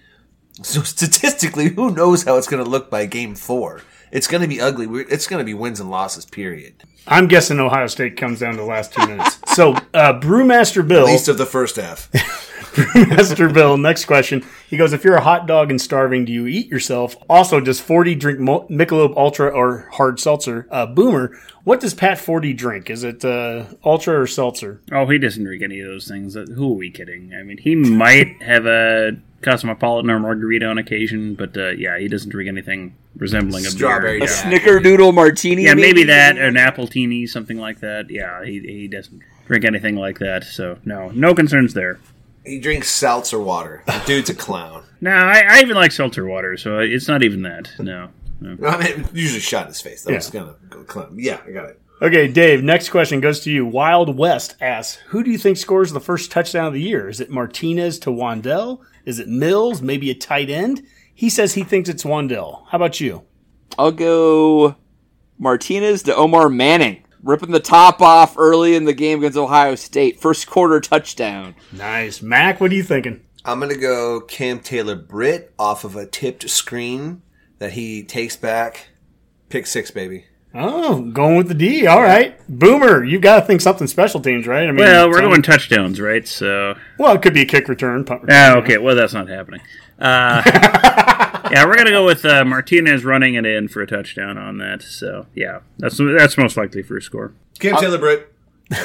So 0.61 0.81
statistically, 0.84 1.69
who 1.69 1.91
knows 1.91 2.23
how 2.23 2.36
it's 2.38 2.47
going 2.47 2.63
to 2.63 2.69
look 2.69 2.89
by 2.89 3.05
game 3.05 3.36
four? 3.36 3.81
It's 4.14 4.28
going 4.28 4.41
to 4.43 4.47
be 4.47 4.61
ugly. 4.61 4.88
We're- 4.88 5.05
It's 5.09 5.28
going 5.28 5.39
to 5.39 5.43
be 5.45 5.53
wins 5.53 5.80
and 5.82 5.89
losses, 5.91 6.24
period. 6.26 6.76
I'm 7.07 7.28
guessing 7.28 7.59
Ohio 7.59 7.88
State 7.88 8.16
comes 8.16 8.39
down 8.39 8.51
to 8.53 8.57
the 8.61 8.66
last 8.66 8.93
two 8.93 9.05
minutes. 9.05 9.39
so, 9.55 9.74
uh, 9.93 10.20
Brewmaster 10.22 10.88
Bill. 10.88 11.05
At 11.07 11.11
least 11.11 11.28
of 11.28 11.38
the 11.38 11.45
first 11.45 11.76
half. 11.76 12.09
Master 12.95 13.49
Bill, 13.49 13.78
next 13.78 14.05
question. 14.05 14.43
He 14.68 14.78
goes, 14.78 14.93
if 14.93 15.03
you're 15.03 15.16
a 15.16 15.22
hot 15.22 15.45
dog 15.45 15.70
and 15.70 15.80
starving, 15.80 16.26
do 16.26 16.32
you 16.32 16.47
eat 16.47 16.68
yourself? 16.68 17.16
Also, 17.30 17.59
does 17.59 17.80
40 17.80 18.16
drink 18.16 18.39
Mo- 18.39 18.68
Michelob 18.70 19.16
Ultra 19.18 19.49
or 19.49 19.89
hard 19.93 20.20
seltzer? 20.20 20.68
Uh, 20.72 20.86
Boomer, 20.88 21.38
what 21.66 21.80
does 21.80 21.93
Pat 21.93 22.18
40 22.18 22.53
drink? 22.53 22.89
Is 22.89 23.03
it 23.03 23.24
uh, 23.26 23.66
Ultra 23.84 24.22
or 24.22 24.28
seltzer? 24.28 24.82
Oh, 24.91 25.05
he 25.07 25.20
doesn't 25.20 25.43
drink 25.43 25.61
any 25.61 25.82
of 25.82 25.88
those 25.88 26.07
things. 26.07 26.36
Uh, 26.36 26.45
Who 26.55 26.72
are 26.74 26.78
we 26.78 26.89
kidding? 26.89 27.34
I 27.39 27.43
mean, 27.43 27.57
he 27.57 27.76
might 27.76 28.41
have 28.41 28.66
a 28.66 29.18
cosmopolitan 29.43 30.09
or 30.09 30.19
margarita 30.19 30.65
on 30.65 30.77
occasion, 30.77 31.35
but 31.35 31.55
uh, 31.57 31.69
yeah, 31.71 31.97
he 31.99 32.07
doesn't 32.07 32.29
drink 32.29 32.47
anything 32.47 32.95
resembling 33.17 33.65
a 33.65 33.69
Strawberry 33.69 34.19
beer. 34.19 34.27
A 34.27 34.31
Jack. 34.31 34.45
snickerdoodle 34.61 35.13
martini. 35.13 35.63
Yeah, 35.63 35.73
maybe 35.75 36.03
that, 36.05 36.37
an 36.37 36.57
apple 36.57 36.87
teeny, 36.87 37.27
something 37.27 37.57
like 37.57 37.79
that. 37.81 38.09
Yeah, 38.09 38.43
he, 38.43 38.59
he 38.59 38.87
doesn't 38.87 39.21
drink 39.47 39.65
anything 39.65 39.95
like 39.95 40.19
that. 40.19 40.43
So 40.43 40.77
no, 40.85 41.09
no 41.09 41.33
concerns 41.35 41.73
there. 41.73 41.99
He 42.45 42.59
drinks 42.59 42.89
seltzer 42.89 43.39
water. 43.39 43.83
The 43.85 44.01
dude's 44.05 44.29
a 44.29 44.35
clown. 44.35 44.83
No, 44.99 45.11
I, 45.11 45.43
I 45.47 45.59
even 45.61 45.75
like 45.75 45.91
seltzer 45.91 46.25
water, 46.25 46.57
so 46.57 46.79
it's 46.79 47.07
not 47.07 47.23
even 47.23 47.43
that. 47.43 47.69
No, 47.79 48.09
no. 48.41 48.57
I 48.67 48.83
mean, 48.83 49.07
usually 49.13 49.39
shot 49.39 49.63
in 49.63 49.67
his 49.69 49.81
face. 49.81 50.03
That 50.03 50.11
Yeah. 50.11 50.17
was 50.17 50.29
going 50.29 50.47
to 50.47 50.55
go 50.69 50.83
clown. 50.83 51.15
Yeah, 51.17 51.39
I 51.45 51.51
got 51.51 51.69
it. 51.69 51.79
Okay, 52.01 52.27
Dave, 52.27 52.61
next 52.61 52.89
question 52.89 53.21
goes 53.21 53.39
to 53.41 53.51
you. 53.51 53.65
Wild 53.65 54.17
West 54.17 54.55
asks, 54.59 54.95
who 55.07 55.23
do 55.23 55.31
you 55.31 55.37
think 55.37 55.55
scores 55.55 55.93
the 55.93 56.01
first 56.01 56.31
touchdown 56.31 56.67
of 56.67 56.73
the 56.73 56.81
year? 56.81 57.07
Is 57.07 57.21
it 57.21 57.29
Martinez 57.29 57.97
to 57.99 58.09
Wan'Dale? 58.09 58.79
Is 59.05 59.19
it 59.19 59.27
Mills? 59.27 59.81
Maybe 59.81 60.09
a 60.09 60.15
tight 60.15 60.49
end? 60.49 60.83
He 61.13 61.29
says 61.29 61.53
he 61.53 61.63
thinks 61.63 61.89
it's 61.89 62.03
Wan'Dale. 62.03 62.65
How 62.69 62.77
about 62.77 62.99
you? 62.99 63.23
I'll 63.77 63.91
go 63.91 64.75
Martinez 65.37 66.03
to 66.03 66.15
Omar 66.15 66.49
Manning. 66.49 67.03
Ripping 67.21 67.51
the 67.51 67.59
top 67.59 68.01
off 68.01 68.37
early 68.37 68.75
in 68.75 68.83
the 68.83 68.93
game 68.93 69.19
against 69.19 69.37
Ohio 69.37 69.75
State. 69.75 70.19
First 70.19 70.47
quarter 70.47 70.81
touchdown. 70.81 71.55
Nice. 71.71 72.21
Mac, 72.21 72.59
what 72.59 72.71
are 72.71 72.75
you 72.75 72.83
thinking? 72.83 73.21
I'm 73.45 73.59
going 73.59 73.73
to 73.73 73.79
go 73.79 74.21
Cam 74.21 74.59
Taylor 74.59 74.95
Britt 74.95 75.53
off 75.57 75.83
of 75.83 75.95
a 75.95 76.05
tipped 76.05 76.49
screen 76.49 77.21
that 77.59 77.73
he 77.73 78.03
takes 78.03 78.35
back. 78.35 78.89
Pick 79.49 79.67
six, 79.67 79.91
baby. 79.91 80.25
Oh, 80.55 81.01
going 81.01 81.37
with 81.37 81.47
the 81.47 81.53
D. 81.55 81.87
All 81.87 82.01
right. 82.01 82.39
Boomer, 82.47 83.03
you've 83.03 83.21
got 83.23 83.39
to 83.39 83.45
think 83.45 83.59
something 83.61 83.87
special 83.87 84.19
teams, 84.21 84.45
right? 84.45 84.63
I 84.67 84.71
mean, 84.71 84.77
Well, 84.85 85.09
we're 85.09 85.15
some- 85.15 85.25
going 85.29 85.41
touchdowns, 85.41 85.99
right? 85.99 86.27
So, 86.27 86.75
Well, 86.99 87.15
it 87.15 87.21
could 87.23 87.33
be 87.33 87.41
a 87.41 87.45
kick 87.45 87.67
return. 87.67 88.03
Punt 88.05 88.21
return. 88.23 88.37
ah, 88.39 88.57
okay. 88.57 88.77
Well, 88.77 88.95
that's 88.95 89.13
not 89.13 89.27
happening. 89.29 89.61
Uh, 89.99 90.41
yeah, 91.51 91.65
we're 91.65 91.75
gonna 91.75 91.89
go 91.91 92.05
with 92.05 92.23
uh, 92.25 92.43
Martinez 92.45 93.03
running 93.05 93.35
it 93.35 93.45
in 93.45 93.67
for 93.67 93.81
a 93.81 93.87
touchdown 93.87 94.37
on 94.37 94.57
that. 94.57 94.81
So, 94.83 95.27
yeah, 95.33 95.59
that's 95.79 95.97
that's 95.97 96.37
most 96.37 96.57
likely 96.57 96.83
for 96.83 96.97
a 96.97 97.01
score. 97.01 97.33
Cam 97.59 97.77
Taylor 97.77 97.97
Britt. 97.97 98.31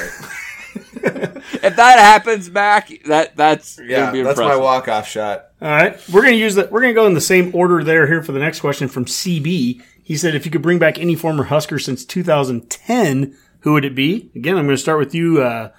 If 1.61 1.77
that 1.77 1.99
happens, 1.99 2.51
Mac, 2.51 2.89
that 3.07 3.35
that's 3.37 3.81
Yeah, 3.83 4.01
gonna 4.01 4.13
be 4.13 4.23
that's 4.23 4.39
my 4.39 4.55
walk 4.57 4.87
off 4.89 5.09
shot. 5.09 5.47
All 5.63 5.69
right, 5.69 5.99
we're 6.13 6.23
gonna 6.23 6.35
use 6.37 6.55
that. 6.57 6.71
We're 6.71 6.81
gonna 6.83 6.93
go 6.95 7.07
in 7.07 7.15
the 7.15 7.21
same 7.21 7.53
order 7.55 7.83
there 7.83 8.07
here 8.07 8.23
for 8.23 8.33
the 8.33 8.39
next 8.39 8.61
question 8.61 8.87
from 8.89 9.05
CB. 9.07 9.83
He 10.09 10.17
said, 10.17 10.35
if 10.35 10.47
you 10.47 10.51
could 10.51 10.63
bring 10.63 10.79
back 10.79 10.99
any 10.99 11.15
former 11.15 11.45
Husker 11.45 11.79
since 11.79 12.03
2010, 12.03 13.37
who 13.61 13.75
would 13.75 13.85
it 13.85 13.95
be? 13.95 14.31
Again, 14.35 14.57
I'm 14.57 14.65
going 14.65 14.75
to 14.75 14.81
start 14.81 14.99
with 14.99 15.15
you, 15.15 15.43
uh, 15.43 15.71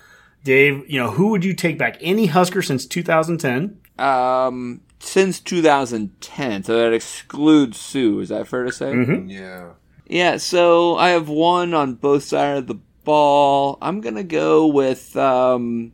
Dave. 0.43 0.87
You 0.87 0.99
know, 1.01 1.09
who 1.09 1.29
would 1.29 1.43
you 1.43 1.55
take 1.55 1.79
back? 1.79 1.97
Any 1.99 2.27
Husker 2.27 2.61
since 2.61 2.85
2010? 2.85 3.81
Um, 3.97 4.81
since 4.99 5.39
2010, 5.39 6.63
so 6.63 6.77
that 6.77 6.93
excludes 6.93 7.79
Suh. 7.79 8.19
Is 8.19 8.29
that 8.29 8.47
fair 8.47 8.65
to 8.65 8.71
say? 8.71 8.93
Yeah. 9.25 9.69
Yeah. 10.05 10.37
So 10.37 10.95
I 10.95 11.09
have 11.09 11.27
one 11.27 11.73
on 11.73 11.95
both 11.95 12.21
sides 12.21 12.59
of 12.59 12.67
the 12.67 12.79
ball. 13.03 13.79
I'm 13.81 13.99
gonna 13.99 14.23
go 14.23 14.67
with 14.67 15.17
um, 15.17 15.91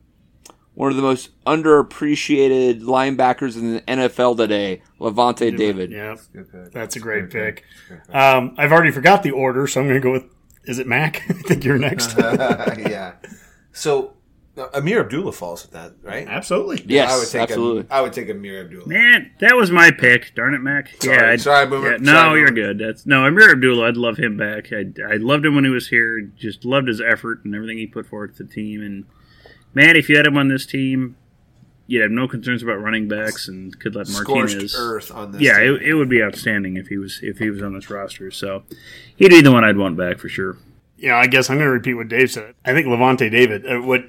one 0.76 0.92
of 0.92 0.96
the 0.98 1.02
most 1.02 1.30
underappreciated 1.46 2.82
linebackers 2.82 3.56
in 3.56 3.74
the 3.76 3.82
NFL 3.82 4.38
today, 4.38 4.82
Lavonte 5.00 5.56
David. 5.58 5.92
Yeah, 5.92 6.16
that's 6.74 6.96
a 6.96 7.00
great 7.00 7.30
pick. 7.30 7.64
Um, 8.10 8.54
I've 8.58 8.72
already 8.72 8.92
forgot 8.92 9.24
the 9.24 9.32
order, 9.32 9.68
so 9.68 9.82
I'm 9.82 9.88
going 9.88 10.00
to 10.02 10.04
go 10.04 10.12
with. 10.12 10.26
Is 10.66 10.80
it 10.80 10.88
Mac? 10.88 11.24
I 11.30 11.34
think 11.34 11.64
you're 11.64 11.78
next. 11.78 12.18
yeah. 12.18 13.14
So 13.72 14.14
uh, 14.58 14.68
Ameer 14.74 15.02
Abdullah 15.02 15.32
falls 15.32 15.64
with 15.64 15.72
that, 15.74 15.94
right? 16.02 16.28
Absolutely. 16.28 16.84
Yes, 16.88 17.12
I 17.12 17.18
would 17.20 17.28
take 17.30 17.42
absolutely. 17.42 17.88
A, 17.90 17.94
I 17.94 18.02
would 18.02 18.14
take 18.14 18.30
Ameer 18.30 18.62
Abdullah. 18.62 18.88
Man, 18.88 19.32
that 19.42 19.56
was 19.56 19.70
my 19.70 19.92
pick. 19.92 20.34
Darn 20.34 20.56
it, 20.56 20.60
Mac. 20.60 20.90
Sorry. 21.02 21.16
yeah, 21.18 21.30
I'd- 21.32 21.42
Sorry, 21.42 21.68
Boomer. 21.68 21.92
yeah, 21.92 21.98
no, 22.00 22.12
Sorry, 22.12 22.40
you're 22.40 22.50
Boomer. 22.52 22.74
good. 22.74 22.80
That's 22.80 23.06
no 23.06 23.26
Ameer 23.26 23.52
Abdullah. 23.52 23.88
I'd 23.90 23.98
love 23.98 24.18
him 24.18 24.38
back. 24.38 24.74
I 24.74 24.86
I 25.08 25.18
loved 25.18 25.46
him 25.46 25.56
when 25.56 25.66
he 25.66 25.70
was 25.70 25.90
here. 25.90 26.20
Just 26.22 26.66
loved 26.66 26.88
his 26.88 27.00
effort 27.00 27.46
and 27.46 27.54
everything 27.54 27.78
he 27.78 27.86
put 27.88 28.08
forward 28.08 28.36
to 28.38 28.44
the 28.44 28.52
team. 28.52 28.82
And 28.82 29.06
man, 29.76 29.96
if 29.96 30.10
you 30.10 30.18
had 30.18 30.26
him 30.26 30.38
on 30.38 30.48
this 30.48 30.66
team, 30.66 31.16
you'd 31.88 32.02
have 32.02 32.10
no 32.12 32.28
concerns 32.28 32.64
about 32.64 32.82
running 32.82 33.08
backs 33.08 33.48
and 33.48 33.80
could 33.80 33.94
let 33.96 34.10
Martinez. 34.10 34.72
Scorched 34.74 34.76
earth 34.78 35.12
on 35.12 35.34
this. 35.34 35.42
Yeah, 35.42 35.60
team. 35.60 35.76
it, 35.76 35.82
it 35.84 35.94
would 35.94 36.10
be 36.10 36.24
outstanding 36.24 36.78
if 36.78 36.88
he 36.88 36.98
was 36.98 37.20
if 37.22 37.38
he 37.38 37.50
was 37.52 37.62
on 37.62 37.76
this 37.76 37.90
roster. 37.92 38.32
So 38.32 38.64
he'd 39.16 39.30
be 39.30 39.42
the 39.42 39.52
one 39.52 39.64
I'd 39.64 39.78
want 39.78 39.96
back 39.98 40.18
for 40.18 40.30
sure. 40.30 40.58
Yeah, 40.98 41.18
I 41.18 41.28
guess 41.28 41.50
I'm 41.50 41.58
going 41.58 41.68
to 41.68 41.72
repeat 41.72 41.94
what 41.96 42.08
Dave 42.08 42.32
said. 42.32 42.56
I 42.64 42.74
think 42.74 42.88
Lavonte 42.88 43.30
David. 43.30 43.68
Uh, 43.70 43.82
what 43.82 44.06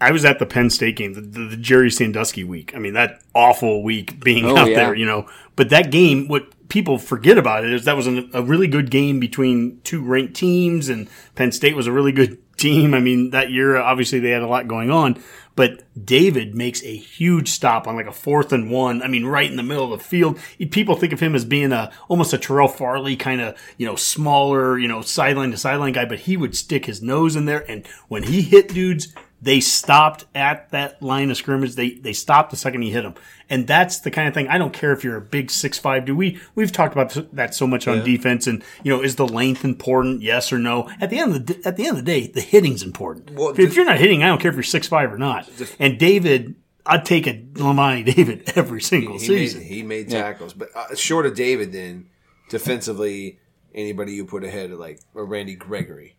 I 0.00 0.12
was 0.12 0.24
at 0.24 0.38
the 0.38 0.46
Penn 0.46 0.70
State 0.70 0.94
game, 0.96 1.14
the, 1.14 1.20
the, 1.20 1.48
the 1.48 1.56
Jerry 1.56 1.90
Sandusky 1.90 2.44
week. 2.44 2.74
I 2.76 2.78
mean, 2.78 2.94
that 2.94 3.20
awful 3.34 3.82
week 3.82 4.22
being 4.24 4.44
Oh, 4.46 4.56
out 4.56 4.68
yeah. 4.70 4.76
there, 4.76 4.94
you 4.94 5.04
know. 5.04 5.28
But 5.56 5.70
that 5.70 5.90
game, 5.90 6.28
what 6.28 6.46
people 6.68 6.96
forget 6.98 7.36
about 7.36 7.64
it 7.64 7.72
is 7.72 7.84
that 7.86 7.96
was 7.96 8.06
an, 8.06 8.30
a 8.32 8.40
really 8.40 8.68
good 8.68 8.88
game 8.90 9.18
between 9.18 9.80
two 9.82 10.00
ranked 10.02 10.34
teams, 10.34 10.88
and 10.88 11.08
Penn 11.34 11.50
State 11.50 11.74
was 11.74 11.88
a 11.88 11.92
really 11.92 12.12
good 12.12 12.38
team. 12.58 12.94
I 12.94 13.00
mean, 13.00 13.30
that 13.30 13.50
year 13.50 13.76
obviously 13.76 14.18
they 14.18 14.30
had 14.30 14.42
a 14.42 14.48
lot 14.48 14.68
going 14.68 14.90
on. 14.90 15.22
But 15.54 15.82
David 16.04 16.54
makes 16.54 16.84
a 16.84 16.96
huge 16.96 17.48
stop 17.48 17.88
on 17.88 17.96
like 17.96 18.06
a 18.06 18.12
fourth 18.12 18.52
and 18.52 18.70
one. 18.70 19.02
I 19.02 19.08
mean, 19.08 19.26
right 19.26 19.50
in 19.50 19.56
the 19.56 19.64
middle 19.64 19.92
of 19.92 19.98
the 19.98 20.04
field. 20.04 20.38
People 20.70 20.94
think 20.94 21.12
of 21.12 21.18
him 21.18 21.34
as 21.34 21.44
being 21.44 21.72
a 21.72 21.90
almost 22.06 22.32
a 22.32 22.38
Terrell 22.38 22.68
Farley 22.68 23.16
kind 23.16 23.40
of, 23.40 23.58
you 23.76 23.84
know, 23.84 23.96
smaller, 23.96 24.78
you 24.78 24.86
know, 24.86 25.00
sideline 25.00 25.50
to 25.50 25.56
sideline 25.56 25.94
guy, 25.94 26.04
but 26.04 26.20
he 26.20 26.36
would 26.36 26.56
stick 26.56 26.84
his 26.84 27.02
nose 27.02 27.34
in 27.34 27.46
there. 27.46 27.68
And 27.68 27.84
when 28.06 28.22
he 28.22 28.42
hit 28.42 28.68
dudes, 28.68 29.12
they 29.40 29.60
stopped 29.60 30.24
at 30.34 30.70
that 30.70 31.00
line 31.02 31.30
of 31.30 31.36
scrimmage. 31.36 31.74
They 31.74 31.90
they 31.90 32.12
stopped 32.12 32.50
the 32.50 32.56
second 32.56 32.82
he 32.82 32.90
hit 32.90 33.02
them, 33.02 33.14
and 33.48 33.66
that's 33.66 34.00
the 34.00 34.10
kind 34.10 34.26
of 34.26 34.34
thing. 34.34 34.48
I 34.48 34.58
don't 34.58 34.72
care 34.72 34.92
if 34.92 35.04
you're 35.04 35.16
a 35.16 35.20
big 35.20 35.50
six 35.50 35.78
five 35.78 36.04
dude. 36.04 36.16
We 36.16 36.40
we've 36.54 36.72
talked 36.72 36.92
about 36.92 37.16
that 37.32 37.54
so 37.54 37.66
much 37.66 37.86
on 37.86 38.04
defense, 38.04 38.46
and 38.46 38.64
you 38.82 38.94
know, 38.94 39.02
is 39.02 39.16
the 39.16 39.26
length 39.26 39.64
important? 39.64 40.22
Yes 40.22 40.52
or 40.52 40.58
no? 40.58 40.90
At 41.00 41.10
the 41.10 41.18
end 41.18 41.34
of 41.34 41.46
the 41.46 41.60
at 41.64 41.76
the 41.76 41.86
end 41.86 41.98
of 41.98 42.04
the 42.04 42.10
day, 42.10 42.26
the 42.26 42.40
hitting's 42.40 42.82
important. 42.82 43.30
Well, 43.32 43.54
if 43.58 43.76
you're 43.76 43.84
not 43.84 43.98
hitting, 43.98 44.22
I 44.22 44.26
don't 44.26 44.40
care 44.40 44.50
if 44.50 44.56
you're 44.56 44.64
six 44.64 44.88
five 44.88 45.12
or 45.12 45.18
not. 45.18 45.48
And 45.78 45.98
David, 45.98 46.56
I'd 46.84 47.04
take 47.04 47.26
a 47.26 47.34
Lavonte 47.34 48.14
David 48.14 48.52
every 48.56 48.80
single 48.80 49.18
he 49.18 49.28
made, 49.28 49.38
season. 49.38 49.62
he 49.62 49.82
made 49.82 50.10
tackles, 50.10 50.52
but 50.52 50.70
uh, 50.74 50.94
short 50.96 51.26
of 51.26 51.36
David, 51.36 51.72
then 51.72 52.08
defensively, 52.48 53.38
anybody 53.74 54.14
you 54.14 54.24
put 54.24 54.42
ahead 54.42 54.72
of 54.72 54.80
like 54.80 55.00
or 55.14 55.24
Randy 55.24 55.54
Gregory, 55.54 56.04
like, 56.06 56.16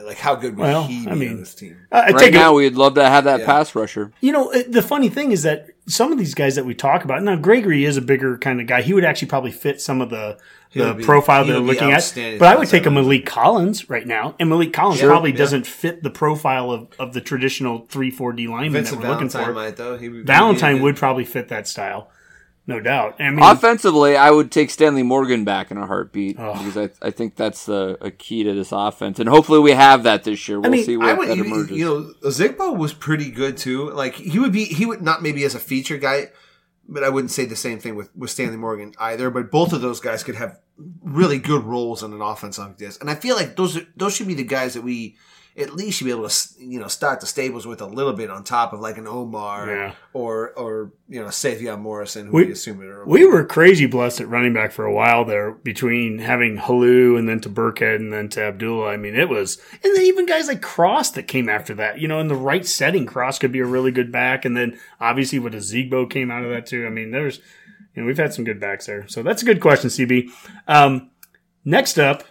I 0.00 0.04
like 0.06 0.18
how 0.18 0.34
good 0.34 0.56
would 0.56 0.62
Well, 0.62 0.84
he 0.84 1.04
be 1.04 1.10
I 1.10 1.14
mean- 1.14 1.30
on 1.32 1.36
this 1.40 1.54
team? 1.54 1.76
I, 1.92 1.98
I 1.98 2.06
Right 2.10 2.18
take 2.18 2.32
now, 2.34 2.52
a, 2.52 2.54
we'd 2.54 2.74
love 2.74 2.94
to 2.94 3.04
have 3.06 3.24
that 3.24 3.40
Yeah. 3.40 3.46
pass 3.46 3.74
rusher. 3.74 4.12
You 4.20 4.32
know, 4.32 4.50
uh, 4.52 4.62
the 4.68 4.82
funny 4.82 5.08
thing 5.10 5.30
is 5.32 5.42
that 5.42 5.66
some 5.86 6.10
of 6.12 6.18
these 6.18 6.34
guys 6.34 6.54
that 6.54 6.64
we 6.64 6.74
talk 6.74 7.04
about. 7.04 7.22
Now, 7.22 7.36
Gregory 7.36 7.84
is 7.84 7.96
a 7.96 8.00
bigger 8.00 8.38
kind 8.38 8.60
of 8.60 8.66
guy. 8.66 8.80
He 8.82 8.94
would 8.94 9.04
actually 9.04 9.28
probably 9.28 9.50
fit 9.50 9.80
some 9.80 10.00
of 10.00 10.08
the 10.10 10.38
the 10.72 10.94
be- 10.94 11.02
profile 11.02 11.42
he 11.44 11.50
they're 11.50 11.60
looking 11.60 11.90
at. 11.90 12.12
But 12.38 12.46
I 12.46 12.56
would 12.56 12.68
take 12.68 12.86
a 12.86 12.90
Maliek 12.90 13.26
Collins 13.26 13.90
right 13.90 14.06
now, 14.06 14.36
and 14.38 14.48
Maliek 14.48 14.72
Collins 14.72 15.00
Sure, 15.00 15.10
probably 15.10 15.32
yeah. 15.32 15.38
doesn't 15.38 15.66
fit 15.66 16.04
the 16.04 16.10
profile 16.10 16.70
of, 16.70 16.86
of 17.00 17.12
the 17.12 17.20
traditional 17.20 17.86
three 17.88 18.10
four 18.12 18.32
D 18.32 18.46
lineman 18.46 18.72
Vincent 18.72 19.00
that 19.00 19.06
we're 19.08 19.12
looking 19.14 19.28
for. 19.28 19.52
might 19.52 19.76
though. 19.76 19.98
He 19.98 20.08
would, 20.08 20.18
be 20.18 20.32
Valentine 20.32 20.78
a 20.78 20.82
would 20.82 20.96
probably 20.96 21.24
fit 21.24 21.48
that 21.48 21.66
style, 21.66 22.08
no 22.70 22.80
doubt. 22.80 23.16
I 23.18 23.30
mean, 23.30 23.42
Offensively, 23.42 24.16
I 24.16 24.30
would 24.30 24.50
take 24.50 24.70
Stanley 24.70 25.02
Morgan 25.02 25.44
back 25.44 25.70
in 25.70 25.76
a 25.76 25.86
heartbeat 25.86 26.36
oh. 26.38 26.52
because 26.52 26.76
I, 26.76 27.06
I 27.06 27.10
think 27.10 27.36
that's 27.36 27.66
the 27.66 27.98
a 28.00 28.10
key 28.10 28.44
to 28.44 28.54
this 28.54 28.72
offense, 28.72 29.18
and 29.18 29.28
hopefully 29.28 29.58
we 29.58 29.72
have 29.72 30.04
that 30.04 30.24
this 30.24 30.48
year. 30.48 30.60
We'll 30.60 30.70
I 30.70 30.70
mean, 30.70 30.84
see 30.84 30.94
I 30.94 30.98
what 30.98 31.18
would, 31.18 31.28
that 31.28 31.36
you, 31.36 31.44
emerges. 31.44 31.76
you 31.76 31.84
know, 31.84 32.30
Zigbo 32.30 32.76
was 32.76 32.92
pretty 32.92 33.30
good 33.30 33.56
too. 33.56 33.90
Like 33.90 34.14
he 34.14 34.38
would 34.38 34.52
be, 34.52 34.64
he 34.64 34.86
would 34.86 35.02
not 35.02 35.22
maybe 35.22 35.44
as 35.44 35.54
a 35.54 35.58
feature 35.58 35.98
guy, 35.98 36.28
but 36.88 37.04
I 37.04 37.08
wouldn't 37.08 37.32
say 37.32 37.44
the 37.44 37.56
same 37.56 37.80
thing 37.80 37.96
with 37.96 38.14
with 38.16 38.30
Stanley 38.30 38.56
Morgan 38.56 38.94
either. 38.98 39.30
But 39.30 39.50
both 39.50 39.72
of 39.72 39.80
those 39.80 40.00
guys 40.00 40.22
could 40.22 40.36
have 40.36 40.58
really 41.02 41.38
good 41.38 41.64
roles 41.64 42.02
in 42.02 42.12
an 42.12 42.22
offense 42.22 42.58
like 42.58 42.78
this, 42.78 42.96
and 42.98 43.10
I 43.10 43.16
feel 43.16 43.36
like 43.36 43.56
those 43.56 43.76
are, 43.76 43.86
those 43.96 44.14
should 44.14 44.28
be 44.28 44.34
the 44.34 44.44
guys 44.44 44.74
that 44.74 44.82
we 44.82 45.16
at 45.56 45.74
least 45.74 46.00
you'd 46.00 46.06
be 46.06 46.10
able 46.12 46.28
to 46.28 46.48
you 46.58 46.78
know 46.80 46.86
start 46.88 47.20
the 47.20 47.26
stables 47.26 47.66
with 47.66 47.80
a 47.80 47.86
little 47.86 48.12
bit 48.12 48.30
on 48.30 48.44
top 48.44 48.72
of 48.72 48.80
like 48.80 48.96
an 48.98 49.06
Omar 49.06 49.66
Yeah. 49.68 49.94
or 50.12 50.50
or 50.52 50.92
you 51.08 51.20
know 51.20 51.26
Sevion 51.28 51.80
Morrison 51.80 52.26
who 52.26 52.32
We- 52.32 52.44
we, 52.46 52.52
assume 52.52 52.82
it. 52.82 53.06
we 53.06 53.24
were 53.26 53.44
crazy 53.44 53.86
blessed 53.86 54.20
at 54.20 54.28
running 54.28 54.52
back 54.54 54.72
for 54.72 54.84
a 54.84 54.92
while 54.94 55.24
there 55.24 55.52
between 55.52 56.18
having 56.18 56.56
Helu 56.56 57.18
and 57.18 57.28
then 57.28 57.40
to 57.40 57.48
Burkhead 57.50 57.96
and 57.96 58.12
then 58.12 58.28
to 58.30 58.42
Abdullah. 58.42 58.88
I 58.90 58.96
mean, 58.96 59.14
it 59.14 59.28
was, 59.28 59.58
and 59.84 59.94
then 59.96 60.02
even 60.04 60.26
guys 60.26 60.48
like 60.48 60.62
Cross 60.62 61.10
that 61.12 61.24
came 61.28 61.48
after 61.48 61.74
that. 61.74 61.98
You 61.98 62.08
know, 62.08 62.20
in 62.20 62.28
the 62.28 62.34
right 62.36 62.64
setting, 62.64 63.06
Cross 63.06 63.38
could 63.40 63.52
be 63.52 63.60
a 63.60 63.66
really 63.66 63.90
good 63.90 64.10
back, 64.12 64.44
and 64.44 64.56
then 64.56 64.78
obviously 65.00 65.38
with 65.38 65.54
a 65.54 65.58
Zegbo 65.58 66.08
came 66.08 66.30
out 66.30 66.44
of 66.44 66.50
that 66.50 66.66
too. 66.66 66.86
I 66.86 66.90
mean, 66.90 67.10
there's, 67.10 67.38
you 67.94 68.02
know, 68.02 68.06
we've 68.06 68.16
had 68.18 68.32
some 68.32 68.44
good 68.44 68.60
backs 68.60 68.86
there. 68.86 69.06
So 69.08 69.22
that's 69.22 69.42
a 69.42 69.44
good 69.46 69.60
question, 69.60 69.90
CB. 69.90 70.30
Um, 70.68 71.10
next 71.64 71.98
up, 71.98 72.22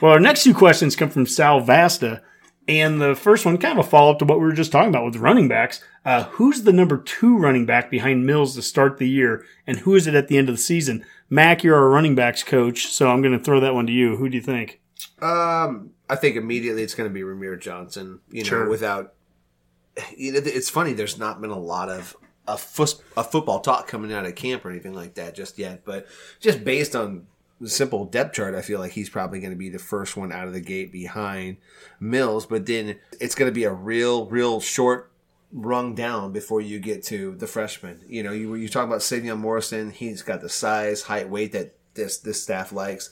well, 0.00 0.12
our 0.12 0.20
next 0.20 0.44
two 0.44 0.54
questions 0.54 0.94
come 0.94 1.10
from 1.10 1.26
Sal 1.26 1.60
Vasta. 1.60 2.22
And 2.68 3.00
the 3.00 3.14
first 3.14 3.46
one, 3.46 3.56
kind 3.56 3.78
of 3.78 3.86
a 3.86 3.88
follow 3.88 4.12
up 4.12 4.18
to 4.18 4.26
what 4.26 4.38
we 4.40 4.44
were 4.44 4.52
just 4.52 4.70
talking 4.70 4.90
about 4.90 5.04
with 5.06 5.16
running 5.16 5.48
backs. 5.48 5.82
Uh, 6.04 6.24
who's 6.24 6.62
the 6.64 6.72
number 6.72 6.98
two 6.98 7.36
running 7.38 7.64
back 7.64 7.90
behind 7.90 8.26
Mills 8.26 8.54
to 8.56 8.62
start 8.62 8.98
the 8.98 9.08
year, 9.08 9.44
and 9.66 9.78
who 9.78 9.94
is 9.94 10.06
it 10.06 10.14
at 10.14 10.28
the 10.28 10.36
end 10.36 10.48
of 10.50 10.54
the 10.56 10.60
season? 10.60 11.04
Mac, 11.30 11.64
you're 11.64 11.74
our 11.76 11.88
running 11.88 12.14
backs 12.14 12.42
coach, 12.42 12.86
so 12.88 13.08
I'm 13.10 13.22
going 13.22 13.36
to 13.36 13.42
throw 13.42 13.60
that 13.60 13.74
one 13.74 13.86
to 13.86 13.92
you. 13.92 14.16
Who 14.16 14.28
do 14.28 14.36
you 14.36 14.42
think? 14.42 14.80
Um, 15.20 15.90
I 16.10 16.16
think 16.16 16.36
immediately 16.36 16.82
it's 16.82 16.94
going 16.94 17.08
to 17.08 17.14
be 17.14 17.22
Rahmir 17.22 17.58
Johnson. 17.58 18.20
You 18.30 18.42
know, 18.42 18.48
Sure. 18.48 18.68
without 18.68 19.14
you 20.16 20.32
know, 20.32 20.40
it's 20.44 20.70
funny. 20.70 20.92
There's 20.92 21.18
not 21.18 21.40
been 21.40 21.50
a 21.50 21.58
lot 21.58 21.88
of 21.88 22.16
a, 22.46 22.56
fus- 22.56 23.02
a 23.16 23.24
football 23.24 23.60
talk 23.60 23.88
coming 23.88 24.12
out 24.12 24.26
of 24.26 24.34
camp 24.34 24.64
or 24.64 24.70
anything 24.70 24.94
like 24.94 25.14
that 25.14 25.34
just 25.34 25.58
yet. 25.58 25.84
But 25.84 26.06
just 26.40 26.64
based 26.64 26.94
on 26.94 27.26
simple 27.64 28.04
depth 28.04 28.34
chart, 28.34 28.54
I 28.54 28.62
feel 28.62 28.78
like 28.78 28.92
he's 28.92 29.10
probably 29.10 29.40
going 29.40 29.52
to 29.52 29.56
be 29.56 29.68
the 29.68 29.78
first 29.78 30.16
one 30.16 30.32
out 30.32 30.46
of 30.46 30.52
the 30.52 30.60
gate 30.60 30.92
behind 30.92 31.56
Mills. 32.00 32.46
But 32.46 32.66
then 32.66 32.98
it's 33.20 33.34
going 33.34 33.50
to 33.50 33.54
be 33.54 33.64
a 33.64 33.72
real, 33.72 34.26
real 34.26 34.60
short 34.60 35.10
rung 35.52 35.94
down 35.94 36.32
before 36.32 36.60
you 36.60 36.78
get 36.78 37.02
to 37.04 37.34
the 37.36 37.46
freshman. 37.46 38.00
You 38.06 38.22
know, 38.22 38.32
you 38.32 38.54
you 38.54 38.68
talk 38.68 38.86
about 38.86 39.00
Sevion 39.00 39.38
Morrison. 39.38 39.90
He's 39.90 40.22
got 40.22 40.40
the 40.40 40.48
size, 40.48 41.02
height, 41.02 41.28
weight 41.28 41.52
that 41.52 41.74
this 41.94 42.18
this 42.18 42.42
staff 42.42 42.72
likes. 42.72 43.10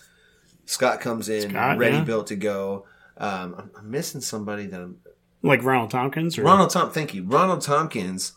Scott 0.65 1.01
comes 1.01 1.29
in 1.29 1.51
Scott, 1.51 1.79
ready, 1.79 1.97
yeah. 1.97 2.05
built 2.05 2.27
to 2.29 2.37
go. 2.37 2.87
Um, 3.19 3.55
I'm, 3.57 3.71
I'm 3.79 3.91
missing 3.91 4.21
somebody 4.21 4.67
that 4.67 4.81
I'm. 4.81 4.99
Like 5.43 5.63
Ronald 5.63 5.91
Thompkins? 5.91 6.39
Or? 6.39 6.43
Ronald 6.43 6.71
Tom, 6.71 6.91
thank 6.91 7.15
you, 7.15 7.23
Ronald 7.23 7.63
Thompkins. 7.63 8.33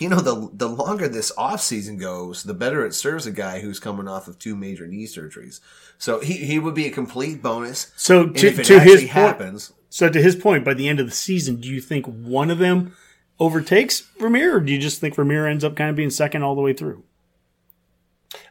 You 0.00 0.08
know, 0.08 0.20
the 0.20 0.50
the 0.52 0.68
longer 0.68 1.06
this 1.06 1.30
off 1.38 1.60
season 1.60 1.98
goes, 1.98 2.42
the 2.42 2.54
better 2.54 2.84
it 2.84 2.94
serves 2.94 3.26
a 3.26 3.32
guy 3.32 3.60
who's 3.60 3.78
coming 3.78 4.08
off 4.08 4.26
of 4.26 4.38
two 4.38 4.56
major 4.56 4.88
knee 4.88 5.06
surgeries. 5.06 5.60
So 5.98 6.20
he, 6.20 6.34
he 6.34 6.58
would 6.58 6.74
be 6.74 6.86
a 6.86 6.90
complete 6.90 7.42
bonus. 7.42 7.92
So 7.96 8.26
to, 8.28 8.50
to 8.50 8.80
his 8.80 9.02
point, 9.02 9.10
happens, 9.10 9.72
so 9.88 10.08
to 10.08 10.20
his 10.20 10.34
point, 10.34 10.64
by 10.64 10.74
the 10.74 10.88
end 10.88 10.98
of 10.98 11.06
the 11.06 11.12
season, 11.12 11.60
do 11.60 11.68
you 11.68 11.80
think 11.80 12.06
one 12.06 12.50
of 12.50 12.58
them 12.58 12.96
overtakes 13.38 14.08
Rahmir, 14.18 14.54
or 14.54 14.60
do 14.60 14.72
you 14.72 14.80
just 14.80 15.00
think 15.00 15.14
Rahmir 15.14 15.48
ends 15.48 15.62
up 15.62 15.76
kind 15.76 15.90
of 15.90 15.96
being 15.96 16.10
second 16.10 16.42
all 16.42 16.56
the 16.56 16.60
way 16.60 16.72
through? 16.72 17.04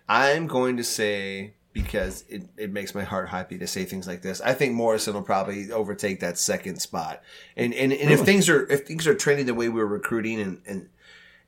I'm 0.08 0.48
going 0.48 0.78
to 0.78 0.84
say 0.84 1.54
because 1.74 2.24
it, 2.30 2.44
it 2.56 2.72
makes 2.72 2.94
my 2.94 3.04
heart 3.04 3.30
happy 3.30 3.58
to 3.58 3.68
say 3.68 3.84
things 3.84 4.08
like 4.08 4.22
this. 4.22 4.40
I 4.42 4.54
think 4.54 4.74
Morrison 4.74 5.16
will 5.16 5.24
probably 5.24 5.72
overtake 5.72 6.20
that 6.20 6.38
second 6.38 6.80
spot. 6.80 7.22
And 7.58 7.74
and, 7.74 7.92
and 7.92 8.12
if 8.12 8.22
things 8.22 8.48
are 8.48 8.66
if 8.72 8.88
things 8.88 9.08
are 9.08 9.16
trending 9.16 9.48
the 9.48 9.54
way 9.54 9.70
we're 9.70 9.86
recruiting 9.86 10.40
and 10.40 10.62
and 10.66 10.90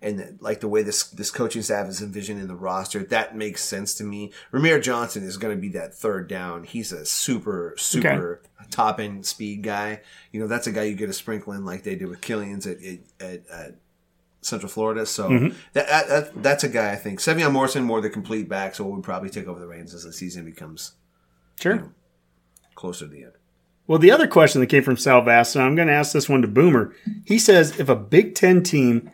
and 0.02 0.38
like 0.42 0.60
the 0.60 0.68
way 0.68 0.84
this 0.84 1.04
this 1.04 1.32
coaching 1.32 1.62
staff 1.62 1.88
is 1.88 2.02
envisioning 2.02 2.48
the 2.48 2.56
roster, 2.56 3.04
that 3.04 3.36
makes 3.36 3.64
sense 3.64 3.94
to 3.96 4.04
me. 4.04 4.32
Rahmir 4.52 4.82
Johnson 4.82 5.24
is 5.24 5.38
going 5.38 5.56
to 5.56 5.62
be 5.62 5.70
that 5.70 5.96
third 5.96 6.28
down. 6.28 6.64
He's 6.64 6.92
a 6.92 7.06
super 7.06 7.74
super 7.78 8.42
top 8.70 9.00
end 9.00 9.26
speed 9.26 9.64
guy. 9.64 10.02
You 10.32 10.40
know, 10.40 10.48
that's 10.48 10.68
a 10.68 10.72
guy 10.72 10.84
you 10.84 10.96
get 10.96 11.10
a 11.10 11.14
sprinkle 11.14 11.54
in 11.54 11.66
like 11.66 11.84
they 11.84 11.96
did 11.96 12.08
with 12.08 12.22
Killins 12.22 12.68
at 12.68 13.26
at, 13.26 13.50
at 13.50 13.76
Central 14.42 14.70
Florida. 14.70 15.06
So 15.06 15.30
mm-hmm. 15.30 15.58
that, 15.74 15.88
that, 15.88 16.08
that 16.08 16.44
that's 16.44 16.64
a 16.64 16.70
guy 16.70 16.92
I 16.92 16.96
think. 16.96 17.20
Sevion 17.20 17.52
Morrison 17.52 17.84
more 17.84 18.02
the 18.02 18.10
complete 18.10 18.48
back, 18.48 18.76
so 18.76 18.86
would 18.86 19.04
probably 19.04 19.30
take 19.30 19.48
over 19.48 19.60
the 19.60 19.68
reins 19.68 19.94
as 19.94 20.04
the 20.04 20.14
season 20.14 20.46
becomes 20.46 20.94
Sure. 21.60 21.92
closer 22.76 23.06
to 23.06 23.12
the 23.12 23.24
end. 23.24 23.32
Well, 23.88 24.00
the 24.00 24.12
other 24.12 24.28
question 24.28 24.62
that 24.62 24.68
came 24.68 24.84
from 24.84 24.98
Sal 24.98 25.22
Vasta, 25.22 25.60
I'm 25.60 25.76
going 25.76 25.88
to 25.88 25.94
ask 25.94 26.12
this 26.12 26.28
one 26.28 26.42
to 26.42 26.48
Boomer. 26.48 26.94
He 27.24 27.38
says 27.38 27.80
if 27.80 27.88
a 27.88 27.96
Big 27.96 28.36
Ten 28.36 28.64
team 28.64 29.12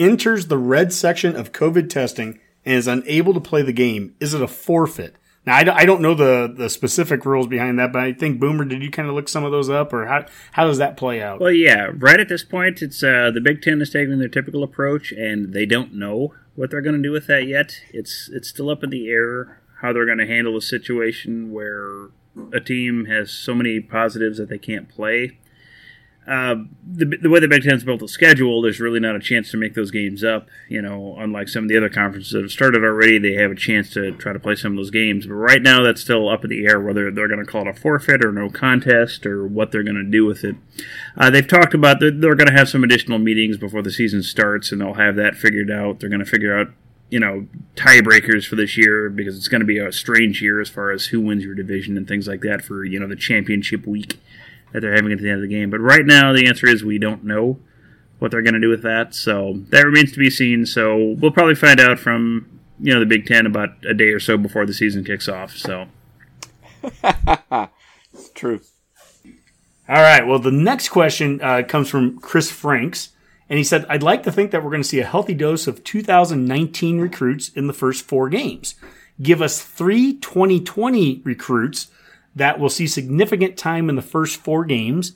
enters 0.00 0.46
the 0.46 0.58
red 0.58 0.92
section 0.92 1.36
of 1.36 1.52
COVID 1.52 1.90
testing 1.90 2.40
and 2.64 2.74
is 2.74 2.86
unable 2.86 3.34
to 3.34 3.40
play 3.40 3.62
the 3.62 3.72
game, 3.72 4.14
is 4.20 4.34
it 4.34 4.42
a 4.42 4.48
forfeit? 4.48 5.16
Now, 5.46 5.56
I 5.56 5.86
don't, 5.86 6.02
know 6.02 6.12
the, 6.12 6.52
the 6.54 6.68
specific 6.68 7.24
rules 7.24 7.46
behind 7.46 7.78
that, 7.78 7.90
but 7.90 8.02
I 8.02 8.12
think 8.12 8.38
Boomer, 8.38 8.66
did 8.66 8.82
you 8.82 8.90
kind 8.90 9.08
of 9.08 9.14
look 9.14 9.30
some 9.30 9.44
of 9.44 9.50
those 9.50 9.70
up, 9.70 9.94
or 9.94 10.04
how 10.04 10.26
how 10.52 10.66
does 10.66 10.76
that 10.76 10.98
play 10.98 11.22
out? 11.22 11.40
Well, 11.40 11.52
yeah, 11.52 11.88
right 11.94 12.20
at 12.20 12.28
this 12.28 12.44
point, 12.44 12.82
it's 12.82 13.02
uh, 13.02 13.30
the 13.32 13.40
Big 13.40 13.62
Ten 13.62 13.80
is 13.80 13.88
taking 13.88 14.18
their 14.18 14.28
typical 14.28 14.62
approach, 14.62 15.10
and 15.10 15.54
they 15.54 15.64
don't 15.64 15.94
know 15.94 16.34
what 16.54 16.70
they're 16.70 16.82
going 16.82 16.96
to 16.96 17.02
do 17.02 17.12
with 17.12 17.28
that 17.28 17.46
yet. 17.46 17.80
It's 17.94 18.28
it's 18.30 18.48
still 18.48 18.68
up 18.68 18.84
in 18.84 18.90
the 18.90 19.08
air 19.08 19.62
how 19.80 19.94
they're 19.94 20.04
going 20.04 20.18
to 20.18 20.26
handle 20.26 20.54
a 20.54 20.60
situation 20.60 21.50
where 21.50 22.08
a 22.52 22.60
team 22.60 23.06
has 23.06 23.30
so 23.30 23.54
many 23.54 23.80
positives 23.80 24.36
that 24.36 24.50
they 24.50 24.58
can't 24.58 24.88
play. 24.88 25.38
Uh, 26.28 26.56
the, 26.86 27.06
the 27.22 27.30
way 27.30 27.40
the 27.40 27.48
Big 27.48 27.62
Ten's 27.62 27.84
built 27.84 28.00
the 28.00 28.08
schedule, 28.08 28.60
there's 28.60 28.80
really 28.80 29.00
not 29.00 29.16
a 29.16 29.20
chance 29.20 29.50
to 29.50 29.56
make 29.56 29.72
those 29.72 29.90
games 29.90 30.22
up. 30.22 30.48
You 30.68 30.82
know, 30.82 31.16
unlike 31.18 31.48
some 31.48 31.64
of 31.64 31.70
the 31.70 31.76
other 31.78 31.88
conferences 31.88 32.32
that 32.32 32.42
have 32.42 32.50
started 32.50 32.84
already, 32.84 33.18
they 33.18 33.32
have 33.34 33.50
a 33.50 33.54
chance 33.54 33.88
to 33.90 34.12
try 34.12 34.34
to 34.34 34.38
play 34.38 34.54
some 34.54 34.72
of 34.72 34.76
those 34.76 34.90
games. 34.90 35.26
But 35.26 35.34
right 35.34 35.62
now, 35.62 35.82
that's 35.82 36.02
still 36.02 36.28
up 36.28 36.44
in 36.44 36.50
the 36.50 36.66
air 36.66 36.80
whether 36.80 37.10
they're 37.10 37.28
going 37.28 37.44
to 37.44 37.50
call 37.50 37.62
it 37.62 37.68
a 37.68 37.72
forfeit 37.72 38.22
or 38.22 38.30
no 38.30 38.50
contest 38.50 39.24
or 39.24 39.46
what 39.46 39.72
they're 39.72 39.82
going 39.82 39.96
to 39.96 40.04
do 40.04 40.26
with 40.26 40.44
it. 40.44 40.56
Uh, 41.16 41.30
they've 41.30 41.48
talked 41.48 41.72
about 41.72 41.98
that 42.00 42.20
they're 42.20 42.34
going 42.34 42.48
to 42.48 42.52
have 42.52 42.68
some 42.68 42.84
additional 42.84 43.18
meetings 43.18 43.56
before 43.56 43.80
the 43.80 43.90
season 43.90 44.22
starts, 44.22 44.70
and 44.70 44.82
they'll 44.82 44.94
have 44.94 45.16
that 45.16 45.34
figured 45.34 45.70
out. 45.70 46.00
They're 46.00 46.10
going 46.10 46.24
to 46.24 46.26
figure 46.26 46.58
out, 46.58 46.68
you 47.08 47.20
know, 47.20 47.46
tiebreakers 47.74 48.46
for 48.46 48.56
this 48.56 48.76
year 48.76 49.08
because 49.08 49.38
it's 49.38 49.48
going 49.48 49.62
to 49.62 49.66
be 49.66 49.78
a 49.78 49.90
strange 49.92 50.42
year 50.42 50.60
as 50.60 50.68
far 50.68 50.90
as 50.90 51.06
who 51.06 51.22
wins 51.22 51.42
your 51.42 51.54
division 51.54 51.96
and 51.96 52.06
things 52.06 52.28
like 52.28 52.42
that 52.42 52.62
for 52.62 52.84
you 52.84 53.00
know 53.00 53.06
the 53.06 53.16
championship 53.16 53.86
week 53.86 54.18
that 54.72 54.80
they're 54.80 54.94
having 54.94 55.12
at 55.12 55.18
the 55.18 55.28
end 55.28 55.42
of 55.42 55.48
the 55.48 55.54
game. 55.54 55.70
But 55.70 55.80
right 55.80 56.04
now, 56.04 56.32
the 56.32 56.46
answer 56.46 56.66
is 56.66 56.84
we 56.84 56.98
don't 56.98 57.24
know 57.24 57.58
what 58.18 58.30
they're 58.30 58.42
going 58.42 58.54
to 58.54 58.60
do 58.60 58.68
with 58.68 58.82
that. 58.82 59.14
So 59.14 59.60
that 59.70 59.84
remains 59.84 60.12
to 60.12 60.18
be 60.18 60.30
seen. 60.30 60.66
So 60.66 61.16
we'll 61.18 61.30
probably 61.30 61.54
find 61.54 61.80
out 61.80 61.98
from 61.98 62.60
you 62.80 62.92
know 62.92 63.00
the 63.00 63.06
Big 63.06 63.26
Ten 63.26 63.46
about 63.46 63.70
a 63.88 63.94
day 63.94 64.08
or 64.08 64.20
so 64.20 64.36
before 64.36 64.66
the 64.66 64.74
season 64.74 65.04
kicks 65.04 65.28
off. 65.28 65.56
So 65.56 65.86
True. 68.34 68.60
All 69.88 70.02
right. 70.02 70.26
Well, 70.26 70.38
the 70.38 70.50
next 70.50 70.90
question 70.90 71.40
uh, 71.42 71.62
comes 71.66 71.88
from 71.88 72.18
Chris 72.18 72.50
Franks. 72.50 73.10
And 73.48 73.56
he 73.56 73.64
said, 73.64 73.86
I'd 73.88 74.02
like 74.02 74.24
to 74.24 74.32
think 74.32 74.50
that 74.50 74.62
we're 74.62 74.70
going 74.70 74.82
to 74.82 74.88
see 74.88 75.00
a 75.00 75.06
healthy 75.06 75.32
dose 75.32 75.66
of 75.66 75.82
2019 75.82 77.00
recruits 77.00 77.48
in 77.48 77.66
the 77.66 77.72
first 77.72 78.04
four 78.04 78.28
games. 78.28 78.74
Give 79.22 79.40
us 79.40 79.62
three 79.62 80.14
2020 80.18 81.22
recruits 81.24 81.88
that 82.38 82.58
will 82.58 82.70
see 82.70 82.86
significant 82.86 83.56
time 83.56 83.88
in 83.88 83.96
the 83.96 84.02
first 84.02 84.40
four 84.40 84.64
games 84.64 85.12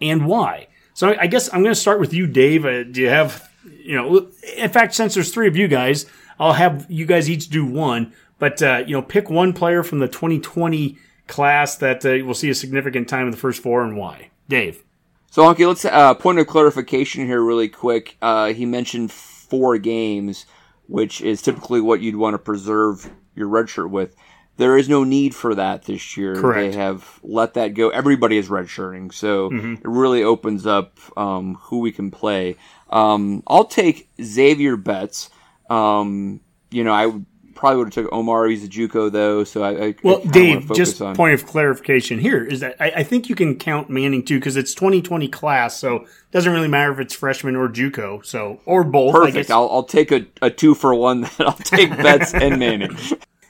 and 0.00 0.26
why. 0.26 0.68
So 0.94 1.14
I 1.18 1.26
guess 1.26 1.52
I'm 1.52 1.62
going 1.62 1.74
to 1.74 1.80
start 1.80 2.00
with 2.00 2.14
you, 2.14 2.26
Dave. 2.26 2.64
Uh, 2.64 2.84
do 2.84 3.00
you 3.02 3.08
have, 3.08 3.50
you 3.64 3.96
know, 3.96 4.30
in 4.56 4.70
fact, 4.70 4.94
since 4.94 5.14
there's 5.14 5.32
three 5.32 5.48
of 5.48 5.56
you 5.56 5.68
guys, 5.68 6.06
I'll 6.38 6.54
have 6.54 6.86
you 6.88 7.04
guys 7.04 7.28
each 7.28 7.48
do 7.48 7.66
one. 7.66 8.12
But, 8.38 8.62
uh, 8.62 8.84
you 8.86 8.92
know, 8.92 9.02
pick 9.02 9.30
one 9.30 9.52
player 9.52 9.82
from 9.82 9.98
the 9.98 10.08
2020 10.08 10.98
class 11.26 11.76
that 11.76 12.04
uh, 12.04 12.24
will 12.24 12.34
see 12.34 12.50
a 12.50 12.54
significant 12.54 13.08
time 13.08 13.26
in 13.26 13.30
the 13.30 13.36
first 13.36 13.62
four 13.62 13.82
and 13.82 13.96
why. 13.96 14.30
Dave. 14.48 14.82
So, 15.30 15.42
Honky, 15.42 15.66
let's 15.66 15.84
uh, 15.84 16.14
point 16.14 16.38
of 16.38 16.46
clarification 16.46 17.26
here, 17.26 17.42
really 17.42 17.68
quick. 17.68 18.16
Uh, 18.22 18.52
he 18.52 18.64
mentioned 18.64 19.12
four 19.12 19.76
games, 19.78 20.46
which 20.86 21.20
is 21.20 21.42
typically 21.42 21.80
what 21.80 22.00
you'd 22.00 22.16
want 22.16 22.34
to 22.34 22.38
preserve 22.38 23.10
your 23.34 23.48
red 23.48 23.68
shirt 23.68 23.90
with. 23.90 24.16
There 24.58 24.76
is 24.78 24.88
no 24.88 25.04
need 25.04 25.34
for 25.34 25.54
that 25.54 25.84
this 25.84 26.16
year. 26.16 26.34
Correct. 26.34 26.72
They 26.72 26.78
have 26.78 27.20
let 27.22 27.54
that 27.54 27.74
go. 27.74 27.90
Everybody 27.90 28.38
is 28.38 28.48
redshirting, 28.48 29.12
so 29.12 29.50
it 29.52 29.80
really 29.84 30.22
opens 30.22 30.66
up 30.66 30.98
um, 31.16 31.56
who 31.62 31.80
we 31.80 31.92
can 31.92 32.10
play. 32.10 32.56
Um, 32.88 33.42
I'll 33.46 33.64
take 33.66 34.08
Zavier 34.18 34.82
Betts. 34.82 35.28
Um, 35.68 36.40
you 36.70 36.84
know, 36.84 36.92
I 36.92 37.20
probably 37.54 37.78
would 37.78 37.94
have 37.94 38.04
took 38.04 38.12
Omar. 38.12 38.46
He's 38.46 38.64
a 38.64 38.68
JUCO 38.68 39.10
though, 39.10 39.42
so 39.44 39.62
I, 39.62 39.86
I 39.88 39.94
Well, 40.02 40.20
I 40.24 40.30
Dave, 40.30 40.70
just 40.74 41.00
on- 41.02 41.16
point 41.16 41.34
of 41.34 41.46
clarification 41.46 42.18
here 42.18 42.44
is 42.44 42.60
that 42.60 42.76
I, 42.78 42.90
I 42.96 43.02
think 43.02 43.28
you 43.28 43.34
can 43.34 43.56
count 43.58 43.90
Manning 43.90 44.24
too 44.24 44.38
because 44.38 44.56
it's 44.56 44.74
2020 44.74 45.28
class, 45.28 45.76
so 45.76 45.96
it 45.96 46.08
doesn't 46.32 46.52
really 46.52 46.68
matter 46.68 46.92
if 46.92 46.98
it's 47.00 47.14
freshman 47.14 47.56
or 47.56 47.68
JUCO, 47.68 48.24
so 48.24 48.60
or 48.66 48.84
both. 48.84 49.14
I 49.14 49.18
Perfect. 49.26 49.50
I'll, 49.50 49.68
I'll 49.70 49.82
take 49.84 50.12
a, 50.12 50.26
a 50.42 50.50
two 50.50 50.74
for 50.74 50.94
one. 50.94 51.20
That 51.38 51.40
I'll 51.40 51.52
take 51.54 51.90
Betts 51.96 52.32
and 52.34 52.58
Manning. 52.58 52.96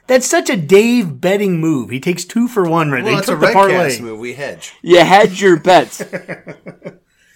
That's 0.07 0.27
such 0.27 0.49
a 0.51 0.57
Dave 0.57 1.21
betting 1.21 1.61
move. 1.61 1.91
He 1.91 1.99
takes 2.01 2.25
two 2.25 2.47
for 2.49 2.69
one 2.69 2.91
right 2.91 3.03
there. 3.05 3.13
Well, 3.13 3.15
He 3.15 3.19
it's 3.19 3.29
a 3.29 3.33
took 3.33 3.41
the 3.41 3.53
parlay. 3.53 4.01
move. 4.01 4.19
We 4.21 4.35
hedge. 4.35 4.75
You 4.83 5.01
hedge 5.05 5.41
your 5.43 5.59
bets. 5.59 6.03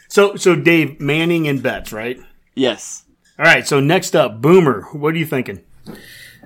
So, 0.09 0.35
so 0.35 0.57
Dave 0.57 1.01
Manning 1.01 1.47
and 1.47 1.63
Betts, 1.63 1.93
right? 1.93 2.19
Yes. 2.57 3.05
All 3.39 3.45
right. 3.45 3.65
So 3.65 3.79
next 3.79 4.17
up, 4.17 4.41
Boomer. 4.43 4.83
What 4.91 5.15
are 5.15 5.19
you 5.19 5.25
thinking? 5.25 5.61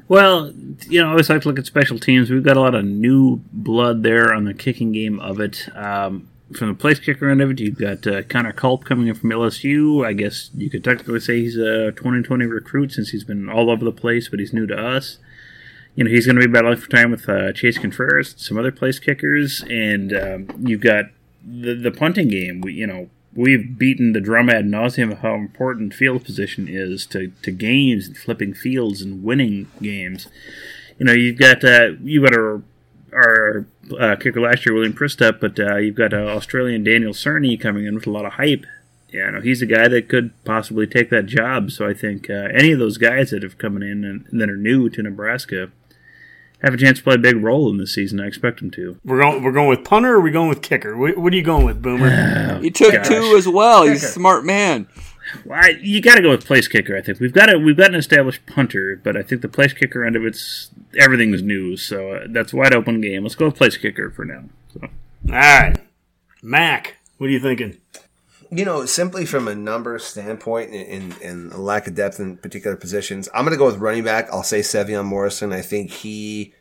Well, 0.06 0.52
you 0.86 1.00
know, 1.00 1.06
I 1.06 1.10
always 1.12 1.30
like 1.30 1.40
to 1.42 1.48
look 1.48 1.58
at 1.58 1.64
special 1.64 1.98
teams. 1.98 2.28
We've 2.30 2.44
got 2.44 2.58
a 2.58 2.60
lot 2.60 2.74
of 2.74 2.84
new 2.84 3.40
blood 3.54 4.02
there 4.02 4.34
on 4.34 4.44
the 4.44 4.52
kicking 4.52 4.92
game 4.92 5.18
of 5.18 5.40
it. 5.40 5.66
Um, 5.74 6.28
from 6.54 6.68
the 6.68 6.74
place 6.74 6.98
kicker 6.98 7.30
end 7.30 7.40
of 7.40 7.52
it, 7.52 7.58
you've 7.60 7.78
got 7.78 8.06
uh, 8.06 8.22
Connor 8.24 8.52
Culp 8.52 8.84
coming 8.84 9.06
in 9.08 9.14
from 9.14 9.30
LSU. 9.30 10.06
I 10.06 10.12
guess 10.12 10.50
you 10.54 10.68
could 10.68 10.84
technically 10.84 11.20
say 11.20 11.40
he's 11.40 11.56
a 11.56 11.90
2020 11.92 12.44
recruit 12.44 12.92
since 12.92 13.08
he's 13.10 13.24
been 13.24 13.48
all 13.48 13.70
over 13.70 13.82
the 13.82 13.92
place, 13.92 14.28
but 14.28 14.40
he's 14.40 14.52
new 14.52 14.66
to 14.66 14.76
us. 14.76 15.16
You 15.94 16.04
know, 16.04 16.10
he's 16.10 16.26
going 16.26 16.36
to 16.36 16.46
be 16.46 16.52
battling 16.52 16.76
for 16.76 16.90
time 16.90 17.12
with 17.12 17.28
uh, 17.28 17.52
Chase 17.52 17.78
Contreraz, 17.78 18.38
some 18.38 18.58
other 18.58 18.72
place 18.72 18.98
kickers, 18.98 19.62
and 19.70 20.12
um, 20.12 20.48
you've 20.66 20.80
got 20.80 21.06
the 21.44 21.74
the 21.74 21.92
punting 21.92 22.28
game. 22.28 22.60
We, 22.60 22.74
you 22.74 22.86
know, 22.86 23.10
we've 23.34 23.78
beaten 23.78 24.12
the 24.12 24.20
drum 24.20 24.48
ad 24.48 24.64
nauseum 24.64 25.12
of 25.12 25.18
how 25.18 25.34
important 25.34 25.94
field 25.94 26.24
position 26.24 26.68
is 26.68 27.06
to, 27.06 27.32
to 27.42 27.50
games 27.50 28.06
and 28.06 28.16
flipping 28.16 28.54
fields 28.54 29.02
and 29.02 29.22
winning 29.22 29.68
games. 29.82 30.28
You 30.98 31.06
know, 31.06 31.12
you've 31.12 31.38
got 31.38 31.64
uh, 31.64 31.92
you 32.02 32.22
got 32.22 32.36
our 32.36 32.62
our 33.12 33.66
uh, 33.98 34.16
kicker 34.16 34.40
last 34.40 34.66
year, 34.66 34.74
William 34.74 34.92
Przystup, 34.92 35.40
but 35.40 35.58
uh, 35.58 35.76
you've 35.76 35.94
got 35.94 36.12
uh, 36.12 36.26
Australian 36.26 36.84
Daniel 36.84 37.12
Cerni 37.12 37.60
coming 37.60 37.86
in 37.86 37.94
with 37.94 38.06
a 38.06 38.10
lot 38.10 38.24
of 38.24 38.34
hype. 38.34 38.66
Yeah, 39.12 39.30
know, 39.30 39.40
he's 39.40 39.62
a 39.62 39.66
guy 39.66 39.86
that 39.86 40.08
could 40.08 40.32
possibly 40.44 40.88
take 40.88 41.08
that 41.10 41.26
job. 41.26 41.70
So 41.70 41.88
I 41.88 41.94
think 41.94 42.28
uh, 42.28 42.48
any 42.52 42.72
of 42.72 42.80
those 42.80 42.98
guys 42.98 43.30
that 43.30 43.44
have 43.44 43.58
come 43.58 43.80
in 43.80 44.04
and 44.04 44.26
that 44.32 44.50
are 44.50 44.56
new 44.56 44.88
to 44.90 45.02
Nebraska 45.02 45.70
have 46.64 46.74
a 46.74 46.78
chance 46.78 46.98
to 46.98 47.04
play 47.04 47.14
a 47.14 47.18
big 47.18 47.36
role 47.42 47.68
in 47.70 47.78
this 47.78 47.94
season. 47.94 48.20
I 48.20 48.26
expect 48.26 48.60
him 48.60 48.70
to. 48.72 48.98
We're 49.04 49.20
going. 49.20 49.42
We're 49.42 49.52
going 49.52 49.68
with 49.68 49.84
punter. 49.84 50.14
or 50.14 50.18
Are 50.18 50.20
we 50.20 50.30
going 50.30 50.48
with 50.48 50.62
kicker? 50.62 50.96
What, 50.96 51.18
what 51.18 51.32
are 51.32 51.36
you 51.36 51.42
going 51.42 51.64
with, 51.64 51.82
Boomer? 51.82 52.58
He 52.62 52.70
took 52.70 52.92
gosh. 52.94 53.08
two 53.08 53.34
as 53.36 53.46
well. 53.46 53.84
He's 53.84 54.02
a 54.02 54.08
smart 54.08 54.44
man. 54.44 54.88
Well, 55.44 55.58
I, 55.62 55.78
you 55.80 56.00
got 56.00 56.16
to 56.16 56.22
go 56.22 56.30
with 56.30 56.46
place 56.46 56.68
kicker. 56.68 56.96
I 56.96 57.02
think 57.02 57.20
we've 57.20 57.32
got 57.32 57.52
a 57.52 57.58
we've 57.58 57.76
got 57.76 57.88
an 57.88 57.96
established 57.96 58.46
punter, 58.46 59.00
but 59.02 59.16
I 59.16 59.22
think 59.22 59.42
the 59.42 59.48
place 59.48 59.72
kicker 59.72 60.04
end 60.04 60.16
of 60.16 60.24
it's 60.24 60.70
everything 60.98 61.34
is 61.34 61.42
new, 61.42 61.76
so 61.76 62.12
uh, 62.12 62.26
that's 62.28 62.52
a 62.52 62.56
wide 62.56 62.74
open 62.74 63.00
game. 63.00 63.22
Let's 63.22 63.34
go 63.34 63.46
with 63.46 63.56
place 63.56 63.76
kicker 63.76 64.10
for 64.10 64.24
now. 64.24 64.44
So. 64.72 64.80
All 64.82 64.88
right, 65.34 65.76
Mac. 66.42 66.96
What 67.18 67.28
are 67.28 67.30
you 67.30 67.40
thinking? 67.40 67.78
You 68.54 68.64
know, 68.64 68.86
simply 68.86 69.26
from 69.26 69.48
a 69.48 69.54
number 69.54 69.98
standpoint 69.98 70.70
and, 70.70 71.12
and, 71.12 71.22
and 71.22 71.54
lack 71.54 71.86
of 71.86 71.94
depth 71.94 72.20
in 72.20 72.36
particular 72.36 72.76
positions, 72.76 73.28
I'm 73.34 73.44
going 73.44 73.52
to 73.52 73.58
go 73.58 73.66
with 73.66 73.78
running 73.78 74.04
back. 74.04 74.28
I'll 74.30 74.42
say 74.44 74.60
Sevion 74.60 75.04
Morrison. 75.04 75.52
I 75.52 75.60
think 75.60 75.90
he 75.90 76.54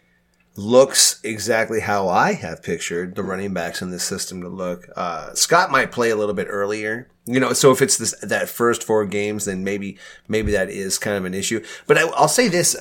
looks 0.56 1.20
exactly 1.24 1.80
how 1.80 2.08
I 2.10 2.34
have 2.34 2.64
pictured 2.64 3.16
the 3.16 3.24
running 3.24 3.54
backs 3.54 3.82
in 3.82 3.92
this 3.92 4.04
system 4.04 4.42
to 4.42 4.50
look. 4.50 4.88
Uh, 4.96 5.34
Scott 5.34 5.72
might 5.72 5.92
play 5.92 6.10
a 6.10 6.16
little 6.16 6.36
bit 6.36 6.48
earlier, 6.50 7.10
you 7.26 7.40
know. 7.40 7.54
So 7.54 7.72
if 7.72 7.82
it's 7.82 7.98
this 7.98 8.16
that 8.22 8.50
first 8.50 8.84
four 8.84 9.06
games, 9.06 9.46
then 9.46 9.64
maybe 9.64 9.98
maybe 10.28 10.52
that 10.52 10.70
is 10.70 10.98
kind 10.98 11.18
of 11.18 11.26
an 11.26 11.34
issue. 11.34 11.64
But 11.88 11.98
I, 11.98 12.08
I'll 12.10 12.28
say 12.28 12.48
this: 12.48 12.76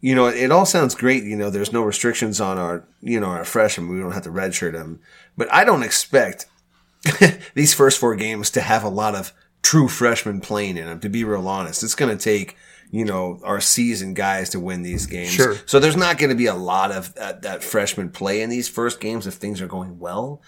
you 0.00 0.14
know, 0.14 0.26
it 0.26 0.50
all 0.50 0.66
sounds 0.66 0.94
great. 0.94 1.24
You 1.24 1.36
know, 1.36 1.50
there's 1.50 1.72
no 1.72 1.82
restrictions 1.82 2.40
on 2.40 2.58
our, 2.58 2.84
you 3.00 3.20
know, 3.20 3.26
our 3.26 3.44
freshmen. 3.44 3.88
We 3.88 4.00
don't 4.00 4.12
have 4.12 4.24
to 4.24 4.30
redshirt 4.30 4.72
them. 4.72 5.00
But 5.36 5.52
I 5.52 5.64
don't 5.64 5.82
expect 5.82 6.46
these 7.54 7.74
first 7.74 7.98
four 7.98 8.16
games 8.16 8.50
to 8.52 8.60
have 8.60 8.84
a 8.84 8.88
lot 8.88 9.14
of 9.14 9.32
true 9.62 9.88
freshmen 9.88 10.40
playing 10.40 10.76
in 10.76 10.86
them. 10.86 11.00
To 11.00 11.08
be 11.08 11.24
real 11.24 11.48
honest, 11.48 11.82
it's 11.82 11.94
going 11.94 12.16
to 12.16 12.22
take, 12.22 12.56
you 12.90 13.04
know, 13.04 13.40
our 13.42 13.60
seasoned 13.60 14.16
guys 14.16 14.50
to 14.50 14.60
win 14.60 14.82
these 14.82 15.06
games. 15.06 15.30
Sure. 15.32 15.56
So 15.66 15.80
there's 15.80 15.96
not 15.96 16.18
going 16.18 16.30
to 16.30 16.36
be 16.36 16.46
a 16.46 16.54
lot 16.54 16.92
of 16.92 17.14
that, 17.14 17.42
that 17.42 17.62
freshman 17.64 18.10
play 18.10 18.42
in 18.42 18.50
these 18.50 18.68
first 18.68 19.00
games 19.00 19.26
if 19.26 19.34
things 19.34 19.60
are 19.60 19.66
going 19.66 19.98
well. 19.98 20.40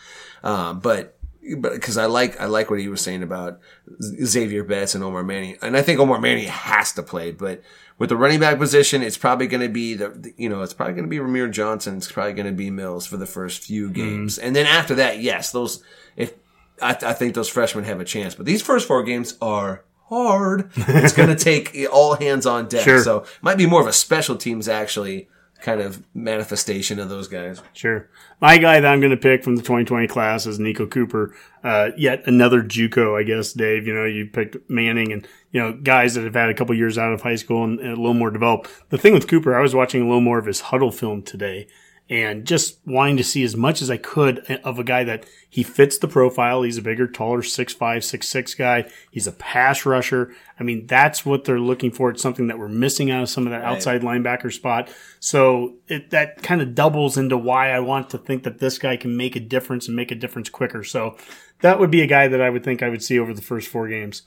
Um, 0.42 0.80
but 0.80 1.14
but 1.56 1.72
because 1.72 1.96
I 1.96 2.06
like 2.06 2.38
I 2.40 2.44
like 2.44 2.70
what 2.70 2.78
he 2.78 2.88
was 2.88 3.00
saying 3.00 3.22
about 3.22 3.58
Zavier 4.02 4.66
Betts 4.66 4.94
and 4.94 5.02
Omar 5.02 5.22
Manny, 5.22 5.56
and 5.62 5.76
I 5.76 5.82
think 5.82 5.98
Omar 5.98 6.20
Manny 6.20 6.44
has 6.44 6.92
to 6.92 7.02
play. 7.02 7.32
But 7.32 7.62
with 7.98 8.10
the 8.10 8.16
running 8.16 8.38
back 8.40 8.58
position, 8.58 9.02
it's 9.02 9.16
probably 9.16 9.46
going 9.46 9.62
to 9.62 9.68
be 9.68 9.94
the 9.94 10.10
the- 10.10 10.34
you 10.36 10.48
know 10.48 10.62
it's 10.62 10.74
probably 10.74 10.94
going 10.94 11.04
to 11.04 11.10
be 11.10 11.18
Rahmir 11.18 11.50
Johnson. 11.50 11.96
It's 11.96 12.12
probably 12.12 12.34
going 12.34 12.46
to 12.46 12.52
be 12.52 12.70
Mills 12.70 13.06
for 13.06 13.16
the 13.16 13.26
first 13.26 13.62
few 13.62 13.90
games, 13.90 14.38
and 14.38 14.54
then 14.54 14.66
after 14.66 14.94
that, 14.96 15.20
yes, 15.20 15.50
those 15.50 15.82
if 16.16 16.34
I, 16.80 16.90
I 16.90 17.12
think 17.12 17.34
those 17.34 17.48
freshmen 17.48 17.84
have 17.84 18.00
a 18.00 18.04
chance. 18.04 18.34
But 18.34 18.46
these 18.46 18.62
first 18.62 18.86
four 18.86 19.02
games 19.02 19.36
are 19.40 19.84
hard. 20.08 20.70
It's 20.76 21.12
going 21.12 21.28
to 21.36 21.36
take 21.36 21.76
all 21.92 22.14
hands 22.14 22.46
on 22.46 22.68
deck. 22.68 22.84
Sure. 22.84 23.02
So 23.02 23.24
might 23.42 23.58
be 23.58 23.66
more 23.66 23.80
of 23.80 23.86
a 23.86 23.92
special 23.92 24.36
teams 24.36 24.68
actually 24.68 25.28
kind 25.60 25.80
of 25.80 26.04
manifestation 26.14 27.00
of 27.00 27.08
those 27.08 27.26
guys. 27.26 27.60
Sure. 27.72 28.08
My 28.40 28.58
guy 28.58 28.78
that 28.78 28.92
I'm 28.92 29.00
going 29.00 29.10
to 29.10 29.16
pick 29.16 29.42
from 29.42 29.56
the 29.56 29.62
2020 29.62 30.06
class 30.06 30.46
is 30.46 30.58
Niko 30.58 30.88
Cooper. 30.88 31.34
Uh, 31.64 31.90
yet 31.96 32.22
another 32.26 32.62
JUCO, 32.62 33.18
I 33.18 33.24
guess, 33.24 33.52
Dave. 33.52 33.86
You 33.86 33.94
know, 33.94 34.04
you 34.04 34.26
picked 34.26 34.70
Manning 34.70 35.12
and, 35.12 35.26
you 35.50 35.60
know, 35.60 35.72
guys 35.72 36.14
that 36.14 36.22
have 36.24 36.34
had 36.34 36.48
a 36.48 36.54
couple 36.54 36.76
years 36.76 36.96
out 36.96 37.12
of 37.12 37.22
high 37.22 37.34
school 37.34 37.64
and, 37.64 37.80
and 37.80 37.88
a 37.88 37.96
little 37.96 38.14
more 38.14 38.30
developed. 38.30 38.70
The 38.90 38.98
thing 38.98 39.14
with 39.14 39.26
Cooper, 39.26 39.56
I 39.56 39.60
was 39.60 39.74
watching 39.74 40.02
a 40.02 40.04
little 40.04 40.20
more 40.20 40.38
of 40.38 40.46
his 40.46 40.60
huddle 40.60 40.92
film 40.92 41.22
today 41.22 41.66
and 42.10 42.46
just 42.46 42.78
wanting 42.86 43.18
to 43.18 43.24
see 43.24 43.44
as 43.44 43.54
much 43.54 43.82
as 43.82 43.90
I 43.90 43.98
could 43.98 44.38
of 44.64 44.78
a 44.78 44.84
guy 44.84 45.04
that 45.04 45.26
he 45.48 45.62
fits 45.62 45.98
the 45.98 46.08
profile. 46.08 46.62
He's 46.62 46.78
a 46.78 46.82
bigger, 46.82 47.06
taller, 47.06 47.42
6'5", 47.42 47.76
6'6 47.76 48.56
guy. 48.56 48.90
He's 49.10 49.26
a 49.26 49.32
pass 49.32 49.84
rusher. 49.84 50.34
I 50.58 50.62
mean, 50.62 50.86
that's 50.86 51.26
what 51.26 51.44
they're 51.44 51.60
looking 51.60 51.90
for. 51.90 52.10
It's 52.10 52.22
something 52.22 52.46
that 52.46 52.58
we're 52.58 52.68
missing 52.68 53.10
out 53.10 53.24
of 53.24 53.28
some 53.28 53.46
of 53.46 53.50
that 53.50 53.62
outside 53.62 54.00
linebacker 54.00 54.52
spot. 54.52 54.90
So 55.20 55.74
it, 55.86 56.10
that 56.10 56.42
kind 56.42 56.62
of 56.62 56.74
doubles 56.74 57.18
into 57.18 57.36
why 57.36 57.72
I 57.72 57.80
want 57.80 58.08
to 58.10 58.18
think 58.18 58.44
that 58.44 58.58
this 58.58 58.78
guy 58.78 58.96
can 58.96 59.16
make 59.16 59.36
a 59.36 59.40
difference 59.40 59.86
and 59.86 59.96
make 59.96 60.10
a 60.10 60.14
difference 60.14 60.48
quicker. 60.48 60.84
So 60.84 61.16
that 61.60 61.78
would 61.78 61.90
be 61.90 62.00
a 62.00 62.06
guy 62.06 62.28
that 62.28 62.40
I 62.40 62.48
would 62.48 62.64
think 62.64 62.82
I 62.82 62.88
would 62.88 63.02
see 63.02 63.18
over 63.18 63.34
the 63.34 63.42
first 63.42 63.68
four 63.68 63.86
games. 63.86 64.22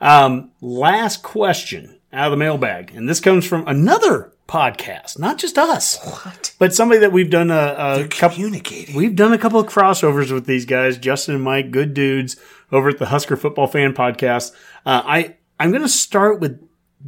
Um, 0.00 0.50
last 0.60 1.22
question 1.22 2.00
out 2.12 2.26
of 2.26 2.30
the 2.32 2.36
mailbag, 2.36 2.94
and 2.94 3.08
this 3.08 3.20
comes 3.20 3.46
from 3.46 3.66
another 3.66 4.33
podcast, 4.46 5.18
not 5.18 5.38
just 5.38 5.58
us, 5.58 5.98
what? 6.04 6.54
but 6.58 6.74
somebody 6.74 7.00
that 7.00 7.12
we've 7.12 7.30
done 7.30 7.50
a, 7.50 7.76
a 7.76 8.08
couple. 8.08 8.36
Communicating. 8.36 8.94
We've 8.94 9.16
done 9.16 9.32
a 9.32 9.38
couple 9.38 9.60
of 9.60 9.66
crossovers 9.66 10.32
with 10.32 10.46
these 10.46 10.66
guys, 10.66 10.98
Justin 10.98 11.36
and 11.36 11.44
Mike, 11.44 11.70
good 11.70 11.94
dudes 11.94 12.36
over 12.70 12.88
at 12.88 12.98
the 12.98 13.06
Husker 13.06 13.36
Football 13.36 13.66
Fan 13.66 13.94
Podcast. 13.94 14.52
Uh, 14.84 15.02
I 15.04 15.36
I'm 15.58 15.70
going 15.70 15.82
to 15.82 15.88
start 15.88 16.40
with 16.40 16.60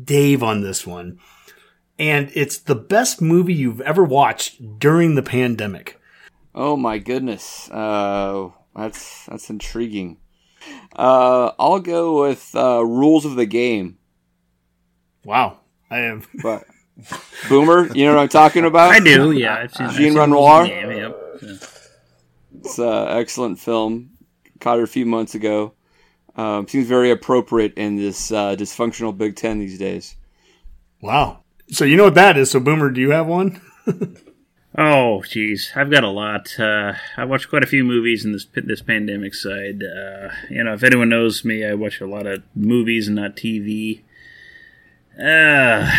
Dave 0.02 0.42
on 0.42 0.62
this 0.62 0.86
one, 0.86 1.18
and 1.98 2.30
it's 2.34 2.58
the 2.58 2.74
best 2.74 3.20
movie 3.20 3.54
you've 3.54 3.80
ever 3.80 4.04
watched 4.04 4.78
during 4.78 5.14
the 5.14 5.22
pandemic. 5.22 6.00
Oh 6.54 6.76
my 6.76 6.98
goodness. 6.98 7.70
Uh, 7.70 8.50
that's 8.74 9.26
that's 9.26 9.50
intriguing. 9.50 10.18
Uh, 10.94 11.52
I'll 11.58 11.80
go 11.80 12.22
with 12.22 12.50
uh, 12.54 12.84
Rules 12.84 13.24
of 13.24 13.36
the 13.36 13.46
Game. 13.46 13.98
Wow, 15.24 15.58
I 15.90 16.00
am. 16.00 16.22
But 16.42 16.64
Boomer, 17.48 17.92
you 17.94 18.06
know 18.06 18.14
what 18.14 18.22
I'm 18.22 18.28
talking 18.28 18.64
about? 18.64 18.90
I 18.90 19.00
do, 19.00 19.32
yeah. 19.32 19.56
I've 19.56 19.74
seen, 19.74 19.86
I've 19.86 19.96
Jean 19.96 20.14
Renoir? 20.14 20.64
the 20.64 20.68
yep. 20.68 21.20
Yeah. 21.42 21.54
It's 22.60 22.78
an 22.78 23.18
excellent 23.18 23.58
film. 23.58 24.10
Caught 24.60 24.78
it 24.78 24.84
a 24.84 24.86
few 24.88 25.06
months 25.06 25.34
ago. 25.34 25.74
Um, 26.36 26.66
seems 26.66 26.86
very 26.86 27.10
appropriate 27.10 27.74
in 27.74 27.96
this 27.96 28.32
uh, 28.32 28.56
dysfunctional 28.56 29.16
Big 29.16 29.36
Ten 29.36 29.58
these 29.58 29.78
days. 29.78 30.16
Wow. 31.00 31.40
So 31.70 31.84
you 31.84 31.96
know 31.96 32.04
what 32.04 32.14
that 32.14 32.36
is. 32.36 32.50
So 32.50 32.60
Boomer, 32.60 32.90
do 32.90 33.00
you 33.00 33.10
have 33.10 33.26
one? 33.26 33.60
Oh, 34.78 35.22
geez, 35.22 35.72
I've 35.74 35.90
got 35.90 36.04
a 36.04 36.10
lot. 36.10 36.60
Uh, 36.60 36.92
I 37.16 37.24
watched 37.24 37.48
quite 37.48 37.62
a 37.62 37.66
few 37.66 37.82
movies 37.82 38.26
in 38.26 38.32
this 38.32 38.46
this 38.54 38.82
pandemic 38.82 39.34
side. 39.34 39.82
Uh, 39.82 40.28
you 40.50 40.62
know, 40.62 40.74
if 40.74 40.82
anyone 40.82 41.08
knows 41.08 41.46
me, 41.46 41.64
I 41.64 41.72
watch 41.72 42.02
a 42.02 42.06
lot 42.06 42.26
of 42.26 42.42
movies 42.54 43.06
and 43.06 43.16
not 43.16 43.36
TV. 43.36 44.02
Uh, 45.18 45.90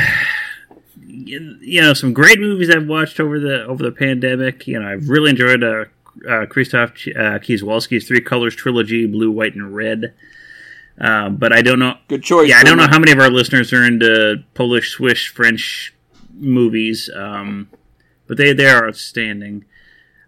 you 1.07 1.81
know, 1.81 1.93
some 1.93 2.13
great 2.13 2.39
movies 2.39 2.69
I've 2.69 2.87
watched 2.87 3.19
over 3.19 3.39
the 3.39 3.63
over 3.65 3.83
the 3.83 3.91
pandemic. 3.91 4.67
You 4.67 4.79
know, 4.79 4.87
I've 4.87 5.09
really 5.09 5.29
enjoyed 5.29 5.63
uh, 5.63 5.85
uh, 6.27 6.45
Krzysztof 6.45 7.15
uh, 7.15 7.39
Kieslowski's 7.39 8.07
Three 8.07 8.21
Colors 8.21 8.55
trilogy: 8.55 9.05
Blue, 9.05 9.31
White, 9.31 9.55
and 9.55 9.75
Red. 9.75 10.13
Um, 10.99 11.37
but 11.37 11.53
I 11.53 11.61
don't 11.61 11.79
know. 11.79 11.95
Good 12.07 12.23
choice. 12.23 12.49
Yeah, 12.49 12.57
I 12.57 12.63
don't 12.63 12.77
know 12.77 12.87
how 12.87 12.99
many 12.99 13.11
of 13.11 13.19
our 13.19 13.29
listeners 13.29 13.71
are 13.71 13.83
into 13.83 14.43
Polish, 14.53 14.91
Swiss, 14.91 15.23
French 15.23 15.93
movies. 16.33 17.09
Um, 17.15 17.69
but 18.27 18.37
they 18.37 18.53
they 18.53 18.67
are 18.67 18.87
outstanding. 18.87 19.65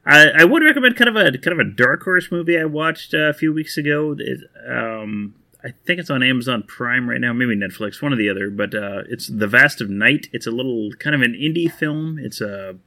I, 0.06 0.30
I 0.40 0.44
would 0.46 0.64
recommend 0.64 0.96
kind 0.96 1.10
of 1.10 1.16
a 1.16 1.38
kind 1.38 1.60
of 1.60 1.68
a 1.68 1.70
dark 1.70 2.04
horse 2.04 2.32
movie 2.32 2.58
I 2.58 2.66
watched 2.66 3.14
uh, 3.14 3.30
a 3.30 3.34
few 3.34 3.54
weeks 3.54 3.78
ago. 3.78 4.16
It, 4.18 4.40
um, 4.68 5.36
I 5.64 5.74
think 5.86 6.00
it's 6.00 6.10
on 6.10 6.24
Amazon 6.24 6.64
Prime 6.64 7.10
right 7.10 7.20
now, 7.20 7.34
maybe 7.34 7.56
Netflix, 7.56 8.02
one 8.02 8.14
or 8.14 8.16
the 8.16 8.30
other. 8.30 8.50
But 8.50 8.74
uh, 8.74 9.04
it's 9.10 9.28
The 9.28 9.48
Vast 9.48 9.82
of 9.82 9.90
Night. 9.90 10.28
It's 10.32 10.48
a 10.48 10.52
little 10.52 10.92
kind 11.00 11.16
of 11.16 11.22
an 11.22 11.34
indie 11.34 11.72
film. 11.72 12.18
It's 12.18 12.40
a 12.40 12.78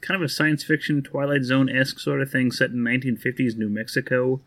kind 0.00 0.20
of 0.20 0.24
a 0.24 0.28
science 0.28 0.62
fiction 0.62 1.02
Twilight 1.02 1.44
Zone 1.44 1.68
esque 1.68 1.98
sort 1.98 2.20
of 2.20 2.30
thing 2.30 2.52
set 2.52 2.70
in 2.70 2.78
1950s 2.78 3.56
New 3.56 3.68
Mexico. 3.68 4.40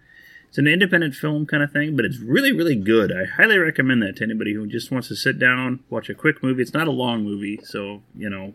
It's 0.48 0.58
an 0.58 0.68
independent 0.68 1.16
film 1.16 1.46
kind 1.46 1.64
of 1.64 1.72
thing, 1.72 1.96
but 1.96 2.04
it's 2.04 2.20
really, 2.20 2.52
really 2.52 2.76
good. 2.76 3.12
I 3.12 3.24
highly 3.24 3.58
recommend 3.58 4.02
that 4.04 4.18
to 4.18 4.24
anybody 4.26 4.54
who 4.54 4.68
just 4.68 4.92
wants 4.92 5.08
to 5.08 5.16
sit 5.16 5.40
down, 5.40 5.80
watch 5.90 6.10
a 6.10 6.14
quick 6.14 6.44
movie. 6.44 6.62
It's 6.62 6.74
not 6.74 6.90
a 6.90 6.92
long 6.92 7.24
movie, 7.24 7.60
so 7.64 8.02
you 8.14 8.30
know, 8.30 8.54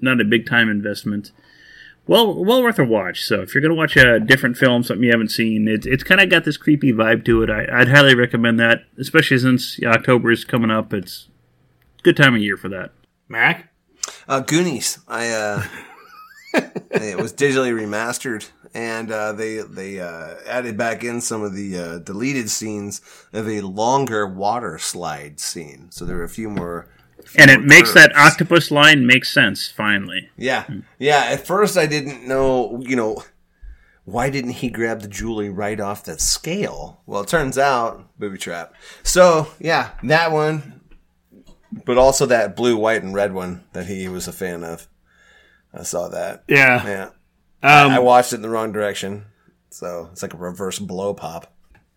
not 0.00 0.20
a 0.20 0.24
big 0.24 0.46
time 0.46 0.70
investment. 0.70 1.32
Well, 2.06 2.44
well 2.44 2.62
worth 2.62 2.78
a 2.78 2.84
watch. 2.84 3.22
So 3.24 3.42
if 3.42 3.54
you're 3.54 3.62
gonna 3.62 3.74
watch 3.74 3.96
a 3.96 4.18
different 4.18 4.56
film, 4.56 4.82
something 4.82 5.04
you 5.04 5.12
haven't 5.12 5.30
seen, 5.30 5.68
it, 5.68 5.86
it's 5.86 6.02
kind 6.02 6.20
of 6.20 6.28
got 6.28 6.44
this 6.44 6.56
creepy 6.56 6.92
vibe 6.92 7.24
to 7.26 7.42
it. 7.42 7.50
I, 7.50 7.66
I'd 7.72 7.88
highly 7.88 8.14
recommend 8.14 8.58
that, 8.60 8.84
especially 8.98 9.38
since 9.38 9.78
October 9.84 10.32
is 10.32 10.44
coming 10.44 10.70
up. 10.70 10.92
It's 10.92 11.28
a 11.98 12.02
good 12.02 12.16
time 12.16 12.34
of 12.34 12.42
year 12.42 12.56
for 12.56 12.68
that. 12.70 12.92
Mac? 13.28 13.72
Uh, 14.28 14.40
Goonies. 14.40 14.98
I 15.06 15.30
uh, 15.30 15.64
it 16.54 17.18
was 17.18 17.32
digitally 17.32 17.72
remastered, 17.72 18.50
and 18.74 19.10
uh, 19.10 19.32
they 19.32 19.58
they 19.58 20.00
uh, 20.00 20.34
added 20.46 20.76
back 20.76 21.04
in 21.04 21.20
some 21.20 21.42
of 21.42 21.54
the 21.54 21.78
uh, 21.78 21.98
deleted 21.98 22.50
scenes 22.50 23.00
of 23.32 23.48
a 23.48 23.60
longer 23.60 24.26
water 24.26 24.78
slide 24.78 25.40
scene. 25.40 25.90
So 25.90 26.04
there 26.04 26.16
were 26.16 26.24
a 26.24 26.28
few 26.28 26.50
more. 26.50 26.88
Few 27.26 27.40
And 27.42 27.50
it 27.50 27.58
more 27.60 27.66
makes 27.68 27.94
that 27.94 28.14
octopus 28.16 28.70
line 28.70 29.06
make 29.06 29.24
sense 29.24 29.68
finally. 29.68 30.30
Yeah, 30.36 30.64
yeah. 30.98 31.24
At 31.28 31.46
first, 31.46 31.76
I 31.76 31.86
didn't 31.86 32.26
know. 32.26 32.80
You 32.84 32.96
know, 32.96 33.24
why 34.04 34.30
didn't 34.30 34.52
he 34.52 34.68
grab 34.70 35.00
the 35.02 35.08
jewelry 35.08 35.50
right 35.50 35.78
off 35.80 36.04
that 36.04 36.20
scale? 36.20 37.00
Well, 37.06 37.22
it 37.22 37.28
turns 37.28 37.58
out 37.58 38.08
booby 38.18 38.38
trap. 38.38 38.74
So 39.02 39.48
yeah, 39.58 39.90
that 40.02 40.32
one, 40.32 40.80
but 41.84 41.98
also 41.98 42.26
that 42.26 42.56
blue, 42.56 42.76
white, 42.76 43.02
and 43.02 43.14
red 43.14 43.32
one 43.32 43.64
that 43.72 43.86
he 43.86 44.08
was 44.08 44.26
a 44.28 44.32
fan 44.32 44.64
of. 44.64 44.88
I 45.74 45.84
saw 45.84 46.08
that. 46.08 46.44
Yeah. 46.48 46.84
Yeah, 46.86 47.04
Um, 47.62 47.92
I 47.92 47.98
watched 47.98 48.32
it 48.32 48.36
in 48.36 48.42
the 48.42 48.50
wrong 48.50 48.72
direction, 48.72 49.24
so 49.70 50.08
it's 50.12 50.22
like 50.22 50.34
a 50.34 50.36
reverse 50.38 50.78
blow 50.78 51.14
pop. 51.14 51.51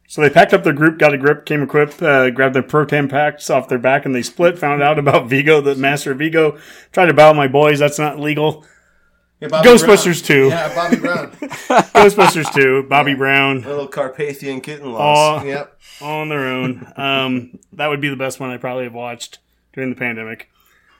So 0.08 0.22
they 0.22 0.30
packed 0.30 0.54
up 0.54 0.64
their 0.64 0.74
group, 0.74 1.00
got 1.00 1.14
a 1.14 1.18
grip, 1.18 1.46
came 1.46 1.64
equipped, 1.64 2.02
uh, 2.02 2.30
grabbed 2.30 2.54
their 2.54 2.62
proton 2.64 3.08
packs 3.10 3.50
off 3.50 3.68
their 3.68 3.80
back, 3.80 4.06
and 4.06 4.14
they 4.14 4.22
split. 4.22 4.58
Found 4.60 4.84
out 4.84 5.00
about 5.00 5.28
Vigo, 5.28 5.62
the 5.62 5.76
master 5.76 6.12
of 6.12 6.20
Vigo. 6.20 6.58
Tried 6.92 7.08
to 7.08 7.14
battle 7.14 7.34
my 7.34 7.48
boys. 7.48 7.80
That's 7.80 7.98
not 7.98 8.20
legal. 8.20 8.64
Ghostbusters 9.42 10.24
2. 10.26 10.48
Yeah, 10.48 10.74
Bobby 10.74 10.96
Brown, 10.96 11.32
Ghostbusters 11.32 12.54
2, 12.54 12.84
Bobby 12.90 13.14
Brown, 13.16 13.62
little 13.62 13.88
Carpathian 13.88 14.62
kitten 14.62 14.92
loss. 14.94 15.42
Aw. 15.42 15.44
Yep. 15.44 15.80
all 16.02 16.22
on 16.22 16.30
their 16.30 16.48
own. 16.48 16.92
Um, 16.96 17.60
that 17.74 17.88
would 17.88 18.00
be 18.02 18.10
the 18.10 18.16
best 18.16 18.40
one 18.40 18.50
I 18.50 18.58
probably 18.58 18.86
have 18.86 18.94
watched 18.94 19.40
during 19.74 19.90
the 19.90 19.96
pandemic. 19.96 20.50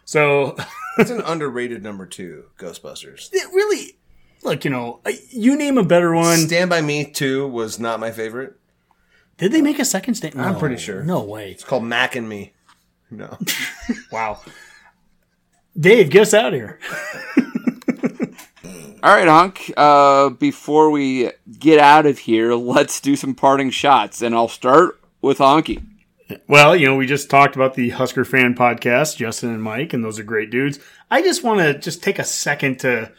So, 0.04 0.58
It's 0.98 1.10
an 1.10 1.22
underrated 1.22 1.82
number 1.84 2.06
two, 2.06 2.46
Ghostbusters. 2.58 3.30
it 3.34 3.48
really, 3.54 3.98
look, 4.44 4.64
you 4.64 4.72
know, 4.72 5.00
uh, 5.06 5.12
you 5.30 5.58
name 5.58 5.78
a 5.78 5.84
better 5.84 6.14
one. 6.14 6.38
Stand 6.40 6.70
by 6.70 6.82
Me 6.82 7.06
two 7.10 7.48
was 7.48 7.80
not 7.80 8.00
my 8.00 8.12
favorite. 8.12 8.56
Did 9.38 9.52
they 9.52 9.62
make 9.62 9.80
a 9.80 9.86
second 9.86 10.16
stand? 10.16 10.40
I'm 10.40 10.58
pretty 10.58 10.78
sure. 10.78 11.04
No 11.04 11.22
way. 11.24 11.52
It's 11.52 11.64
called 11.64 11.84
Mac 11.84 12.16
and 12.16 12.28
Me. 12.28 12.54
No. 13.12 13.38
Wow. 14.12 14.42
Dave, 15.78 16.10
get 16.10 16.24
us 16.24 16.34
out 16.34 16.54
of 16.54 16.60
here. 16.60 16.80
All 19.04 19.14
right, 19.14 19.28
Hunk. 19.28 19.72
Uh, 19.78 20.30
before 20.30 20.90
we 20.90 21.32
get 21.60 21.80
out 21.80 22.06
of 22.06 22.18
here, 22.18 22.56
let's 22.56 23.00
do 23.02 23.16
some 23.16 23.36
parting 23.36 23.70
shots, 23.70 24.22
and 24.22 24.34
I'll 24.34 24.48
start 24.48 25.00
with 25.22 25.38
Honky. 25.40 25.86
Well, 26.48 26.76
you 26.76 26.88
know, 26.88 26.96
we 26.96 27.06
just 27.06 27.30
talked 27.30 27.56
about 27.56 27.76
the 27.76 27.90
Husker 27.90 28.26
fan 28.26 28.56
podcast, 28.56 29.18
Justin 29.18 29.50
and 29.50 29.62
Mike, 29.62 29.94
and 29.94 30.04
those 30.04 30.18
are 30.18 30.24
great 30.24 30.50
dudes. 30.50 30.80
I 31.12 31.22
just 31.22 31.44
want 31.44 31.60
to 31.60 31.78
just 31.78 32.02
take 32.02 32.18
a 32.18 32.24
second 32.24 32.80
to. 32.80 33.12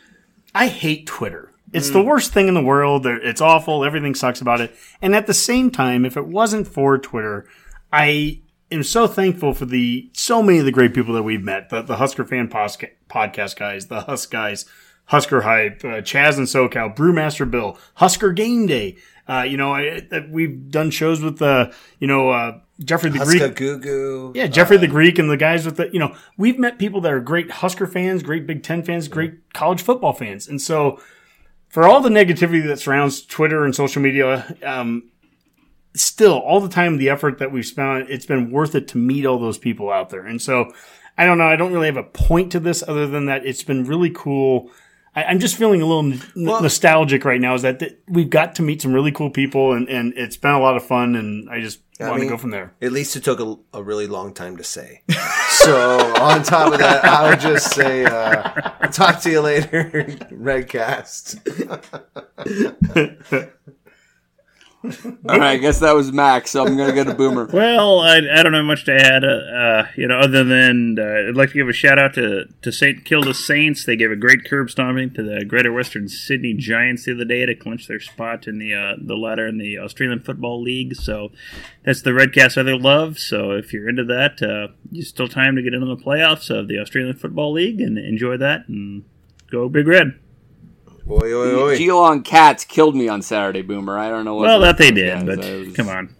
I 0.54 0.66
hate 0.66 1.06
Twitter. 1.06 1.52
It's 1.72 1.90
the 1.90 2.02
worst 2.02 2.32
thing 2.32 2.48
in 2.48 2.54
the 2.54 2.62
world. 2.62 3.06
It's 3.06 3.40
awful. 3.40 3.84
Everything 3.84 4.14
sucks 4.14 4.40
about 4.40 4.60
it. 4.60 4.74
And 5.02 5.14
at 5.14 5.26
the 5.26 5.34
same 5.34 5.70
time, 5.70 6.04
if 6.04 6.16
it 6.16 6.26
wasn't 6.26 6.68
for 6.68 6.96
Twitter, 6.96 7.46
I 7.92 8.40
am 8.70 8.82
so 8.82 9.06
thankful 9.06 9.52
for 9.52 9.66
the 9.66 10.10
so 10.12 10.42
many 10.42 10.58
of 10.58 10.64
the 10.64 10.72
great 10.72 10.94
people 10.94 11.14
that 11.14 11.22
we've 11.22 11.42
met. 11.42 11.70
The, 11.70 11.82
the 11.82 11.96
Husker 11.96 12.24
fan 12.24 12.48
podcast 12.48 13.56
guys, 13.56 13.86
the 13.86 14.02
Husk 14.02 14.30
guys, 14.30 14.64
Husker 15.06 15.42
hype, 15.42 15.84
uh, 15.84 16.00
Chaz 16.02 16.38
and 16.38 16.46
SoCal, 16.46 16.96
Brewmaster 16.96 17.48
Bill, 17.50 17.78
Husker 17.94 18.32
Game 18.32 18.66
Day. 18.66 18.96
Uh, 19.28 19.42
you 19.42 19.56
know, 19.56 19.72
I, 19.72 20.06
I, 20.12 20.26
we've 20.30 20.70
done 20.70 20.90
shows 20.90 21.20
with 21.20 21.42
uh, 21.42 21.70
you 21.98 22.06
know 22.06 22.30
uh, 22.30 22.60
Jeffrey 22.80 23.10
the 23.10 23.18
Greek. 23.18 23.42
Huska 23.42 23.54
Goo 23.56 23.78
Goo. 23.78 24.32
Yeah, 24.34 24.46
Jeffrey 24.46 24.76
the 24.76 24.86
Greek 24.86 25.18
and 25.18 25.30
the 25.30 25.36
guys 25.36 25.64
with 25.64 25.78
the, 25.78 25.90
you 25.92 25.98
know, 25.98 26.14
we've 26.36 26.58
met 26.58 26.78
people 26.78 27.00
that 27.02 27.12
are 27.12 27.20
great 27.20 27.50
Husker 27.50 27.86
fans, 27.86 28.22
great 28.22 28.46
Big 28.46 28.62
Ten 28.62 28.82
fans, 28.82 29.08
great 29.08 29.52
college 29.52 29.82
football 29.82 30.12
fans. 30.12 30.46
And 30.46 30.60
so 30.60 31.00
for 31.76 31.86
all 31.86 32.00
the 32.00 32.08
negativity 32.08 32.66
that 32.66 32.78
surrounds 32.78 33.20
Twitter 33.20 33.66
and 33.66 33.74
social 33.74 34.00
media, 34.00 34.56
um, 34.64 35.10
still 35.94 36.38
all 36.38 36.58
the 36.58 36.70
time, 36.70 36.96
the 36.96 37.10
effort 37.10 37.36
that 37.36 37.52
we've 37.52 37.66
spent 37.66 38.08
it's 38.08 38.24
been 38.24 38.50
worth 38.50 38.74
it 38.74 38.88
to 38.88 38.96
meet 38.96 39.26
all 39.26 39.38
those 39.38 39.58
people 39.58 39.90
out 39.90 40.08
there. 40.08 40.24
And 40.24 40.40
so 40.40 40.72
I 41.18 41.26
don't 41.26 41.36
know. 41.36 41.44
I 41.44 41.56
don't 41.56 41.74
really 41.74 41.88
have 41.88 41.98
a 41.98 42.02
point 42.02 42.50
to 42.52 42.60
this 42.60 42.82
other 42.88 43.06
than 43.06 43.26
that 43.26 43.44
it's 43.44 43.62
been 43.62 43.84
really 43.84 44.08
cool. 44.08 44.70
I, 45.16 45.24
I'm 45.24 45.40
just 45.40 45.56
feeling 45.56 45.82
a 45.82 45.86
little 45.86 46.12
n- 46.12 46.22
nostalgic 46.36 47.24
right 47.24 47.40
now 47.40 47.54
is 47.54 47.62
that 47.62 47.80
th- 47.80 47.96
we've 48.06 48.30
got 48.30 48.54
to 48.56 48.62
meet 48.62 48.82
some 48.82 48.92
really 48.92 49.10
cool 49.10 49.30
people 49.30 49.72
and, 49.72 49.88
and 49.88 50.12
it's 50.16 50.36
been 50.36 50.52
a 50.52 50.60
lot 50.60 50.76
of 50.76 50.84
fun 50.84 51.16
and 51.16 51.48
I 51.50 51.60
just 51.60 51.80
I 51.98 52.10
want 52.10 52.22
to 52.22 52.28
go 52.28 52.36
from 52.36 52.50
there. 52.50 52.74
At 52.82 52.92
least 52.92 53.16
it 53.16 53.24
took 53.24 53.40
a, 53.40 53.56
a 53.72 53.82
really 53.82 54.06
long 54.06 54.34
time 54.34 54.58
to 54.58 54.64
say. 54.64 55.02
so 55.48 56.14
on 56.16 56.42
top 56.42 56.74
of 56.74 56.78
that, 56.78 57.02
I 57.06 57.30
would 57.30 57.40
just 57.40 57.74
say, 57.74 58.04
uh, 58.04 58.42
talk 58.88 59.20
to 59.22 59.30
you 59.30 59.40
later, 59.40 60.04
Redcast. 60.30 61.40
All 65.28 65.38
right, 65.38 65.52
I 65.52 65.56
guess 65.56 65.80
that 65.80 65.94
was 65.94 66.12
Max, 66.12 66.50
so 66.50 66.64
I'm 66.64 66.76
going 66.76 66.88
to 66.88 66.94
go 66.94 67.04
to 67.04 67.14
Boomer. 67.14 67.46
Well, 67.56 68.00
I, 68.00 68.18
I 68.18 68.42
don't 68.42 68.52
have 68.52 68.64
much 68.64 68.84
to 68.84 68.94
add, 68.94 69.24
uh, 69.24 69.28
uh, 69.28 69.86
you 69.96 70.06
know, 70.06 70.18
other 70.18 70.44
than 70.44 70.98
uh, 70.98 71.28
I'd 71.28 71.36
like 71.36 71.50
to 71.50 71.54
give 71.54 71.68
a 71.68 71.72
shout 71.72 71.98
out 71.98 72.14
to, 72.14 72.44
to 72.62 72.70
St. 72.70 73.04
Kilda 73.04 73.34
Saints. 73.34 73.84
They 73.84 73.96
gave 73.96 74.10
a 74.10 74.16
great 74.16 74.44
curb 74.44 74.70
stomping 74.70 75.12
to 75.14 75.22
the 75.22 75.44
Greater 75.44 75.72
Western 75.72 76.08
Sydney 76.08 76.54
Giants 76.54 77.04
the 77.04 77.14
other 77.14 77.24
day 77.24 77.46
to 77.46 77.54
clinch 77.54 77.88
their 77.88 78.00
spot 78.00 78.46
in 78.46 78.58
the 78.58 78.74
uh, 78.74 78.94
the 79.02 79.16
ladder 79.16 79.46
in 79.46 79.58
the 79.58 79.78
Australian 79.78 80.20
Football 80.20 80.62
League. 80.62 80.96
So 80.96 81.30
that's 81.84 82.02
the 82.02 82.10
Redcast 82.10 82.58
other 82.58 82.78
love. 82.78 83.18
So 83.18 83.52
if 83.52 83.72
you're 83.72 83.88
into 83.88 84.04
that, 84.04 84.42
uh, 84.42 84.72
you 84.90 85.02
still 85.02 85.28
time 85.28 85.56
to 85.56 85.62
get 85.62 85.74
into 85.74 85.86
the 85.86 85.96
playoffs 85.96 86.50
of 86.50 86.68
the 86.68 86.78
Australian 86.78 87.16
Football 87.16 87.52
League 87.52 87.80
and 87.80 87.98
enjoy 87.98 88.36
that 88.36 88.68
and 88.68 89.04
go 89.50 89.68
Big 89.68 89.88
Red. 89.88 90.18
Oi, 91.08 91.32
oi, 91.32 91.62
oi. 91.62 91.78
Geelong 91.78 92.22
Cats 92.22 92.64
killed 92.64 92.96
me 92.96 93.08
on 93.08 93.22
Saturday, 93.22 93.62
Boomer. 93.62 93.96
I 93.96 94.08
don't 94.08 94.24
know 94.24 94.34
what. 94.34 94.46
Well, 94.46 94.60
that 94.60 94.78
they 94.78 94.90
did, 94.90 95.24
but 95.26 95.40
come 95.74 95.88
on. 95.88 96.14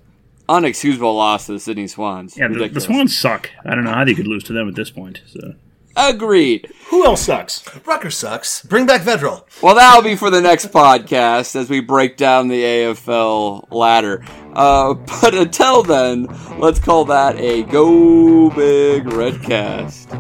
Unexcusable 0.49 1.15
loss 1.15 1.47
to 1.47 1.53
the 1.53 1.61
Sydney 1.61 1.89
Swans. 1.89 2.37
Yeah, 2.37 2.47
the, 2.47 2.69
the 2.69 2.81
Swans 2.81 3.17
suck. 3.17 3.51
I 3.65 3.75
don't 3.75 3.83
know 3.83 3.93
how 3.93 4.05
they 4.05 4.15
could 4.15 4.29
lose 4.29 4.45
to 4.45 4.53
them 4.53 4.69
at 4.69 4.77
this 4.77 4.91
point. 4.91 5.23
So. 5.27 5.55
Agreed. 5.97 6.71
Who 6.91 7.05
else 7.05 7.23
sucks? 7.23 7.65
Rucker 7.87 8.11
sucks. 8.11 8.63
Bring 8.63 8.87
back 8.87 9.01
Vedral. 9.01 9.45
Well, 9.63 9.75
that'll 9.75 10.03
be 10.03 10.15
for 10.15 10.31
the 10.31 10.43
next 10.43 10.67
podcast 10.67 11.57
as 11.57 11.69
we 11.71 11.81
break 11.81 12.17
down 12.17 12.49
the 12.49 12.63
AFL 12.63 13.73
ladder. 13.73 14.23
Uh, 14.53 14.95
but 14.95 15.35
until 15.35 15.83
then, 15.83 16.27
let's 16.59 16.79
call 16.79 17.07
that 17.07 17.37
a 17.41 17.63
Go 17.65 18.51
Big 18.51 19.05
Redcast. 19.05 20.13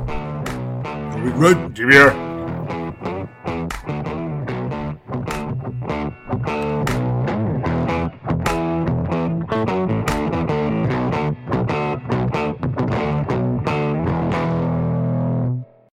Red. 1.37 1.75
GBR. 1.75 2.27